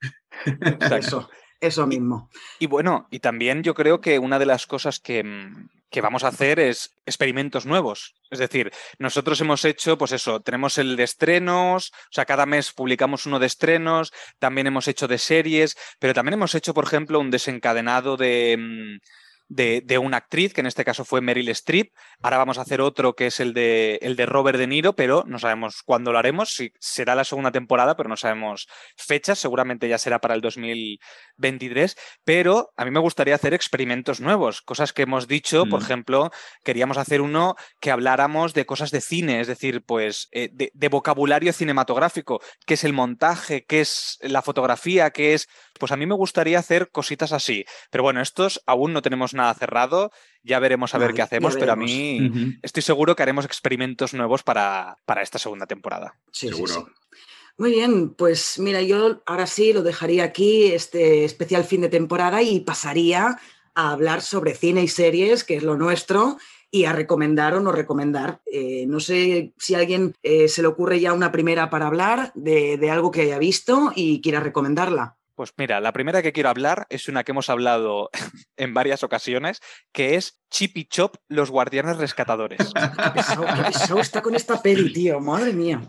Eso, 0.98 1.30
eso 1.60 1.86
mismo. 1.86 2.28
Y, 2.58 2.66
bueno, 2.66 3.08
y 3.10 3.20
también 3.20 3.62
yo 3.62 3.74
creo 3.74 4.02
que 4.02 4.18
una 4.18 4.38
de 4.38 4.44
las 4.44 4.66
cosas 4.66 5.00
que, 5.00 5.24
mm, 5.24 5.68
que 5.90 6.02
vamos 6.02 6.24
a 6.24 6.28
hacer 6.28 6.60
es 6.60 6.94
experimentos 7.06 7.64
nuevos. 7.64 8.14
Es 8.30 8.38
decir, 8.38 8.70
nosotros 8.98 9.40
hemos 9.40 9.64
hecho, 9.64 9.96
pues 9.96 10.12
eso, 10.12 10.40
tenemos 10.40 10.76
el 10.76 10.96
de 10.96 11.04
estrenos, 11.04 11.92
o 11.94 12.12
sea, 12.12 12.26
cada 12.26 12.44
mes 12.44 12.72
publicamos 12.72 13.24
uno 13.24 13.38
de 13.38 13.46
estrenos, 13.46 14.12
también 14.38 14.66
hemos 14.66 14.88
hecho 14.88 15.08
de 15.08 15.16
series, 15.16 15.76
pero 15.98 16.12
también 16.12 16.34
hemos 16.34 16.54
hecho, 16.54 16.74
por 16.74 16.84
ejemplo, 16.84 17.18
un 17.18 17.30
desencadenado 17.30 18.18
de 18.18 19.00
de, 19.48 19.98
una 19.98 20.18
actriz, 20.18 20.52
que 20.52 20.60
en 20.60 20.66
este 20.66 20.84
caso 20.84 21.04
fue 21.04 21.20
Meryl 21.20 21.48
Streep. 21.48 21.92
Ahora 22.22 22.38
vamos 22.38 22.58
a 22.58 22.62
hacer 22.62 22.80
otro 22.80 23.14
que 23.14 23.26
es 23.26 23.40
el 23.40 23.54
de, 23.54 23.98
el 24.02 24.16
de 24.16 24.26
Robert 24.26 24.58
De 24.58 24.66
Niro, 24.66 24.94
pero 24.94 25.24
no 25.26 25.38
sabemos 25.38 25.82
cuándo 25.82 26.12
lo 26.12 26.18
haremos. 26.18 26.50
Si 26.50 26.72
será 26.78 27.14
la 27.14 27.24
segunda 27.24 27.50
temporada, 27.50 27.96
pero 27.96 28.08
no 28.08 28.16
sabemos 28.16 28.68
fechas. 28.96 29.38
Seguramente 29.38 29.88
ya 29.88 29.98
será 29.98 30.20
para 30.20 30.34
el 30.34 30.40
2023. 30.40 31.96
Pero 32.24 32.72
a 32.76 32.84
mí 32.84 32.90
me 32.90 33.00
gustaría 33.00 33.34
hacer 33.34 33.54
experimentos 33.54 34.20
nuevos, 34.20 34.60
cosas 34.60 34.92
que 34.92 35.02
hemos 35.02 35.28
dicho. 35.28 35.64
Por 35.66 35.80
mm. 35.80 35.84
ejemplo, 35.84 36.30
queríamos 36.62 36.98
hacer 36.98 37.20
uno 37.20 37.56
que 37.80 37.90
habláramos 37.90 38.54
de 38.54 38.66
cosas 38.66 38.90
de 38.90 39.00
cine, 39.00 39.40
es 39.40 39.46
decir, 39.46 39.82
pues 39.84 40.28
eh, 40.32 40.50
de, 40.52 40.70
de 40.74 40.88
vocabulario 40.88 41.52
cinematográfico, 41.52 42.40
qué 42.66 42.74
es 42.74 42.84
el 42.84 42.92
montaje, 42.92 43.64
qué 43.64 43.80
es 43.80 44.18
la 44.20 44.42
fotografía, 44.42 45.10
qué 45.10 45.34
es 45.34 45.48
pues 45.78 45.92
a 45.92 45.96
mí 45.96 46.06
me 46.06 46.14
gustaría 46.14 46.58
hacer 46.58 46.90
cositas 46.90 47.32
así. 47.32 47.64
Pero 47.90 48.02
bueno, 48.02 48.20
estos 48.20 48.62
aún 48.66 48.92
no 48.92 49.02
tenemos 49.02 49.32
nada 49.38 49.54
cerrado, 49.54 50.12
ya 50.42 50.58
veremos 50.58 50.94
a 50.94 50.98
ver 50.98 51.14
qué 51.14 51.22
hacemos, 51.22 51.56
pero 51.56 51.72
a 51.72 51.76
mí 51.76 52.58
estoy 52.62 52.82
seguro 52.82 53.16
que 53.16 53.22
haremos 53.22 53.44
experimentos 53.44 54.14
nuevos 54.14 54.42
para, 54.42 54.98
para 55.06 55.22
esta 55.22 55.38
segunda 55.38 55.66
temporada. 55.66 56.14
Sí, 56.30 56.48
seguro. 56.48 56.88
Muy 57.58 57.72
bien, 57.72 58.14
pues 58.14 58.60
mira, 58.60 58.82
yo 58.82 59.20
ahora 59.26 59.46
sí 59.46 59.72
lo 59.72 59.82
dejaría 59.82 60.22
aquí, 60.22 60.66
este 60.66 61.24
especial 61.24 61.64
fin 61.64 61.80
de 61.80 61.88
temporada, 61.88 62.40
y 62.40 62.60
pasaría 62.60 63.40
a 63.74 63.90
hablar 63.90 64.22
sobre 64.22 64.54
cine 64.54 64.82
y 64.82 64.88
series, 64.88 65.42
que 65.42 65.56
es 65.56 65.64
lo 65.64 65.76
nuestro, 65.76 66.38
y 66.70 66.84
a 66.84 66.92
recomendar 66.92 67.54
o 67.54 67.60
no 67.60 67.72
recomendar. 67.72 68.40
Eh, 68.46 68.86
no 68.86 69.00
sé 69.00 69.54
si 69.58 69.74
a 69.74 69.78
alguien 69.78 70.14
eh, 70.22 70.48
se 70.48 70.62
le 70.62 70.68
ocurre 70.68 71.00
ya 71.00 71.12
una 71.12 71.32
primera 71.32 71.68
para 71.68 71.88
hablar 71.88 72.30
de, 72.36 72.76
de 72.76 72.90
algo 72.90 73.10
que 73.10 73.22
haya 73.22 73.38
visto 73.38 73.92
y 73.94 74.20
quiera 74.20 74.38
recomendarla. 74.38 75.17
Pues 75.38 75.54
mira, 75.56 75.80
la 75.80 75.92
primera 75.92 76.20
que 76.20 76.32
quiero 76.32 76.48
hablar 76.48 76.88
es 76.90 77.06
una 77.06 77.22
que 77.22 77.30
hemos 77.30 77.48
hablado 77.48 78.10
en 78.56 78.74
varias 78.74 79.04
ocasiones, 79.04 79.60
que 79.92 80.16
es 80.16 80.40
Chip 80.50 80.76
y 80.76 80.86
Chop, 80.86 81.14
los 81.28 81.52
guardianes 81.52 81.96
rescatadores. 81.96 82.58
qué, 82.74 83.10
pesado, 83.14 84.00
está 84.00 84.20
con 84.20 84.34
esta 84.34 84.60
peli, 84.60 84.92
tío, 84.92 85.20
madre 85.20 85.52
mía. 85.52 85.80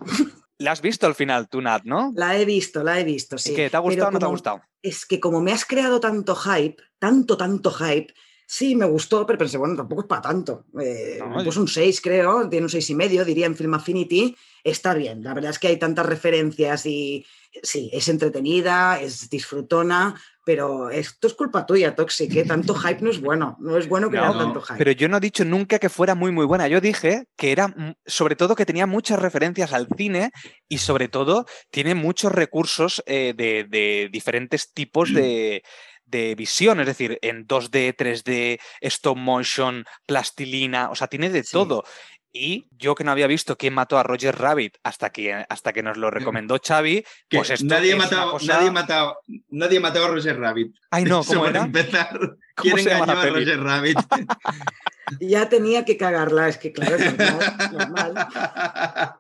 La 0.60 0.74
has 0.74 0.82
visto 0.82 1.08
al 1.08 1.16
final, 1.16 1.50
tú, 1.50 1.64
Nat, 1.64 1.82
¿no? 1.84 2.14
La 2.16 2.38
he 2.38 2.45
visto, 2.45 2.84
la 2.84 3.00
he 3.00 3.04
visto, 3.04 3.39
sí. 3.39 3.56
¿Qué, 3.56 3.72
¿Te 3.72 3.78
ha 3.78 3.80
gustado 3.80 4.10
o 4.10 4.12
no 4.12 4.20
te 4.20 4.26
ha 4.26 4.30
gustado? 4.30 4.62
Es 4.84 5.08
que 5.08 5.20
como 5.20 5.41
me 5.41 5.52
has 5.52 5.66
creado 5.66 6.00
tanto 6.00 6.36
hype, 6.36 6.78
tanto, 7.00 7.36
tanto 7.36 7.72
hype, 7.72 8.14
sí, 8.50 8.76
me 8.76 8.88
gustó, 8.88 9.28
pero 9.28 9.38
pensé, 9.38 9.60
bueno, 9.60 9.76
tampoco 9.76 10.02
es 10.02 10.08
para 10.08 10.24
tanto. 10.24 10.66
Eh, 10.82 11.20
pues 11.43 11.56
un 11.56 11.68
6, 11.68 12.02
creo, 12.02 12.50
tiene 12.50 12.66
un 12.66 12.70
6 12.70 12.89
y 12.89 12.95
medio, 12.95 13.24
diría 13.24 13.45
en 13.45 13.56
Film 13.56 13.76
Affinity. 13.76 14.36
Está 14.64 14.95
bien, 14.95 15.24
la 15.24 15.36
verdad 15.36 15.52
es 15.52 15.60
que 15.60 15.68
hay 15.68 15.78
tantas 15.78 16.08
referencias 16.08 16.88
y 16.88 17.24
sí, 17.62 17.91
es 17.93 18.08
entretenida, 18.08 19.00
es 19.00 19.30
disfrutona, 19.30 20.20
pero 20.43 20.89
esto 20.89 21.28
es 21.28 21.36
culpa 21.36 21.66
tuya, 21.66 21.95
Toxic, 21.95 22.36
¿eh? 22.36 22.43
tanto 22.43 22.74
hype 22.74 23.02
no 23.02 23.12
es 23.12 23.22
bueno, 23.22 23.56
no 23.60 23.78
es 23.78 23.88
bueno 23.88 24.10
que 24.10 24.18
no, 24.18 24.36
tanto 24.36 24.62
hype. 24.62 24.80
Pero 24.80 24.91
yo 24.93 25.08
no 25.08 25.18
he 25.18 25.22
dicho 25.22 25.45
nunca 25.45 25.78
que 25.78 25.89
fuera 25.89 26.16
muy 26.16 26.32
muy 26.32 26.45
buena, 26.45 26.68
yo 26.68 26.82
dije 26.82 27.26
que 27.38 27.52
era 27.52 27.74
sobre 28.06 28.36
todo 28.36 28.56
que 28.56 28.66
tenía 28.66 28.88
muchas 28.88 29.20
referencias 29.20 29.74
al 29.74 29.88
cine 29.95 30.32
y 30.68 30.80
sobre 30.80 31.08
todo 31.08 31.45
tiene 31.70 31.93
muchos 31.93 32.32
recursos 32.32 33.04
eh, 33.06 33.34
de, 33.38 34.10
diferentes 34.12 34.74
tipos 34.74 35.14
de, 35.14 35.62
de 36.10 36.36
visión, 36.36 36.80
es 36.80 36.88
decir, 36.88 37.18
en 37.22 37.47
2D, 37.47 37.95
3D, 37.95 38.60
stop 38.82 39.18
motion, 39.18 39.86
plastilina, 40.05 40.89
o 40.89 40.95
sea, 40.95 41.07
tiene 41.07 41.30
de 41.30 41.43
todo. 41.43 41.84
Y 42.32 42.68
yo 42.78 42.93
que 42.93 43.03
no 43.03 43.10
había 43.12 43.26
visto 43.26 43.57
quién 43.57 43.74
mató 43.74 43.97
a 43.97 44.03
Roger 44.03 44.38
Rabbit 44.38 44.78
hasta 44.84 45.10
que, 45.10 45.34
hasta 45.49 45.74
que 45.74 45.82
nos 45.82 45.97
lo 45.97 46.12
recomendó 46.12 46.60
Xavi, 46.64 47.03
pues 47.28 47.49
esto 47.49 47.66
nadie, 47.66 47.93
es 47.93 47.97
matado, 47.97 48.32
cosa- 48.34 48.53
nadie, 48.53 48.70
matado, 48.70 49.18
nadie 49.49 49.80
matado 49.80 50.05
a 50.05 50.10
Roger 50.10 50.39
Rabbit. 50.39 50.76
Ay, 50.91 51.05
no, 51.05 51.24
¿cómo 51.26 51.47
era? 51.47 51.64
empezar. 51.64 52.20
¿Quién 52.62 52.78
se 52.78 52.89
llama 52.89 53.03
engañó 53.03 53.14
la 53.14 53.22
a 53.22 53.24
peli? 53.24 53.45
Roger 53.45 53.64
Rabbit? 53.64 53.97
Ya 55.20 55.49
tenía 55.49 55.86
que 55.86 55.97
cagarla, 55.97 56.49
es 56.49 56.60
que 56.60 56.72
claro, 56.72 56.97
es 56.97 57.18
normal, 57.18 57.57
normal. 57.72 59.16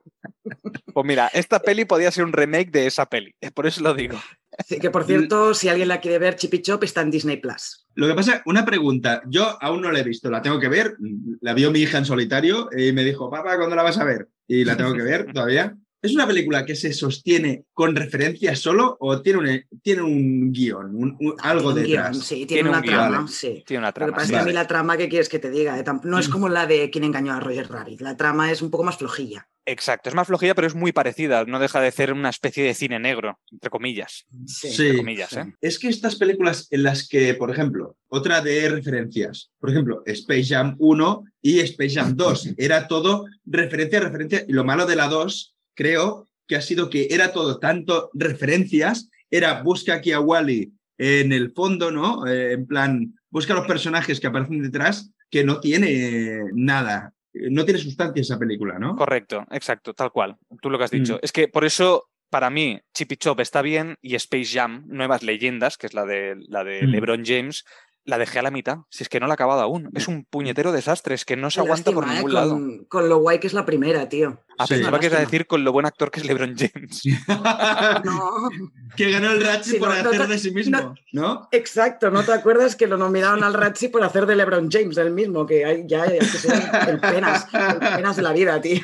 Pues 0.93 1.05
mira, 1.05 1.31
esta 1.33 1.59
peli 1.59 1.85
podía 1.85 2.11
ser 2.11 2.25
un 2.25 2.33
remake 2.33 2.69
de 2.69 2.85
esa 2.85 3.07
peli, 3.07 3.33
por 3.53 3.65
eso 3.65 3.81
lo 3.81 3.95
digo. 3.95 4.19
Sí, 4.67 4.79
que 4.79 4.89
por 4.89 5.05
cierto, 5.05 5.53
si 5.53 5.69
alguien 5.69 5.87
la 5.87 6.01
quiere 6.01 6.19
ver, 6.19 6.35
Chippy 6.35 6.61
Chop 6.61 6.83
está 6.83 7.01
en 7.01 7.11
Disney 7.11 7.37
Plus. 7.37 7.87
Lo 7.95 8.07
que 8.07 8.13
pasa, 8.13 8.41
una 8.45 8.65
pregunta. 8.65 9.21
Yo 9.27 9.57
aún 9.61 9.81
no 9.81 9.91
la 9.91 9.99
he 9.99 10.03
visto, 10.03 10.29
la 10.29 10.41
tengo 10.41 10.59
que 10.59 10.67
ver. 10.67 10.95
La 11.41 11.53
vio 11.53 11.71
mi 11.71 11.79
hija 11.79 11.97
en 11.97 12.05
solitario 12.05 12.69
y 12.75 12.91
me 12.91 13.03
dijo, 13.03 13.29
papá, 13.29 13.57
¿cuándo 13.57 13.75
la 13.75 13.83
vas 13.83 13.97
a 13.97 14.03
ver? 14.03 14.27
Y 14.47 14.65
la 14.65 14.75
tengo 14.75 14.93
que 14.93 15.01
ver 15.01 15.31
todavía. 15.31 15.75
¿Es 16.01 16.13
una 16.13 16.25
película 16.25 16.65
que 16.65 16.75
se 16.75 16.93
sostiene 16.93 17.65
con 17.73 17.93
referencias 17.95 18.59
solo 18.59 18.95
o 19.01 19.21
tiene 19.21 19.39
un, 19.39 19.79
tiene 19.81 20.01
un 20.01 20.51
guion, 20.51 20.95
un- 20.95 21.17
un- 21.19 21.35
algo 21.39 21.73
Tiene 21.73 21.87
un 21.87 21.91
detrás? 21.91 22.11
guion, 22.11 22.23
sí, 22.23 22.35
tiene, 22.45 22.47
Tiene 22.47 22.69
una 22.69 22.77
un 22.77 22.83
guion, 22.83 22.95
trama, 22.95 23.17
vale. 23.17 23.27
sí. 23.31 23.63
Tiene 23.67 23.79
una 23.79 23.87
Lo 23.89 23.93
que 23.93 23.99
trama. 23.99 24.13
pasa 24.13 24.27
sí. 24.27 24.33
es 24.33 24.37
que 24.37 24.41
a 24.41 24.45
mí 24.45 24.53
la 24.53 24.67
trama, 24.67 24.97
¿qué 24.97 25.09
quieres 25.09 25.27
que 25.29 25.39
te 25.39 25.49
diga? 25.51 25.77
Eh, 25.77 25.83
No 26.03 26.17
es 26.19 26.29
como 26.29 26.47
la 26.47 26.67
de 26.67 26.89
quien 26.89 27.03
engañó 27.03 27.33
a 27.33 27.39
Roger 27.41 27.69
Rabbit. 27.69 27.99
La 28.01 28.15
trama 28.15 28.51
es 28.51 28.61
un 28.61 28.69
poco 28.71 28.83
más 28.85 28.97
flojilla. 28.97 29.47
Exacto, 29.65 30.09
es 30.09 30.15
más 30.15 30.25
flojilla, 30.25 30.55
pero 30.55 30.65
es 30.67 30.73
muy 30.73 30.91
parecida. 30.93 31.43
No 31.45 31.59
deja 31.59 31.79
de 31.79 31.91
ser 31.91 32.11
una 32.13 32.29
especie 32.29 32.63
de 32.63 32.73
cine 32.73 32.97
negro, 32.97 33.37
entre 33.51 33.69
comillas. 33.69 34.25
Sí. 34.47 34.69
Sí, 34.71 34.83
entre 34.85 34.97
comillas, 34.97 35.33
¿eh? 35.33 35.53
Es 35.61 35.77
que 35.77 35.89
estas 35.89 36.15
películas 36.15 36.67
en 36.71 36.81
las 36.83 37.07
que, 37.07 37.35
por 37.35 37.51
ejemplo, 37.51 37.95
otra 38.07 38.41
de 38.41 38.67
referencias, 38.69 39.51
por 39.59 39.69
ejemplo, 39.69 40.01
Space 40.07 40.45
Jam 40.45 40.75
1 40.79 41.23
y 41.43 41.59
Space 41.59 41.93
Jam 41.95 42.15
2, 42.15 42.53
era 42.57 42.87
todo 42.87 43.25
referencia, 43.45 43.99
referencia, 43.99 44.43
y 44.47 44.53
lo 44.53 44.63
malo 44.63 44.87
de 44.87 44.95
la 44.95 45.07
2, 45.07 45.55
creo 45.79 46.27
que 46.45 46.57
ha 46.57 46.61
sido 46.61 46.89
que 46.89 47.07
era 47.09 47.31
todo 47.31 47.57
tanto 47.57 48.09
referencias, 48.13 49.09
era 49.31 49.63
busca 49.63 49.93
aquí 49.93 50.11
a 50.11 50.19
Wally 50.19 50.73
en 50.97 51.31
el 51.31 51.53
fondo, 51.53 51.89
¿no? 51.89 52.27
Eh, 52.27 52.53
en 52.53 52.67
plan, 52.67 53.13
busca 53.29 53.53
los 53.53 53.65
personajes 53.65 54.19
que 54.19 54.27
aparecen 54.27 54.61
detrás, 54.61 55.09
que 55.29 55.45
no 55.45 55.61
tiene 55.61 56.41
nada, 56.53 57.13
eh, 57.33 57.47
no 57.49 57.63
tiene 57.63 57.79
sustancia 57.79 58.19
esa 58.19 58.37
película, 58.37 58.77
¿no? 58.77 58.97
Correcto, 58.97 59.45
exacto, 59.51 59.93
tal 59.93 60.11
cual. 60.11 60.35
Tú 60.61 60.69
lo 60.69 60.77
que 60.77 60.83
has 60.83 60.91
dicho. 60.91 61.15
Mm. 61.15 61.19
Es 61.21 61.31
que 61.31 61.47
por 61.47 61.63
eso, 61.63 62.09
para 62.29 62.49
mí, 62.49 62.81
Chip 62.93 63.13
y 63.13 63.15
Chop 63.15 63.39
está 63.39 63.61
bien 63.61 63.95
y 64.01 64.15
Space 64.15 64.51
Jam, 64.51 64.83
Nuevas 64.87 65.23
Leyendas, 65.23 65.77
que 65.77 65.87
es 65.87 65.93
la 65.93 66.05
de, 66.05 66.35
la 66.49 66.65
de 66.65 66.81
Mm. 66.81 66.89
LeBron 66.89 67.23
James, 67.23 67.63
la 68.03 68.17
dejé 68.17 68.39
a 68.39 68.41
la 68.41 68.51
mitad. 68.51 68.79
Si 68.89 69.03
es 69.03 69.09
que 69.09 69.19
no 69.21 69.27
la 69.27 69.33
he 69.33 69.35
acabado 69.35 69.61
aún. 69.61 69.89
Es 69.93 70.07
un 70.09 70.25
puñetero 70.25 70.71
desastre, 70.73 71.15
es 71.15 71.23
que 71.23 71.37
no 71.37 71.49
se 71.51 71.61
Qué 71.61 71.67
aguanta 71.67 71.91
por 71.91 72.05
lástima, 72.05 72.15
ningún 72.15 72.31
¿eh? 72.31 72.33
lado. 72.33 72.87
Con 72.89 73.07
lo 73.07 73.19
guay 73.19 73.39
que 73.39 73.47
es 73.47 73.53
la 73.53 73.65
primera, 73.65 74.09
tío. 74.09 74.39
Ah, 74.59 74.67
Sí. 74.67 74.73
pensaba 74.75 74.99
que 74.99 75.05
ibas 75.07 75.19
a 75.19 75.21
decir 75.21 75.47
con 75.47 75.63
lo 75.63 75.71
buen 75.71 75.85
actor 75.85 76.11
que 76.11 76.19
es 76.19 76.25
LeBron 76.25 76.53
James. 76.57 77.01
No, 78.03 78.49
que 78.95 79.11
ganó 79.11 79.31
el 79.31 79.41
Ratchet 79.43 79.63
Sí, 79.73 79.79
por 79.79 79.89
no, 79.89 79.93
hacer 80.09 80.27
de 80.27 80.37
sí 80.37 80.51
mismo, 80.51 80.95
¿no? 81.13 81.47
exacto. 81.51 82.11
¿No 82.11 82.23
te 82.23 82.33
acuerdas 82.33 82.75
que 82.75 82.87
lo 82.87 82.97
nominaron 82.97 83.43
al 83.43 83.53
Razzie 83.53 83.89
por 83.89 84.03
hacer 84.03 84.25
de 84.25 84.35
LeBron 84.35 84.69
James, 84.69 84.97
el 84.97 85.11
mismo? 85.11 85.45
Que 85.45 85.63
hay- 85.65 85.83
ya 85.87 86.03
hay 86.03 86.19
que 86.19 86.25
ser 86.25 86.61
el 86.89 86.99
penas, 86.99 87.47
el 87.53 87.79
penas 87.79 88.15
de 88.17 88.21
la 88.21 88.33
vida, 88.33 88.59
tío. 88.61 88.81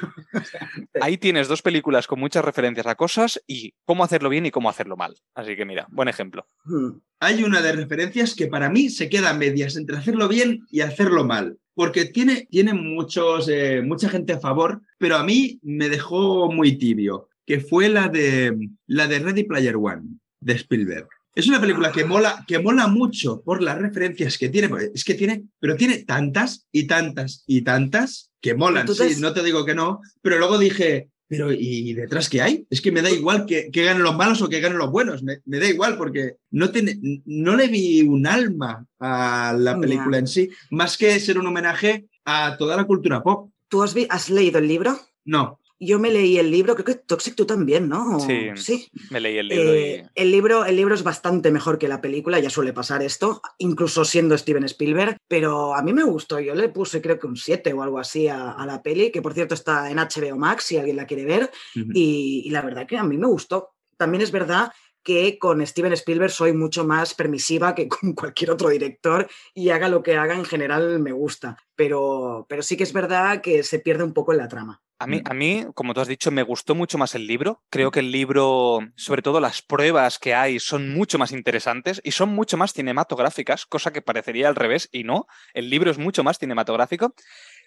Ahí 1.02 1.18
tienes 1.18 1.48
dos 1.48 1.62
películas 1.62 2.08
con 2.08 2.20
muchas 2.20 2.44
referencias 2.46 2.88
a 2.88 2.96
cosas 2.96 3.42
y 3.48 3.74
cómo 3.86 4.04
hacerlo 4.04 4.30
bien 4.30 4.46
y 4.46 4.52
cómo 4.52 4.70
hacerlo 4.70 4.96
mal. 4.96 5.16
Así 5.34 5.56
que 5.56 5.66
mira, 5.66 5.88
buen 5.90 6.08
ejemplo. 6.08 6.46
Hmm. 6.64 7.00
hay 7.20 7.44
una 7.44 7.62
de 7.62 7.72
referencias 7.72 8.36
que 8.36 8.48
para 8.48 8.70
mí 8.70 8.90
se 8.90 9.10
queda 9.10 9.32
a 9.32 9.34
medias 9.34 9.76
entre 9.78 9.98
hacerlo 9.98 10.28
bien 10.28 10.66
y 10.70 10.82
hacerlo 10.82 11.24
mal. 11.26 11.58
Porque 11.76 12.06
tiene, 12.06 12.48
tiene 12.50 12.74
muchos, 12.74 13.48
eh, 13.50 13.82
mucha 13.84 14.10
gente 14.10 14.34
a 14.34 14.40
favor, 14.40 14.82
pero 14.98 15.18
a 15.18 15.24
mí 15.24 15.60
me 15.62 15.90
dejó 15.90 16.52
muy 16.52 16.78
tibio, 16.78 17.30
que 17.46 17.60
fue 17.60 17.90
la 17.90 18.08
de, 18.08 18.58
la 18.88 19.08
de 19.08 19.20
Ready 19.20 19.44
Player 19.44 19.76
One, 19.76 20.18
de 20.40 20.54
Spielberg. 20.54 21.08
Es 21.36 21.48
una 21.48 21.60
película 21.60 21.92
que 21.92 22.06
mola, 22.06 22.46
que 22.48 22.60
mola 22.60 22.88
mucho 22.88 23.42
por 23.44 23.62
las 23.62 23.78
referencias 23.78 24.38
que 24.38 24.48
tiene, 24.48 24.70
es 24.94 25.04
que 25.04 25.16
tiene, 25.16 25.44
pero 25.60 25.76
tiene 25.76 25.98
tantas 26.06 26.66
y 26.72 26.88
tantas 26.88 27.44
y 27.46 27.62
tantas 27.62 28.32
que 28.42 28.56
molan, 28.56 28.88
sí, 28.88 29.20
no 29.20 29.34
te 29.34 29.44
digo 29.44 29.66
que 29.66 29.76
no, 29.76 30.00
pero 30.22 30.38
luego 30.38 30.58
dije, 30.58 31.10
pero 31.28 31.52
¿y 31.52 31.94
detrás 31.94 32.30
qué 32.30 32.42
hay? 32.42 32.68
Es 32.70 32.82
que 32.82 32.92
me 32.92 33.02
da 33.02 33.10
igual 33.10 33.46
que, 33.46 33.72
que 33.72 33.84
ganen 33.84 34.04
los 34.04 34.16
malos 34.16 34.42
o 34.42 34.50
que 34.50 34.60
ganen 34.60 34.78
los 34.78 34.92
buenos. 34.92 35.24
Me, 35.24 35.42
me 35.46 35.60
da 35.60 35.68
igual 35.68 35.98
porque 35.98 36.36
no, 36.52 36.70
tiene, 36.70 37.00
no 37.26 37.56
le 37.56 37.68
vi 37.68 38.02
un 38.02 38.28
alma 38.28 38.86
a 39.00 39.56
la 39.58 39.80
película 39.80 40.18
en 40.18 40.28
sí, 40.28 40.50
más 40.70 40.98
que 40.98 41.20
ser 41.20 41.40
un 41.40 41.48
homenaje 41.48 42.08
a 42.26 42.56
toda 42.58 42.76
la 42.76 42.86
cultura 42.86 43.24
pop. 43.24 43.52
¿Tú 43.68 43.82
has 43.82 44.30
leído 44.30 44.60
el 44.60 44.68
libro? 44.68 45.00
No, 45.24 45.60
Yo 45.80 46.00
me 46.00 46.10
leí 46.10 46.38
el 46.38 46.52
libro, 46.52 46.74
creo 46.76 46.86
que 46.86 46.96
Toxic 46.96 47.36
tú 47.36 47.46
también, 47.46 47.90
¿no? 47.90 48.20
Sí. 48.20 48.50
Sí. 48.56 48.90
Me 49.10 49.20
leí 49.20 49.38
el 49.38 49.48
libro 49.50 49.74
Eh, 49.74 50.10
el, 50.16 50.32
libro, 50.32 50.66
el 50.66 50.76
libro 50.76 50.96
es 50.96 51.04
bastante 51.04 51.52
mejor 51.52 51.78
que 51.78 51.88
la 51.88 52.00
película, 52.00 52.40
ya 52.40 52.50
suele 52.50 52.72
pasar 52.72 53.04
esto, 53.04 53.42
incluso 53.58 54.06
siendo 54.06 54.38
Steven 54.38 54.64
Spielberg, 54.64 55.18
pero 55.28 55.76
a 55.76 55.82
mí 55.82 55.92
me 55.92 56.04
gustó, 56.04 56.40
yo 56.40 56.56
le 56.56 56.70
puse 56.70 57.02
creo 57.02 57.20
que 57.20 57.28
un 57.28 57.36
7 57.36 57.74
o 57.74 57.84
algo 57.84 58.00
así 58.00 58.28
a, 58.28 58.52
a 58.52 58.66
la 58.66 58.82
peli, 58.82 59.12
que 59.12 59.22
por 59.22 59.34
cierto 59.34 59.54
está 59.54 59.92
en 59.92 59.98
HBO 59.98 60.38
Max 60.38 60.64
si 60.66 60.78
alguien 60.78 60.98
la 60.98 61.06
quiere 61.08 61.26
ver, 61.26 61.52
y, 61.76 62.44
y 62.46 62.50
la 62.52 62.62
verdad 62.62 62.88
que 62.88 62.98
a 62.98 63.04
mí 63.04 63.18
me 63.18 63.28
gustó. 63.28 63.72
También 63.98 64.22
es 64.22 64.32
verdad 64.32 64.72
que 65.06 65.38
con 65.38 65.66
Steven 65.66 65.94
Spielberg 65.94 66.32
soy 66.32 66.52
mucho 66.52 66.84
más 66.84 67.14
permisiva 67.14 67.76
que 67.76 67.88
con 67.88 68.14
cualquier 68.16 68.52
otro 68.52 68.70
director 68.70 69.30
y 69.54 69.70
haga 69.70 69.88
lo 69.88 70.04
que 70.04 70.18
haga 70.18 70.34
en 70.34 70.44
general 70.44 71.00
me 71.00 71.14
gusta, 71.14 71.58
pero, 71.76 72.46
pero 72.50 72.62
sí 72.62 72.76
que 72.76 72.84
es 72.84 72.92
verdad 72.92 73.40
que 73.40 73.64
se 73.64 73.80
pierde 73.80 74.04
un 74.04 74.14
poco 74.14 74.34
en 74.34 74.40
la 74.40 74.50
trama. 74.50 74.82
A 74.98 75.08
mí, 75.08 75.22
a 75.26 75.34
mí, 75.34 75.66
como 75.74 75.94
tú 75.94 76.00
has 76.00 76.08
dicho, 76.08 76.32
me 76.32 76.42
gustó 76.42 76.74
mucho 76.74 76.98
más 76.98 77.16
el 77.16 77.28
libro. 77.28 77.62
Creo 77.70 77.92
que 77.92 78.00
el 78.00 78.12
libro, 78.12 78.80
sobre 78.96 79.22
todo 79.22 79.42
las 79.42 79.62
pruebas 79.62 80.20
que 80.20 80.34
hay, 80.34 80.58
son 80.58 80.94
mucho 80.94 81.20
más 81.20 81.34
interesantes 81.34 82.00
y 82.04 82.12
son 82.12 82.30
mucho 82.30 82.56
más 82.56 82.72
cinematográficas, 82.72 83.66
cosa 83.66 83.92
que 83.92 84.02
parecería 84.02 84.48
al 84.48 84.56
revés 84.56 84.88
y 84.94 85.04
no. 85.04 85.28
El 85.54 85.70
libro 85.70 85.92
es 85.92 85.98
mucho 85.98 86.24
más 86.24 86.40
cinematográfico, 86.40 87.14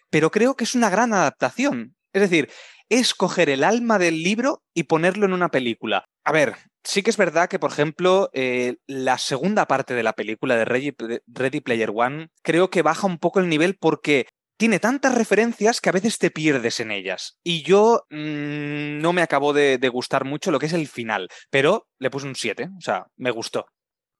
pero 0.09 0.31
creo 0.31 0.57
que 0.57 0.65
es 0.65 0.75
una 0.75 0.89
gran 0.89 1.13
adaptación. 1.13 1.95
Es 2.15 2.23
decir, 2.23 2.49
es 2.89 3.15
coger 3.15 3.51
el 3.51 3.63
alma 3.63 3.99
del 3.99 4.23
libro 4.23 4.63
y 4.73 4.85
ponerlo 4.85 5.27
en 5.27 5.35
una 5.35 5.51
película. 5.51 6.07
A 6.29 6.33
ver, 6.33 6.57
sí 6.85 7.03
que 7.03 7.09
es 7.09 7.17
verdad 7.17 7.49
que, 7.49 7.59
por 7.59 7.71
ejemplo, 7.71 8.29
eh, 8.35 8.77
la 8.87 9.17
segunda 9.17 9.65
parte 9.65 9.95
de 9.95 10.03
la 10.03 10.13
película 10.13 10.57
de 10.57 10.67
Ready, 10.67 11.61
Player 11.63 11.91
One 11.95 12.29
creo 12.43 12.69
que 12.69 12.83
baja 12.83 13.07
un 13.07 13.17
poco 13.17 13.41
el 13.41 13.49
nivel 13.49 13.79
porque 13.81 14.27
tiene 14.59 14.79
tantas 14.79 15.15
referencias 15.15 15.81
que 15.81 15.89
a 15.89 15.93
veces 15.93 16.19
te 16.19 16.31
pierdes 16.31 16.81
en 16.81 16.91
ellas. 16.91 17.39
Y 17.43 17.63
yo 17.63 18.03
mmm, 18.11 18.99
no 19.01 19.15
me 19.15 19.23
acabó 19.23 19.55
de, 19.55 19.79
gustar 19.91 20.27
mucho 20.27 20.51
lo 20.51 20.59
que 20.59 20.67
es 20.67 20.75
el 20.75 20.87
final, 20.87 21.29
pero 21.49 21.87
le 21.99 22.11
puse 22.11 22.27
un 22.27 22.35
7, 22.35 22.73
o 22.77 22.81
sea, 22.83 23.07
me 23.17 23.31
gustó. 23.31 23.65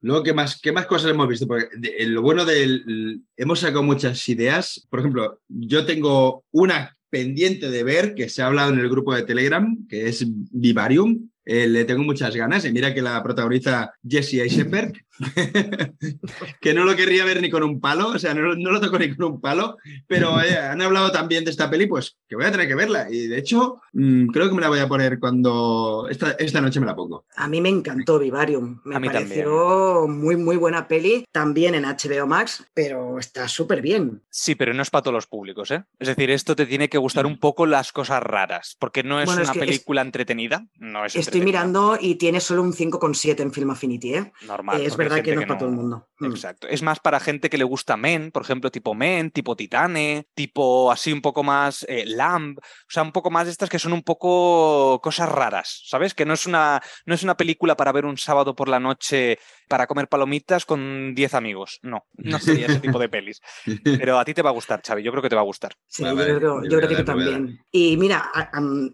Luego, 0.01 0.23
¿qué 0.23 0.33
más, 0.33 0.59
qué 0.63 0.73
más 0.73 0.87
cosas 0.87 1.11
hemos 1.11 1.29
visto? 1.29 1.47
Porque 1.47 1.69
lo 2.07 2.23
bueno 2.23 2.47
del... 2.47 3.21
Hemos 3.37 3.61
sacado 3.61 3.83
muchas 3.83 4.27
ideas. 4.31 4.87
Por 4.89 5.01
ejemplo, 5.01 5.43
yo 5.47 5.85
tengo 5.85 6.47
una 6.53 6.97
pendiente 7.11 7.71
de 7.71 7.85
ver 7.85 8.15
que 8.15 8.29
se 8.29 8.43
ha 8.43 8.47
hablado 8.47 8.73
en 8.73 8.79
el 8.79 8.89
grupo 8.89 9.15
de 9.15 9.25
Telegram, 9.25 9.87
que 9.89 10.09
es 10.09 10.25
Vivarium. 10.27 11.29
Eh, 11.51 11.67
le 11.67 11.87
tengo 11.87 12.05
muchas 12.05 12.37
ganas 12.37 12.67
y 12.67 12.73
mira 12.73 12.93
que 12.93 13.01
la 13.01 13.23
protagoniza 13.23 13.95
Jesse 14.07 14.35
Eisenberg, 14.35 14.93
que 16.61 16.75
no 16.75 16.85
lo 16.85 16.97
querría 16.97 17.25
ver 17.25 17.41
ni 17.41 17.51
con 17.51 17.63
un 17.63 17.81
palo, 17.81 18.09
o 18.09 18.19
sea, 18.19 18.35
no, 18.35 18.55
no 18.55 18.71
lo 18.71 18.81
toco 18.81 18.99
ni 18.99 19.15
con 19.15 19.33
un 19.33 19.41
palo, 19.41 19.77
pero 20.07 20.41
eh, 20.43 20.57
han 20.57 20.81
hablado 20.83 21.11
también 21.11 21.45
de 21.45 21.51
esta 21.51 21.71
peli, 21.71 21.87
pues 21.87 22.17
que 22.29 22.37
voy 22.37 22.45
a 22.45 22.51
tener 22.53 22.69
que 22.69 22.75
verla. 22.75 23.09
Y 23.11 23.27
de 23.27 23.39
hecho, 23.39 23.81
mmm, 23.93 24.27
creo 24.29 24.49
que 24.49 24.55
me 24.55 24.61
la 24.61 24.69
voy 24.69 24.81
a 24.81 24.89
poner 24.89 25.19
cuando 25.19 26.07
esta, 26.11 26.33
esta 26.33 26.61
noche 26.61 26.81
me 26.81 26.87
la 26.87 26.97
pongo. 26.97 27.25
A 27.37 27.49
mí 27.49 27.61
me 27.61 27.69
encantó 27.69 28.19
Vivarium, 28.19 28.81
me 28.85 28.97
a 28.97 29.01
mí 29.01 29.09
pareció 29.09 30.01
también. 30.01 30.21
muy, 30.21 30.37
muy 30.37 30.57
buena 30.57 30.89
peli, 30.89 31.25
también 31.33 31.75
en 31.75 31.85
HBO 31.85 32.27
Max, 32.27 32.65
pero 32.75 33.19
está 33.19 33.49
súper 33.49 33.83
bien. 33.83 34.23
Sí, 34.31 34.55
pero 34.55 34.75
no 34.75 34.83
es 34.83 34.91
para 34.91 35.03
todos 35.03 35.15
los 35.15 35.27
públicos, 35.27 35.71
¿eh? 35.71 35.85
Es 35.99 36.09
decir, 36.09 36.31
esto 36.31 36.55
te 36.57 36.67
tiene 36.67 36.89
que 36.89 36.99
gustar 36.99 37.27
un 37.27 37.39
poco 37.39 37.67
las 37.67 37.93
cosas 37.93 38.23
raras, 38.23 38.77
porque 38.79 39.03
no 39.03 39.21
es 39.21 39.27
Bueno, 39.27 39.43
una 39.43 39.51
es 39.51 39.53
que 39.53 39.61
película 39.61 40.03
es... 40.03 40.07
entretenida, 40.07 40.67
no 40.79 41.05
es 41.05 41.17
Estoy 41.17 41.41
mirando 41.41 41.99
y 42.01 42.17
tiene 42.17 42.41
solo 42.41 42.63
un 42.63 42.73
5,7 42.73 43.41
en 43.41 43.53
Film 43.53 43.71
Affinity, 43.71 44.15
¿eh? 44.15 44.33
Normal. 44.47 44.81
Eh, 44.81 44.87
es 44.87 44.97
verdad 44.97 45.08
que 45.09 45.35
no 45.35 45.41
es 45.41 45.47
para 45.47 45.55
no... 45.55 45.59
todo 45.59 45.69
el 45.69 45.75
mundo. 45.75 46.09
Exacto. 46.21 46.69
Es 46.69 46.83
más 46.83 47.01
para 47.01 47.21
gente 47.21 47.51
que 47.51 47.59
le 47.59 47.65
gusta 47.65 47.97
Men, 47.97 48.31
por 48.31 48.43
ejemplo, 48.43 48.71
tipo 48.71 48.95
Men, 48.95 49.31
tipo 49.31 49.57
Titane, 49.57 50.27
tipo 50.35 50.91
así 50.91 51.13
un 51.13 51.21
poco 51.21 51.43
más 51.43 51.85
eh, 51.89 52.05
Lamb, 52.07 52.59
o 52.59 52.63
sea, 52.89 53.03
un 53.03 53.13
poco 53.13 53.31
más 53.31 53.47
de 53.47 53.53
estas 53.53 53.69
que 53.69 53.79
son 53.79 53.93
un 53.93 54.03
poco 54.03 55.01
cosas 55.03 55.29
raras, 55.29 55.83
¿sabes? 55.87 56.15
Que 56.15 56.25
no 56.25 56.35
es 56.35 56.47
una, 56.47 56.81
no 57.07 57.15
es 57.15 57.23
una 57.23 57.37
película 57.37 57.77
para 57.77 57.93
ver 57.93 58.07
un 58.07 58.19
sábado 58.19 58.55
por 58.55 58.69
la 58.69 58.81
noche 58.81 59.39
para 59.69 59.87
comer 59.87 60.09
palomitas 60.09 60.65
con 60.65 61.15
10 61.15 61.35
amigos. 61.35 61.79
No, 61.83 62.07
no 62.15 62.39
sería 62.41 62.67
ese 62.67 62.81
tipo 62.81 62.99
de 62.99 63.09
pelis. 63.09 63.41
Pero 63.85 64.19
a 64.19 64.25
ti 64.25 64.35
te 64.35 64.43
va 64.43 64.51
a 64.51 64.55
gustar, 64.55 64.83
Xavi, 64.85 65.03
yo 65.03 65.11
creo 65.13 65.23
que 65.23 65.29
te 65.29 65.35
va 65.37 65.43
a 65.43 65.45
gustar. 65.45 65.75
Sí, 65.87 66.03
vale, 66.03 66.27
yo 66.29 66.39
creo, 66.39 66.63
yo 66.65 66.77
creo 66.79 66.89
que 66.89 66.97
tú 66.97 67.05
también. 67.05 67.61
Y 67.71 67.97
mira, 67.97 68.31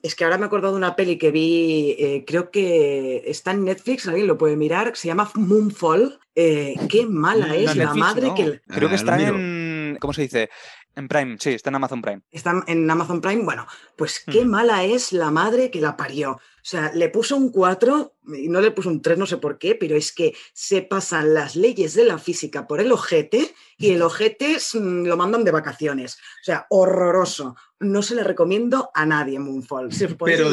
es 0.02 0.14
que 0.14 0.24
ahora 0.24 0.36
me 0.38 0.44
he 0.44 0.46
acordado 0.46 0.74
de 0.74 0.78
una 0.78 0.96
peli 0.96 1.16
que 1.18 1.30
vi, 1.30 1.96
eh, 1.98 2.24
creo 2.26 2.50
que 2.50 3.22
está 3.26 3.52
en 3.52 3.64
Netflix, 3.64 4.06
alguien 4.08 4.26
lo 4.26 4.36
puede 4.38 4.56
mirar, 4.56 4.96
se 4.96 5.08
llama 5.08 5.30
Moonfall. 5.34 6.18
Eh, 6.36 6.74
qué 6.88 7.06
mala 7.06 7.54
es 7.54 7.76
no, 7.76 7.84
la 7.84 7.94
madre 7.94 8.26
no. 8.26 8.34
que... 8.34 8.60
Creo 8.66 8.88
que 8.88 8.96
está 8.96 9.20
en... 9.20 9.96
¿Cómo 10.00 10.12
se 10.12 10.22
dice? 10.22 10.50
En 10.96 11.06
Prime, 11.08 11.36
sí, 11.40 11.50
está 11.50 11.70
en 11.70 11.76
Amazon 11.76 12.02
Prime. 12.02 12.22
Está 12.30 12.62
en 12.66 12.90
Amazon 12.90 13.20
Prime. 13.20 13.44
Bueno, 13.44 13.66
pues 13.96 14.22
qué 14.30 14.44
Mm. 14.44 14.48
mala 14.50 14.84
es 14.84 15.12
la 15.12 15.30
madre 15.30 15.70
que 15.70 15.80
la 15.80 15.96
parió. 15.96 16.40
O 16.64 16.66
sea, 16.66 16.90
le 16.94 17.10
puso 17.10 17.36
un 17.36 17.50
4 17.52 18.14
y 18.38 18.48
no 18.48 18.62
le 18.62 18.70
puso 18.70 18.88
un 18.88 19.02
3, 19.02 19.18
no 19.18 19.26
sé 19.26 19.36
por 19.36 19.58
qué, 19.58 19.74
pero 19.74 19.96
es 19.96 20.12
que 20.12 20.34
se 20.54 20.80
pasan 20.80 21.34
las 21.34 21.56
leyes 21.56 21.92
de 21.92 22.04
la 22.06 22.16
física 22.16 22.66
por 22.66 22.80
el 22.80 22.90
ojete 22.90 23.54
y 23.76 23.90
el 23.90 24.00
ojete 24.00 24.56
mm, 24.72 25.04
lo 25.04 25.16
mandan 25.18 25.44
de 25.44 25.50
vacaciones. 25.50 26.14
O 26.14 26.44
sea, 26.44 26.66
horroroso. 26.70 27.54
No 27.80 28.00
se 28.02 28.14
le 28.14 28.24
recomiendo 28.24 28.88
a 28.94 29.04
nadie 29.04 29.38
Moonfall. 29.38 29.92
Si 29.92 30.04
os 30.04 30.14
podéis 30.14 30.38
de- 30.38 30.44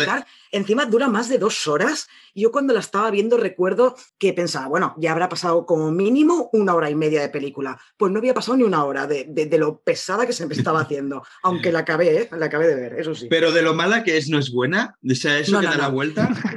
encima 0.51 0.85
dura 0.85 1.07
más 1.07 1.29
de 1.29 1.37
dos 1.37 1.65
horas. 1.67 2.09
Yo 2.35 2.51
cuando 2.51 2.73
la 2.73 2.79
estaba 2.81 3.09
viendo 3.11 3.37
recuerdo 3.37 3.95
que 4.17 4.33
pensaba, 4.33 4.67
bueno, 4.67 4.95
ya 4.97 5.11
habrá 5.13 5.29
pasado 5.29 5.65
como 5.65 5.91
mínimo 5.91 6.49
una 6.51 6.73
hora 6.75 6.89
y 6.89 6.95
media 6.95 7.21
de 7.21 7.29
película. 7.29 7.79
Pues 7.95 8.11
no 8.11 8.19
había 8.19 8.33
pasado 8.33 8.57
ni 8.57 8.63
una 8.63 8.83
hora 8.83 9.07
de, 9.07 9.25
de- 9.29 9.45
de 9.45 9.57
lo 9.57 9.79
pesada 9.79 10.25
que 10.27 10.33
se 10.33 10.45
me 10.45 10.55
estaba 10.55 10.81
haciendo. 10.81 11.23
Aunque 11.43 11.71
la 11.71 11.79
acabé, 11.79 12.23
¿eh? 12.23 12.29
la 12.37 12.47
acabé 12.47 12.67
de 12.67 12.75
ver, 12.75 12.99
eso 12.99 13.15
sí. 13.15 13.27
Pero 13.29 13.53
de 13.53 13.61
lo 13.61 13.73
mala 13.75 14.03
que 14.03 14.17
es, 14.17 14.27
no 14.27 14.37
es 14.39 14.51
buena. 14.51 14.97
O 15.09 15.15
sea, 15.15 15.39
eso 15.39 15.53
No, 15.53 15.59
que 15.61 15.67
no, 15.67 15.71
da 15.71 15.77
la 15.77 15.87
no. 15.89 15.93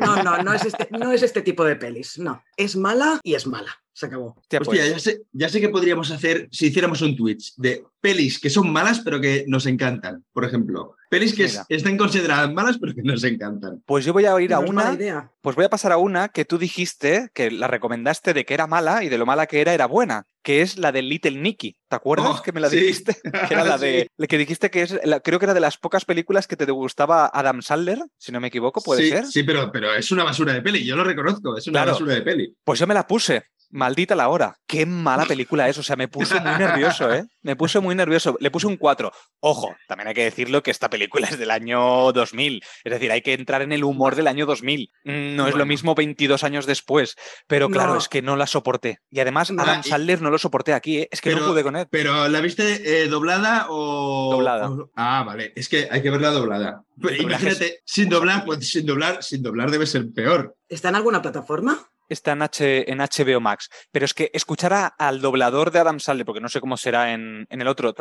No, 0.01 0.23
no, 0.23 0.43
no 0.43 0.53
es, 0.53 0.65
este, 0.65 0.89
no 0.91 1.13
es 1.13 1.23
este 1.23 1.43
tipo 1.43 1.65
de 1.65 1.77
pelis. 1.77 2.19
No, 2.19 2.43
es 2.57 2.77
mala 2.77 3.21
y 3.23 3.35
es 3.35 3.47
mala. 3.47 3.84
Se 3.95 4.07
acabó. 4.07 4.35
Hostia, 4.37 4.59
Hostia, 4.61 4.65
pues, 4.83 4.91
ya 4.91 4.99
sé, 4.99 5.21
ya 5.33 5.49
sé 5.49 5.61
que 5.61 5.69
podríamos 5.69 6.11
hacer 6.11 6.49
si 6.51 6.67
hiciéramos 6.67 7.01
un 7.01 7.15
Twitch 7.17 7.55
de 7.57 7.85
pelis 8.01 8.39
que 8.41 8.51
son 8.51 8.71
malas 8.73 9.01
pero 9.01 9.21
que 9.21 9.45
nos 9.47 9.67
encantan. 9.67 10.25
Por 10.33 10.45
ejemplo, 10.45 10.97
pelis 11.09 11.33
que 11.35 11.45
Mira. 11.47 11.65
están 11.69 11.97
consideradas 11.97 12.53
malas 12.53 12.77
pero 12.79 12.93
que 12.93 13.03
nos 13.03 13.23
encantan. 13.25 13.83
pues 13.87 14.05
yo 14.05 14.13
voy 14.13 14.27
a 14.27 14.39
ir 14.41 14.53
a 14.53 14.61
No 14.61 14.69
una. 14.69 14.93
idea. 14.95 15.31
Pues 15.41 15.55
voy 15.57 15.65
a 15.65 15.71
pasar 15.71 15.93
a 15.93 15.97
una 15.97 16.29
que 16.29 16.45
tú 16.45 16.59
dijiste, 16.59 17.29
que 17.35 17.51
la 17.53 17.69
recomendaste 17.69 18.35
de 18.35 18.45
que 18.45 18.55
era 18.55 18.67
mala 18.67 19.05
y 19.05 19.09
de 19.09 19.17
lo 19.19 19.27
mala 19.27 19.47
que 19.47 19.61
era 19.61 19.73
era 19.75 19.87
buena, 19.87 20.27
que 20.43 20.61
es 20.63 20.77
la 20.79 20.91
de 20.91 21.03
Little 21.03 21.39
Nicky. 21.39 21.77
¿Te 21.89 21.97
acuerdas 21.97 22.39
Oh, 22.41 22.43
que 22.43 22.51
me 22.53 22.61
la 22.61 22.69
sí. 22.71 22.77
dijiste? 22.81 23.17
Que 23.49 23.55
era 23.55 23.65
la 23.65 23.79
de. 23.79 24.09
Que 24.29 24.39
dijiste 24.39 24.71
que 24.71 24.83
es. 24.83 24.99
la- 25.05 25.21
creo 25.21 25.39
que 25.39 25.45
era 25.47 25.55
de 25.55 25.61
las 25.61 25.77
pocas 25.79 26.05
películas 26.05 26.47
que 26.49 26.57
te 26.57 26.71
gustaba 26.73 27.31
Adam 27.33 27.63
Sandler, 27.63 28.01
si 28.19 28.33
no 28.33 28.41
me 28.41 28.49
equivoco, 28.49 28.81
puede 28.83 29.03
sí, 29.05 29.11
ser. 29.11 29.27
Sí, 29.27 29.43
pero, 29.45 29.71
pero 29.71 29.95
es 29.95 30.11
una 30.11 30.25
basura 30.25 30.53
de 30.55 30.63
peli. 30.63 30.85
Yo 30.85 30.97
lo 30.97 31.05
reconozco. 31.05 31.57
Es 31.57 31.67
una 31.69 31.81
Claro. 31.81 31.93
basura 31.93 32.15
de 32.15 32.23
peli. 32.23 32.55
Pues 32.65 32.81
yo 32.81 32.87
me 32.87 32.95
la 32.95 33.07
puse. 33.07 33.45
Maldita 33.75 34.15
la 34.15 34.29
hora. 34.29 34.57
Qué 34.69 34.87
mala 34.87 35.25
película 35.27 35.69
es. 35.69 35.77
O 35.79 35.83
sea, 35.83 35.97
me 35.97 36.07
puso 36.07 36.41
muy 36.41 36.53
nervioso, 36.59 37.13
¿eh? 37.13 37.25
Me 37.43 37.57
puso 37.57 37.83
muy 37.83 37.97
nervioso. 37.97 38.37
Le 38.39 38.53
puse 38.53 38.69
un 38.69 38.77
4. 38.77 39.11
Ojo, 39.41 39.75
también 39.89 40.07
hay 40.07 40.15
que 40.15 40.23
decirlo 40.23 40.63
que 40.63 40.71
esta 40.71 40.89
película 40.89 41.27
es 41.27 41.37
del 41.39 41.51
año 41.51 42.13
2000. 42.13 42.63
Es 42.85 42.93
decir, 42.93 43.11
hay 43.11 43.21
que 43.23 43.33
entrar 43.35 43.63
en 43.63 43.73
el 43.73 43.83
humor 43.83 44.15
del 44.15 44.29
año 44.29 44.47
2000. 44.47 44.91
Mm, 45.05 45.35
No 45.35 45.49
es 45.49 45.57
lo 45.57 45.67
mismo 45.67 45.97
22 45.97 46.45
años 46.45 46.67
después. 46.67 47.17
Pero 47.49 47.69
claro, 47.69 47.95
No. 47.95 47.99
es 47.99 48.09
que 48.09 48.23
no 48.23 48.37
la 48.37 48.47
soporté. 48.47 49.01
Y 49.11 49.19
además, 49.19 49.51
No, 49.51 49.63
Adam 49.63 49.81
y- 49.85 49.89
Sandler 49.89 50.23
no 50.23 50.31
lo 50.31 50.39
soporté 50.39 50.73
aquí, 50.73 50.99
¿eh? 50.99 51.09
Es 51.11 51.21
que 51.21 51.35
no 51.35 51.45
pude 51.45 51.65
con 51.65 51.75
él. 51.75 51.89
Pero 51.91 52.29
¿la 52.29 52.41
viste 52.41 53.03
eh, 53.03 53.09
doblada 53.09 53.67
o...? 53.71 54.31
Doblada. 54.35 54.71
Ah, 54.95 55.25
vale. 55.27 55.53
Es 55.57 55.69
que 55.69 55.89
hay 55.91 56.01
que 56.01 56.11
verla 56.11 56.31
doblada. 56.31 56.85
Imagínate, 57.19 57.81
sin 57.85 58.09
doblar, 58.09 58.45
pues 58.45 58.71
sin 58.71 58.87
doblar, 58.87 59.21
sin 59.23 59.43
doblar 59.43 59.71
debe 59.73 59.87
ser 59.87 60.07
peor. 60.15 60.57
¿Está 60.69 60.91
en 60.91 60.95
alguna 60.95 61.21
plataforma? 61.21 61.79
Está 62.09 62.33
en, 62.33 62.43
H, 62.43 62.91
en 62.91 62.99
HBO 62.99 63.41
Max. 63.41 63.69
Pero 63.93 64.05
es 64.05 64.15
que 64.15 64.31
escuchar 64.33 64.95
al 64.99 65.21
doblador 65.21 65.71
de 65.71 65.79
Adam 65.79 66.01
Sandler, 66.01 66.27
porque 66.27 66.41
no 66.41 66.49
sé 66.49 66.61
cómo 66.61 66.77
será 66.77 67.13
en, 67.13 67.47
en 67.51 67.61
el 67.61 67.69
otro, 67.69 67.95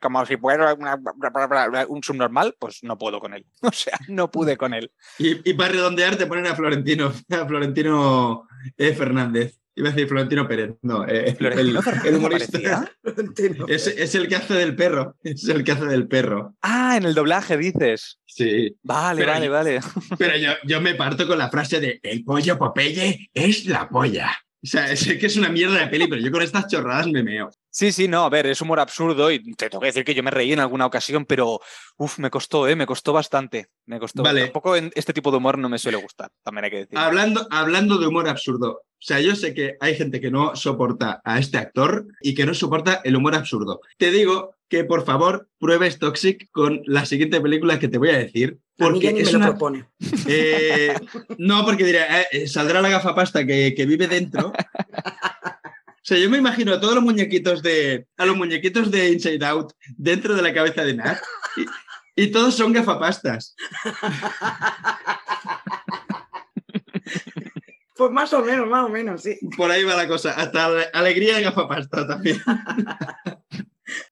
como 0.00 0.26
si 0.26 0.36
fuera 0.36 0.76
un 1.88 2.02
subnormal, 2.02 2.56
pues 2.58 2.80
no 2.82 2.98
puedo 2.98 3.20
con 3.20 3.34
él. 3.34 3.46
O 3.62 3.72
sea, 3.72 3.98
no 4.08 4.30
pude 4.30 4.56
con 4.56 4.72
él. 4.72 4.90
Y, 5.18 5.48
y 5.48 5.54
para 5.54 5.72
redondear 5.72 6.16
te 6.16 6.26
ponen 6.26 6.46
a 6.46 6.56
Florentino, 6.56 7.12
a 7.30 7.46
Florentino 7.46 8.48
eh, 8.76 8.94
Fernández. 8.94 9.58
Iba 9.78 9.90
a 9.90 9.92
decir 9.92 10.08
Florentino 10.08 10.48
Pérez. 10.48 10.74
No, 10.82 11.06
eh, 11.06 11.36
Florentino 11.36 11.80
el, 12.04 12.16
humorista. 12.16 12.90
Es, 13.68 13.86
es 13.86 14.14
el 14.16 14.26
que 14.26 14.34
hace 14.34 14.54
del 14.54 14.74
perro. 14.74 15.16
Es 15.22 15.48
el 15.48 15.62
que 15.62 15.70
hace 15.70 15.84
del 15.86 16.08
perro. 16.08 16.56
Ah, 16.62 16.96
en 16.96 17.04
el 17.04 17.14
doblaje 17.14 17.56
dices. 17.56 18.18
Sí. 18.26 18.76
Vale, 18.82 19.20
Pero 19.20 19.32
vale, 19.32 19.46
yo- 19.46 19.52
vale. 19.52 19.80
Pero 20.18 20.36
yo, 20.36 20.50
yo 20.64 20.80
me 20.80 20.96
parto 20.96 21.28
con 21.28 21.38
la 21.38 21.48
frase 21.48 21.78
de 21.78 22.00
el 22.02 22.24
pollo 22.24 22.58
Popeye 22.58 23.30
es 23.32 23.66
la 23.66 23.88
polla. 23.88 24.36
O 24.60 24.66
sea, 24.66 24.96
sé 24.96 25.16
que 25.16 25.26
es 25.26 25.36
una 25.36 25.48
mierda 25.48 25.78
de 25.78 25.86
peli, 25.86 26.08
pero 26.08 26.20
yo 26.20 26.32
con 26.32 26.42
estas 26.42 26.66
chorradas 26.66 27.06
me 27.06 27.22
meo. 27.22 27.48
Sí, 27.70 27.92
sí, 27.92 28.08
no, 28.08 28.24
a 28.24 28.28
ver, 28.28 28.46
es 28.46 28.60
humor 28.60 28.80
absurdo 28.80 29.30
y 29.30 29.54
te 29.54 29.70
tengo 29.70 29.80
que 29.80 29.86
decir 29.86 30.04
que 30.04 30.14
yo 30.14 30.24
me 30.24 30.32
reí 30.32 30.52
en 30.52 30.58
alguna 30.58 30.86
ocasión, 30.86 31.24
pero 31.24 31.60
uf, 31.96 32.18
me 32.18 32.28
costó, 32.28 32.66
¿eh? 32.66 32.74
Me 32.74 32.84
costó 32.84 33.12
bastante. 33.12 33.68
Me 33.86 34.00
costó. 34.00 34.24
Vale. 34.24 34.42
Tampoco 34.46 34.74
en 34.74 34.90
este 34.96 35.12
tipo 35.12 35.30
de 35.30 35.36
humor 35.36 35.56
no 35.58 35.68
me 35.68 35.78
suele 35.78 35.98
gustar, 35.98 36.32
también 36.42 36.64
hay 36.64 36.70
que 36.72 36.76
decir. 36.78 36.98
Hablando, 36.98 37.46
hablando 37.52 37.98
de 37.98 38.08
humor 38.08 38.28
absurdo. 38.28 38.82
O 38.98 39.00
sea, 39.00 39.20
yo 39.20 39.36
sé 39.36 39.54
que 39.54 39.76
hay 39.78 39.94
gente 39.94 40.20
que 40.20 40.30
no 40.30 40.56
soporta 40.56 41.20
a 41.24 41.38
este 41.38 41.56
actor 41.56 42.08
y 42.20 42.34
que 42.34 42.44
no 42.44 42.52
soporta 42.52 43.00
el 43.04 43.14
humor 43.14 43.36
absurdo. 43.36 43.80
Te 43.96 44.10
digo 44.10 44.56
que 44.68 44.82
por 44.82 45.04
favor 45.04 45.48
pruebes 45.60 46.00
Toxic 46.00 46.50
con 46.50 46.82
la 46.84 47.06
siguiente 47.06 47.40
película 47.40 47.78
que 47.78 47.86
te 47.86 47.98
voy 47.98 48.10
a 48.10 48.18
decir. 48.18 48.58
A 48.80 48.90
mí 48.90 49.00
ya 49.00 49.10
Porque 49.10 49.12
ni 49.12 49.20
es 49.20 49.26
me 49.26 49.32
lo 49.32 49.38
una, 49.38 49.46
propone. 49.50 49.84
Eh, 50.26 50.94
no, 51.38 51.64
porque 51.64 51.84
dirá, 51.84 52.22
eh, 52.22 52.26
eh, 52.32 52.46
saldrá 52.48 52.82
la 52.82 52.88
gafapasta 52.88 53.46
que, 53.46 53.72
que 53.76 53.86
vive 53.86 54.08
dentro. 54.08 54.48
O 54.48 56.02
sea, 56.02 56.18
yo 56.18 56.28
me 56.28 56.38
imagino 56.38 56.72
a 56.72 56.80
todos 56.80 56.96
los 56.96 57.04
muñequitos 57.04 57.62
de. 57.62 58.06
a 58.16 58.26
los 58.26 58.36
muñequitos 58.36 58.90
de 58.90 59.10
Inside 59.10 59.44
Out 59.44 59.72
dentro 59.96 60.34
de 60.34 60.42
la 60.42 60.52
cabeza 60.52 60.84
de 60.84 60.94
Nat. 60.94 61.18
Y, 61.56 62.24
y 62.24 62.26
todos 62.28 62.56
son 62.56 62.72
gafapastas. 62.72 63.54
Pues 67.98 68.10
más 68.12 68.32
o 68.32 68.42
menos, 68.44 68.66
más 68.68 68.84
o 68.86 68.88
menos, 68.88 69.22
sí. 69.22 69.36
Por 69.56 69.70
ahí 69.70 69.82
va 69.84 69.96
la 69.96 70.06
cosa. 70.08 70.32
Hasta 70.32 70.66
ale- 70.66 70.86
alegría 70.92 71.36
de 71.36 71.42
gafapasta 71.42 72.06
también. 72.06 72.38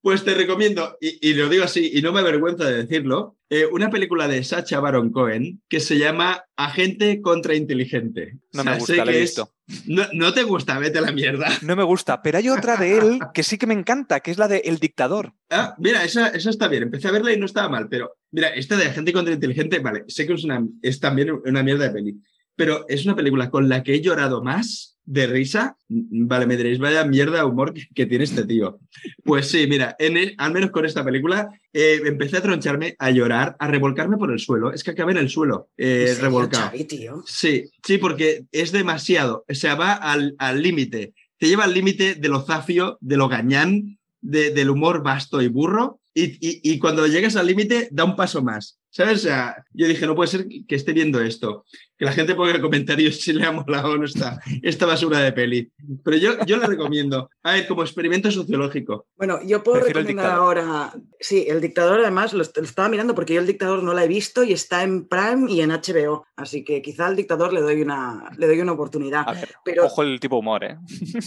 Pues 0.00 0.24
te 0.24 0.32
recomiendo, 0.32 0.96
y, 1.02 1.18
y 1.30 1.34
lo 1.34 1.50
digo 1.50 1.62
así, 1.64 1.90
y 1.92 2.00
no 2.00 2.10
me 2.10 2.20
avergüenza 2.20 2.64
de 2.64 2.78
decirlo, 2.84 3.36
eh, 3.50 3.66
una 3.66 3.90
película 3.90 4.26
de 4.26 4.42
Sacha 4.42 4.80
Baron 4.80 5.10
Cohen 5.12 5.60
que 5.68 5.80
se 5.80 5.98
llama 5.98 6.44
Agente 6.56 7.20
Contrainteligente. 7.20 8.38
No 8.54 8.62
O 8.62 8.64
sea, 8.64 8.72
me 8.72 8.80
sé 8.80 8.92
gusta, 8.94 9.04
la 9.04 9.10
he 9.10 9.14
que 9.14 9.22
es- 9.22 9.30
visto. 9.30 9.52
No, 9.86 10.04
no 10.14 10.32
te 10.32 10.44
gusta, 10.44 10.78
vete 10.78 10.96
a 10.98 11.02
la 11.02 11.12
mierda. 11.12 11.48
No 11.60 11.76
me 11.76 11.82
gusta, 11.82 12.22
pero 12.22 12.38
hay 12.38 12.48
otra 12.48 12.78
de 12.78 12.96
él 12.96 13.18
que 13.34 13.42
sí 13.42 13.58
que 13.58 13.66
me 13.66 13.74
encanta, 13.74 14.20
que 14.20 14.30
es 14.30 14.38
la 14.38 14.48
de 14.48 14.58
El 14.64 14.78
Dictador. 14.78 15.34
Ah, 15.50 15.74
mira, 15.78 16.04
esa, 16.04 16.28
esa 16.28 16.48
está 16.48 16.68
bien. 16.68 16.84
Empecé 16.84 17.08
a 17.08 17.12
verla 17.12 17.32
y 17.34 17.38
no 17.38 17.44
estaba 17.44 17.68
mal, 17.68 17.86
pero 17.90 18.16
mira, 18.30 18.48
esta 18.54 18.76
de 18.78 18.86
Agente 18.86 19.12
Contrainteligente, 19.12 19.80
vale, 19.80 20.04
sé 20.08 20.26
que 20.26 20.32
es, 20.32 20.44
una, 20.44 20.64
es 20.80 21.00
también 21.00 21.32
una 21.44 21.62
mierda 21.62 21.84
de 21.84 21.90
peli, 21.90 22.16
pero 22.56 22.84
es 22.88 23.04
una 23.04 23.14
película 23.16 23.50
con 23.50 23.68
la 23.68 23.82
que 23.82 23.94
he 23.94 24.00
llorado 24.00 24.42
más 24.42 24.94
de 25.04 25.26
risa. 25.28 25.76
Vale, 25.88 26.46
me 26.46 26.56
diréis, 26.56 26.78
vaya 26.80 27.04
mierda 27.04 27.38
de 27.38 27.44
humor 27.44 27.72
que, 27.72 27.86
que 27.94 28.06
tiene 28.06 28.24
este 28.24 28.44
tío. 28.44 28.80
Pues 29.22 29.48
sí, 29.48 29.66
mira, 29.68 29.94
en 30.00 30.16
el- 30.16 30.34
al 30.38 30.52
menos 30.52 30.70
con 30.72 30.84
esta 30.84 31.04
película 31.04 31.48
eh, 31.72 32.00
empecé 32.04 32.38
a 32.38 32.42
troncharme, 32.42 32.96
a 32.98 33.10
llorar, 33.12 33.54
a 33.60 33.68
revolcarme 33.68 34.16
por 34.16 34.32
el 34.32 34.40
suelo. 34.40 34.72
Es 34.72 34.82
que 34.82 34.90
acabé 34.90 35.12
en 35.12 35.18
el 35.18 35.28
suelo, 35.28 35.68
eh, 35.76 36.00
¿En 36.00 36.06
serio, 36.08 36.22
revolcado. 36.22 36.70
Tío? 36.88 37.22
Sí, 37.26 37.64
sí, 37.84 37.98
porque 37.98 38.46
es 38.50 38.72
demasiado. 38.72 39.44
O 39.48 39.54
sea, 39.54 39.76
va 39.76 39.92
al 39.92 40.34
al 40.38 40.60
límite. 40.62 41.12
Te 41.38 41.46
lleva 41.46 41.64
al 41.64 41.74
límite 41.74 42.14
de 42.14 42.28
lo 42.28 42.40
zafio, 42.42 42.96
de 43.00 43.16
lo 43.16 43.28
gañán, 43.28 43.98
de- 44.22 44.50
del 44.50 44.70
humor 44.70 45.02
vasto 45.04 45.40
y 45.42 45.48
burro. 45.48 46.00
Y, 46.14 46.24
y- 46.40 46.60
y 46.64 46.78
cuando 46.78 47.06
llegas 47.06 47.36
al 47.36 47.46
límite, 47.46 47.88
da 47.92 48.04
un 48.04 48.16
paso 48.16 48.42
más. 48.42 48.78
¿Sabes? 48.96 49.16
O 49.18 49.22
sea, 49.28 49.62
yo 49.74 49.86
dije, 49.86 50.06
no 50.06 50.14
puede 50.14 50.28
ser 50.30 50.46
que 50.66 50.74
esté 50.74 50.94
viendo 50.94 51.20
esto. 51.20 51.66
Que 51.98 52.06
la 52.06 52.12
gente 52.12 52.34
ponga 52.34 52.52
en 52.54 52.62
comentarios 52.62 53.16
si 53.20 53.34
le 53.34 53.44
ha 53.44 53.52
molado 53.52 53.90
o 53.92 53.96
no 53.98 54.06
está 54.06 54.40
esta 54.62 54.86
basura 54.86 55.18
de 55.20 55.32
peli. 55.32 55.70
Pero 56.02 56.16
yo, 56.16 56.30
yo 56.46 56.56
la 56.56 56.66
recomiendo. 56.66 57.28
A 57.42 57.52
ver, 57.52 57.66
como 57.68 57.82
experimento 57.82 58.30
sociológico. 58.30 59.06
Bueno, 59.18 59.38
yo 59.44 59.62
puedo 59.62 59.80
Prefiero 59.80 60.00
recomendar 60.00 60.32
ahora. 60.32 60.94
Sí, 61.20 61.44
el 61.46 61.60
dictador, 61.60 62.00
además, 62.00 62.32
lo, 62.32 62.40
est- 62.40 62.56
lo 62.56 62.62
estaba 62.64 62.88
mirando 62.88 63.14
porque 63.14 63.34
yo 63.34 63.40
el 63.40 63.46
dictador 63.46 63.82
no 63.82 63.92
la 63.92 64.04
he 64.04 64.08
visto 64.08 64.42
y 64.44 64.52
está 64.54 64.82
en 64.82 65.06
Prime 65.06 65.50
y 65.52 65.60
en 65.60 65.70
HBO. 65.72 66.26
Así 66.34 66.64
que 66.64 66.80
quizá 66.80 67.06
al 67.06 67.16
dictador 67.16 67.52
le 67.52 67.60
doy 67.60 67.82
una, 67.82 68.30
le 68.38 68.46
doy 68.46 68.60
una 68.60 68.72
oportunidad. 68.72 69.24
A 69.28 69.32
ver, 69.34 69.48
Pero- 69.62 69.84
ojo 69.84 70.02
el 70.04 70.18
tipo 70.20 70.38
humor, 70.38 70.64
¿eh? 70.64 70.76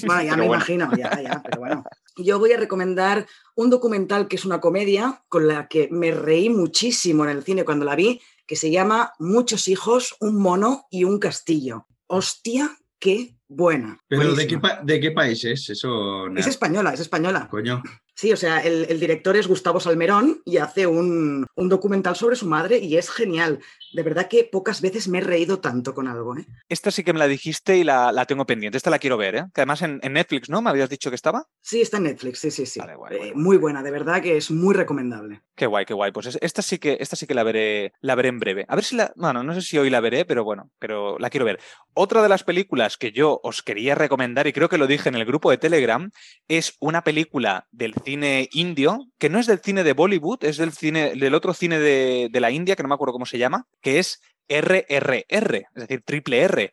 Bueno, 0.08 0.24
ya 0.24 0.30
Pero 0.36 0.38
me 0.38 0.48
bueno. 0.48 0.54
imagino, 0.56 0.90
ya, 0.98 1.22
ya, 1.22 1.42
pero 1.44 1.60
bueno. 1.62 1.84
Yo 2.24 2.38
voy 2.38 2.52
a 2.52 2.58
recomendar 2.58 3.28
un 3.56 3.70
documental 3.70 4.28
que 4.28 4.36
es 4.36 4.46
una 4.46 4.60
comedia 4.60 5.24
con 5.30 5.48
la 5.48 5.68
que 5.68 5.88
me 5.92 6.12
reí 6.12 6.50
muchísimo 6.50 7.24
en 7.24 7.32
el 7.32 7.44
cine 7.44 7.66
cuando 7.66 7.86
la 7.86 7.96
vi, 7.96 8.22
que 8.46 8.56
se 8.56 8.72
llama 8.72 9.14
Muchos 9.20 9.68
hijos, 9.68 10.16
un 10.20 10.36
mono 10.36 10.88
y 10.92 11.04
un 11.04 11.20
castillo. 11.20 11.88
Hostia, 12.08 12.78
qué 13.00 13.36
buena. 13.48 14.00
Pero 14.08 14.36
¿de 14.36 14.48
qué, 14.48 14.60
¿de 14.84 15.00
qué 15.00 15.12
país 15.12 15.44
es 15.46 15.70
eso? 15.70 16.28
Es 16.36 16.48
española, 16.48 16.94
es 16.94 17.00
española. 17.00 17.48
Coño. 17.50 17.82
Sí, 18.20 18.34
o 18.34 18.36
sea, 18.36 18.60
el, 18.60 18.86
el 18.90 19.00
director 19.00 19.38
es 19.38 19.48
Gustavo 19.48 19.80
Salmerón 19.80 20.42
y 20.44 20.58
hace 20.58 20.86
un, 20.88 21.48
un 21.56 21.70
documental 21.70 22.18
sobre 22.18 22.36
su 22.36 22.48
madre 22.48 22.78
y 22.80 22.98
es 22.98 23.10
genial. 23.10 23.60
De 23.94 24.04
verdad 24.04 24.28
que 24.28 24.44
pocas 24.44 24.82
veces 24.82 25.08
me 25.08 25.20
he 25.20 25.22
reído 25.22 25.62
tanto 25.62 25.94
con 25.94 26.06
algo. 26.06 26.36
¿eh? 26.38 26.46
Esta 26.68 26.92
sí 26.92 27.06
que 27.06 27.14
me 27.14 27.20
la 27.20 27.30
dijiste 27.30 27.78
y 27.78 27.86
la, 27.86 28.12
la 28.12 28.26
tengo 28.26 28.46
pendiente. 28.46 28.76
Esta 28.78 28.90
la 28.90 29.00
quiero 29.00 29.16
ver, 29.16 29.36
¿eh? 29.38 29.46
Que 29.54 29.62
además 29.62 29.84
en, 29.84 30.02
en 30.04 30.12
Netflix, 30.12 30.50
¿no? 30.50 30.62
¿Me 30.62 30.70
habías 30.70 30.90
dicho 30.90 31.10
que 31.10 31.16
estaba? 31.16 31.46
Sí, 31.62 31.80
está 31.80 31.96
en 31.96 32.04
Netflix, 32.04 32.40
sí, 32.40 32.52
sí, 32.52 32.66
sí. 32.66 32.82
Vale, 32.82 32.96
guay, 32.98 33.16
Eh, 33.16 33.18
guay, 33.20 33.34
muy 33.36 33.56
buena, 33.56 33.82
de 33.84 33.92
verdad 33.92 34.22
que 34.22 34.36
es 34.36 34.52
muy 34.52 34.76
recomendable. 34.76 35.42
Qué 35.56 35.66
guay, 35.66 35.86
qué 35.86 35.94
guay. 35.94 36.12
Pues 36.12 36.26
es- 36.26 36.38
esta 36.42 36.62
sí 36.62 36.78
que, 36.78 36.98
esta 37.00 37.16
sí 37.16 37.26
que 37.26 37.34
la 37.34 37.44
veré, 37.44 37.94
la 38.02 38.16
veré 38.16 38.28
en 38.28 38.40
breve. 38.40 38.66
A 38.68 38.76
ver 38.76 38.84
si 38.84 38.98
la. 38.98 39.14
Bueno, 39.16 39.44
no 39.44 39.54
sé 39.54 39.62
si 39.62 39.78
hoy 39.78 39.90
la 39.90 40.02
veré, 40.02 40.26
pero 40.26 40.44
bueno, 40.44 40.72
pero 40.78 41.18
la 41.20 41.30
quiero 41.30 41.46
ver. 41.46 41.62
Otra 41.94 42.22
de 42.22 42.28
las 42.28 42.44
películas 42.44 42.98
que 42.98 43.14
yo 43.14 43.40
os 43.44 43.62
quería 43.64 43.96
recomendar, 43.96 44.46
y 44.46 44.52
creo 44.52 44.68
que 44.68 44.78
lo 44.78 44.88
dije 44.88 45.08
en 45.08 45.16
el 45.16 45.24
grupo 45.26 45.52
de 45.52 45.58
Telegram, 45.58 46.12
es 46.50 46.76
una 46.82 47.02
película 47.06 47.66
del 47.72 47.94
cine 47.94 48.09
indio, 48.10 49.08
que 49.18 49.30
no 49.30 49.40
es 49.40 49.48
del 49.48 49.60
cine 49.60 49.84
de 49.84 49.94
Bollywood, 49.94 50.44
es 50.44 50.58
del 50.58 50.72
cine, 50.72 51.14
del 51.16 51.36
otro 51.36 51.54
cine 51.54 51.80
de, 51.80 52.30
de 52.32 52.40
la 52.40 52.52
India, 52.52 52.76
que 52.76 52.84
no 52.84 52.90
me 52.90 52.96
acuerdo 52.96 53.14
cómo 53.14 53.26
se 53.26 53.38
llama, 53.38 53.68
que 53.82 54.00
es 54.00 54.22
RRR, 54.48 55.56
es 55.56 55.88
decir, 55.88 56.02
triple 56.04 56.42
R. 56.42 56.72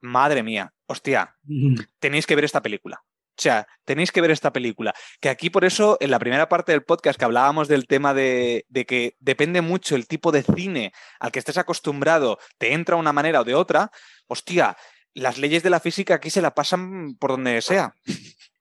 Madre 0.00 0.42
mía, 0.42 0.72
hostia, 0.86 1.36
tenéis 1.98 2.26
que 2.26 2.36
ver 2.36 2.44
esta 2.44 2.62
película. 2.62 3.02
O 3.38 3.42
sea, 3.42 3.66
tenéis 3.84 4.12
que 4.12 4.22
ver 4.22 4.30
esta 4.30 4.50
película. 4.50 4.94
Que 5.20 5.28
aquí 5.28 5.50
por 5.50 5.66
eso, 5.66 5.98
en 6.00 6.10
la 6.10 6.18
primera 6.18 6.48
parte 6.48 6.72
del 6.72 6.84
podcast 6.84 7.18
que 7.18 7.24
hablábamos 7.26 7.68
del 7.68 7.86
tema 7.86 8.14
de, 8.14 8.64
de, 8.68 8.86
que 8.86 9.14
depende 9.18 9.60
mucho 9.60 9.94
el 9.94 10.06
tipo 10.06 10.32
de 10.32 10.42
cine 10.42 10.92
al 11.20 11.32
que 11.32 11.40
estés 11.40 11.58
acostumbrado, 11.58 12.38
te 12.56 12.72
entra 12.72 12.96
de 12.96 13.00
una 13.00 13.12
manera 13.12 13.42
o 13.42 13.44
de 13.44 13.54
otra, 13.54 13.90
hostia, 14.26 14.76
las 15.12 15.38
leyes 15.38 15.62
de 15.62 15.70
la 15.70 15.80
física 15.80 16.14
aquí 16.14 16.30
se 16.30 16.42
la 16.42 16.54
pasan 16.54 17.16
por 17.18 17.32
donde 17.32 17.60
sea. 17.62 17.94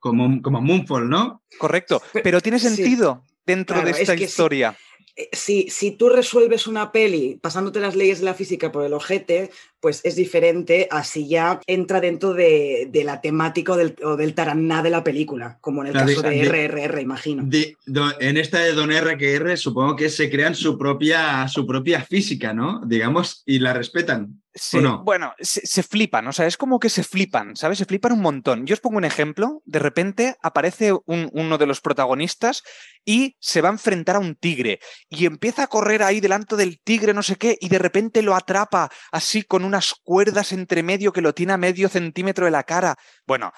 Como, 0.06 0.40
como 0.44 0.61
Moonfall, 0.61 1.10
¿no? 1.10 1.41
Correcto, 1.57 1.99
pero 2.23 2.40
tiene 2.40 2.60
sentido 2.60 3.23
sí. 3.26 3.34
dentro 3.44 3.77
claro, 3.77 3.91
de 3.91 4.03
esta 4.03 4.14
historia. 4.14 4.73
Sí 4.73 4.86
si, 5.32 5.69
si, 5.69 5.91
tú 5.91 6.10
resuelves 6.10 6.68
una 6.68 6.91
peli 6.91 7.40
pasándote 7.41 7.80
las 7.80 7.95
leyes 7.95 8.19
de 8.19 8.26
la 8.26 8.34
física 8.34 8.72
por 8.72 8.84
el 8.84 8.94
ojete, 8.94 9.49
pues 9.86 10.02
es 10.03 10.16
diferente 10.16 10.88
a 10.90 11.03
si 11.03 11.28
ya 11.28 11.60
entra 11.68 12.02
dentro 12.02 12.34
de, 12.34 12.90
de 12.91 13.03
la 13.03 13.22
temática 13.22 13.74
o 13.74 13.76
del, 13.76 13.95
o 14.03 14.16
del, 14.16 14.34
taraná 14.34 14.82
de 14.82 14.90
la 14.90 15.03
película, 15.03 15.60
como 15.62 15.84
en 15.84 15.90
el 15.90 15.94
caso 15.94 16.24
de, 16.24 16.32
de, 16.32 16.68
RRR, 16.68 16.99
imagino. 17.02 17.44
De, 17.45 17.78
en 18.20 18.38
esta 18.38 18.62
de 18.62 18.74
Don 18.74 18.90
RQR 18.90 19.56
supongo 19.56 19.95
que 19.95 20.10
se 20.10 20.32
crean 20.32 20.56
su 20.56 20.76
propia, 20.76 21.48
su 21.49 21.68
propia 21.68 22.02
física, 22.02 22.52
¿no? 22.52 22.82
Digamos, 22.84 23.44
y 23.45 23.60
la 23.60 23.74
respetan. 23.74 24.41
Sí, 24.57 24.80
no? 24.80 25.03
bueno, 25.03 25.34
se, 25.38 25.68
se, 25.68 25.84
flipan, 25.84 26.26
o 26.30 26.32
sea, 26.32 26.48
es 26.48 26.56
como 26.56 26.80
que 26.80 26.90
se 26.90 27.03
flipan, 27.03 27.57
¿sabes? 27.57 27.78
Se 27.78 27.84
flipan 27.84 28.14
un 28.14 28.22
montón. 28.22 28.66
Yo 28.66 28.74
os 28.74 28.80
pongo 28.80 28.95
un 28.95 29.03
ejemplo, 29.03 29.62
de 29.66 29.80
repente 29.80 30.38
aparece 30.41 30.94
un, 30.94 31.30
uno 31.34 31.57
de 31.57 31.66
los 31.66 31.82
protagonistas 31.82 32.64
y 33.03 33.36
se 33.41 33.60
va 33.60 33.68
a 33.68 33.74
enfrentar 33.74 34.16
a 34.16 34.20
un 34.20 34.36
tigre 34.36 34.80
y 35.10 35.26
empieza 35.26 35.64
a 35.64 35.68
correr 35.68 36.03
ahí 36.03 36.22
delante 36.22 36.56
del 36.56 36.80
tigre, 36.80 37.14
no 37.14 37.22
sé 37.22 37.36
qué, 37.36 37.57
y 37.60 37.68
de 37.68 37.80
repente 37.80 38.22
lo 38.22 38.34
atrapa 38.34 38.90
así 39.12 39.44
con 39.44 39.66
unas 39.76 39.93
cuerdas 40.03 40.53
entre 40.53 40.84
medio 40.84 41.11
que 41.11 41.22
lo 41.22 41.34
tiene 41.34 41.52
a 41.52 41.57
medio 41.57 41.89
centímetro 41.89 42.45
de 42.45 42.52
la 42.52 42.64
cara. 42.64 42.95
Bueno, 43.27 43.52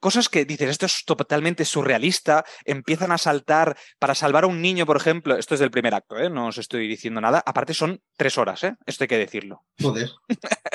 cosas 0.00 0.28
que 0.28 0.44
dices, 0.44 0.68
esto 0.68 0.84
es 0.84 1.02
totalmente 1.06 1.64
surrealista, 1.64 2.44
empiezan 2.66 3.10
a 3.10 3.16
saltar 3.16 3.74
para 3.98 4.14
salvar 4.14 4.44
a 4.44 4.48
un 4.48 4.60
niño, 4.60 4.84
por 4.84 4.98
ejemplo, 4.98 5.34
esto 5.36 5.54
es 5.54 5.60
del 5.60 5.70
primer 5.70 5.94
acto, 5.94 6.18
¿eh? 6.18 6.28
no 6.28 6.48
os 6.48 6.58
estoy 6.58 6.86
diciendo 6.88 7.22
nada, 7.22 7.42
aparte 7.46 7.72
son 7.72 8.02
tres 8.18 8.36
horas, 8.36 8.64
¿eh? 8.64 8.74
esto 8.84 9.04
hay 9.04 9.08
que 9.08 9.16
decirlo. 9.16 9.64
Joder. 9.80 10.10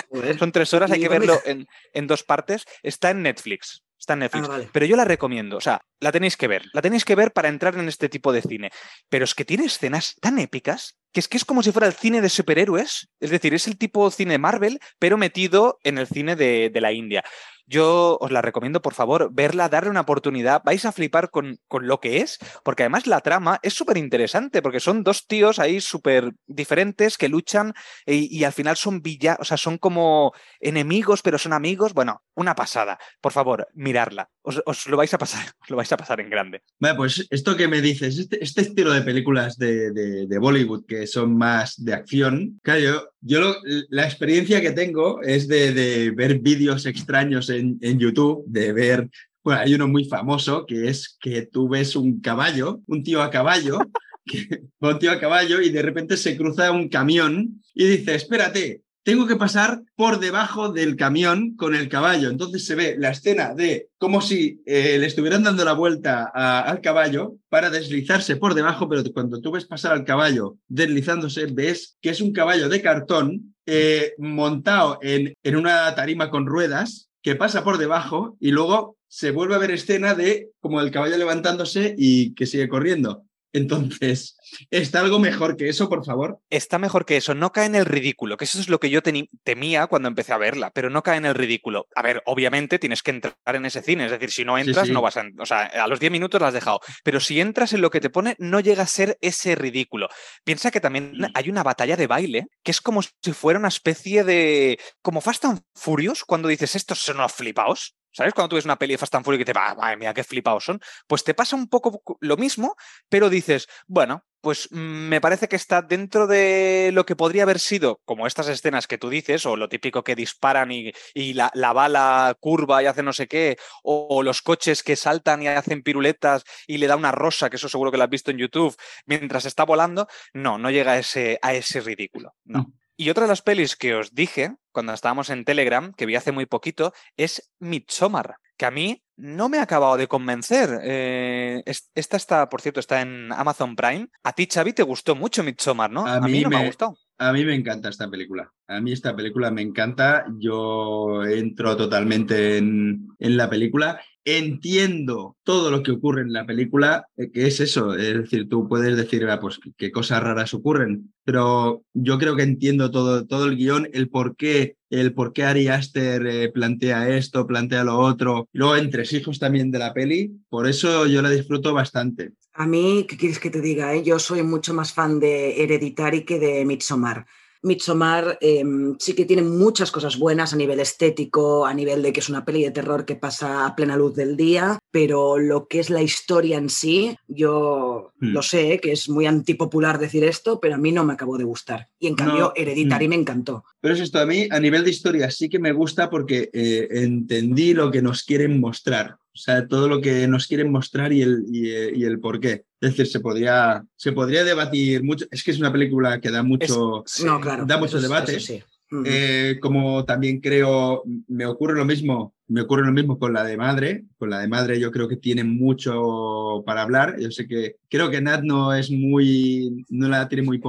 Joder. 0.09 0.39
son 0.39 0.51
tres 0.51 0.73
horas, 0.73 0.89
hay 0.89 0.99
que 0.99 1.09
verlo 1.09 1.39
en, 1.45 1.67
en, 1.93 2.07
dos 2.07 2.23
partes, 2.23 2.65
está 2.81 3.11
en 3.11 3.21
Netflix. 3.21 3.83
Está 3.99 4.13
en 4.13 4.19
Netflix. 4.19 4.45
Ah, 4.45 4.51
vale. 4.51 4.69
Pero 4.71 4.85
yo 4.85 4.95
la 4.95 5.05
recomiendo. 5.05 5.57
O 5.57 5.61
sea, 5.61 5.81
la 5.99 6.11
tenéis 6.11 6.37
que 6.37 6.47
ver. 6.47 6.63
La 6.71 6.83
tenéis 6.83 7.03
que 7.03 7.15
ver 7.15 7.33
para 7.33 7.49
entrar 7.49 7.75
en 7.75 7.89
este 7.89 8.09
tipo 8.09 8.31
de 8.31 8.43
cine. 8.43 8.69
Pero 9.09 9.25
es 9.25 9.33
que 9.33 9.43
tiene 9.43 9.65
escenas 9.65 10.15
tan 10.21 10.37
épicas 10.37 10.99
que 11.17 11.21
es 11.21 11.27
que 11.27 11.37
es 11.37 11.45
como 11.45 11.63
si 11.63 11.71
fuera 11.71 11.87
el 11.87 11.93
cine 11.93 12.21
de 12.21 12.29
superhéroes. 12.29 13.09
Es 13.19 13.31
decir, 13.31 13.51
es 13.55 13.65
el 13.65 13.75
tipo 13.75 14.11
cine 14.11 14.37
Marvel, 14.37 14.79
pero 14.99 15.17
metido 15.17 15.79
en 15.83 15.97
el 15.97 16.05
cine 16.05 16.35
de, 16.35 16.69
de 16.71 16.79
la 16.79 16.91
India. 16.91 17.23
Yo 17.69 18.17
os 18.21 18.31
la 18.31 18.41
recomiendo, 18.41 18.81
por 18.81 18.93
favor, 18.93 19.29
verla, 19.33 19.67
darle 19.67 19.89
una 19.89 20.01
oportunidad. 20.01 20.61
Vais 20.63 20.85
a 20.85 20.93
flipar 20.93 21.29
con, 21.29 21.59
con 21.67 21.85
lo 21.85 21.99
que 21.99 22.21
es, 22.21 22.39
porque 22.63 22.83
además 22.83 23.07
la 23.07 23.19
trama 23.19 23.59
es 23.61 23.73
súper 23.73 23.97
interesante, 23.97 24.61
porque 24.61 24.79
son 24.79 25.03
dos 25.03 25.27
tíos 25.27 25.59
ahí 25.59 25.81
súper 25.81 26.31
diferentes 26.47 27.17
que 27.17 27.27
luchan 27.27 27.73
y, 28.05 28.45
al 28.45 28.53
final 28.53 28.77
son 28.77 29.01
villanos, 29.01 29.41
o 29.41 29.43
sea, 29.43 29.57
son 29.57 29.77
como 29.77 30.31
enemigos, 30.61 31.21
pero 31.21 31.37
son 31.37 31.51
amigos. 31.51 31.93
Bueno, 31.93 32.23
una 32.35 32.55
pasada. 32.55 32.97
Por 33.19 33.33
favor, 33.33 33.67
mirarla. 33.73 34.29
Os, 34.43 34.87
lo 34.87 34.95
vais 34.95 35.13
a 35.13 35.17
pasar, 35.17 35.45
os 35.61 35.69
lo 35.69 35.75
vais 35.75 35.91
a 35.91 35.97
pasar 35.97 36.21
en 36.21 36.29
grande. 36.29 36.61
Vale, 36.79 36.95
pues 36.95 37.27
esto 37.29 37.57
que 37.57 37.67
me 37.67 37.81
dices, 37.81 38.17
este, 38.17 38.41
este 38.41 38.61
estilo 38.61 38.93
de 38.93 39.01
películas 39.01 39.57
de, 39.57 39.91
de, 39.91 40.37
Bollywood 40.39 40.85
que 40.85 41.05
son 41.05 41.35
más 41.35 41.83
de 41.83 41.93
acción, 41.93 42.61
yo, 42.63 43.09
yo 43.19 43.41
lo, 43.41 43.55
la 43.89 44.05
experiencia 44.05 44.61
que 44.61 44.71
tengo 44.71 45.21
es 45.21 45.47
de, 45.49 45.73
de 45.73 46.11
ver 46.11 46.39
vídeos 46.39 46.85
extraños 46.85 47.49
en, 47.49 47.56
en, 47.57 47.99
YouTube, 47.99 48.43
de 48.47 48.73
ver, 48.73 49.09
bueno, 49.43 49.61
hay 49.61 49.73
uno 49.73 49.87
muy 49.87 50.05
famoso 50.05 50.65
que 50.65 50.87
es 50.87 51.17
que 51.19 51.45
tú 51.45 51.69
ves 51.69 51.95
un 51.95 52.21
caballo, 52.21 52.81
un 52.87 53.03
tío 53.03 53.21
a 53.21 53.29
caballo, 53.29 53.79
un 54.79 54.99
tío 54.99 55.11
a 55.11 55.19
caballo 55.19 55.61
y 55.61 55.69
de 55.69 55.81
repente 55.81 56.17
se 56.17 56.37
cruza 56.37 56.71
un 56.71 56.89
camión 56.89 57.61
y 57.73 57.85
dice, 57.87 58.15
espérate, 58.15 58.81
tengo 59.07 59.25
que 59.25 59.37
pasar 59.37 59.83
por 59.95 60.19
debajo 60.19 60.73
del 60.73 60.97
camión 60.97 61.55
con 61.55 61.73
el 61.73 61.87
caballo. 61.87 62.29
Entonces 62.29 62.65
se 62.65 62.75
ve 62.75 62.97
la 62.99 63.11
escena 63.11 63.53
de 63.53 63.87
como 63.97 64.19
si 64.19 64.61
eh, 64.65 64.97
le 64.99 65.05
estuvieran 65.05 65.43
dando 65.43 65.63
la 65.63 65.71
vuelta 65.71 66.25
al 66.25 66.81
caballo 66.81 67.37
para 67.47 67.69
deslizarse 67.69 68.35
por 68.35 68.53
debajo, 68.53 68.89
pero 68.89 69.03
cuando 69.13 69.39
tú 69.39 69.51
ves 69.51 69.63
pasar 69.63 69.93
al 69.93 70.03
caballo 70.03 70.57
deslizándose, 70.67 71.45
ves 71.45 71.97
que 72.01 72.09
es 72.09 72.19
un 72.19 72.33
caballo 72.33 72.67
de 72.67 72.81
cartón 72.81 73.55
eh, 73.65 74.13
montado 74.17 74.99
en, 75.01 75.33
en 75.41 75.55
una 75.55 75.95
tarima 75.95 76.29
con 76.29 76.45
ruedas 76.45 77.06
que 77.21 77.35
pasa 77.35 77.63
por 77.63 77.77
debajo 77.77 78.37
y 78.39 78.51
luego 78.51 78.97
se 79.07 79.31
vuelve 79.31 79.55
a 79.55 79.59
ver 79.59 79.71
escena 79.71 80.15
de 80.15 80.49
como 80.59 80.81
el 80.81 80.91
caballo 80.91 81.17
levantándose 81.17 81.95
y 81.97 82.33
que 82.35 82.45
sigue 82.45 82.67
corriendo. 82.67 83.23
Entonces, 83.53 84.37
¿está 84.69 84.99
algo 84.99 85.19
mejor 85.19 85.55
que 85.55 85.69
eso, 85.69 85.89
por 85.89 86.05
favor? 86.05 86.39
Está 86.49 86.79
mejor 86.79 87.05
que 87.05 87.17
eso, 87.17 87.33
no 87.33 87.51
cae 87.51 87.65
en 87.65 87.75
el 87.75 87.85
ridículo, 87.85 88.37
que 88.37 88.45
eso 88.45 88.59
es 88.59 88.69
lo 88.69 88.79
que 88.79 88.89
yo 88.89 89.01
temía 89.43 89.87
cuando 89.87 90.07
empecé 90.07 90.33
a 90.33 90.37
verla, 90.37 90.71
pero 90.71 90.89
no 90.89 91.03
cae 91.03 91.17
en 91.17 91.25
el 91.25 91.35
ridículo. 91.35 91.87
A 91.95 92.01
ver, 92.01 92.21
obviamente 92.25 92.79
tienes 92.79 93.03
que 93.03 93.11
entrar 93.11 93.35
en 93.45 93.65
ese 93.65 93.81
cine, 93.81 94.05
es 94.05 94.11
decir, 94.11 94.31
si 94.31 94.45
no 94.45 94.57
entras, 94.57 94.85
sí, 94.85 94.89
sí. 94.89 94.93
no 94.93 95.01
vas 95.01 95.17
a. 95.17 95.23
O 95.39 95.45
sea, 95.45 95.63
a 95.65 95.87
los 95.87 95.99
10 95.99 96.11
minutos 96.11 96.41
la 96.41 96.47
has 96.47 96.53
dejado, 96.53 96.81
pero 97.03 97.19
si 97.19 97.39
entras 97.39 97.73
en 97.73 97.81
lo 97.81 97.89
que 97.89 98.01
te 98.01 98.09
pone, 98.09 98.35
no 98.39 98.59
llega 98.59 98.83
a 98.83 98.87
ser 98.87 99.17
ese 99.21 99.55
ridículo. 99.55 100.09
Piensa 100.43 100.71
que 100.71 100.81
también 100.81 101.13
hay 101.33 101.49
una 101.49 101.63
batalla 101.63 101.95
de 101.95 102.07
baile 102.07 102.47
que 102.63 102.71
es 102.71 102.81
como 102.81 103.01
si 103.01 103.33
fuera 103.33 103.59
una 103.59 103.69
especie 103.69 104.23
de. 104.23 104.79
como 105.01 105.21
Fast 105.21 105.45
and 105.45 105.61
Furious, 105.73 106.23
cuando 106.23 106.47
dices 106.47 106.75
estos 106.75 106.99
son 106.99 107.17
los 107.17 107.31
flipaos. 107.31 107.95
¿Sabes? 108.17 108.33
Cuando 108.33 108.49
tú 108.49 108.55
ves 108.55 108.65
una 108.65 108.79
peli 108.79 108.95
de 108.95 108.97
Fast 108.97 109.13
and 109.13 109.23
Furious 109.23 109.43
y 109.43 109.45
te 109.45 109.53
va, 109.53 109.75
madre 109.75 109.95
mía, 109.95 110.11
qué 110.11 110.23
flipados 110.23 110.63
son. 110.63 110.79
Pues 111.05 111.23
te 111.23 111.35
pasa 111.35 111.55
un 111.55 111.67
poco 111.67 112.01
lo 112.19 112.35
mismo, 112.35 112.75
pero 113.09 113.29
dices, 113.29 113.67
bueno, 113.85 114.25
pues 114.41 114.69
mm, 114.71 114.75
me 115.07 115.21
parece 115.21 115.47
que 115.47 115.55
está 115.55 115.83
dentro 115.83 116.25
de 116.25 116.89
lo 116.95 117.05
que 117.05 117.15
podría 117.15 117.43
haber 117.43 117.59
sido, 117.59 118.01
como 118.05 118.25
estas 118.25 118.47
escenas 118.47 118.87
que 118.87 118.97
tú 118.97 119.09
dices, 119.09 119.45
o 119.45 119.55
lo 119.55 119.69
típico 119.69 120.03
que 120.03 120.15
disparan 120.15 120.71
y, 120.71 120.93
la, 121.35 121.51
la, 121.53 121.73
bala 121.73 122.35
curva 122.39 122.81
y 122.81 122.87
hace 122.87 123.03
no 123.03 123.13
sé 123.13 123.27
qué, 123.27 123.57
o, 123.83 124.07
o, 124.09 124.23
los 124.23 124.41
coches 124.41 124.81
que 124.81 124.95
saltan 124.95 125.43
y 125.43 125.49
hacen 125.49 125.83
piruletas 125.83 126.43
y 126.65 126.79
le 126.79 126.87
da 126.87 126.95
una 126.95 127.11
rosa, 127.11 127.51
que 127.51 127.57
eso 127.57 127.69
seguro 127.69 127.91
que 127.91 127.97
lo 127.97 128.03
has 128.03 128.09
visto 128.09 128.31
en 128.31 128.39
YouTube, 128.39 128.75
mientras 129.05 129.45
está 129.45 129.63
volando. 129.63 130.07
No, 130.33 130.57
no 130.57 130.71
llega 130.71 130.93
a 130.93 130.97
ese, 130.97 131.37
a 131.43 131.53
ese 131.53 131.81
ridículo. 131.81 132.33
No. 132.45 132.61
Mm. 132.61 132.86
Y 132.97 133.11
otra 133.11 133.23
de 133.23 133.29
las 133.29 133.43
pelis 133.43 133.75
que 133.75 133.93
os 133.93 134.15
dije 134.15 134.55
cuando 134.71 134.91
estábamos 134.93 135.29
en 135.29 135.45
Telegram, 135.45 135.93
que 135.93 136.07
vi 136.07 136.15
hace 136.15 136.31
muy 136.31 136.47
poquito, 136.47 136.93
es 137.15 137.51
Midsommar, 137.59 138.37
que 138.57 138.65
a 138.65 138.71
mí 138.71 139.03
no 139.15 139.49
me 139.49 139.59
ha 139.59 139.63
acabado 139.63 139.97
de 139.97 140.07
convencer. 140.07 140.79
Eh, 140.83 141.63
esta 141.65 142.17
está, 142.17 142.49
por 142.49 142.61
cierto, 142.61 142.79
está 142.79 143.01
en 143.01 143.31
Amazon 143.33 143.75
Prime. 143.75 144.09
A 144.23 144.33
ti, 144.33 144.47
Xavi, 144.51 144.73
te 144.73 144.83
gustó 144.83 145.15
mucho 145.15 145.43
Midsommar, 145.43 145.91
¿no? 145.91 146.07
A, 146.07 146.15
a 146.15 146.21
mí, 146.21 146.31
mí, 146.31 146.41
no 146.41 146.49
me, 146.49 146.57
me 146.57 146.63
ha 146.63 146.65
gustado. 146.65 146.97
A 147.19 147.31
mí 147.33 147.45
me 147.45 147.53
encanta 147.53 147.89
esta 147.89 148.09
película. 148.09 148.51
A 148.67 148.81
mí 148.81 148.91
esta 148.91 149.15
película 149.15 149.49
me 149.51 149.61
encanta. 149.61 150.25
Yo 150.39 151.23
entro 151.23 151.77
totalmente 151.77 152.57
en, 152.57 153.07
en 153.19 153.37
la 153.37 153.49
película 153.49 153.99
entiendo 154.27 155.37
todo 155.43 155.71
lo 155.71 155.81
que 155.81 155.91
ocurre 155.91 156.21
en 156.21 156.33
la 156.33 156.45
película, 156.45 157.07
eh, 157.15 157.31
que 157.31 157.47
es 157.47 157.61
eso, 157.61 157.93
es 157.95 158.13
decir, 158.13 158.49
tú 158.49 158.67
puedes 158.67 158.97
decir, 158.97 159.25
ah, 159.29 159.39
pues 159.39 159.57
qué 159.77 159.89
cosas 159.89 160.21
raras 160.21 160.53
ocurren, 160.53 161.13
pero 161.23 161.83
yo 161.93 162.17
creo 162.17 162.35
que 162.35 162.43
entiendo 162.43 162.91
todo, 162.91 163.25
todo 163.25 163.45
el 163.45 163.55
guion, 163.55 163.87
el 163.93 164.09
por 164.09 164.35
qué, 164.35 164.75
el 164.89 165.13
por 165.13 165.31
qué 165.31 165.45
Ari 165.45 165.69
Aster 165.69 166.27
eh, 166.27 166.49
plantea 166.49 167.07
esto, 167.15 167.47
plantea 167.47 167.85
lo 167.85 167.97
otro, 167.97 168.49
luego 168.51 168.75
entre 168.75 169.05
hijos 169.09 169.39
también 169.39 169.71
de 169.71 169.79
la 169.79 169.93
peli, 169.93 170.29
por 170.49 170.67
eso 170.67 171.07
yo 171.07 171.21
la 171.21 171.29
disfruto 171.29 171.73
bastante. 171.73 172.33
A 172.51 172.67
mí, 172.67 173.05
¿qué 173.07 173.15
quieres 173.15 173.39
que 173.39 173.49
te 173.49 173.61
diga? 173.61 173.95
Eh? 173.95 174.03
Yo 174.03 174.19
soy 174.19 174.43
mucho 174.43 174.73
más 174.73 174.91
fan 174.91 175.21
de 175.21 175.63
Hereditary 175.63 176.25
que 176.25 176.37
de 176.37 176.65
Midsommar. 176.65 177.25
Midsommar 177.67 178.37
eh, 178.41 178.63
sí 178.99 179.13
que 179.13 179.25
tiene 179.25 179.43
muchas 179.43 179.91
cosas 179.91 180.17
buenas 180.17 180.53
a 180.53 180.55
nivel 180.55 180.79
estético, 180.79 181.65
a 181.65 181.73
nivel 181.73 182.01
de 182.01 182.13
que 182.13 182.19
es 182.19 182.29
una 182.29 182.45
peli 182.45 182.63
de 182.63 182.71
terror 182.71 183.05
que 183.05 183.15
pasa 183.15 183.65
a 183.65 183.75
plena 183.75 183.95
luz 183.95 184.15
del 184.15 184.35
día, 184.35 184.79
pero 184.91 185.37
lo 185.37 185.67
que 185.67 185.79
es 185.79 185.89
la 185.89 186.01
historia 186.01 186.57
en 186.57 186.69
sí, 186.69 187.15
yo 187.27 188.11
mm. 188.19 188.27
lo 188.29 188.41
sé, 188.41 188.79
que 188.79 188.91
es 188.91 189.09
muy 189.09 189.25
antipopular 189.25 189.99
decir 189.99 190.23
esto, 190.23 190.59
pero 190.59 190.75
a 190.75 190.79
mí 190.79 190.91
no 190.91 191.03
me 191.03 191.13
acabó 191.13 191.37
de 191.37 191.43
gustar. 191.43 191.87
Y 191.99 192.07
en 192.07 192.15
cambio, 192.15 192.39
no. 192.39 192.53
Hereditary 192.55 193.07
mm. 193.07 193.09
me 193.09 193.15
encantó. 193.15 193.63
Pero 193.79 193.93
es 193.93 193.99
esto, 193.99 194.19
a 194.19 194.25
mí 194.25 194.47
a 194.49 194.59
nivel 194.59 194.83
de 194.83 194.91
historia 194.91 195.29
sí 195.29 195.49
que 195.49 195.59
me 195.59 195.71
gusta 195.71 196.09
porque 196.09 196.49
eh, 196.53 196.87
entendí 196.89 197.73
lo 197.73 197.91
que 197.91 198.01
nos 198.01 198.23
quieren 198.23 198.59
mostrar. 198.59 199.17
O 199.37 199.39
sea, 199.39 199.67
todo 199.67 199.87
lo 199.87 200.01
que 200.01 200.27
nos 200.27 200.47
quieren 200.47 200.71
mostrar 200.71 201.13
y 201.13 201.21
el, 201.21 201.45
y, 201.51 201.69
y 201.69 202.03
el 202.05 202.19
por 202.19 202.39
qué. 202.39 202.65
Es 202.81 202.89
decir, 202.89 203.05
se 203.05 203.19
podría, 203.19 203.85
se 203.95 204.11
podría 204.11 204.43
debatir 204.43 205.03
mucho. 205.03 205.25
Es 205.29 205.43
que 205.43 205.51
es 205.51 205.59
una 205.59 205.71
película 205.71 206.19
que 206.19 206.31
da 206.31 206.41
mucho, 206.41 207.05
es, 207.05 207.23
no, 207.23 207.39
claro, 207.39 207.63
da 207.67 207.77
mucho 207.77 207.99
es, 207.99 208.63
Eh, 209.05 209.57
como 209.61 210.05
también 210.05 210.39
creo, 210.39 211.03
me 211.27 211.45
ocurre 211.45 211.75
lo 211.75 211.83
mismo, 211.83 212.33
me 212.47 212.61
ocurre 212.61 212.85
lo 212.85 212.93
mismo 212.93 213.19
con 213.19 213.33
la 213.33 213.43
de 213.43 213.57
madre. 213.57 214.05
Con 214.17 214.29
la 214.29 214.39
de 214.39 214.47
madre 214.47 214.79
yo 214.79 214.91
creo 214.91 215.07
que 215.07 215.17
tiene 215.17 215.43
mucho 215.43 216.63
para 216.65 216.83
hablar. 216.83 217.19
Yo 217.19 217.29
sé 217.29 217.47
que 217.47 217.75
creo 217.89 218.09
que 218.09 218.21
Nat 218.21 218.43
no 218.43 218.73
es 218.73 218.89
muy, 218.89 219.85
no 219.89 220.07
la 220.07 220.29
tiene 220.29 220.43
muy, 220.43 220.61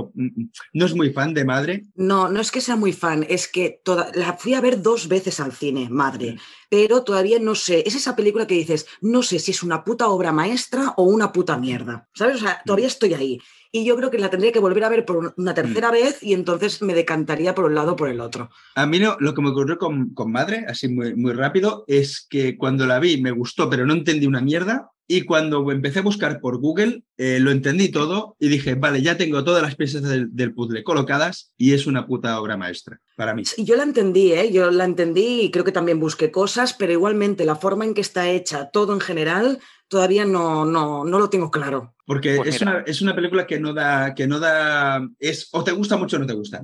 no 0.73 0.87
es 0.87 0.95
muy 0.95 1.13
fan 1.13 1.33
de 1.33 1.45
madre. 1.45 1.85
No, 1.95 2.29
no 2.29 2.41
es 2.41 2.51
que 2.51 2.61
sea 2.61 2.77
muy 2.77 2.93
fan, 2.93 3.25
es 3.29 3.47
que 3.47 3.81
toda, 3.85 4.11
la 4.15 4.37
fui 4.37 4.55
a 4.55 4.61
ver 4.61 4.83
dos 4.83 5.09
veces 5.09 5.39
al 5.39 5.53
cine, 5.53 5.89
madre, 5.89 6.37
pero 6.69 7.05
todavía 7.05 7.39
no 7.39 7.55
sé. 7.55 7.85
Es 7.87 7.95
esa 7.95 8.17
película 8.17 8.47
que 8.47 8.55
dices, 8.55 8.87
no 9.01 9.23
sé 9.23 9.39
si 9.39 9.53
es 9.53 9.63
una 9.63 9.85
puta 9.85 10.09
obra 10.09 10.33
maestra 10.33 10.95
o 10.97 11.05
una 11.05 11.33
puta 11.33 11.57
mierda. 11.57 12.09
¿Sabes? 12.15 12.37
O 12.37 12.41
sea, 12.41 12.61
todavía 12.65 12.89
estoy 12.89 13.15
ahí 13.15 13.39
y 13.73 13.85
yo 13.85 13.97
creo 13.97 14.11
que 14.11 14.19
la 14.19 14.31
tendría 14.31 14.53
que 14.53 14.59
volver 14.59 14.85
a 14.85 14.89
ver 14.89 15.05
por 15.05 15.35
una 15.37 15.55
tercera 15.55 15.91
mm. 15.91 15.93
vez 15.93 16.23
y 16.23 16.35
entonces 16.35 16.83
me 16.83 16.95
decantaría 16.95 17.55
por 17.55 17.67
un 17.67 17.75
lado 17.75 17.93
o 17.93 17.97
por 17.97 18.09
el 18.09 18.21
otro. 18.21 18.51
A 18.75 18.87
mí 18.87 18.99
no, 18.99 19.17
lo 19.21 19.35
que 19.35 19.43
me 19.43 19.51
ocurrió 19.51 19.79
con, 19.79 20.15
con 20.15 20.33
Madre, 20.33 20.65
así 20.69 20.89
muy, 20.89 21.15
muy 21.15 21.33
rápido, 21.33 21.85
es 21.87 22.27
que 22.29 22.57
cuando 22.57 22.87
la 22.87 22.99
vi 22.99 23.21
me 23.21 23.31
gustó, 23.31 23.69
pero 23.69 23.87
no 23.87 23.95
entendí 23.95 24.27
una 24.27 24.41
mierda. 24.41 24.91
Y 25.11 25.23
cuando 25.23 25.73
empecé 25.73 26.01
a 26.01 26.03
buscar 26.03 26.39
por 26.39 26.59
Google, 26.59 27.03
eh, 27.17 27.41
lo 27.41 27.51
entendí 27.51 27.89
todo 27.89 28.37
y 28.39 28.49
dije, 28.49 28.75
vale, 28.75 29.01
ya 29.01 29.17
tengo 29.17 29.43
todas 29.43 29.63
las 29.63 29.75
piezas 29.75 30.03
del, 30.03 30.29
del, 30.37 30.53
puzzle 30.53 30.85
colocadas 30.85 31.55
y 31.57 31.73
es 31.73 31.87
una 31.87 32.07
puta 32.07 32.39
obra 32.39 32.59
maestra 32.59 33.01
para 33.17 33.33
mí. 33.33 33.43
Yo 33.57 33.77
la 33.77 33.85
entendí, 33.85 34.33
¿eh? 34.33 34.53
yo 34.53 34.71
la 34.71 34.85
entendí 34.85 35.41
y 35.41 35.51
creo 35.51 35.65
que 35.65 35.73
también 35.73 35.99
busqué 35.99 36.31
cosas, 36.31 36.75
pero 36.75 36.93
igualmente 36.93 37.47
la 37.47 37.57
forma 37.57 37.87
en 37.87 37.95
que 37.95 38.03
está 38.03 38.29
hecha 38.29 38.69
todo 38.71 38.93
en 38.93 39.01
general 39.01 39.61
todavía 39.89 40.25
no, 40.25 40.65
no, 40.65 41.05
no 41.05 41.19
lo 41.19 41.31
tengo 41.31 41.51
claro. 41.51 41.95
Porque 42.07 42.37
pues 42.37 42.55
es, 42.55 42.63
una, 42.63 42.81
es, 42.87 43.03
una, 43.03 43.15
película 43.15 43.47
que 43.47 43.61
no 43.61 43.75
da, 43.75 44.15
que 44.15 44.27
no 44.27 44.41
da, 44.41 45.07
es 45.19 45.49
o 45.53 45.63
te 45.63 45.73
gusta 45.73 45.97
mucho 45.97 46.17
o 46.17 46.19
no 46.19 46.27
te 46.27 46.33
gusta. 46.33 46.63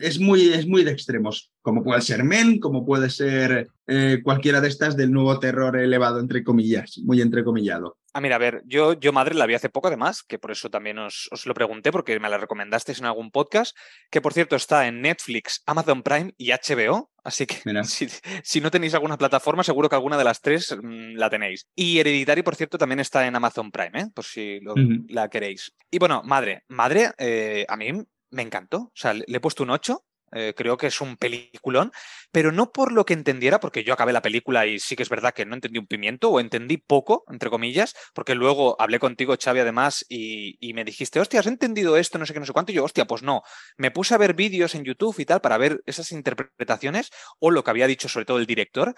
Es 0.00 0.20
muy, 0.20 0.48
es 0.48 0.66
muy 0.66 0.84
de 0.84 0.90
extremos, 0.90 1.50
como 1.62 1.82
puede 1.82 2.02
ser 2.02 2.22
Men, 2.22 2.58
como 2.58 2.84
puede 2.84 3.08
ser 3.08 3.68
eh, 3.86 4.20
cualquiera 4.22 4.60
de 4.60 4.68
estas 4.68 4.96
del 4.96 5.10
nuevo 5.10 5.38
terror 5.38 5.78
elevado, 5.78 6.20
entre 6.20 6.44
comillas, 6.44 6.98
muy 6.98 7.22
entrecomillado. 7.22 7.96
Ah, 8.16 8.20
mira, 8.20 8.36
a 8.36 8.38
ver, 8.38 8.62
yo, 8.64 8.92
yo 8.92 9.12
Madre 9.12 9.34
la 9.34 9.44
vi 9.44 9.54
hace 9.54 9.68
poco 9.68 9.88
además, 9.88 10.22
que 10.22 10.38
por 10.38 10.52
eso 10.52 10.70
también 10.70 11.00
os, 11.00 11.28
os, 11.32 11.46
lo 11.46 11.52
pregunté, 11.52 11.90
porque 11.90 12.20
me 12.20 12.28
la 12.28 12.38
recomendasteis 12.38 13.00
en 13.00 13.06
algún 13.06 13.32
podcast, 13.32 13.76
que 14.08 14.20
por 14.20 14.32
cierto 14.32 14.54
está 14.54 14.86
en 14.86 15.02
Netflix, 15.02 15.64
Amazon 15.66 16.04
Prime 16.04 16.32
y 16.38 16.52
HBO, 16.52 17.10
así 17.24 17.44
que 17.44 17.56
si, 17.84 18.06
si, 18.44 18.60
no 18.60 18.70
tenéis 18.70 18.94
alguna 18.94 19.18
plataforma, 19.18 19.64
seguro 19.64 19.88
que 19.88 19.96
alguna 19.96 20.16
de 20.16 20.22
las 20.22 20.40
tres 20.40 20.76
mmm, 20.80 21.16
la 21.16 21.28
tenéis. 21.28 21.66
Y 21.74 21.98
Hereditary, 21.98 22.44
por 22.44 22.54
cierto, 22.54 22.78
también 22.78 23.00
está 23.00 23.26
en 23.26 23.34
Amazon 23.34 23.72
Prime, 23.72 24.00
¿eh? 24.00 24.06
por 24.14 24.24
si 24.24 24.60
lo, 24.60 24.74
uh 24.74 24.76
-huh. 24.76 25.06
la 25.08 25.28
queréis. 25.28 25.74
Y 25.90 25.98
bueno, 25.98 26.22
Madre, 26.24 26.62
Madre, 26.68 27.10
eh, 27.18 27.66
a 27.68 27.76
mí 27.76 27.90
me 28.30 28.42
encantó, 28.42 28.78
o 28.78 28.92
sea, 28.94 29.12
le, 29.12 29.24
le 29.26 29.38
he 29.38 29.40
puesto 29.40 29.64
un 29.64 29.70
8, 29.70 30.04
eh, 30.34 30.52
creo 30.56 30.76
que 30.76 30.88
es 30.88 31.00
un 31.00 31.16
peliculón, 31.16 31.92
pero 32.32 32.52
no 32.52 32.72
por 32.72 32.92
lo 32.92 33.06
que 33.06 33.14
entendiera, 33.14 33.60
porque 33.60 33.84
yo 33.84 33.94
acabé 33.94 34.12
la 34.12 34.22
película 34.22 34.66
y 34.66 34.78
sí 34.80 34.96
que 34.96 35.04
es 35.04 35.08
verdad 35.08 35.32
que 35.32 35.46
no 35.46 35.54
entendí 35.54 35.78
un 35.78 35.86
pimiento 35.86 36.30
o 36.30 36.40
entendí 36.40 36.76
poco, 36.76 37.24
entre 37.30 37.50
comillas, 37.50 37.94
porque 38.12 38.34
luego 38.34 38.76
hablé 38.80 38.98
contigo, 38.98 39.36
Xavi, 39.40 39.60
además, 39.60 40.04
y, 40.08 40.56
y, 40.60 40.74
me 40.74 40.84
dijiste, 40.84 41.20
hostia, 41.20 41.40
¿has 41.40 41.46
entendido 41.46 41.96
esto? 41.96 42.18
No 42.18 42.26
sé 42.26 42.32
qué, 42.32 42.40
no 42.40 42.46
sé 42.46 42.52
cuánto. 42.52 42.72
Y 42.72 42.74
yo, 42.74 42.84
hostia, 42.84 43.06
pues 43.06 43.22
no. 43.22 43.42
Me 43.76 43.90
puse 43.90 44.14
a 44.14 44.18
ver 44.18 44.34
vídeos 44.34 44.74
en 44.74 44.84
YouTube 44.84 45.18
y 45.18 45.24
tal 45.24 45.40
para 45.40 45.58
ver 45.58 45.82
esas 45.86 46.12
interpretaciones 46.12 47.10
o 47.38 47.50
lo 47.50 47.62
que 47.62 47.70
había 47.70 47.86
dicho 47.86 48.08
sobre 48.08 48.26
todo 48.26 48.38
el 48.38 48.46
director. 48.46 48.94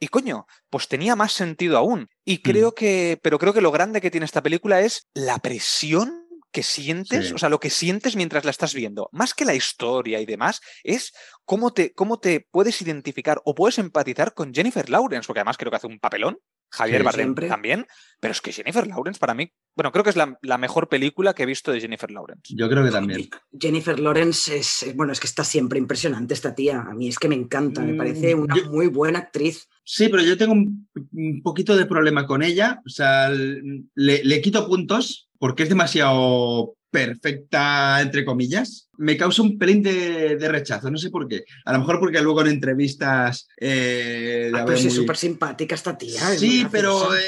Y 0.00 0.08
coño, 0.08 0.46
pues 0.70 0.88
tenía 0.88 1.16
más 1.16 1.32
sentido 1.32 1.78
aún. 1.78 2.08
Y 2.24 2.42
creo 2.42 2.70
mm. 2.70 2.74
que, 2.74 3.18
pero 3.22 3.38
creo 3.38 3.52
que 3.52 3.60
lo 3.60 3.70
grande 3.70 4.00
que 4.00 4.10
tiene 4.10 4.26
esta 4.26 4.42
película 4.42 4.80
es 4.80 5.08
la 5.14 5.38
presión 5.38 6.23
que 6.54 6.62
sientes, 6.62 7.28
sí. 7.28 7.34
o 7.34 7.38
sea, 7.38 7.48
lo 7.48 7.58
que 7.58 7.68
sientes 7.68 8.14
mientras 8.14 8.44
la 8.44 8.52
estás 8.52 8.74
viendo, 8.74 9.08
más 9.10 9.34
que 9.34 9.44
la 9.44 9.56
historia 9.56 10.20
y 10.20 10.24
demás, 10.24 10.60
es 10.84 11.12
cómo 11.44 11.72
te, 11.72 11.92
cómo 11.92 12.20
te 12.20 12.46
puedes 12.48 12.80
identificar 12.80 13.42
o 13.44 13.56
puedes 13.56 13.78
empatizar 13.80 14.34
con 14.34 14.54
Jennifer 14.54 14.88
Lawrence, 14.88 15.26
porque 15.26 15.40
además 15.40 15.58
creo 15.58 15.72
que 15.72 15.78
hace 15.78 15.88
un 15.88 15.98
papelón, 15.98 16.38
Javier 16.70 17.00
sí, 17.00 17.04
Bardem 17.04 17.24
siempre. 17.26 17.48
también, 17.48 17.86
pero 18.20 18.30
es 18.30 18.40
que 18.40 18.52
Jennifer 18.52 18.86
Lawrence 18.86 19.18
para 19.18 19.34
mí, 19.34 19.52
bueno, 19.74 19.90
creo 19.90 20.04
que 20.04 20.10
es 20.10 20.16
la, 20.16 20.38
la, 20.42 20.56
mejor 20.56 20.88
película 20.88 21.34
que 21.34 21.42
he 21.42 21.46
visto 21.46 21.72
de 21.72 21.80
Jennifer 21.80 22.10
Lawrence. 22.12 22.54
Yo 22.56 22.68
creo 22.68 22.84
que 22.84 22.92
también. 22.92 23.28
Jennifer 23.58 23.98
Lawrence 23.98 24.56
es, 24.56 24.86
bueno, 24.94 25.12
es 25.12 25.18
que 25.18 25.26
está 25.26 25.42
siempre 25.42 25.80
impresionante 25.80 26.34
esta 26.34 26.54
tía, 26.54 26.82
a 26.82 26.94
mí 26.94 27.08
es 27.08 27.18
que 27.18 27.28
me 27.28 27.34
encanta, 27.34 27.82
me 27.82 27.94
parece 27.94 28.36
una 28.36 28.54
yo, 28.54 28.70
muy 28.70 28.86
buena 28.86 29.18
actriz. 29.18 29.68
Sí, 29.82 30.08
pero 30.08 30.22
yo 30.22 30.38
tengo 30.38 30.52
un, 30.52 30.88
un, 31.12 31.42
poquito 31.42 31.76
de 31.76 31.86
problema 31.86 32.28
con 32.28 32.44
ella, 32.44 32.80
o 32.86 32.88
sea, 32.88 33.28
le, 33.28 34.22
le 34.22 34.40
quito 34.40 34.68
puntos 34.68 35.28
porque 35.44 35.64
es 35.64 35.68
demasiado 35.68 36.74
perfecta, 36.90 38.00
entre 38.00 38.24
comillas, 38.24 38.88
me 38.96 39.18
causa 39.18 39.42
un 39.42 39.58
pelín 39.58 39.82
de, 39.82 40.36
de, 40.36 40.48
rechazo, 40.48 40.90
no 40.90 40.96
sé 40.96 41.10
por 41.10 41.28
qué. 41.28 41.44
A 41.66 41.74
lo 41.74 41.80
mejor 41.80 42.00
porque 42.00 42.22
luego 42.22 42.40
en 42.40 42.46
entrevistas... 42.46 43.46
Eh, 43.60 44.50
ah, 44.54 44.62
pero 44.64 44.78
muy... 44.78 44.86
es 44.86 44.94
súper 44.94 45.18
simpática 45.18 45.74
esta 45.74 45.98
tía. 45.98 46.18
Sí, 46.34 46.66
pero... 46.72 47.14
Eh, 47.14 47.20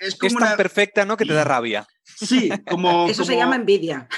es, 0.00 0.16
como 0.16 0.26
es 0.26 0.34
tan 0.34 0.48
una... 0.48 0.56
perfecta, 0.56 1.04
¿no? 1.04 1.16
Que 1.16 1.24
te 1.24 1.32
da 1.32 1.44
rabia. 1.44 1.86
Sí, 2.02 2.50
como... 2.68 3.06
Eso 3.08 3.22
como... 3.22 3.32
se 3.32 3.36
llama 3.36 3.54
envidia. 3.54 4.08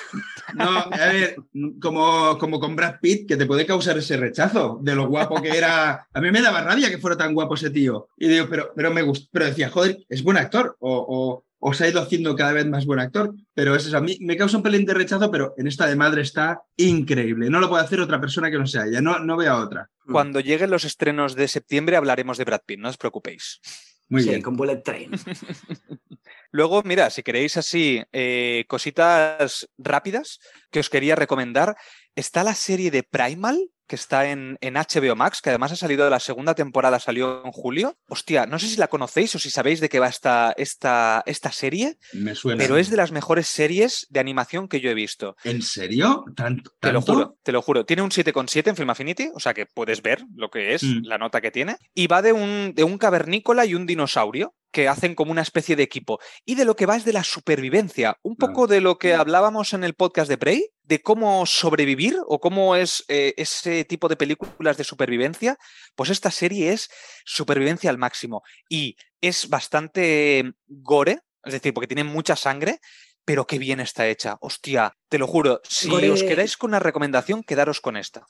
No, 0.54 0.70
a 0.78 1.12
ver, 1.12 1.36
como, 1.82 2.38
como 2.38 2.58
con 2.58 2.74
Brad 2.74 2.94
Pitt, 3.02 3.28
que 3.28 3.36
te 3.36 3.44
puede 3.44 3.66
causar 3.66 3.98
ese 3.98 4.16
rechazo 4.16 4.78
de 4.80 4.94
lo 4.94 5.08
guapo 5.08 5.42
que 5.42 5.50
era. 5.50 6.08
A 6.14 6.20
mí 6.22 6.30
me 6.30 6.40
daba 6.40 6.62
rabia 6.62 6.88
que 6.88 6.96
fuera 6.96 7.18
tan 7.18 7.34
guapo 7.34 7.56
ese 7.56 7.68
tío. 7.68 8.08
Y 8.16 8.28
digo, 8.28 8.46
pero, 8.48 8.72
pero 8.74 8.90
me 8.90 9.02
gustó, 9.02 9.28
pero 9.30 9.44
decía, 9.44 9.68
joder, 9.68 9.98
es 10.08 10.22
buen 10.22 10.38
actor. 10.38 10.78
O, 10.80 11.06
o, 11.08 11.44
o 11.64 11.72
se 11.72 11.84
ha 11.84 11.88
ido 11.88 12.02
haciendo 12.02 12.34
cada 12.34 12.52
vez 12.52 12.66
más 12.66 12.86
buen 12.86 12.98
actor, 12.98 13.36
pero 13.54 13.76
es 13.76 13.86
eso, 13.86 13.96
a 13.96 14.00
mí 14.00 14.18
me 14.20 14.36
causa 14.36 14.56
un 14.56 14.64
pelín 14.64 14.84
de 14.84 14.94
rechazo, 14.94 15.30
pero 15.30 15.54
en 15.56 15.68
esta 15.68 15.86
de 15.86 15.94
madre 15.94 16.22
está 16.22 16.60
increíble. 16.76 17.48
No 17.50 17.60
lo 17.60 17.68
puede 17.68 17.84
hacer 17.84 18.00
otra 18.00 18.20
persona 18.20 18.50
que 18.50 18.58
no 18.58 18.66
sea 18.66 18.84
ella, 18.84 19.00
no, 19.00 19.20
no 19.20 19.36
veo 19.36 19.52
a 19.52 19.64
otra. 19.64 19.88
Cuando 20.04 20.40
lleguen 20.40 20.70
los 20.72 20.84
estrenos 20.84 21.36
de 21.36 21.46
septiembre 21.46 21.96
hablaremos 21.96 22.36
de 22.36 22.44
Brad 22.44 22.62
Pitt, 22.66 22.80
no 22.80 22.88
os 22.88 22.96
preocupéis. 22.96 23.60
Muy 24.08 24.24
sí, 24.24 24.30
bien. 24.30 24.42
con 24.42 24.56
Bullet 24.56 24.82
Train. 24.82 25.12
Luego, 26.52 26.82
mira, 26.84 27.08
si 27.08 27.22
queréis 27.22 27.56
así 27.56 28.02
eh, 28.12 28.64
cositas 28.68 29.68
rápidas 29.78 30.38
que 30.70 30.80
os 30.80 30.90
quería 30.90 31.16
recomendar, 31.16 31.76
está 32.14 32.44
la 32.44 32.54
serie 32.54 32.90
de 32.90 33.02
Primal, 33.02 33.70
que 33.86 33.96
está 33.96 34.30
en, 34.30 34.58
en, 34.60 34.74
HBO 34.74 35.16
Max, 35.16 35.40
que 35.42 35.50
además 35.50 35.72
ha 35.72 35.76
salido 35.76 36.04
de 36.04 36.10
la 36.10 36.20
segunda 36.20 36.54
temporada, 36.54 36.98
salió 36.98 37.42
en 37.44 37.52
julio. 37.52 37.98
Hostia, 38.08 38.46
no 38.46 38.58
sé 38.58 38.68
si 38.68 38.76
la 38.76 38.88
conocéis 38.88 39.34
o 39.34 39.38
si 39.38 39.50
sabéis 39.50 39.80
de 39.80 39.88
qué 39.88 39.98
va 39.98 40.08
esta, 40.08 40.54
esta, 40.56 41.22
esta 41.26 41.52
serie. 41.52 41.98
Me 42.12 42.34
suena. 42.34 42.62
Pero 42.62 42.76
es 42.76 42.90
de 42.90 42.96
las 42.96 43.12
mejores 43.12 43.48
series 43.48 44.06
de 44.10 44.20
animación 44.20 44.68
que 44.68 44.80
yo 44.80 44.90
he 44.90 44.94
visto. 44.94 45.36
¿En 45.44 45.62
serio? 45.62 46.24
¿Tanto? 46.36 46.72
Te 46.80 46.92
lo 46.92 47.02
juro, 47.02 47.36
te 47.42 47.52
lo 47.52 47.60
juro. 47.60 47.84
Tiene 47.84 48.02
un 48.02 48.10
7,7 48.10 48.68
en 48.68 48.76
Film 48.76 48.90
Affinity, 48.90 49.30
o 49.34 49.40
sea 49.40 49.52
que 49.52 49.66
puedes 49.66 50.00
ver 50.02 50.24
lo 50.34 50.50
que 50.50 50.74
es, 50.74 50.82
mm. 50.82 51.04
la 51.04 51.18
nota 51.18 51.40
que 51.40 51.50
tiene. 51.50 51.76
Y 51.94 52.06
va 52.06 52.22
de 52.22 52.32
un, 52.32 52.72
de 52.74 52.84
un 52.84 52.98
cavernícola 52.98 53.66
y 53.66 53.74
un 53.74 53.86
dinosaurio 53.86 54.54
que 54.72 54.88
hacen 54.88 55.14
como 55.14 55.30
una 55.30 55.42
especie 55.42 55.76
de 55.76 55.82
equipo. 55.82 56.18
Y 56.44 56.54
de 56.54 56.64
lo 56.64 56.74
que 56.74 56.86
va 56.86 56.96
es 56.96 57.04
de 57.04 57.12
la 57.12 57.22
supervivencia, 57.22 58.18
un 58.22 58.36
poco 58.36 58.66
de 58.66 58.80
lo 58.80 58.98
que 58.98 59.14
hablábamos 59.14 59.74
en 59.74 59.84
el 59.84 59.94
podcast 59.94 60.28
de 60.28 60.38
Prey, 60.38 60.70
de 60.82 61.02
cómo 61.02 61.46
sobrevivir 61.46 62.16
o 62.26 62.40
cómo 62.40 62.74
es 62.74 63.04
eh, 63.08 63.34
ese 63.36 63.84
tipo 63.84 64.08
de 64.08 64.16
películas 64.16 64.76
de 64.76 64.84
supervivencia, 64.84 65.58
pues 65.94 66.10
esta 66.10 66.30
serie 66.30 66.72
es 66.72 66.90
supervivencia 67.24 67.90
al 67.90 67.98
máximo. 67.98 68.42
Y 68.68 68.96
es 69.20 69.48
bastante 69.48 70.52
gore, 70.66 71.20
es 71.44 71.52
decir, 71.52 71.74
porque 71.74 71.86
tiene 71.86 72.04
mucha 72.04 72.34
sangre, 72.34 72.80
pero 73.24 73.46
qué 73.46 73.58
bien 73.58 73.78
está 73.78 74.08
hecha. 74.08 74.36
Hostia, 74.40 74.96
te 75.08 75.18
lo 75.18 75.26
juro, 75.26 75.60
si 75.64 75.88
gore... 75.88 76.10
os 76.10 76.22
quedáis 76.22 76.56
con 76.56 76.70
una 76.70 76.80
recomendación, 76.80 77.44
quedaros 77.44 77.80
con 77.80 77.96
esta. 77.96 78.26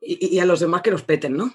Y, 0.00 0.36
y 0.36 0.38
a 0.38 0.46
los 0.46 0.60
demás 0.60 0.82
que 0.82 0.90
los 0.90 1.02
peten, 1.02 1.36
¿no? 1.36 1.54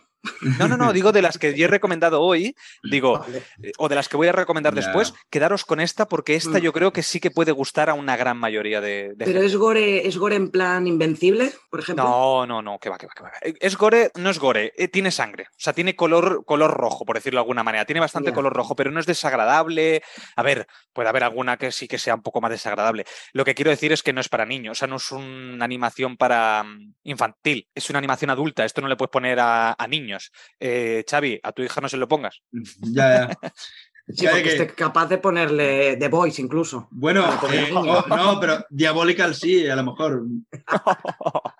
No, 0.59 0.67
no, 0.67 0.77
no, 0.77 0.93
digo 0.93 1.11
de 1.11 1.21
las 1.21 1.37
que 1.37 1.55
yo 1.55 1.65
he 1.65 1.67
recomendado 1.67 2.21
hoy, 2.21 2.55
digo, 2.83 3.19
vale. 3.19 3.43
Eh, 3.63 3.71
o 3.77 3.89
de 3.89 3.95
las 3.95 4.09
que 4.09 4.17
voy 4.17 4.27
a 4.27 4.31
recomendar 4.31 4.73
después, 4.73 5.13
quedaros 5.29 5.65
con 5.65 5.79
esta 5.79 6.07
porque 6.07 6.35
esta 6.35 6.59
mm. 6.59 6.61
yo 6.61 6.73
creo 6.73 6.93
que 6.93 7.03
sí 7.03 7.19
que 7.19 7.31
puede 7.31 7.51
gustar 7.51 7.89
a 7.89 7.93
una 7.93 8.15
gran 8.15 8.37
mayoría 8.37 8.81
de, 8.81 9.13
de 9.15 9.25
Pero 9.25 9.33
gente. 9.33 9.45
es 9.45 9.55
gore, 9.55 10.07
es 10.07 10.17
gore 10.17 10.35
en 10.35 10.49
plan 10.49 10.87
invencible, 10.87 11.51
por 11.69 11.79
ejemplo. 11.79 12.03
No, 12.05 12.45
no, 12.45 12.61
no, 12.61 12.79
que 12.79 12.89
va, 12.89 12.97
que 12.97 13.07
va, 13.07 13.13
que 13.15 13.23
va. 13.23 13.31
Es 13.41 13.77
gore, 13.77 14.11
no 14.15 14.29
es 14.29 14.39
gore, 14.39 14.73
eh, 14.77 14.87
tiene 14.87 15.11
sangre, 15.11 15.47
o 15.49 15.59
sea, 15.59 15.73
tiene 15.73 15.95
color, 15.95 16.43
color 16.45 16.71
rojo, 16.71 17.05
por 17.05 17.15
decirlo 17.15 17.39
de 17.39 17.43
alguna 17.43 17.63
manera, 17.63 17.85
tiene 17.85 17.99
bastante 17.99 18.33
color 18.33 18.53
rojo, 18.53 18.75
pero 18.75 18.91
no 18.91 18.99
es 18.99 19.05
desagradable. 19.05 20.01
A 20.35 20.43
ver, 20.43 20.67
puede 20.93 21.09
haber 21.09 21.23
alguna 21.23 21.57
que 21.57 21.71
sí 21.71 21.87
que 21.87 21.97
sea 21.97 22.15
un 22.15 22.21
poco 22.21 22.41
más 22.41 22.51
desagradable. 22.51 23.05
Lo 23.33 23.45
que 23.45 23.55
quiero 23.55 23.71
decir 23.71 23.91
es 23.91 24.03
que 24.03 24.13
no 24.13 24.21
es 24.21 24.29
para 24.29 24.45
niños, 24.45 24.77
o 24.77 24.79
sea, 24.79 24.87
no 24.87 24.97
es 24.97 25.11
una 25.11 25.65
animación 25.65 26.17
para 26.17 26.63
um, 26.65 26.93
infantil, 27.03 27.67
es 27.73 27.89
una 27.89 27.99
animación 27.99 28.29
adulta, 28.29 28.65
esto 28.65 28.81
no 28.81 28.87
le 28.87 28.95
puedes 28.95 29.11
poner 29.11 29.39
a, 29.39 29.75
a 29.77 29.87
niños 29.87 30.16
niños. 30.17 30.31
Eh, 30.59 31.03
Xavi, 31.09 31.39
a 31.43 31.51
tu 31.51 31.63
hija 31.63 31.81
no 31.81 31.89
se 31.89 31.97
lo 31.97 32.07
pongas. 32.07 32.41
Ya, 32.81 33.27
ya. 33.29 33.37
Sí, 34.09 34.25
porque 34.25 34.43
que... 34.43 34.49
esté 34.51 34.67
capaz 34.67 35.07
de 35.07 35.17
ponerle 35.17 35.97
The 35.97 36.07
Voice 36.07 36.41
incluso. 36.41 36.87
Bueno, 36.91 37.25
eh, 37.51 37.67
no, 37.73 38.05
no, 38.07 38.39
pero 38.39 38.65
Diabolical 38.69 39.35
sí, 39.35 39.67
a 39.67 39.75
lo 39.75 39.83
mejor. 39.83 40.23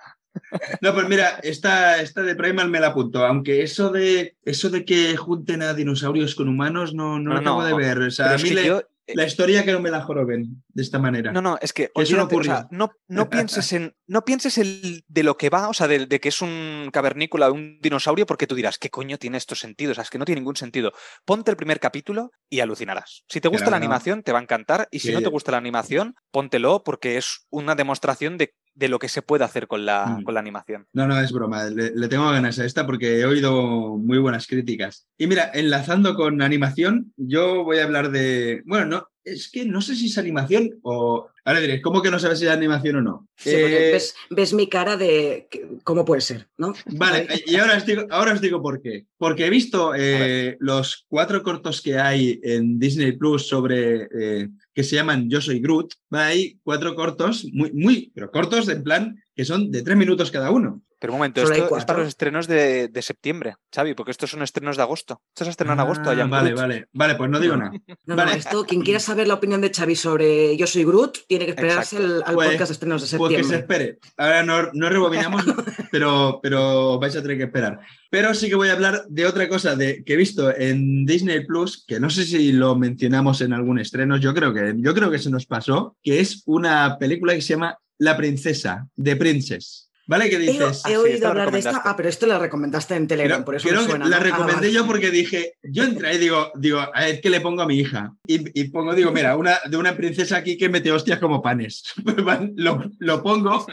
No, 0.81 0.93
pues 0.93 1.09
mira, 1.09 1.39
esta, 1.41 1.99
esta 1.99 2.21
de 2.21 2.35
Primal 2.35 2.69
me 2.69 2.79
la 2.79 2.89
apunto, 2.89 3.25
aunque 3.25 3.63
eso 3.63 3.89
de 3.89 4.37
eso 4.45 4.69
de 4.69 4.85
que 4.85 5.17
junten 5.17 5.63
a 5.63 5.73
dinosaurios 5.73 6.35
con 6.35 6.47
humanos 6.47 6.93
no, 6.93 7.19
no, 7.19 7.29
no 7.29 7.33
lo 7.33 7.39
acabo 7.39 7.63
de 7.65 7.73
ver. 7.73 7.99
O 7.99 8.11
sea, 8.11 8.33
a 8.33 8.37
mí 8.37 8.51
le... 8.51 8.65
yo 8.65 8.83
la 9.15 9.25
historia 9.25 9.63
que 9.63 9.71
no 9.71 9.79
me 9.79 9.89
la 9.89 10.01
joroben 10.01 10.63
de 10.67 10.81
esta 10.81 10.99
manera. 10.99 11.31
No, 11.31 11.41
no, 11.41 11.57
es 11.61 11.73
que 11.73 11.91
no 11.95 12.01
o 12.01 12.43
sea, 12.43 12.67
no, 12.71 12.91
no 13.07 13.29
pienses 13.29 13.73
en 13.73 13.95
no 14.07 14.23
pienses 14.23 14.57
en 14.57 15.03
de 15.07 15.23
lo 15.23 15.37
que 15.37 15.49
va, 15.49 15.69
o 15.69 15.73
sea, 15.73 15.87
de, 15.87 16.05
de 16.05 16.19
que 16.19 16.29
es 16.29 16.41
un 16.41 16.89
cavernícola, 16.91 17.51
un 17.51 17.79
dinosaurio, 17.81 18.25
porque 18.25 18.47
tú 18.47 18.55
dirás, 18.55 18.77
¿qué 18.77 18.89
coño 18.89 19.17
tiene 19.17 19.37
estos 19.37 19.59
sentidos? 19.59 19.91
O 19.91 19.95
sea, 19.95 20.03
es 20.03 20.09
que 20.09 20.17
no 20.17 20.25
tiene 20.25 20.41
ningún 20.41 20.55
sentido. 20.55 20.93
Ponte 21.25 21.51
el 21.51 21.57
primer 21.57 21.79
capítulo 21.79 22.31
y 22.49 22.59
alucinarás. 22.59 23.23
Si 23.27 23.41
te 23.41 23.47
gusta 23.47 23.65
Claro, 23.65 23.71
la 23.71 23.79
no. 23.79 23.85
animación, 23.85 24.23
te 24.23 24.31
va 24.31 24.39
a 24.39 24.43
encantar, 24.43 24.87
y 24.91 24.99
si 24.99 25.11
no 25.11 25.21
te 25.21 25.29
gusta 25.29 25.51
la 25.51 25.57
animación, 25.57 26.15
póntelo 26.31 26.83
porque 26.83 27.17
es 27.17 27.45
una 27.49 27.75
demostración 27.75 28.37
de, 28.37 28.53
de 28.77 28.87
lo 28.89 28.99
que 28.99 29.09
se 29.09 29.21
puede 29.23 29.43
hacer 29.43 29.67
con 29.67 29.85
la, 29.85 30.05
Mm. 30.05 30.23
con 30.23 30.33
la 30.35 30.39
animación. 30.39 30.85
No, 30.93 31.07
no, 31.07 31.19
es 31.19 31.31
broma. 31.31 31.65
Le, 31.65 31.91
le 31.95 32.07
tengo 32.07 32.29
ganas 32.29 32.59
a 32.59 32.65
esta 32.65 32.85
porque 32.85 33.19
he 33.19 33.25
oído 33.25 33.97
muy 33.97 34.19
buenas 34.19 34.45
críticas. 34.45 35.07
Y 35.17 35.25
mira, 35.27 35.49
enlazando 35.53 36.15
con 36.15 36.41
animación, 36.41 37.11
yo 37.17 37.63
voy 37.63 37.79
a 37.79 37.83
hablar 37.85 38.11
de. 38.11 38.61
Bueno, 38.65 38.85
no, 38.85 39.07
es 39.27 39.49
que 39.49 39.65
no 39.65 39.81
sé 39.81 39.95
si 39.95 40.07
es 40.07 40.17
animación 40.17 40.79
o. 40.81 41.27
Ahora 41.43 41.61
diréis, 41.61 41.81
¿cómo 41.81 42.01
que 42.01 42.11
no 42.11 42.19
sabes 42.19 42.39
si 42.39 42.45
es 42.45 42.51
animación 42.51 42.97
o 42.97 43.01
no? 43.01 43.27
Sí, 43.37 43.51
porque 43.51 43.89
Eh, 43.89 43.91
ves, 43.93 44.15
ves 44.29 44.53
mi 44.53 44.67
cara 44.67 44.97
de 44.97 45.47
cómo 45.83 46.03
puede 46.03 46.21
ser, 46.21 46.47
¿no? 46.57 46.73
Vale, 46.87 47.25
y 47.45 47.55
ahora 47.55 47.77
os 47.77 47.85
digo, 47.85 48.05
ahora 48.09 48.33
os 48.33 48.41
digo 48.41 48.61
por 48.61 48.81
qué. 48.81 49.05
Porque 49.17 49.45
he 49.45 49.49
visto 49.49 49.93
eh, 49.95 50.57
los 50.59 51.05
cuatro 51.07 51.43
cortos 51.43 51.81
que 51.81 51.97
hay 51.97 52.39
en 52.43 52.79
Disney 52.79 53.13
Plus 53.13 53.47
sobre 53.47 54.09
eh, 54.19 54.49
que 54.73 54.83
se 54.83 54.95
llaman 54.95 55.29
Yo 55.29 55.39
soy 55.39 55.59
Groot. 55.59 55.93
Hay 56.11 56.59
cuatro 56.63 56.95
cortos, 56.95 57.45
muy, 57.53 57.71
muy, 57.71 58.11
pero 58.13 58.29
cortos 58.29 58.67
en 58.69 58.83
plan 58.83 59.23
que 59.35 59.45
son 59.45 59.71
de 59.71 59.83
tres 59.83 59.95
minutos 59.95 60.31
cada 60.31 60.51
uno. 60.51 60.81
Pero 60.99 61.13
un 61.13 61.19
momento, 61.19 61.41
esto 61.43 61.77
es 61.77 61.85
para 61.85 61.99
los 61.99 62.07
estrenos 62.07 62.47
de, 62.47 62.87
de 62.87 63.01
septiembre, 63.03 63.55
Xavi, 63.73 63.93
porque 63.93 64.09
estos 64.11 64.31
son 64.31 64.41
estrenos 64.41 64.77
de 64.77 64.81
agosto. 64.83 65.21
Esto 65.29 65.45
se 65.45 65.51
estrena 65.51 65.73
en 65.73 65.79
agosto. 65.81 66.09
Ah, 66.09 66.13
allá 66.13 66.23
en 66.23 66.29
vale, 66.31 66.49
Groot. 66.49 66.61
vale, 66.61 66.87
vale, 66.91 67.15
pues 67.15 67.29
no 67.29 67.39
digo 67.39 67.55
nada. 67.55 67.71
No, 68.05 68.15
Vale. 68.15 68.31
no, 68.31 68.37
esto, 68.37 68.65
quien 68.65 68.81
quiera 68.81 68.99
saber 68.99 69.27
la 69.27 69.35
opinión 69.35 69.61
de 69.61 69.71
Xavi 69.71 69.95
sobre 69.95 70.57
Yo 70.57 70.65
soy 70.65 70.83
Groot, 70.85 71.19
tiene 71.27 71.45
que 71.45 71.51
esperarse 71.51 71.97
el- 71.97 72.23
al 72.25 72.33
Pues- 72.33 72.49
podcast 72.49 72.69
de 72.69 72.73
estrenos 72.73 73.11
de 73.11 73.17
Pues 73.17 73.29
que 73.29 73.43
se 73.43 73.49
septiembre. 73.49 73.85
espere. 73.85 73.99
Ahora 74.17 74.43
no, 74.43 74.69
no 74.73 74.89
rebobinamos, 74.89 75.43
pero, 75.91 76.39
pero 76.41 76.97
vais 76.99 77.15
a 77.15 77.21
tener 77.21 77.37
que 77.37 77.43
esperar. 77.43 77.79
Pero 78.09 78.33
sí 78.33 78.49
que 78.49 78.55
voy 78.55 78.69
a 78.69 78.73
hablar 78.73 79.03
de 79.07 79.25
otra 79.25 79.47
cosa 79.49 79.75
de, 79.75 80.03
que 80.03 80.13
he 80.13 80.17
visto 80.17 80.55
en 80.55 81.05
Disney 81.05 81.45
Plus, 81.45 81.83
que 81.85 81.99
no 81.99 82.09
sé 82.09 82.23
si 82.25 82.51
lo 82.53 82.75
mencionamos 82.75 83.41
en 83.41 83.53
algún 83.53 83.77
estreno, 83.79 84.17
yo 84.17 84.33
creo 84.33 84.53
que, 84.53 84.73
yo 84.77 84.93
creo 84.95 85.11
que 85.11 85.19
se 85.19 85.29
nos 85.29 85.45
pasó, 85.45 85.95
que 86.01 86.19
es 86.21 86.41
una 86.47 86.97
película 86.97 87.35
que 87.35 87.41
se 87.41 87.53
llama 87.53 87.77
La 87.99 88.17
Princesa, 88.17 88.87
de 88.95 89.15
Princess. 89.15 89.86
¿Vale? 90.09 90.29
Que 90.29 90.39
dices. 90.39 90.57
he 90.59 90.63
Ah, 90.63 90.73
sí, 90.73 90.95
oído 90.95 91.19
la 91.19 91.29
hablar 91.29 91.51
de 91.51 91.59
esta. 91.59 91.81
Ah, 91.83 91.95
pero 91.97 92.07
esto 92.07 92.25
la 92.27 92.39
recomendaste 92.39 92.95
en 92.95 93.07
Telegram, 93.07 93.39
Creo- 93.39 93.45
por 93.45 93.55
eso 93.55 93.67
me 93.69 93.75
suena. 93.83 94.05
la 94.07 94.09
¿no? 94.09 94.15
Ah, 94.15 94.19
recomendé 94.23 94.53
vale. 94.55 94.71
yo 94.71 94.87
porque 94.87 95.11
dije, 95.11 95.53
yo 95.63 95.83
entré 95.83 96.15
y 96.15 96.17
digo, 96.17 96.49
digo, 96.55 96.79
a 96.79 97.01
ver 97.01 97.19
qué 97.21 97.29
le 97.29 97.41
pongo 97.41 97.61
a 97.61 97.67
mi 97.67 97.77
hija. 97.77 98.13
Y, 98.25 98.59
y 98.59 98.69
pongo, 98.69 98.95
digo, 98.95 99.11
mira, 99.11 99.35
una, 99.35 99.59
de 99.69 99.75
una 99.77 99.95
princesa 99.97 100.37
aquí 100.37 100.57
que 100.57 100.69
mete 100.69 100.91
hostias 100.93 101.19
como 101.19 101.41
panes. 101.41 101.83
Lo, 102.55 102.83
lo 102.99 103.21
pongo. 103.23 103.67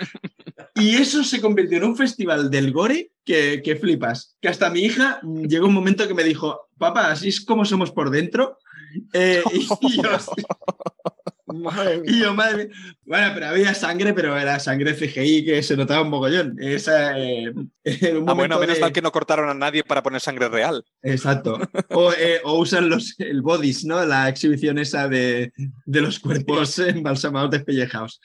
Y 0.74 0.96
eso 0.96 1.22
se 1.22 1.40
convirtió 1.40 1.78
en 1.78 1.84
un 1.84 1.96
festival 1.96 2.50
del 2.50 2.72
gore 2.72 3.12
que, 3.24 3.62
que 3.64 3.76
flipas. 3.76 4.36
Que 4.40 4.48
hasta 4.48 4.70
mi 4.70 4.80
hija 4.80 5.20
mm, 5.22 5.44
llegó 5.44 5.68
un 5.68 5.74
momento 5.74 6.08
que 6.08 6.14
me 6.14 6.24
dijo, 6.24 6.68
papá, 6.78 7.12
así 7.12 7.28
es 7.28 7.44
como 7.44 7.64
somos 7.64 7.92
por 7.92 8.10
dentro. 8.10 8.58
Eh, 9.12 9.40
y, 9.52 9.58
y 9.86 10.02
yo, 10.02 10.02
Madre 11.62 12.00
mía. 12.00 12.10
y 12.12 12.20
yo, 12.20 12.34
madre 12.34 12.66
mía. 12.68 12.76
Bueno, 13.04 13.30
pero 13.34 13.46
había 13.46 13.74
sangre, 13.74 14.12
pero 14.14 14.36
era 14.38 14.58
sangre 14.58 14.94
CGI 14.94 15.44
que 15.44 15.62
se 15.62 15.76
notaba 15.76 16.02
un 16.02 16.10
mogollón. 16.10 16.56
Esa, 16.60 17.18
eh, 17.18 17.52
era 17.84 18.18
un 18.18 18.28
Ah, 18.28 18.32
bueno, 18.32 18.58
menos 18.58 18.76
de- 18.76 18.80
mal 18.80 18.92
que 18.92 19.02
no 19.02 19.12
cortaron 19.12 19.48
a 19.48 19.54
nadie 19.54 19.84
para 19.84 20.02
poner 20.02 20.20
sangre 20.20 20.48
real. 20.48 20.84
Exacto. 21.02 21.58
O, 21.90 22.12
eh, 22.12 22.40
o 22.44 22.58
usan 22.58 22.88
los, 22.88 23.14
el 23.18 23.42
bodies, 23.42 23.84
¿no? 23.84 24.04
La 24.04 24.28
exhibición 24.28 24.78
esa 24.78 25.08
de, 25.08 25.52
de 25.86 26.00
los 26.00 26.18
cuerpos 26.18 26.78
embalsamados 26.80 27.50
despellejados. 27.50 28.20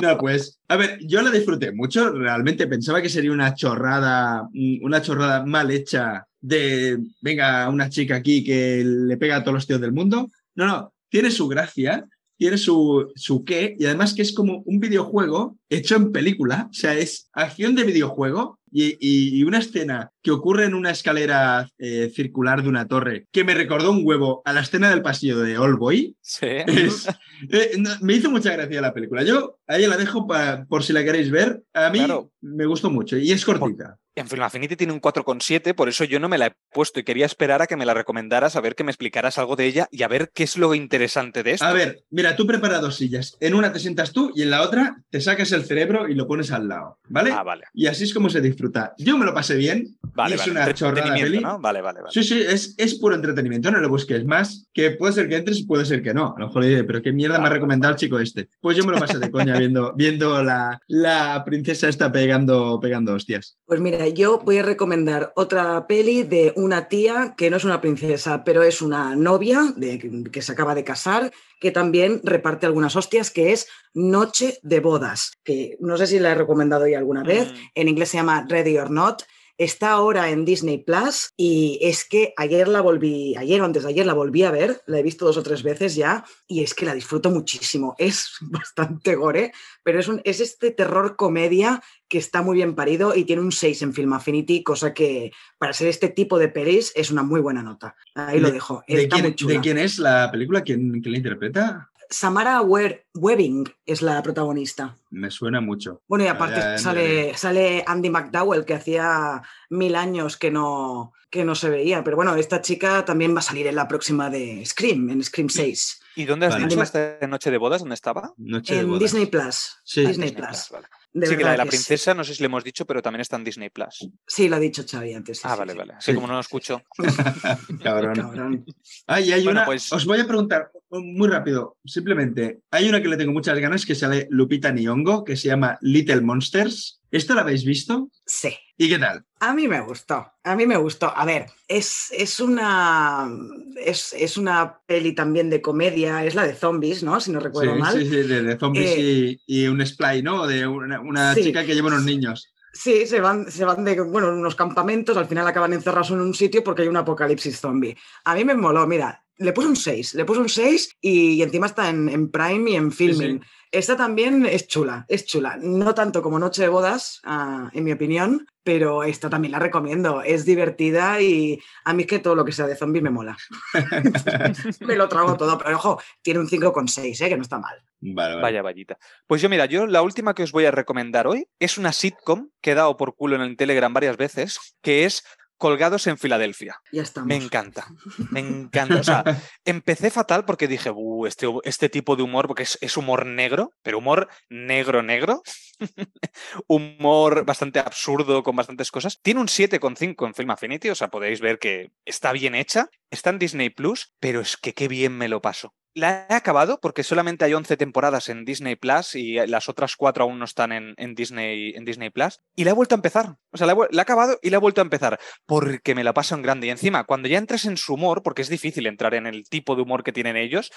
No, 0.00 0.16
pues, 0.18 0.60
a 0.68 0.76
ver, 0.76 0.98
yo 1.06 1.22
la 1.22 1.30
disfruté 1.30 1.72
mucho. 1.72 2.10
Realmente 2.12 2.66
pensaba 2.66 3.02
que 3.02 3.08
sería 3.08 3.32
una 3.32 3.54
chorrada, 3.54 4.44
mm, 4.52 4.84
una 4.84 5.02
chorrada 5.02 5.44
mal 5.44 5.70
hecha 5.70 6.24
de, 6.40 6.98
venga, 7.20 7.68
una 7.68 7.88
chica 7.90 8.16
aquí 8.16 8.42
que 8.44 8.82
le 8.84 9.16
pega 9.16 9.36
a 9.36 9.42
todos 9.42 9.54
los 9.54 9.66
tíos 9.66 9.80
del 9.80 9.92
mundo. 9.92 10.28
No, 10.54 10.66
no, 10.66 10.94
tiene 11.08 11.30
su 11.30 11.48
gracia, 11.48 12.04
tiene 12.40 12.56
su, 12.56 13.12
su 13.16 13.44
qué, 13.44 13.76
y 13.78 13.84
además 13.84 14.14
que 14.14 14.22
es 14.22 14.32
como 14.32 14.62
un 14.64 14.80
videojuego 14.80 15.58
hecho 15.68 15.94
en 15.96 16.10
película, 16.10 16.68
o 16.70 16.72
sea, 16.72 16.94
es 16.96 17.28
acción 17.34 17.74
de 17.74 17.84
videojuego 17.84 18.58
y, 18.72 18.96
y- 18.98 19.44
una 19.44 19.58
escena 19.58 20.10
que 20.22 20.30
ocurre 20.30 20.64
en 20.64 20.72
una 20.74 20.90
escalera 20.90 21.68
eh, 21.78 22.10
circular 22.14 22.62
de 22.62 22.68
una 22.70 22.86
torre 22.88 23.26
que 23.30 23.44
me 23.44 23.52
recordó 23.54 23.90
un 23.90 24.02
huevo 24.06 24.40
a 24.46 24.52
la 24.54 24.60
escena 24.62 24.88
del 24.88 25.02
pasillo 25.02 25.40
de 25.40 25.58
All 25.58 25.76
Boy. 25.76 26.16
Sí. 26.22 26.46
Es- 26.66 27.06
eh, 27.50 27.72
no, 27.78 27.90
me 28.00 28.14
hizo 28.14 28.30
mucha 28.30 28.52
gracia 28.52 28.80
la 28.80 28.94
película. 28.94 29.22
Yo 29.22 29.58
ahí 29.66 29.86
la 29.86 29.96
dejo 29.98 30.26
pa- 30.26 30.64
por 30.68 30.82
si 30.82 30.92
la 30.94 31.04
queréis 31.04 31.30
ver. 31.30 31.62
A 31.74 31.90
mí 31.90 31.98
Claro. 31.98 32.32
me 32.40 32.64
gustó 32.64 32.90
mucho 32.90 33.18
y 33.18 33.32
es 33.32 33.44
cortita. 33.44 33.98
En 34.20 34.28
Film 34.28 34.42
Affinity 34.42 34.76
tiene 34.76 34.92
un 34.92 35.00
4,7, 35.00 35.74
por 35.74 35.88
eso 35.88 36.04
yo 36.04 36.20
no 36.20 36.28
me 36.28 36.36
la 36.36 36.48
he 36.48 36.52
puesto 36.74 37.00
y 37.00 37.04
quería 37.04 37.24
esperar 37.24 37.62
a 37.62 37.66
que 37.66 37.76
me 37.76 37.86
la 37.86 37.94
recomendaras, 37.94 38.54
a 38.54 38.60
ver 38.60 38.74
que 38.74 38.84
me 38.84 38.90
explicaras 38.90 39.38
algo 39.38 39.56
de 39.56 39.64
ella 39.64 39.88
y 39.90 40.02
a 40.02 40.08
ver 40.08 40.30
qué 40.34 40.42
es 40.42 40.58
lo 40.58 40.74
interesante 40.74 41.42
de 41.42 41.52
esto. 41.52 41.64
A 41.64 41.72
ver, 41.72 42.04
mira, 42.10 42.36
tú 42.36 42.46
preparas 42.46 42.82
dos 42.82 42.96
sillas. 42.96 43.38
En 43.40 43.54
una 43.54 43.72
te 43.72 43.78
sientas 43.78 44.12
tú 44.12 44.30
y 44.34 44.42
en 44.42 44.50
la 44.50 44.60
otra 44.60 45.02
te 45.08 45.22
sacas 45.22 45.52
el 45.52 45.64
cerebro 45.64 46.06
y 46.06 46.14
lo 46.14 46.26
pones 46.26 46.52
al 46.52 46.68
lado, 46.68 46.98
¿vale? 47.08 47.30
Ah, 47.32 47.42
vale. 47.42 47.64
Y 47.72 47.86
así 47.86 48.04
es 48.04 48.12
como 48.12 48.28
se 48.28 48.42
disfruta. 48.42 48.92
Yo 48.98 49.16
me 49.16 49.24
lo 49.24 49.32
pasé 49.32 49.56
bien. 49.56 49.96
Vale, 50.12 50.32
y 50.32 50.34
es 50.34 50.40
vale. 50.40 50.50
una 50.52 50.74
chorrada 50.74 51.14
peli. 51.14 51.40
¿no? 51.40 51.58
Vale, 51.58 51.80
vale, 51.80 52.02
vale. 52.02 52.12
Sí, 52.12 52.22
sí, 52.22 52.42
es, 52.42 52.74
es 52.76 52.96
puro 52.96 53.14
entretenimiento, 53.14 53.70
no 53.70 53.80
le 53.80 53.86
busques 53.86 54.22
más, 54.26 54.68
que 54.74 54.90
puede 54.90 55.14
ser 55.14 55.30
que 55.30 55.36
entres 55.36 55.64
puede 55.66 55.86
ser 55.86 56.02
que 56.02 56.12
no. 56.12 56.34
A 56.36 56.40
lo 56.40 56.48
mejor 56.48 56.64
diré, 56.64 56.84
pero 56.84 57.00
qué 57.00 57.10
mierda 57.10 57.38
me 57.38 57.44
ha 57.44 57.48
Vale, 57.48 57.54
recomendado 57.54 57.94
el 57.94 57.98
chico 57.98 58.18
este. 58.18 58.50
Pues 58.60 58.76
yo 58.76 58.84
me 58.84 58.92
lo 58.92 58.98
pasé 58.98 59.18
de 59.18 59.30
coña 59.30 59.56
viendo, 59.58 59.94
viendo 59.96 60.42
la, 60.42 60.78
la 60.88 61.42
princesa 61.42 61.88
esta 61.88 62.12
pegando, 62.12 62.78
pegando 62.80 63.14
hostias. 63.14 63.56
Pues 63.64 63.80
mira, 63.80 64.09
yo 64.12 64.38
voy 64.38 64.58
a 64.58 64.62
recomendar 64.62 65.32
otra 65.36 65.86
peli 65.86 66.22
de 66.22 66.52
una 66.56 66.88
tía 66.88 67.34
que 67.36 67.50
no 67.50 67.56
es 67.56 67.64
una 67.64 67.80
princesa, 67.80 68.44
pero 68.44 68.62
es 68.62 68.82
una 68.82 69.16
novia 69.16 69.72
de, 69.76 69.98
que 70.30 70.42
se 70.42 70.52
acaba 70.52 70.74
de 70.74 70.84
casar, 70.84 71.32
que 71.60 71.70
también 71.70 72.20
reparte 72.24 72.66
algunas 72.66 72.96
hostias, 72.96 73.30
que 73.30 73.52
es 73.52 73.68
Noche 73.94 74.58
de 74.62 74.80
Bodas, 74.80 75.32
que 75.44 75.76
no 75.80 75.96
sé 75.96 76.06
si 76.06 76.18
la 76.18 76.32
he 76.32 76.34
recomendado 76.34 76.86
ya 76.86 76.98
alguna 76.98 77.22
vez. 77.22 77.52
Mm. 77.52 77.56
En 77.74 77.88
inglés 77.88 78.08
se 78.10 78.18
llama 78.18 78.46
Ready 78.48 78.78
or 78.78 78.90
Not. 78.90 79.22
Está 79.60 79.90
ahora 79.90 80.30
en 80.30 80.46
Disney 80.46 80.78
Plus 80.78 81.34
y 81.36 81.78
es 81.82 82.08
que 82.08 82.32
ayer 82.38 82.66
la 82.66 82.80
volví, 82.80 83.36
ayer 83.36 83.60
o 83.60 83.66
antes 83.66 83.82
de 83.82 83.90
ayer 83.90 84.06
la 84.06 84.14
volví 84.14 84.42
a 84.42 84.50
ver, 84.50 84.80
la 84.86 84.98
he 84.98 85.02
visto 85.02 85.26
dos 85.26 85.36
o 85.36 85.42
tres 85.42 85.62
veces 85.62 85.94
ya 85.96 86.24
y 86.48 86.62
es 86.62 86.72
que 86.72 86.86
la 86.86 86.94
disfruto 86.94 87.30
muchísimo. 87.30 87.94
Es 87.98 88.36
bastante 88.40 89.14
gore, 89.16 89.52
pero 89.82 90.00
es, 90.00 90.08
un, 90.08 90.22
es 90.24 90.40
este 90.40 90.70
terror 90.70 91.14
comedia 91.14 91.82
que 92.08 92.16
está 92.16 92.40
muy 92.40 92.56
bien 92.56 92.74
parido 92.74 93.14
y 93.14 93.24
tiene 93.24 93.42
un 93.42 93.52
6 93.52 93.82
en 93.82 93.92
Film 93.92 94.14
Affinity, 94.14 94.62
cosa 94.62 94.94
que 94.94 95.30
para 95.58 95.74
ser 95.74 95.88
este 95.88 96.08
tipo 96.08 96.38
de 96.38 96.48
pelis 96.48 96.90
es 96.96 97.10
una 97.10 97.22
muy 97.22 97.42
buena 97.42 97.62
nota. 97.62 97.94
Ahí 98.14 98.40
lo 98.40 98.48
¿De- 98.48 98.54
dejo. 98.54 98.82
¿De 98.88 99.02
Está 99.02 99.16
quién, 99.16 99.26
muy 99.26 99.34
chula. 99.34 99.54
de 99.54 99.60
quién 99.60 99.76
es 99.78 99.98
la 99.98 100.30
película? 100.32 100.62
¿Quién, 100.62 101.02
quién 101.02 101.12
la 101.12 101.18
interpreta? 101.18 101.89
Samara 102.10 102.60
Webbing 102.62 103.72
es 103.86 104.02
la 104.02 104.20
protagonista. 104.22 104.96
Me 105.10 105.30
suena 105.30 105.60
mucho. 105.60 106.02
Bueno, 106.08 106.24
y 106.24 106.28
aparte 106.28 106.58
ya 106.58 106.76
sale, 106.78 107.36
sale 107.36 107.84
Andy 107.86 108.10
McDowell, 108.10 108.64
que 108.64 108.74
hacía 108.74 109.42
mil 109.70 109.94
años 109.94 110.36
que 110.36 110.50
no, 110.50 111.12
que 111.30 111.44
no 111.44 111.54
se 111.54 111.70
veía. 111.70 112.02
Pero 112.02 112.16
bueno, 112.16 112.34
esta 112.34 112.60
chica 112.60 113.04
también 113.04 113.34
va 113.34 113.38
a 113.38 113.42
salir 113.42 113.68
en 113.68 113.76
la 113.76 113.86
próxima 113.86 114.28
de 114.28 114.64
Scream, 114.66 115.10
en 115.10 115.22
Scream 115.22 115.48
6. 115.48 116.00
¿Y 116.16 116.24
dónde 116.24 116.46
has 116.46 116.54
Vale. 116.54 116.66
dicho 116.66 116.82
esta 116.82 117.18
noche 117.28 117.50
de 117.52 117.58
bodas? 117.58 117.80
¿Dónde 117.80 117.94
estaba? 117.94 118.34
Noche 118.36 118.74
de 118.74 118.80
En 118.80 118.86
bodas. 118.88 119.00
Disney 119.00 119.26
Plus. 119.26 119.78
Sí. 119.84 120.00
Disney 120.04 120.30
Disney 120.30 120.32
Plus. 120.48 120.68
vale. 120.70 120.86
De 121.12 121.26
sí, 121.26 121.36
que 121.36 121.42
la 121.42 121.50
de 121.52 121.56
la 121.58 121.64
sí. 121.64 121.70
princesa, 121.70 122.14
no 122.14 122.22
sé 122.22 122.34
si 122.34 122.42
le 122.42 122.46
hemos 122.46 122.62
dicho, 122.62 122.84
pero 122.86 123.02
también 123.02 123.20
está 123.20 123.36
en 123.36 123.42
Disney 123.42 123.68
Plus. 123.70 124.08
Sí, 124.28 124.48
lo 124.48 124.56
ha 124.56 124.58
dicho 124.60 124.84
Xavi 124.88 125.12
antes. 125.14 125.38
sí, 125.38 125.42
ah, 125.46 125.54
sí, 125.54 125.58
vale, 125.58 125.72
sí. 125.72 125.78
vale. 125.78 125.94
Sí, 125.98 126.14
como 126.14 126.26
no 126.28 126.34
lo 126.34 126.40
escucho. 126.40 126.82
Cabrón. 127.82 128.14
Cabrón. 128.14 128.64
Ah, 129.06 129.20
y 129.20 129.32
hay 129.32 129.42
Bueno, 129.44 129.60
una. 129.60 129.66
pues- 129.66 129.92
Os 129.92 130.04
voy 130.06 130.20
a 130.20 130.24
preguntar 130.26 130.70
muy 130.90 131.28
rápido, 131.28 131.76
simplemente. 131.84 132.60
Hay 132.70 132.88
una 132.88 133.02
que 133.02 133.08
le 133.08 133.16
tengo 133.16 133.32
muchas 133.32 133.58
ganas 133.58 133.84
que 133.84 133.94
sale 133.94 134.28
Lupita 134.30 134.70
Nyong'o, 134.70 135.24
que 135.24 135.36
se 135.36 135.48
llama 135.48 135.78
Little 135.80 136.20
Monsters. 136.20 136.99
¿Esto 137.10 137.34
la 137.34 137.40
habéis 137.42 137.64
visto? 137.64 138.08
Sí. 138.24 138.54
¿Y 138.76 138.88
qué 138.88 138.98
tal? 138.98 139.24
A 139.40 139.52
mí 139.52 139.66
me 139.68 139.80
gustó, 139.80 140.32
a 140.44 140.54
mí 140.56 140.66
me 140.66 140.76
gustó. 140.76 141.12
A 141.14 141.24
ver, 141.24 141.46
es, 141.68 142.08
es 142.16 142.40
una 142.40 143.28
es, 143.76 144.12
es 144.12 144.36
una 144.36 144.78
peli 144.86 145.14
también 145.14 145.50
de 145.50 145.60
comedia, 145.60 146.24
es 146.24 146.34
la 146.34 146.46
de 146.46 146.54
zombies, 146.54 147.02
¿no? 147.02 147.20
Si 147.20 147.30
no 147.32 147.40
recuerdo 147.40 147.74
sí, 147.74 147.80
mal. 147.80 147.92
sí, 147.98 148.04
sí, 148.04 148.16
de, 148.22 148.42
de 148.42 148.58
zombies 148.58 148.90
Eh, 148.96 149.38
y, 149.46 149.62
y 149.64 149.66
un 149.66 149.84
splay, 149.84 150.22
¿no? 150.22 150.46
De 150.46 150.66
una, 150.66 151.00
una 151.00 151.34
Sí. 151.34 151.42
chica 151.44 151.64
que 151.66 151.74
lleva 151.74 151.88
unos 151.88 152.04
niños. 152.04 152.52
Sí, 152.72 153.04
se 153.06 153.20
van, 153.20 153.50
se 153.50 153.64
van 153.64 153.84
de 153.84 154.00
bueno, 154.00 154.28
unos 154.28 154.54
campamentos, 154.54 155.16
al 155.16 155.26
final 155.26 155.46
acaban 155.46 155.72
encerrados 155.72 156.10
en 156.12 156.20
un 156.20 156.32
sitio 156.34 156.62
porque 156.62 156.82
hay 156.82 156.88
un 156.88 156.96
apocalipsis 156.96 157.58
zombie. 157.60 157.96
A 158.24 158.34
mí 158.36 158.44
me 158.44 158.54
moló, 158.54 158.86
mira, 158.86 159.24
le 159.40 159.52
puse 159.52 159.68
un 159.68 159.76
6, 159.76 160.14
le 160.14 160.24
puse 160.24 160.40
un 160.40 160.48
6 160.48 160.96
y, 161.00 161.42
encima 161.42 161.66
está 161.66 161.88
en, 161.88 162.08
en, 162.08 162.30
Prime 162.30 162.70
y 162.70 162.76
en 162.76 162.92
Filming. 162.92 163.42
Esta 163.72 163.96
también 163.96 164.44
es 164.44 164.66
chula, 164.66 165.06
es 165.08 165.24
chula. 165.24 165.56
No 165.60 165.94
tanto 165.94 166.22
como 166.22 166.38
Noche 166.38 166.62
de 166.62 166.68
Bodas, 166.68 167.20
ah, 167.24 167.70
en 167.72 167.84
mi 167.84 167.92
opinión, 167.92 168.46
pero 168.62 169.02
esta 169.02 169.30
también 169.30 169.52
la 169.52 169.58
recomiendo. 169.58 170.22
Es 170.22 170.44
divertida 170.44 171.22
y 171.22 171.58
a 171.84 171.94
mí 171.94 172.02
es 172.02 172.08
que 172.08 172.18
todo 172.18 172.34
lo 172.34 172.44
que 172.44 172.52
sea 172.52 172.66
de 172.66 172.76
zombie 172.76 173.00
me 173.00 173.10
mola. 173.10 173.36
me 174.80 174.96
lo 174.96 175.08
trago 175.08 175.36
todo, 175.36 175.56
pero 175.56 175.76
ojo, 175.76 176.02
tiene 176.20 176.40
un 176.40 176.48
5,6, 176.48 177.24
¿eh? 177.24 177.28
que 177.28 177.36
no 177.36 177.42
está 177.42 177.58
mal. 177.58 177.80
Vaya 178.00 178.60
vallita. 178.60 178.98
Pues 179.26 179.40
yo, 179.40 179.48
mira, 179.48 179.66
yo 179.66 179.86
la 179.86 180.02
última 180.02 180.34
que 180.34 180.42
os 180.42 180.52
voy 180.52 180.66
a 180.66 180.70
recomendar 180.70 181.26
hoy 181.26 181.46
es 181.58 181.78
una 181.78 181.92
sitcom 181.92 182.50
que 182.60 182.72
he 182.72 182.74
dado 182.74 182.96
por 182.96 183.14
culo 183.14 183.36
en 183.36 183.42
el 183.42 183.56
Telegram 183.56 183.92
varias 183.92 184.16
veces, 184.16 184.76
que 184.82 185.04
es 185.04 185.24
colgados 185.60 186.06
en 186.06 186.18
Filadelfia. 186.18 186.80
Ya 186.90 187.02
estamos. 187.02 187.28
Me 187.28 187.36
encanta, 187.36 187.86
me 188.30 188.40
encanta. 188.40 188.98
O 188.98 189.04
sea, 189.04 189.22
empecé 189.64 190.10
fatal 190.10 190.44
porque 190.44 190.66
dije, 190.66 190.90
este, 191.26 191.46
este 191.64 191.88
tipo 191.90 192.16
de 192.16 192.22
humor, 192.22 192.48
porque 192.48 192.64
es, 192.64 192.96
humor 192.96 193.26
negro, 193.26 193.70
pero 193.82 193.98
humor 193.98 194.28
negro, 194.48 195.02
negro. 195.02 195.42
humor 196.66 197.44
bastante 197.44 197.78
absurdo 197.78 198.42
con 198.42 198.56
bastantes 198.56 198.90
cosas. 198.90 199.20
Tiene 199.22 199.40
un 199.40 199.46
7,5 199.46 200.26
en 200.26 200.34
Film 200.34 200.50
Affinity, 200.50 200.88
o 200.88 200.94
sea, 200.94 201.08
podéis 201.08 201.40
ver 201.40 201.58
que 201.58 201.92
está 202.04 202.32
bien 202.32 202.54
hecha. 202.54 202.88
Está 203.10 203.30
en 203.30 203.38
Disney 203.38 203.70
Plus, 203.70 204.14
pero 204.18 204.40
es 204.40 204.56
que 204.56 204.72
qué 204.72 204.88
bien 204.88 205.16
me 205.16 205.28
lo 205.28 205.42
paso. 205.42 205.74
La 205.94 206.26
he 206.30 206.34
acabado 206.34 206.78
porque 206.80 207.02
solamente 207.02 207.44
hay 207.44 207.52
11 207.52 207.76
temporadas 207.76 208.28
en 208.28 208.44
Disney 208.44 208.76
Plus 208.76 209.16
y 209.16 209.34
las 209.48 209.68
otras 209.68 209.96
cuatro 209.96 210.22
aún 210.22 210.38
no 210.38 210.44
están 210.44 210.70
en, 210.72 211.14
Disney, 211.14 211.72
en 211.74 211.84
Disney 211.84 212.10
Plus. 212.10 212.40
Y 212.54 212.62
la 212.62 212.70
he 212.70 212.74
vuelto 212.74 212.94
a 212.94 212.98
empezar. 212.98 213.36
O 213.50 213.56
sea, 213.56 213.66
la 213.66 213.76
he, 213.90 214.00
acabado 214.00 214.38
y 214.40 214.50
la 214.50 214.58
he 214.58 214.60
vuelto 214.60 214.80
a 214.80 214.84
empezar 214.84 215.18
porque 215.46 215.96
me 215.96 216.04
la 216.04 216.14
paso 216.14 216.36
en 216.36 216.42
grande. 216.42 216.68
Y 216.68 216.70
encima, 216.70 217.04
cuando 217.04 217.28
ya 217.28 217.38
entres 217.38 217.64
en 217.64 217.76
su 217.76 217.94
humor, 217.94 218.22
porque 218.22 218.42
es 218.42 218.48
difícil 218.48 218.86
entrar 218.86 219.14
en 219.14 219.26
el 219.26 219.48
tipo 219.48 219.74
de 219.74 219.82
humor 219.82 220.04
que 220.04 220.12
tienen 220.12 220.36
ellos, 220.36 220.70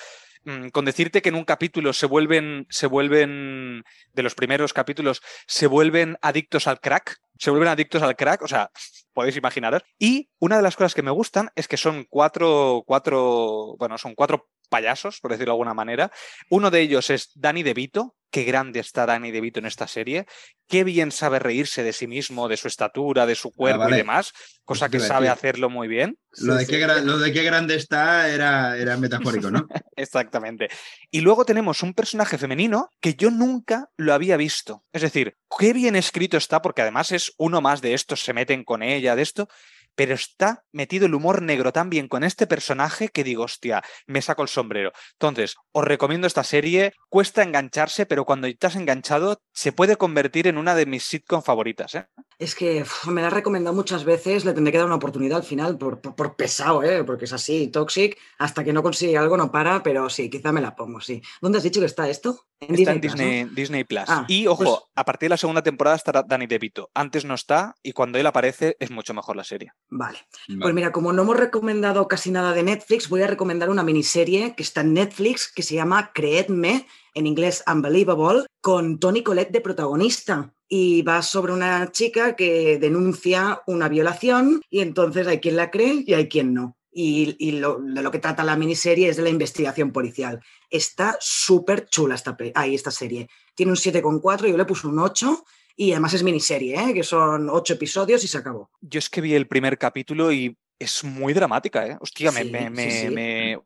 mm, 0.45 0.69
con 0.69 0.85
decirte 0.85 1.21
que 1.21 1.29
en 1.29 1.35
un 1.35 1.45
capítulo 1.45 1.93
se 1.93 2.07
vuelven, 2.07 2.65
se 2.69 2.87
vuelven, 2.87 3.83
de 4.13 4.23
los 4.23 4.33
primeros 4.33 4.73
capítulos, 4.73 5.21
se 5.45 5.67
vuelven 5.67 6.17
adictos 6.23 6.65
al 6.67 6.79
crack, 6.79 7.19
se 7.37 7.51
vuelven 7.51 7.69
adictos 7.69 8.01
al 8.01 8.15
crack, 8.15 8.41
o 8.41 8.47
sea, 8.47 8.71
podéis 9.13 9.37
imaginaros. 9.37 9.83
Y 9.99 10.29
una 10.39 10.57
de 10.57 10.63
las 10.63 10.75
cosas 10.75 10.93
que 10.93 11.03
me 11.03 11.11
gustan 11.11 11.49
es 11.55 11.67
que 11.67 11.77
son 11.77 12.05
cuatro, 12.09 12.83
cuatro, 12.85 13.75
bueno, 13.77 13.97
son 13.97 14.15
cuatro 14.15 14.49
payasos, 14.73 15.19
por 15.19 15.29
decirlo 15.29 15.51
de 15.51 15.57
alguna 15.57 15.75
manera. 15.75 16.11
Uno 16.49 16.71
de 16.71 16.81
ellos 16.81 17.11
es 17.11 17.29
Danny 17.35 17.61
DeVito, 17.61 18.15
qué 18.31 18.43
grande 18.43 18.79
está 18.79 19.05
Danny 19.05 19.29
DeVito 19.29 19.59
en 19.59 19.67
esta 19.67 19.85
serie, 19.85 20.25
qué 20.67 20.83
bien 20.83 21.11
sabe 21.11 21.37
reírse 21.37 21.83
de 21.83 21.93
sí 21.93 22.07
mismo, 22.07 22.47
de 22.47 22.57
su 22.57 22.67
estatura, 22.67 23.27
de 23.27 23.35
su 23.35 23.49
ah, 23.49 23.51
cuerpo 23.55 23.89
y 23.89 23.93
demás, 23.93 24.33
cosa 24.65 24.89
que 24.89 24.99
sabe 24.99 25.29
hacerlo 25.29 25.69
muy 25.69 25.87
bien. 25.87 26.17
Lo, 26.39 26.55
de, 26.55 26.65
qué 26.65 27.43
grande 27.43 27.75
está 27.75 28.27
era, 28.29 28.75
era 28.79 28.97
metafórico, 28.97 29.51
¿no? 29.51 29.67
Exactamente. 29.95 30.69
Y 31.11 31.21
luego 31.21 31.45
tenemos 31.45 31.83
un 31.83 31.93
personaje 31.93 32.39
femenino 32.39 32.89
que 32.99 33.13
yo 33.13 33.29
nunca 33.29 33.89
lo 33.95 34.15
había 34.15 34.35
visto. 34.35 34.83
Es 34.91 35.03
decir, 35.03 35.37
qué 35.59 35.71
bien 35.71 35.95
escrito 35.95 36.35
está, 36.35 36.63
porque 36.63 36.81
además 36.81 37.11
es 37.11 37.33
uno 37.37 37.61
más 37.61 37.81
de 37.81 37.93
estos, 37.93 38.23
se 38.23 38.33
meten 38.33 38.63
con 38.63 38.81
ella, 38.81 39.15
de 39.15 39.21
esto 39.21 39.47
pero 39.95 40.13
está 40.13 40.63
metido 40.71 41.05
el 41.05 41.15
humor 41.15 41.41
negro 41.41 41.71
tan 41.71 41.89
bien 41.89 42.07
con 42.07 42.23
este 42.23 42.47
personaje 42.47 43.09
que 43.09 43.23
digo, 43.23 43.43
hostia, 43.43 43.83
me 44.07 44.21
saco 44.21 44.41
el 44.41 44.47
sombrero. 44.47 44.91
Entonces, 45.13 45.55
os 45.71 45.83
recomiendo 45.83 46.27
esta 46.27 46.43
serie, 46.43 46.93
cuesta 47.09 47.43
engancharse, 47.43 48.05
pero 48.05 48.25
cuando 48.25 48.47
estás 48.47 48.75
enganchado 48.75 49.41
se 49.53 49.71
puede 49.71 49.97
convertir 49.97 50.47
en 50.47 50.57
una 50.57 50.75
de 50.75 50.85
mis 50.85 51.03
sitcom 51.03 51.41
favoritas. 51.41 51.95
¿eh? 51.95 52.07
Es 52.39 52.55
que 52.55 52.83
me 53.07 53.21
la 53.21 53.27
he 53.27 53.31
recomendado 53.31 53.75
muchas 53.75 54.03
veces, 54.03 54.45
le 54.45 54.53
tendré 54.53 54.71
que 54.71 54.77
dar 54.77 54.87
una 54.87 54.95
oportunidad 54.95 55.37
al 55.37 55.43
final, 55.43 55.77
por, 55.77 56.01
por, 56.01 56.35
pesado, 56.35 56.83
¿eh? 56.83 57.03
porque 57.03 57.25
es 57.25 57.33
así, 57.33 57.67
toxic, 57.67 58.17
hasta 58.37 58.63
que 58.63 58.73
no 58.73 58.83
consigue 58.83 59.17
algo 59.17 59.37
no 59.37 59.51
para, 59.51 59.83
pero 59.83 60.09
sí, 60.09 60.29
quizá 60.29 60.51
me 60.51 60.61
la 60.61 60.75
pongo, 60.75 60.99
sí. 61.01 61.21
¿Dónde 61.41 61.57
has 61.57 61.63
dicho 61.63 61.79
que 61.79 61.85
está 61.85 62.09
esto? 62.09 62.47
En 62.69 62.75
está 62.75 62.93
Disney, 62.95 63.39
en 63.39 63.55
Disney, 63.55 63.83
Plus. 63.83 64.03
Ah, 64.07 64.25
y 64.27 64.47
ojo, 64.47 64.63
pues 64.63 64.77
a 64.95 65.05
partir 65.05 65.27
de 65.27 65.31
la 65.31 65.37
segunda 65.37 65.61
temporada 65.61 65.95
estará 65.95 66.23
Danny 66.23 66.47
DeVito. 66.47 66.89
Antes 66.93 67.25
no 67.25 67.33
está 67.33 67.75
y 67.83 67.93
cuando 67.93 68.17
él 68.17 68.25
aparece 68.25 68.75
es 68.79 68.91
mucho 68.91 69.13
mejor 69.13 69.35
la 69.35 69.43
serie. 69.43 69.71
Vale. 69.89 70.19
Pues 70.61 70.73
mira, 70.73 70.91
como 70.91 71.13
no 71.13 71.23
hemos 71.23 71.37
recomendado 71.37 72.07
casi 72.07 72.31
nada 72.31 72.53
de 72.53 72.63
Netflix, 72.63 73.09
voy 73.09 73.21
a 73.21 73.27
recomendar 73.27 73.69
una 73.69 73.83
miniserie 73.83 74.55
que 74.55 74.63
está 74.63 74.81
en 74.81 74.93
Netflix 74.93 75.51
que 75.51 75.63
se 75.63 75.75
llama 75.75 76.11
Creedme, 76.13 76.87
en 77.13 77.27
inglés 77.27 77.63
Unbelievable, 77.67 78.45
con 78.61 78.99
Tony 78.99 79.23
Collette 79.23 79.51
de 79.51 79.61
protagonista. 79.61 80.53
Y 80.67 81.03
va 81.03 81.21
sobre 81.21 81.53
una 81.53 81.91
chica 81.91 82.35
que 82.35 82.79
denuncia 82.79 83.61
una 83.67 83.89
violación 83.89 84.61
y 84.69 84.79
entonces 84.79 85.27
hay 85.27 85.39
quien 85.39 85.55
la 85.55 85.69
cree 85.69 86.03
y 86.07 86.13
hay 86.13 86.27
quien 86.27 86.53
no. 86.53 86.77
Y, 86.93 87.51
de 87.51 88.01
lo 88.01 88.11
que 88.11 88.19
trata 88.19 88.43
la 88.43 88.55
miniserie 88.55 89.09
es 89.09 89.17
de 89.17 89.23
la 89.23 89.29
investigación 89.29 89.91
policial. 89.91 90.39
Está 90.69 91.17
súper 91.19 91.87
chula 91.87 92.15
esta, 92.15 92.37
ahí, 92.55 92.75
esta 92.75 92.91
serie. 92.91 93.29
Tiene 93.55 93.71
un 93.71 93.77
7,4, 93.77 94.47
yo 94.47 94.57
le 94.57 94.65
puse 94.65 94.87
un 94.87 94.99
8 94.99 95.43
y 95.75 95.91
además 95.91 96.13
es 96.13 96.23
miniserie, 96.23 96.75
¿eh? 96.75 96.93
que 96.93 97.03
son 97.03 97.49
ocho 97.49 97.73
episodios 97.73 98.23
y 98.23 98.27
se 98.27 98.37
acabó. 98.37 98.69
Yo 98.81 98.99
es 98.99 99.09
que 99.09 99.21
vi 99.21 99.33
el 99.33 99.47
primer 99.47 99.77
capítulo 99.77 100.31
y 100.31 100.55
es 100.83 101.03
muy 101.03 101.33
dramática, 101.33 101.87
¿eh? 101.87 101.97
Hostia, 101.99 102.31
me. 102.31 102.43
me, 102.43 103.57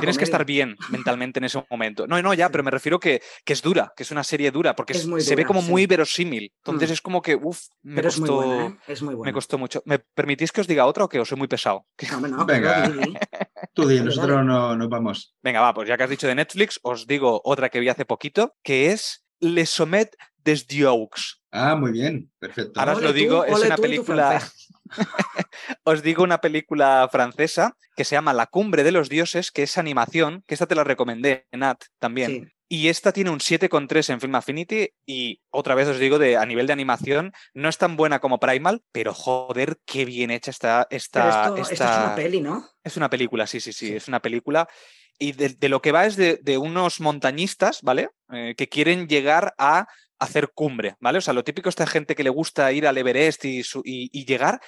tienes 0.00 0.18
que 0.18 0.24
estar 0.24 0.44
bien 0.44 0.76
mentalmente 0.90 1.38
en 1.40 1.44
ese 1.44 1.64
momento. 1.70 2.06
No, 2.06 2.20
no, 2.22 2.34
ya, 2.34 2.50
pero 2.50 2.62
me 2.62 2.70
refiero 2.70 3.00
que, 3.00 3.22
que 3.44 3.52
es 3.52 3.62
dura, 3.62 3.92
que 3.96 4.02
es 4.02 4.10
una 4.10 4.24
serie 4.24 4.50
dura, 4.50 4.76
porque 4.76 4.94
se 4.94 5.36
ve 5.36 5.44
como 5.44 5.62
muy 5.62 5.86
verosímil. 5.86 6.52
Entonces 6.58 6.90
mm. 6.90 6.92
es 6.92 7.00
como 7.00 7.22
que, 7.22 7.34
uff, 7.36 7.66
me 7.82 8.02
costó. 8.02 8.44
¿eh? 8.44 8.76
Es 8.86 9.02
muy, 9.02 9.16
Me 9.16 9.32
costó 9.32 9.58
mucho. 9.58 9.82
¿Me 9.86 9.98
permitís 9.98 10.52
que 10.52 10.60
os 10.60 10.66
diga 10.66 10.86
otra 10.86 11.04
o 11.04 11.08
que 11.08 11.20
os 11.20 11.28
soy 11.28 11.38
muy 11.38 11.48
pesado? 11.48 11.86
No, 12.34 12.46
Venga. 12.46 12.90
Tú 13.74 13.86
di, 13.86 14.00
nosotros 14.00 14.44
no 14.44 14.76
nos 14.76 14.88
vamos. 14.88 15.34
Venga, 15.42 15.60
va, 15.60 15.74
pues 15.74 15.88
ya 15.88 15.96
que 15.96 16.04
has 16.04 16.10
dicho 16.10 16.26
de 16.26 16.34
Netflix, 16.34 16.80
os 16.82 17.06
digo 17.06 17.40
otra 17.44 17.68
que 17.68 17.80
vi 17.80 17.88
hace 17.88 18.04
poquito, 18.04 18.54
que 18.62 18.92
es 18.92 19.26
Le 19.40 19.66
Sommet 19.66 20.16
des 20.38 20.66
Dieux. 20.66 21.42
Ah, 21.50 21.76
muy 21.76 21.92
bien, 21.92 22.30
perfecto. 22.38 22.80
Ahora 22.80 22.94
os 22.94 23.02
lo 23.02 23.12
digo, 23.12 23.44
es 23.44 23.58
una 23.60 23.76
película. 23.76 24.42
os 25.84 26.02
digo 26.02 26.22
una 26.22 26.40
película 26.40 27.08
francesa 27.10 27.76
que 27.96 28.04
se 28.04 28.16
llama 28.16 28.32
La 28.32 28.46
cumbre 28.46 28.82
de 28.84 28.92
los 28.92 29.08
dioses, 29.08 29.50
que 29.50 29.62
es 29.62 29.78
animación, 29.78 30.42
que 30.46 30.54
esta 30.54 30.66
te 30.66 30.74
la 30.74 30.84
recomendé, 30.84 31.46
Nat, 31.52 31.84
también. 31.98 32.52
Y 32.68 32.88
esta 32.88 33.12
tiene 33.12 33.30
un 33.30 33.40
7,3 33.40 34.14
en 34.14 34.20
Film 34.20 34.34
Affinity 34.34 34.88
y 35.06 35.40
otra 35.50 35.74
vez 35.74 35.86
os 35.86 35.98
digo, 35.98 36.18
de, 36.18 36.36
a 36.36 36.46
nivel 36.46 36.66
de 36.66 36.72
animación, 36.72 37.32
no 37.52 37.68
es 37.68 37.78
tan 37.78 37.96
buena 37.96 38.20
como 38.20 38.40
Primal, 38.40 38.82
pero 38.90 39.12
joder, 39.12 39.78
qué 39.84 40.04
bien 40.04 40.30
hecha 40.30 40.50
está 40.50 40.86
esta... 40.90 41.54
Esto, 41.56 41.74
es 41.74 41.80
una 41.80 42.14
peli, 42.16 42.40
¿no? 42.40 42.66
Es 42.82 42.96
una 42.96 43.10
película, 43.10 43.46
sí, 43.46 43.60
sí, 43.60 43.72
sí, 43.72 43.94
es 43.94 44.08
una 44.08 44.20
película. 44.20 44.66
Y 45.18 45.32
de, 45.32 45.68
lo 45.68 45.80
que 45.80 45.92
va 45.92 46.06
es 46.06 46.16
de, 46.16 46.58
unos 46.58 47.00
montañistas, 47.00 47.80
¿vale? 47.82 48.08
Eh, 48.32 48.54
que 48.56 48.68
quieren 48.68 49.06
llegar 49.06 49.54
a 49.58 49.86
hacer 50.24 50.50
cumbre, 50.54 50.96
¿vale? 51.00 51.18
O 51.18 51.20
sea, 51.20 51.34
lo 51.34 51.44
típico 51.44 51.68
es 51.68 51.74
esta 51.74 51.86
gente 51.86 52.14
que 52.14 52.24
le 52.24 52.30
gusta 52.30 52.72
ir 52.72 52.86
al 52.86 52.98
Everest 52.98 53.44
y, 53.44 53.62
y, 53.84 54.24
llegar, 54.24 54.60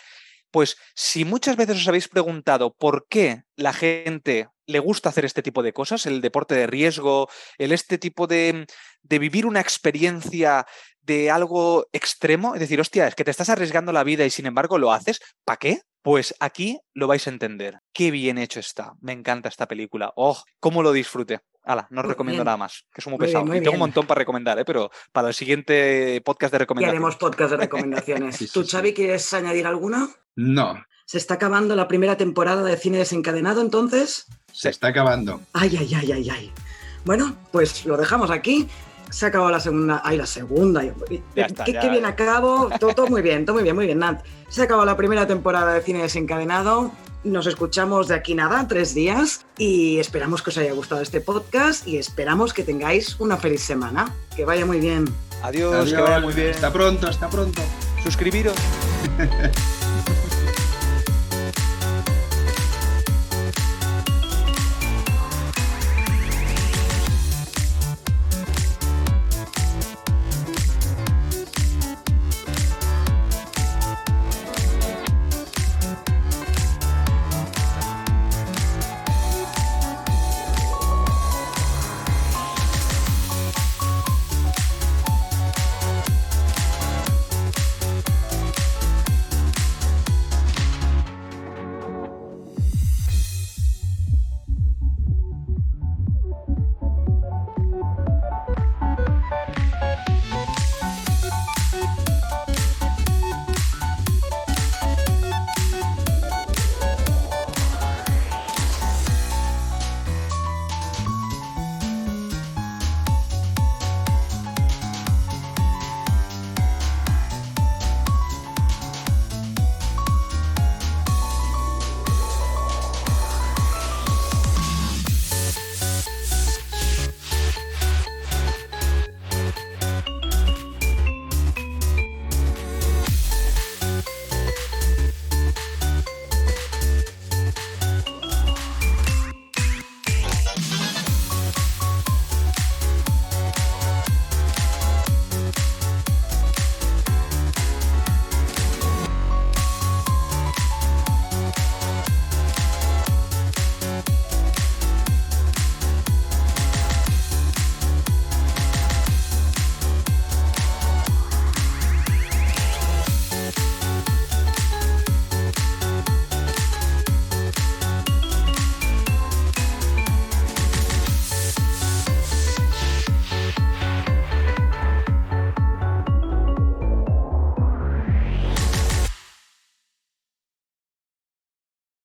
pues 0.50 0.76
si 0.94 1.24
muchas 1.24 1.56
veces 1.56 1.76
os 1.76 1.88
habéis 1.88 2.08
preguntado 2.08 2.74
por 2.74 3.06
qué 3.08 3.42
la 3.56 3.72
gente 3.72 4.48
le 4.66 4.78
gusta 4.78 5.08
hacer 5.08 5.24
este 5.24 5.42
tipo 5.42 5.62
de 5.62 5.72
cosas, 5.72 6.06
el 6.06 6.20
deporte 6.20 6.54
de 6.54 6.66
riesgo, 6.66 7.28
el 7.58 7.72
este 7.72 7.98
tipo 7.98 8.26
de, 8.26 8.66
de 9.02 9.18
vivir 9.18 9.46
una 9.46 9.60
experiencia 9.60 10.66
de 11.00 11.30
algo 11.30 11.86
extremo, 11.92 12.54
es 12.54 12.60
decir, 12.60 12.80
hostia, 12.80 13.06
es 13.06 13.14
que 13.14 13.24
te 13.24 13.30
estás 13.30 13.48
arriesgando 13.48 13.92
la 13.92 14.02
vida 14.02 14.24
y 14.24 14.30
sin 14.30 14.46
embargo 14.46 14.76
lo 14.78 14.92
haces, 14.92 15.20
¿para 15.44 15.58
qué? 15.58 15.82
Pues 16.06 16.36
aquí 16.38 16.78
lo 16.94 17.08
vais 17.08 17.26
a 17.26 17.30
entender. 17.30 17.80
Qué 17.92 18.12
bien 18.12 18.38
hecho 18.38 18.60
está. 18.60 18.92
Me 19.00 19.10
encanta 19.10 19.48
esta 19.48 19.66
película. 19.66 20.12
¡Oh! 20.14 20.40
¿Cómo 20.60 20.84
lo 20.84 20.92
disfrute! 20.92 21.40
Hala, 21.64 21.88
no 21.90 22.02
os 22.02 22.06
recomiendo 22.06 22.44
nada 22.44 22.56
más, 22.56 22.84
que 22.94 23.00
es 23.00 23.06
muy, 23.08 23.18
pesado. 23.18 23.52
y 23.52 23.60
tengo 23.60 23.72
un 23.72 23.80
montón 23.80 24.06
para 24.06 24.20
recomendar, 24.20 24.56
¿eh? 24.56 24.64
pero 24.64 24.92
para 25.10 25.26
el 25.26 25.34
siguiente 25.34 26.22
podcast 26.24 26.52
de 26.52 26.58
recomendaciones. 26.58 26.96
haremos 26.96 27.16
podcast 27.16 27.50
de 27.50 27.56
recomendaciones. 27.64 28.52
¿Tú, 28.52 28.64
Xavi, 28.64 28.94
quieres 28.94 29.34
añadir 29.34 29.66
alguna? 29.66 30.08
No. 30.36 30.80
¿Se 31.06 31.18
está 31.18 31.34
acabando 31.34 31.74
la 31.74 31.88
primera 31.88 32.16
temporada 32.16 32.62
de 32.62 32.76
cine 32.76 32.98
desencadenado 32.98 33.60
entonces? 33.60 34.26
Se 34.52 34.68
está 34.68 34.86
acabando. 34.86 35.40
Ay, 35.54 35.76
ay, 35.76 35.92
ay, 35.92 36.12
ay, 36.12 36.30
ay. 36.30 36.52
Bueno, 37.04 37.36
pues 37.50 37.84
lo 37.84 37.96
dejamos 37.96 38.30
aquí. 38.30 38.68
Se 39.10 39.26
ha 39.26 39.28
acabado 39.28 39.50
la 39.50 39.60
segunda. 39.60 40.02
Ay, 40.04 40.18
la 40.18 40.26
segunda. 40.26 40.82
Ya 41.34 41.46
está, 41.46 41.64
qué, 41.64 41.88
bien 41.90 42.04
acabo. 42.04 42.70
Todo, 42.78 42.94
todo, 42.94 43.06
muy 43.08 43.22
bien, 43.22 43.44
todo 43.44 43.54
muy 43.54 43.62
bien, 43.62 43.74
muy 43.74 43.86
bien, 43.86 43.98
Nat. 43.98 44.22
Se 44.48 44.62
ha 44.62 44.64
acabado 44.64 44.86
la 44.86 44.96
primera 44.96 45.26
temporada 45.26 45.74
de 45.74 45.80
cine 45.80 46.02
desencadenado. 46.02 46.92
Nos 47.24 47.46
escuchamos 47.46 48.08
de 48.08 48.14
aquí 48.14 48.34
nada, 48.34 48.68
tres 48.68 48.94
días, 48.94 49.46
y 49.58 49.98
esperamos 49.98 50.42
que 50.42 50.50
os 50.50 50.58
haya 50.58 50.72
gustado 50.72 51.00
este 51.00 51.20
podcast 51.20 51.86
y 51.86 51.98
esperamos 51.98 52.52
que 52.52 52.62
tengáis 52.62 53.18
una 53.18 53.36
feliz 53.36 53.62
semana. 53.62 54.14
Que 54.36 54.44
vaya 54.44 54.64
muy 54.64 54.78
bien. 54.78 55.06
Adiós, 55.42 55.90
que 55.92 56.00
vaya 56.00 56.20
muy 56.20 56.34
bien. 56.34 56.50
Hasta 56.50 56.72
pronto, 56.72 57.08
hasta 57.08 57.28
pronto. 57.28 57.62
Suscribiros. 58.04 58.54